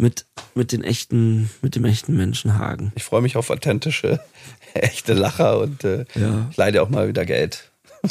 Mit, 0.00 0.26
mit 0.54 0.70
den 0.72 0.84
echten, 0.84 1.50
mit 1.60 1.74
dem 1.74 1.84
echten 1.84 2.16
Menschen 2.16 2.56
Hagen. 2.58 2.92
Ich 2.94 3.04
freue 3.04 3.20
mich 3.22 3.36
auf 3.36 3.50
authentische, 3.50 4.20
echte 4.74 5.12
Lacher 5.12 5.58
und 5.60 5.82
äh, 5.84 6.04
Ja. 6.14 6.46
ich 6.50 6.56
leide 6.56 6.82
auch 6.82 6.88
mal 6.88 7.08
wieder 7.08 7.24
Geld. 7.26 7.70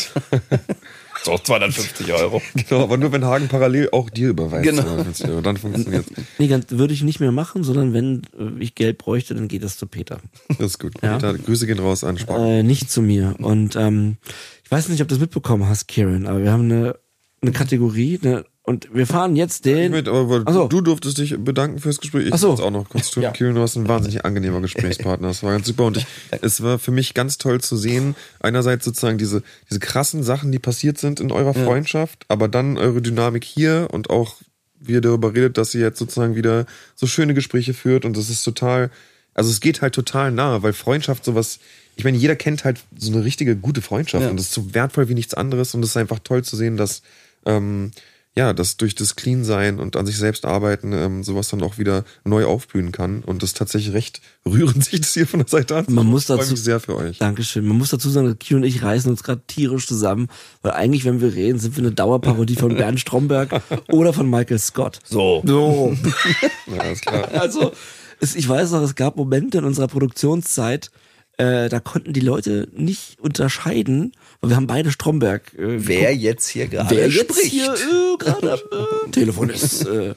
so 1.23 1.37
250 1.37 2.11
Euro. 2.13 2.41
Genau, 2.55 2.83
aber 2.83 2.97
nur 2.97 3.11
wenn 3.11 3.25
Hagen 3.25 3.47
parallel 3.47 3.89
auch 3.91 4.09
dir 4.09 4.29
überweist. 4.29 4.63
Genau. 4.63 4.81
250 4.83 5.27
Euro, 5.29 5.41
Dann 5.41 5.57
funktioniert 5.57 6.05
Nee, 6.39 6.47
ganz, 6.47 6.65
würde 6.71 6.93
ich 6.93 7.03
nicht 7.03 7.19
mehr 7.19 7.31
machen, 7.31 7.63
sondern 7.63 7.93
wenn 7.93 8.21
äh, 8.37 8.61
ich 8.61 8.75
Geld 8.75 8.97
bräuchte, 8.97 9.33
dann 9.33 9.47
geht 9.47 9.63
das 9.63 9.77
zu 9.77 9.87
Peter. 9.87 10.19
Das 10.49 10.59
ist 10.59 10.79
gut. 10.79 10.93
Ja. 11.01 11.15
Peter, 11.15 11.33
Grüße 11.37 11.67
gehen 11.67 11.79
raus 11.79 12.03
an 12.03 12.17
Spar. 12.17 12.39
Äh, 12.45 12.63
nicht 12.63 12.91
zu 12.91 13.01
mir. 13.01 13.35
Und 13.39 13.75
ähm, 13.75 14.17
ich 14.63 14.71
weiß 14.71 14.89
nicht, 14.89 15.01
ob 15.01 15.07
du 15.07 15.15
das 15.15 15.21
mitbekommen 15.21 15.67
hast, 15.67 15.87
Kieran, 15.87 16.27
aber 16.27 16.41
wir 16.43 16.51
haben 16.51 16.63
eine, 16.69 16.97
eine 17.41 17.51
Kategorie, 17.51 18.19
eine, 18.21 18.45
und 18.67 18.93
wir 18.93 19.07
fahren 19.07 19.37
jetzt 19.37 19.63
den. 19.63 19.91
möchte, 19.91 20.11
aber 20.11 20.43
so. 20.51 20.67
du 20.67 20.81
durftest 20.81 21.17
dich 21.17 21.37
bedanken 21.37 21.79
fürs 21.79 21.99
Gespräch. 22.01 22.27
Ich 22.27 22.33
Ach 22.33 22.37
so. 22.37 22.51
muss 22.51 22.59
auch 22.59 22.69
noch 22.69 22.89
kurz 22.89 23.11
tun. 23.11 23.23
Ja. 23.23 23.31
Kieran, 23.31 23.55
du 23.55 23.61
warst 23.61 23.77
ein 23.77 23.87
wahnsinnig 23.87 24.25
angenehmer 24.25 24.59
Gesprächspartner. 24.59 25.29
Das 25.29 25.41
war 25.41 25.53
ganz 25.53 25.67
super. 25.67 25.85
Und 25.85 25.95
ich, 25.97 26.05
es 26.41 26.61
war 26.61 26.77
für 26.77 26.91
mich 26.91 27.13
ganz 27.13 27.37
toll 27.37 27.61
zu 27.61 27.77
sehen, 27.77 28.13
einerseits 28.41 28.83
sozusagen 28.83 29.17
diese, 29.17 29.41
diese 29.69 29.79
krassen 29.79 30.21
Sachen, 30.21 30.51
die 30.51 30.59
passiert 30.59 30.97
sind 30.97 31.21
in 31.21 31.31
eurer 31.31 31.53
Freundschaft, 31.53 32.25
aber 32.27 32.49
dann 32.49 32.77
eure 32.77 33.01
Dynamik 33.01 33.45
hier 33.45 33.87
und 33.91 34.09
auch, 34.09 34.35
wie 34.81 34.91
ihr 34.93 35.01
darüber 35.01 35.33
redet, 35.33 35.57
dass 35.57 35.73
ihr 35.73 35.81
jetzt 35.81 35.97
sozusagen 35.99 36.35
wieder 36.35 36.65
so 36.93 37.07
schöne 37.07 37.33
Gespräche 37.33 37.73
führt 37.73 38.03
und 38.03 38.17
das 38.17 38.29
ist 38.29 38.43
total, 38.43 38.91
also 39.33 39.49
es 39.49 39.61
geht 39.61 39.81
halt 39.81 39.95
total 39.95 40.31
nahe, 40.31 40.61
weil 40.61 40.73
Freundschaft 40.73 41.23
sowas, 41.23 41.59
ich 41.95 42.03
meine, 42.03 42.17
jeder 42.17 42.35
kennt 42.35 42.65
halt 42.65 42.81
so 42.97 43.13
eine 43.13 43.23
richtige 43.23 43.55
gute 43.55 43.81
Freundschaft 43.81 44.25
Ja. 44.25 44.29
und 44.29 44.37
das 44.37 44.47
ist 44.47 44.53
so 44.53 44.73
wertvoll 44.73 45.07
wie 45.07 45.13
nichts 45.13 45.33
anderes 45.33 45.73
und 45.73 45.83
es 45.83 45.91
ist 45.91 45.97
einfach 45.97 46.19
toll 46.19 46.43
zu 46.43 46.57
sehen, 46.57 46.75
dass, 46.75 47.01
ähm, 47.45 47.91
ja, 48.37 48.53
dass 48.53 48.77
durch 48.77 48.93
das 48.95 49.15
Clean 49.15 49.43
sein 49.43 49.79
und 49.79 49.95
an 49.95 50.05
sich 50.05 50.17
selbst 50.17 50.45
arbeiten 50.45 50.93
ähm, 50.93 51.23
sowas 51.23 51.49
dann 51.49 51.61
auch 51.63 51.77
wieder 51.77 52.05
neu 52.23 52.45
aufblühen 52.45 52.91
kann. 52.91 53.23
Und 53.23 53.41
das 53.41 53.49
ist 53.49 53.57
tatsächlich 53.57 53.93
recht 53.93 54.21
rührend, 54.47 54.85
sich 54.85 55.01
das 55.01 55.13
hier 55.13 55.25
von 55.27 55.39
der 55.39 55.47
Seite 55.49 55.75
an. 55.75 55.85
Man 55.89 56.05
muss 56.05 56.27
dazu- 56.27 56.51
mich 56.51 56.61
sehr 56.63 56.79
für 56.79 56.95
euch. 56.95 57.17
Dankeschön. 57.17 57.65
Man 57.65 57.77
muss 57.77 57.89
dazu 57.89 58.09
sagen, 58.09 58.37
Kio 58.39 58.57
und 58.57 58.63
ich 58.63 58.83
reißen 58.83 59.09
uns 59.09 59.23
gerade 59.23 59.41
tierisch 59.47 59.87
zusammen, 59.87 60.27
weil 60.61 60.73
eigentlich, 60.73 61.03
wenn 61.05 61.19
wir 61.19 61.33
reden, 61.33 61.57
sind 61.59 61.75
wir 61.75 61.83
eine 61.83 61.91
Dauerparodie 61.93 62.55
von 62.55 62.75
Bernd 62.75 62.99
Stromberg 62.99 63.61
oder 63.89 64.13
von 64.13 64.29
Michael 64.29 64.59
Scott. 64.59 64.99
So. 65.03 65.41
So. 65.45 65.97
Ja, 66.67 66.83
ist 66.83 67.05
klar. 67.05 67.29
Also, 67.33 67.71
es, 68.19 68.35
ich 68.35 68.47
weiß 68.47 68.71
noch, 68.71 68.81
es 68.81 68.95
gab 68.95 69.15
Momente 69.15 69.57
in 69.59 69.63
unserer 69.63 69.87
Produktionszeit, 69.87 70.91
äh, 71.37 71.69
da 71.69 71.79
konnten 71.79 72.13
die 72.13 72.19
Leute 72.19 72.67
nicht 72.75 73.19
unterscheiden, 73.19 74.11
weil 74.41 74.51
wir 74.51 74.55
haben 74.55 74.67
beide 74.67 74.91
Stromberg. 74.91 75.53
Äh, 75.55 75.87
Wer 75.87 76.15
jetzt 76.15 76.47
hier 76.47 76.67
gerade 76.67 76.95
wer 76.95 77.07
jetzt 77.09 77.31
spricht. 77.35 77.51
hier 77.51 77.73
äh, 77.73 78.17
gerade 78.17 78.53
am 78.53 78.59
äh, 79.07 79.11
Telefon 79.11 79.49
ist. 79.49 79.85
Äh, 79.85 80.13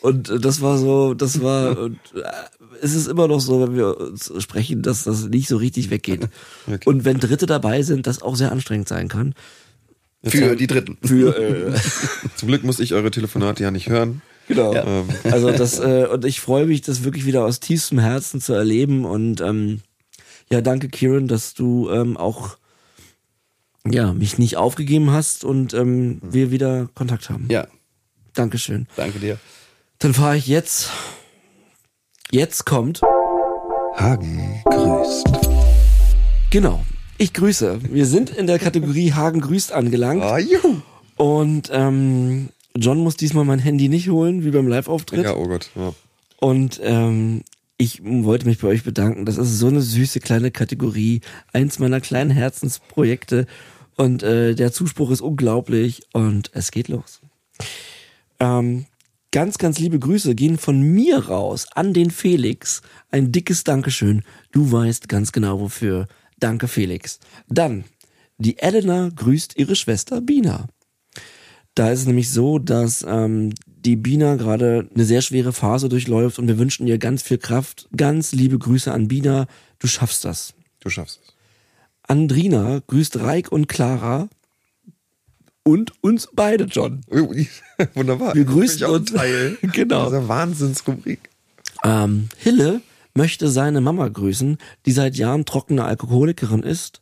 Und 0.00 0.28
äh, 0.30 0.38
das 0.38 0.60
war 0.60 0.78
so, 0.78 1.14
das 1.14 1.40
war, 1.42 1.78
und, 1.78 1.98
äh, 2.14 2.22
es 2.82 2.94
ist 2.94 3.06
immer 3.08 3.26
noch 3.28 3.40
so, 3.40 3.62
wenn 3.62 3.74
wir 3.76 3.98
uns 3.98 4.30
sprechen, 4.42 4.82
dass 4.82 5.04
das 5.04 5.24
nicht 5.28 5.48
so 5.48 5.56
richtig 5.56 5.88
weggeht. 5.90 6.28
Okay. 6.66 6.78
Und 6.84 7.04
wenn 7.04 7.18
Dritte 7.18 7.46
dabei 7.46 7.82
sind, 7.82 8.06
das 8.06 8.20
auch 8.20 8.36
sehr 8.36 8.52
anstrengend 8.52 8.88
sein 8.88 9.08
kann. 9.08 9.34
Für 10.22 10.56
die 10.56 10.66
Dritten. 10.66 10.98
Für, 11.02 11.36
äh, 11.36 11.72
Zum 12.36 12.48
Glück 12.48 12.64
muss 12.64 12.80
ich 12.80 12.94
eure 12.94 13.10
Telefonate 13.10 13.62
ja 13.62 13.70
nicht 13.70 13.88
hören. 13.88 14.22
genau. 14.48 14.74
Ähm, 14.74 15.08
Also 15.24 15.50
das, 15.52 15.78
äh, 15.78 16.06
und 16.10 16.24
ich 16.24 16.40
freue 16.40 16.66
mich, 16.66 16.80
das 16.82 17.04
wirklich 17.04 17.26
wieder 17.26 17.44
aus 17.44 17.60
tiefstem 17.60 17.98
Herzen 17.98 18.40
zu 18.40 18.52
erleben. 18.54 19.04
Und 19.04 19.40
ähm, 19.40 19.80
ja, 20.50 20.60
danke, 20.60 20.88
Kieran, 20.88 21.28
dass 21.28 21.54
du 21.54 21.90
ähm, 21.90 22.16
auch 22.16 22.56
ja, 23.90 24.12
mich 24.12 24.38
nicht 24.38 24.56
aufgegeben 24.56 25.10
hast 25.10 25.44
und 25.44 25.74
ähm, 25.74 26.20
wir 26.22 26.50
wieder 26.50 26.88
Kontakt 26.94 27.30
haben. 27.30 27.46
Ja, 27.50 27.66
Dankeschön. 28.32 28.86
danke 28.96 29.18
dir. 29.18 29.38
Dann 29.98 30.14
fahre 30.14 30.36
ich 30.36 30.46
jetzt. 30.46 30.90
Jetzt 32.30 32.66
kommt. 32.66 33.00
Hagen 33.96 34.62
grüßt. 34.64 35.26
Genau. 36.50 36.84
Ich 37.16 37.32
grüße. 37.32 37.78
Wir 37.92 38.06
sind 38.06 38.30
in 38.30 38.46
der 38.46 38.58
Kategorie 38.58 39.12
Hagen 39.14 39.40
grüßt 39.40 39.72
angelangt. 39.72 40.22
Ah, 40.22 40.38
juhu. 40.38 40.80
Und 41.16 41.70
ähm, 41.72 42.48
John 42.76 42.98
muss 42.98 43.16
diesmal 43.16 43.44
mein 43.44 43.60
Handy 43.60 43.88
nicht 43.88 44.08
holen, 44.08 44.44
wie 44.44 44.50
beim 44.50 44.66
Live-Auftritt. 44.66 45.24
Ja, 45.24 45.36
oh 45.36 45.46
Gott. 45.46 45.70
Ja. 45.76 45.94
Und 46.40 46.80
ähm, 46.82 47.42
ich 47.76 48.02
wollte 48.04 48.46
mich 48.46 48.58
bei 48.58 48.68
euch 48.68 48.82
bedanken. 48.82 49.26
Das 49.26 49.36
ist 49.36 49.58
so 49.58 49.68
eine 49.68 49.80
süße 49.80 50.20
kleine 50.20 50.50
Kategorie. 50.50 51.20
Eins 51.52 51.78
meiner 51.78 52.00
kleinen 52.00 52.30
Herzensprojekte. 52.30 53.46
Und 53.96 54.22
äh, 54.22 54.54
der 54.54 54.72
Zuspruch 54.72 55.10
ist 55.10 55.20
unglaublich. 55.20 56.02
Und 56.12 56.50
es 56.54 56.70
geht 56.70 56.88
los. 56.88 57.20
Ähm, 58.40 58.86
ganz, 59.30 59.58
ganz 59.58 59.78
liebe 59.78 59.98
Grüße 59.98 60.34
gehen 60.34 60.58
von 60.58 60.80
mir 60.80 61.26
raus 61.26 61.66
an 61.74 61.92
den 61.92 62.10
Felix. 62.10 62.82
Ein 63.10 63.32
dickes 63.32 63.64
Dankeschön. 63.64 64.22
Du 64.52 64.70
weißt 64.70 65.08
ganz 65.08 65.32
genau 65.32 65.60
wofür. 65.60 66.06
Danke, 66.38 66.68
Felix. 66.68 67.20
Dann, 67.48 67.84
die 68.38 68.58
Elena 68.58 69.10
grüßt 69.14 69.56
ihre 69.56 69.76
Schwester 69.76 70.20
Bina. 70.20 70.66
Da 71.74 71.90
ist 71.90 72.00
es 72.00 72.06
nämlich 72.06 72.30
so, 72.30 72.58
dass 72.58 73.04
ähm, 73.06 73.52
die 73.66 73.96
Bina 73.96 74.36
gerade 74.36 74.88
eine 74.94 75.04
sehr 75.04 75.22
schwere 75.22 75.52
Phase 75.52 75.88
durchläuft 75.88 76.38
und 76.38 76.46
wir 76.46 76.58
wünschen 76.58 76.86
ihr 76.86 76.98
ganz 76.98 77.22
viel 77.22 77.38
Kraft. 77.38 77.88
Ganz 77.96 78.32
liebe 78.32 78.58
Grüße 78.58 78.92
an 78.92 79.08
Bina. 79.08 79.46
Du 79.78 79.86
schaffst 79.86 80.24
das. 80.24 80.54
Du 80.80 80.90
schaffst. 80.90 81.23
Andrina 82.06 82.80
grüßt 82.86 83.20
Reik 83.20 83.50
und 83.50 83.68
Clara 83.68 84.28
und 85.62 85.92
uns 86.02 86.28
beide, 86.32 86.64
John. 86.64 87.00
Wunderbar. 87.94 88.34
Wir 88.34 88.44
grüßen 88.44 88.86
uns. 88.86 89.12
Teil 89.12 89.56
genau. 89.72 90.04
dieser 90.06 90.28
Wahnsinnsrubrik. 90.28 91.30
Ähm, 91.82 92.28
Hille 92.36 92.82
möchte 93.14 93.48
seine 93.48 93.80
Mama 93.80 94.08
grüßen, 94.08 94.58
die 94.86 94.92
seit 94.92 95.16
Jahren 95.16 95.44
trockene 95.44 95.84
Alkoholikerin 95.84 96.62
ist 96.62 97.00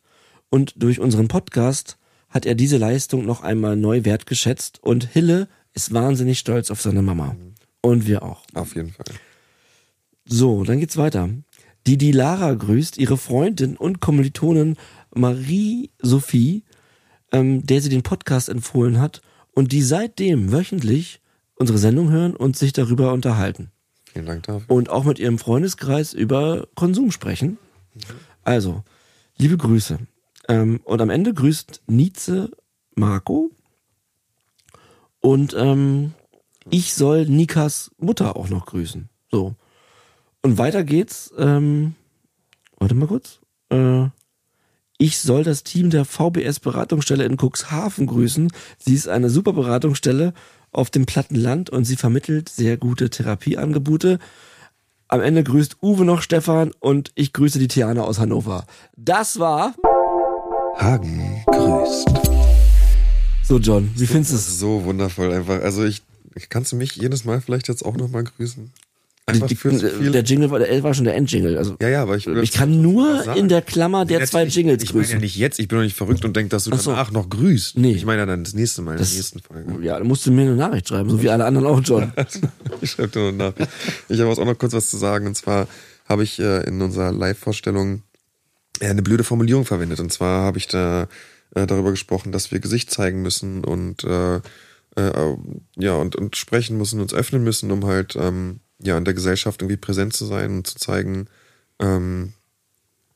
und 0.50 0.74
durch 0.76 1.00
unseren 1.00 1.28
Podcast 1.28 1.98
hat 2.28 2.46
er 2.46 2.54
diese 2.54 2.78
Leistung 2.78 3.26
noch 3.26 3.42
einmal 3.42 3.76
neu 3.76 4.04
wertgeschätzt 4.04 4.82
und 4.82 5.04
Hille 5.04 5.48
ist 5.74 5.92
wahnsinnig 5.92 6.38
stolz 6.38 6.70
auf 6.70 6.80
seine 6.80 7.02
Mama. 7.02 7.36
Und 7.80 8.06
wir 8.06 8.22
auch. 8.22 8.42
Auf 8.54 8.76
jeden 8.76 8.92
Fall. 8.92 9.06
So, 10.24 10.62
dann 10.64 10.78
geht's 10.78 10.96
weiter. 10.96 11.30
Die 11.86 11.98
die 11.98 12.12
Lara 12.12 12.54
grüßt 12.54 12.98
ihre 12.98 13.16
Freundin 13.16 13.76
und 13.76 14.00
Kommilitonin 14.00 14.76
Marie-Sophie, 15.14 16.62
ähm, 17.32 17.66
der 17.66 17.80
sie 17.80 17.88
den 17.88 18.02
Podcast 18.02 18.48
empfohlen 18.48 19.00
hat 19.00 19.20
und 19.52 19.72
die 19.72 19.82
seitdem 19.82 20.52
wöchentlich 20.52 21.20
unsere 21.54 21.78
Sendung 21.78 22.10
hören 22.10 22.36
und 22.36 22.56
sich 22.56 22.72
darüber 22.72 23.12
unterhalten. 23.12 23.70
Vielen 24.12 24.26
Dank 24.26 24.42
dafür. 24.44 24.74
und 24.74 24.90
auch 24.90 25.04
mit 25.04 25.18
ihrem 25.18 25.38
Freundeskreis 25.38 26.12
über 26.12 26.68
Konsum 26.74 27.10
sprechen. 27.10 27.58
Also, 28.42 28.82
liebe 29.38 29.56
Grüße. 29.56 29.98
Ähm, 30.48 30.80
und 30.84 31.00
am 31.00 31.10
Ende 31.10 31.32
grüßt 31.32 31.82
Nietzsche 31.86 32.50
Marco. 32.94 33.50
Und 35.20 35.54
ähm, 35.56 36.12
ich 36.68 36.94
soll 36.94 37.26
Nikas 37.26 37.90
Mutter 37.98 38.36
auch 38.36 38.48
noch 38.48 38.66
grüßen. 38.66 39.08
So. 39.30 39.54
Und 40.42 40.58
weiter 40.58 40.84
geht's. 40.84 41.32
Ähm, 41.38 41.94
warte 42.78 42.94
mal 42.94 43.06
kurz. 43.06 43.38
Äh, 43.70 44.08
ich 44.98 45.18
soll 45.18 45.44
das 45.44 45.64
Team 45.64 45.90
der 45.90 46.04
VBS 46.04 46.60
Beratungsstelle 46.60 47.24
in 47.24 47.36
Cuxhaven 47.36 48.06
grüßen. 48.06 48.52
Sie 48.78 48.94
ist 48.94 49.08
eine 49.08 49.30
super 49.30 49.52
Beratungsstelle 49.52 50.34
auf 50.70 50.90
dem 50.90 51.06
platten 51.06 51.34
Land 51.34 51.70
und 51.70 51.84
sie 51.84 51.96
vermittelt 51.96 52.48
sehr 52.48 52.76
gute 52.76 53.10
Therapieangebote. 53.10 54.18
Am 55.08 55.20
Ende 55.20 55.44
grüßt 55.44 55.82
Uwe 55.82 56.04
noch 56.04 56.22
Stefan 56.22 56.72
und 56.80 57.12
ich 57.14 57.32
grüße 57.32 57.58
die 57.58 57.68
Tiana 57.68 58.02
aus 58.02 58.18
Hannover. 58.18 58.64
Das 58.96 59.38
war 59.38 59.74
Hagen 60.76 61.44
grüßt. 61.46 62.08
so 63.42 63.58
John. 63.58 63.90
Wie 63.96 64.06
findest 64.06 64.32
du 64.32 64.36
es? 64.36 64.58
so 64.58 64.84
wundervoll 64.84 65.32
einfach. 65.32 65.60
Also 65.60 65.84
ich, 65.84 66.02
kannst 66.48 66.72
du 66.72 66.76
mich 66.76 66.96
jedes 66.96 67.24
Mal 67.24 67.40
vielleicht 67.40 67.68
jetzt 67.68 67.84
auch 67.84 67.96
nochmal 67.96 68.24
grüßen? 68.24 68.72
Einfach 69.24 69.46
Die- 69.46 69.54
so 69.54 69.68
die- 69.70 69.88
viel. 69.88 70.10
Der 70.10 70.22
Jingle 70.24 70.50
war, 70.50 70.58
der 70.58 70.82
war 70.82 70.92
schon 70.94 71.04
der 71.04 71.14
Endjingle. 71.14 71.56
Also 71.56 71.76
ja, 71.80 71.88
ja, 71.88 72.02
aber 72.02 72.16
ich, 72.16 72.26
ich 72.26 72.50
kann 72.50 72.82
nur 72.82 73.24
in 73.36 73.48
der 73.48 73.62
Klammer 73.62 74.04
der 74.04 74.26
zwei 74.26 74.44
Jingles 74.44 74.82
Ich 74.82 74.92
meine 74.92 75.04
ja 75.04 75.08
grüßen. 75.10 75.20
nicht 75.20 75.36
jetzt, 75.36 75.60
ich 75.60 75.68
bin 75.68 75.78
doch 75.78 75.84
nicht 75.84 75.96
verrückt 75.96 76.24
und 76.24 76.34
denke, 76.36 76.48
dass 76.50 76.64
du 76.64 76.72
Ach 76.74 76.80
so. 76.80 76.90
danach 76.90 77.12
noch 77.12 77.28
grüßt. 77.28 77.78
Nee. 77.78 77.92
Ich 77.92 78.04
meine 78.04 78.18
ja 78.22 78.26
dann 78.26 78.42
das 78.42 78.54
nächste 78.54 78.82
Mal, 78.82 78.92
in 78.92 78.98
der 78.98 79.06
nächsten 79.06 79.38
Folge. 79.40 79.78
Ja, 79.84 79.96
da 79.98 80.04
musst 80.04 80.26
du 80.26 80.32
mir 80.32 80.42
eine 80.42 80.56
Nachricht 80.56 80.88
schreiben, 80.88 81.08
so 81.08 81.22
wie 81.22 81.30
alle 81.30 81.44
anderen 81.44 81.66
auch, 81.68 81.80
John. 81.84 82.12
Ich 82.80 82.90
schreibe 82.90 83.08
dir 83.10 83.30
noch 83.32 83.52
nach. 83.56 83.66
Ich 84.08 84.18
habe 84.20 84.28
auch 84.30 84.44
noch 84.44 84.58
kurz 84.58 84.72
was 84.72 84.90
zu 84.90 84.96
sagen. 84.96 85.28
Und 85.28 85.36
zwar 85.36 85.68
habe 86.08 86.24
ich 86.24 86.40
äh, 86.40 86.64
in 86.66 86.82
unserer 86.82 87.12
Live-Vorstellung 87.12 88.02
äh, 88.80 88.86
eine 88.88 89.02
blöde 89.02 89.22
Formulierung 89.22 89.64
verwendet. 89.64 90.00
Und 90.00 90.12
zwar 90.12 90.42
habe 90.42 90.58
ich 90.58 90.66
da 90.66 91.06
äh, 91.54 91.64
darüber 91.68 91.92
gesprochen, 91.92 92.32
dass 92.32 92.50
wir 92.50 92.58
Gesicht 92.58 92.90
zeigen 92.90 93.22
müssen 93.22 93.62
und 93.62 94.02
äh, 94.02 94.36
äh, 94.96 95.36
ja 95.76 95.94
und, 95.94 96.16
und 96.16 96.34
sprechen 96.34 96.76
müssen, 96.76 97.00
uns 97.00 97.14
öffnen 97.14 97.44
müssen, 97.44 97.70
um 97.70 97.86
halt 97.86 98.16
ähm, 98.16 98.58
ja 98.82 98.98
in 98.98 99.04
der 99.04 99.14
Gesellschaft 99.14 99.62
irgendwie 99.62 99.76
präsent 99.76 100.12
zu 100.12 100.24
sein 100.26 100.58
und 100.58 100.66
zu 100.66 100.76
zeigen, 100.76 101.28
ähm, 101.78 102.34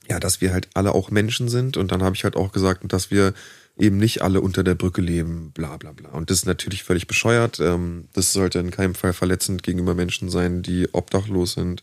ja, 0.08 0.20
dass 0.20 0.40
wir 0.40 0.52
halt 0.52 0.68
alle 0.74 0.92
auch 0.94 1.10
Menschen 1.10 1.48
sind. 1.48 1.76
Und 1.76 1.92
dann 1.92 2.02
habe 2.02 2.16
ich 2.16 2.24
halt 2.24 2.36
auch 2.36 2.52
gesagt, 2.52 2.82
dass 2.92 3.10
wir 3.10 3.34
eben 3.78 3.98
nicht 3.98 4.22
alle 4.22 4.40
unter 4.40 4.64
der 4.64 4.74
Brücke 4.74 5.02
leben, 5.02 5.50
bla 5.52 5.76
bla 5.76 5.92
bla. 5.92 6.10
Und 6.10 6.30
das 6.30 6.38
ist 6.38 6.46
natürlich 6.46 6.84
völlig 6.84 7.06
bescheuert. 7.06 7.60
Ähm, 7.60 8.08
das 8.12 8.32
sollte 8.32 8.58
in 8.58 8.70
keinem 8.70 8.94
Fall 8.94 9.12
verletzend 9.12 9.62
gegenüber 9.62 9.94
Menschen 9.94 10.30
sein, 10.30 10.62
die 10.62 10.88
obdachlos 10.92 11.52
sind 11.52 11.82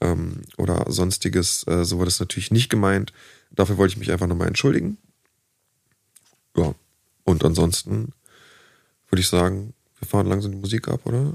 ähm, 0.00 0.42
oder 0.56 0.86
sonstiges. 0.88 1.66
Äh, 1.66 1.84
so 1.84 1.98
war 1.98 2.06
das 2.06 2.20
natürlich 2.20 2.50
nicht 2.50 2.70
gemeint. 2.70 3.12
Dafür 3.50 3.76
wollte 3.76 3.92
ich 3.92 3.98
mich 3.98 4.10
einfach 4.10 4.26
nochmal 4.26 4.48
entschuldigen. 4.48 4.96
Ja. 6.56 6.74
Und 7.24 7.44
ansonsten 7.44 8.12
würde 9.08 9.20
ich 9.20 9.28
sagen, 9.28 9.74
wir 9.98 10.08
fahren 10.08 10.26
langsam 10.26 10.52
die 10.52 10.58
Musik 10.58 10.88
ab, 10.88 11.00
oder? 11.04 11.34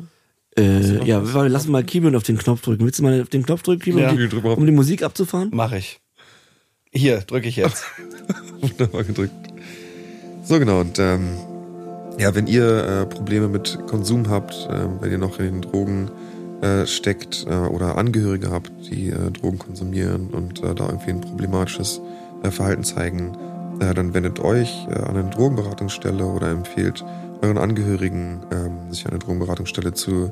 Äh, 0.58 1.06
ja, 1.06 1.34
wir 1.34 1.50
lassen 1.50 1.72
mal 1.72 1.84
Keyboard 1.84 2.16
auf 2.16 2.24
den 2.24 2.38
Knopf 2.38 2.62
drücken. 2.62 2.84
Willst 2.86 3.00
du 3.00 3.04
mal 3.04 3.22
auf 3.22 3.30
den 3.30 3.44
Knopf 3.44 3.62
drücken, 3.64 3.82
Keyboard, 3.84 4.04
Ja. 4.04 4.12
um, 4.12 4.18
die, 4.18 4.48
um 4.62 4.66
die 4.66 4.72
Musik 4.72 5.04
abzufahren? 5.04 5.50
Mach 5.54 5.72
ich. 5.72 6.00
Hier, 6.92 7.20
drücke 7.20 7.48
ich 7.48 7.56
jetzt. 7.56 7.84
Wunderbar 8.62 9.04
gedrückt. 9.04 9.34
So 10.44 10.58
genau, 10.60 10.82
und 10.82 10.98
ähm, 10.98 11.30
ja, 12.18 12.34
wenn 12.34 12.48
ihr 12.48 12.84
äh, 12.84 13.06
Probleme 13.06 13.48
mit 13.48 13.78
Konsum 13.88 14.28
habt, 14.30 14.54
äh, 14.70 14.88
wenn 15.00 15.12
ihr 15.12 15.18
noch 15.20 15.40
in 15.40 15.46
den 15.46 15.62
Drogen 15.62 16.10
äh, 16.62 16.86
steckt 16.88 17.46
äh, 17.48 17.54
oder 17.54 17.98
Angehörige 17.98 18.50
habt, 18.50 18.72
die 18.92 19.10
äh, 19.10 19.32
Drogen 19.32 19.60
konsumieren 19.60 20.30
und 20.32 20.64
äh, 20.64 20.74
da 20.74 20.88
irgendwie 20.88 21.12
ein 21.12 21.22
problematisches 21.22 22.02
äh, 22.44 22.50
Verhalten 22.52 22.84
zeigen, 22.84 23.38
äh, 23.80 23.94
dann 23.94 24.14
wendet 24.14 24.40
euch 24.40 24.88
äh, 24.90 24.94
an 24.94 25.18
eine 25.18 25.30
Drogenberatungsstelle 25.30 26.26
oder 26.26 26.50
empfehlt 26.50 27.04
euren 27.42 27.58
Angehörigen, 27.58 28.42
ähm, 28.52 28.92
sich 28.92 29.06
an 29.06 29.12
eine 29.12 29.20
Drogenberatungsstelle 29.20 29.94
zu, 29.94 30.32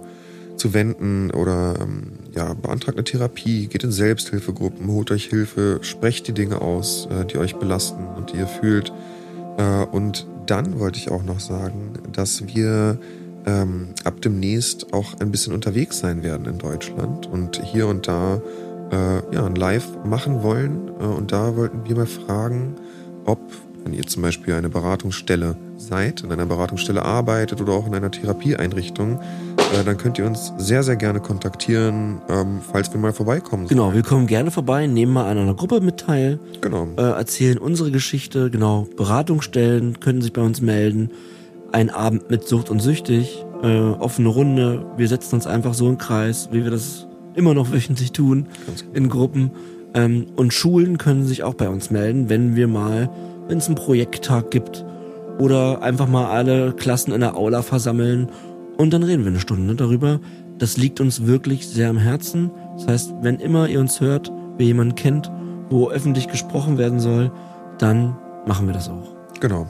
zu 0.57 0.73
wenden 0.73 1.31
oder 1.31 1.75
ähm, 1.79 2.13
ja, 2.35 2.53
beantragt 2.53 2.97
eine 2.97 3.03
Therapie, 3.03 3.67
geht 3.67 3.83
in 3.83 3.91
Selbsthilfegruppen, 3.91 4.87
holt 4.87 5.11
euch 5.11 5.25
Hilfe, 5.25 5.79
sprecht 5.81 6.27
die 6.27 6.33
Dinge 6.33 6.61
aus, 6.61 7.07
äh, 7.11 7.25
die 7.25 7.37
euch 7.37 7.55
belasten 7.55 8.07
und 8.15 8.33
die 8.33 8.37
ihr 8.37 8.47
fühlt. 8.47 8.91
Äh, 9.57 9.85
und 9.85 10.27
dann 10.45 10.79
wollte 10.79 10.99
ich 10.99 11.11
auch 11.11 11.23
noch 11.23 11.39
sagen, 11.39 11.93
dass 12.11 12.47
wir 12.47 12.99
ähm, 13.45 13.89
ab 14.03 14.21
demnächst 14.21 14.93
auch 14.93 15.19
ein 15.19 15.31
bisschen 15.31 15.53
unterwegs 15.53 15.99
sein 15.99 16.23
werden 16.23 16.45
in 16.45 16.57
Deutschland 16.57 17.27
und 17.27 17.63
hier 17.63 17.87
und 17.87 18.07
da 18.07 18.41
äh, 18.91 19.35
ja, 19.35 19.45
ein 19.45 19.55
Live 19.55 19.87
machen 20.05 20.43
wollen. 20.43 20.89
Äh, 20.99 21.03
und 21.03 21.31
da 21.31 21.55
wollten 21.55 21.87
wir 21.87 21.95
mal 21.95 22.05
fragen, 22.05 22.75
ob, 23.27 23.39
wenn 23.83 23.93
ihr 23.93 24.03
zum 24.07 24.23
Beispiel 24.23 24.55
eine 24.55 24.69
Beratungsstelle 24.69 25.55
seid, 25.77 26.21
in 26.23 26.31
einer 26.31 26.45
Beratungsstelle 26.45 27.03
arbeitet 27.03 27.61
oder 27.61 27.73
auch 27.73 27.85
in 27.85 27.93
einer 27.93 28.09
Therapieeinrichtung, 28.09 29.19
äh, 29.79 29.83
dann 29.85 29.97
könnt 29.97 30.17
ihr 30.17 30.25
uns 30.25 30.51
sehr, 30.57 30.81
sehr 30.83 30.95
gerne 30.95 31.19
kontaktieren, 31.19 32.21
ähm, 32.29 32.59
falls 32.71 32.91
wir 32.91 32.99
mal 32.99 33.13
vorbeikommen. 33.13 33.67
Genau, 33.67 33.93
wir 33.93 34.01
kommen 34.01 34.25
gerne 34.27 34.49
vorbei, 34.49 34.87
nehmen 34.87 35.13
mal 35.13 35.29
an 35.29 35.37
einer 35.37 35.53
Gruppe 35.53 35.81
mit 35.81 35.97
teil, 35.97 36.39
Genau. 36.61 36.87
äh, 36.97 37.01
erzählen 37.01 37.57
unsere 37.57 37.91
Geschichte, 37.91 38.49
genau, 38.49 38.87
Beratungsstellen 38.97 39.99
können 39.99 40.21
sich 40.21 40.33
bei 40.33 40.41
uns 40.41 40.61
melden, 40.61 41.11
ein 41.71 41.89
Abend 41.89 42.29
mit 42.29 42.47
Sucht 42.47 42.69
und 42.69 42.79
Süchtig, 42.81 43.45
äh, 43.61 43.77
offene 43.77 44.29
Runde. 44.29 44.85
Wir 44.97 45.07
setzen 45.07 45.35
uns 45.35 45.47
einfach 45.47 45.73
so 45.73 45.89
im 45.89 45.97
Kreis, 45.97 46.49
wie 46.51 46.63
wir 46.63 46.71
das 46.71 47.07
immer 47.35 47.53
noch 47.53 47.71
wöchentlich 47.73 48.11
tun, 48.13 48.47
in 48.93 49.09
Gruppen. 49.09 49.51
Ähm, 49.97 50.27
und 50.35 50.53
Schulen 50.53 50.99
können 50.99 51.25
sich 51.25 51.41
auch 51.43 51.55
bei 51.55 51.67
uns 51.67 51.89
melden, 51.89 52.29
wenn 52.29 52.55
wir 52.55 52.67
mal, 52.67 53.09
wenn 53.47 53.57
es 53.57 53.65
einen 53.65 53.75
Projekttag 53.75 54.51
gibt 54.51 54.85
oder 55.39 55.81
einfach 55.81 56.07
mal 56.07 56.27
alle 56.27 56.73
Klassen 56.73 57.11
in 57.13 57.21
der 57.21 57.35
Aula 57.35 57.63
versammeln 57.63 58.29
und 58.77 58.93
dann 58.93 59.01
reden 59.01 59.23
wir 59.23 59.31
eine 59.31 59.39
Stunde 59.39 59.73
darüber. 59.73 60.19
Das 60.59 60.77
liegt 60.77 61.01
uns 61.01 61.25
wirklich 61.25 61.67
sehr 61.67 61.89
am 61.89 61.97
Herzen. 61.97 62.51
Das 62.75 62.87
heißt, 62.87 63.13
wenn 63.21 63.39
immer 63.39 63.67
ihr 63.67 63.79
uns 63.79 63.99
hört, 63.99 64.31
wer 64.57 64.67
jemanden 64.67 64.93
kennt, 64.93 65.31
wo 65.71 65.89
öffentlich 65.89 66.27
gesprochen 66.27 66.77
werden 66.77 66.99
soll, 66.99 67.31
dann 67.79 68.15
machen 68.45 68.67
wir 68.67 68.73
das 68.73 68.89
auch. 68.89 69.15
Genau. 69.39 69.65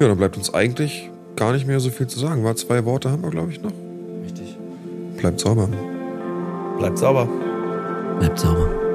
Ja, 0.00 0.08
dann 0.08 0.18
bleibt 0.18 0.36
uns 0.36 0.52
eigentlich 0.52 1.08
gar 1.36 1.52
nicht 1.52 1.68
mehr 1.68 1.78
so 1.78 1.90
viel 1.90 2.08
zu 2.08 2.18
sagen. 2.18 2.42
War 2.42 2.56
zwei 2.56 2.84
Worte 2.84 3.12
haben 3.12 3.22
wir, 3.22 3.30
glaube 3.30 3.52
ich, 3.52 3.62
noch. 3.62 3.72
Richtig. 4.24 4.58
Bleibt 5.18 5.38
sauber. 5.38 5.68
Bleibt 6.78 6.98
sauber. 6.98 7.28
Bleibt 8.18 8.38
sauber. 8.40 8.87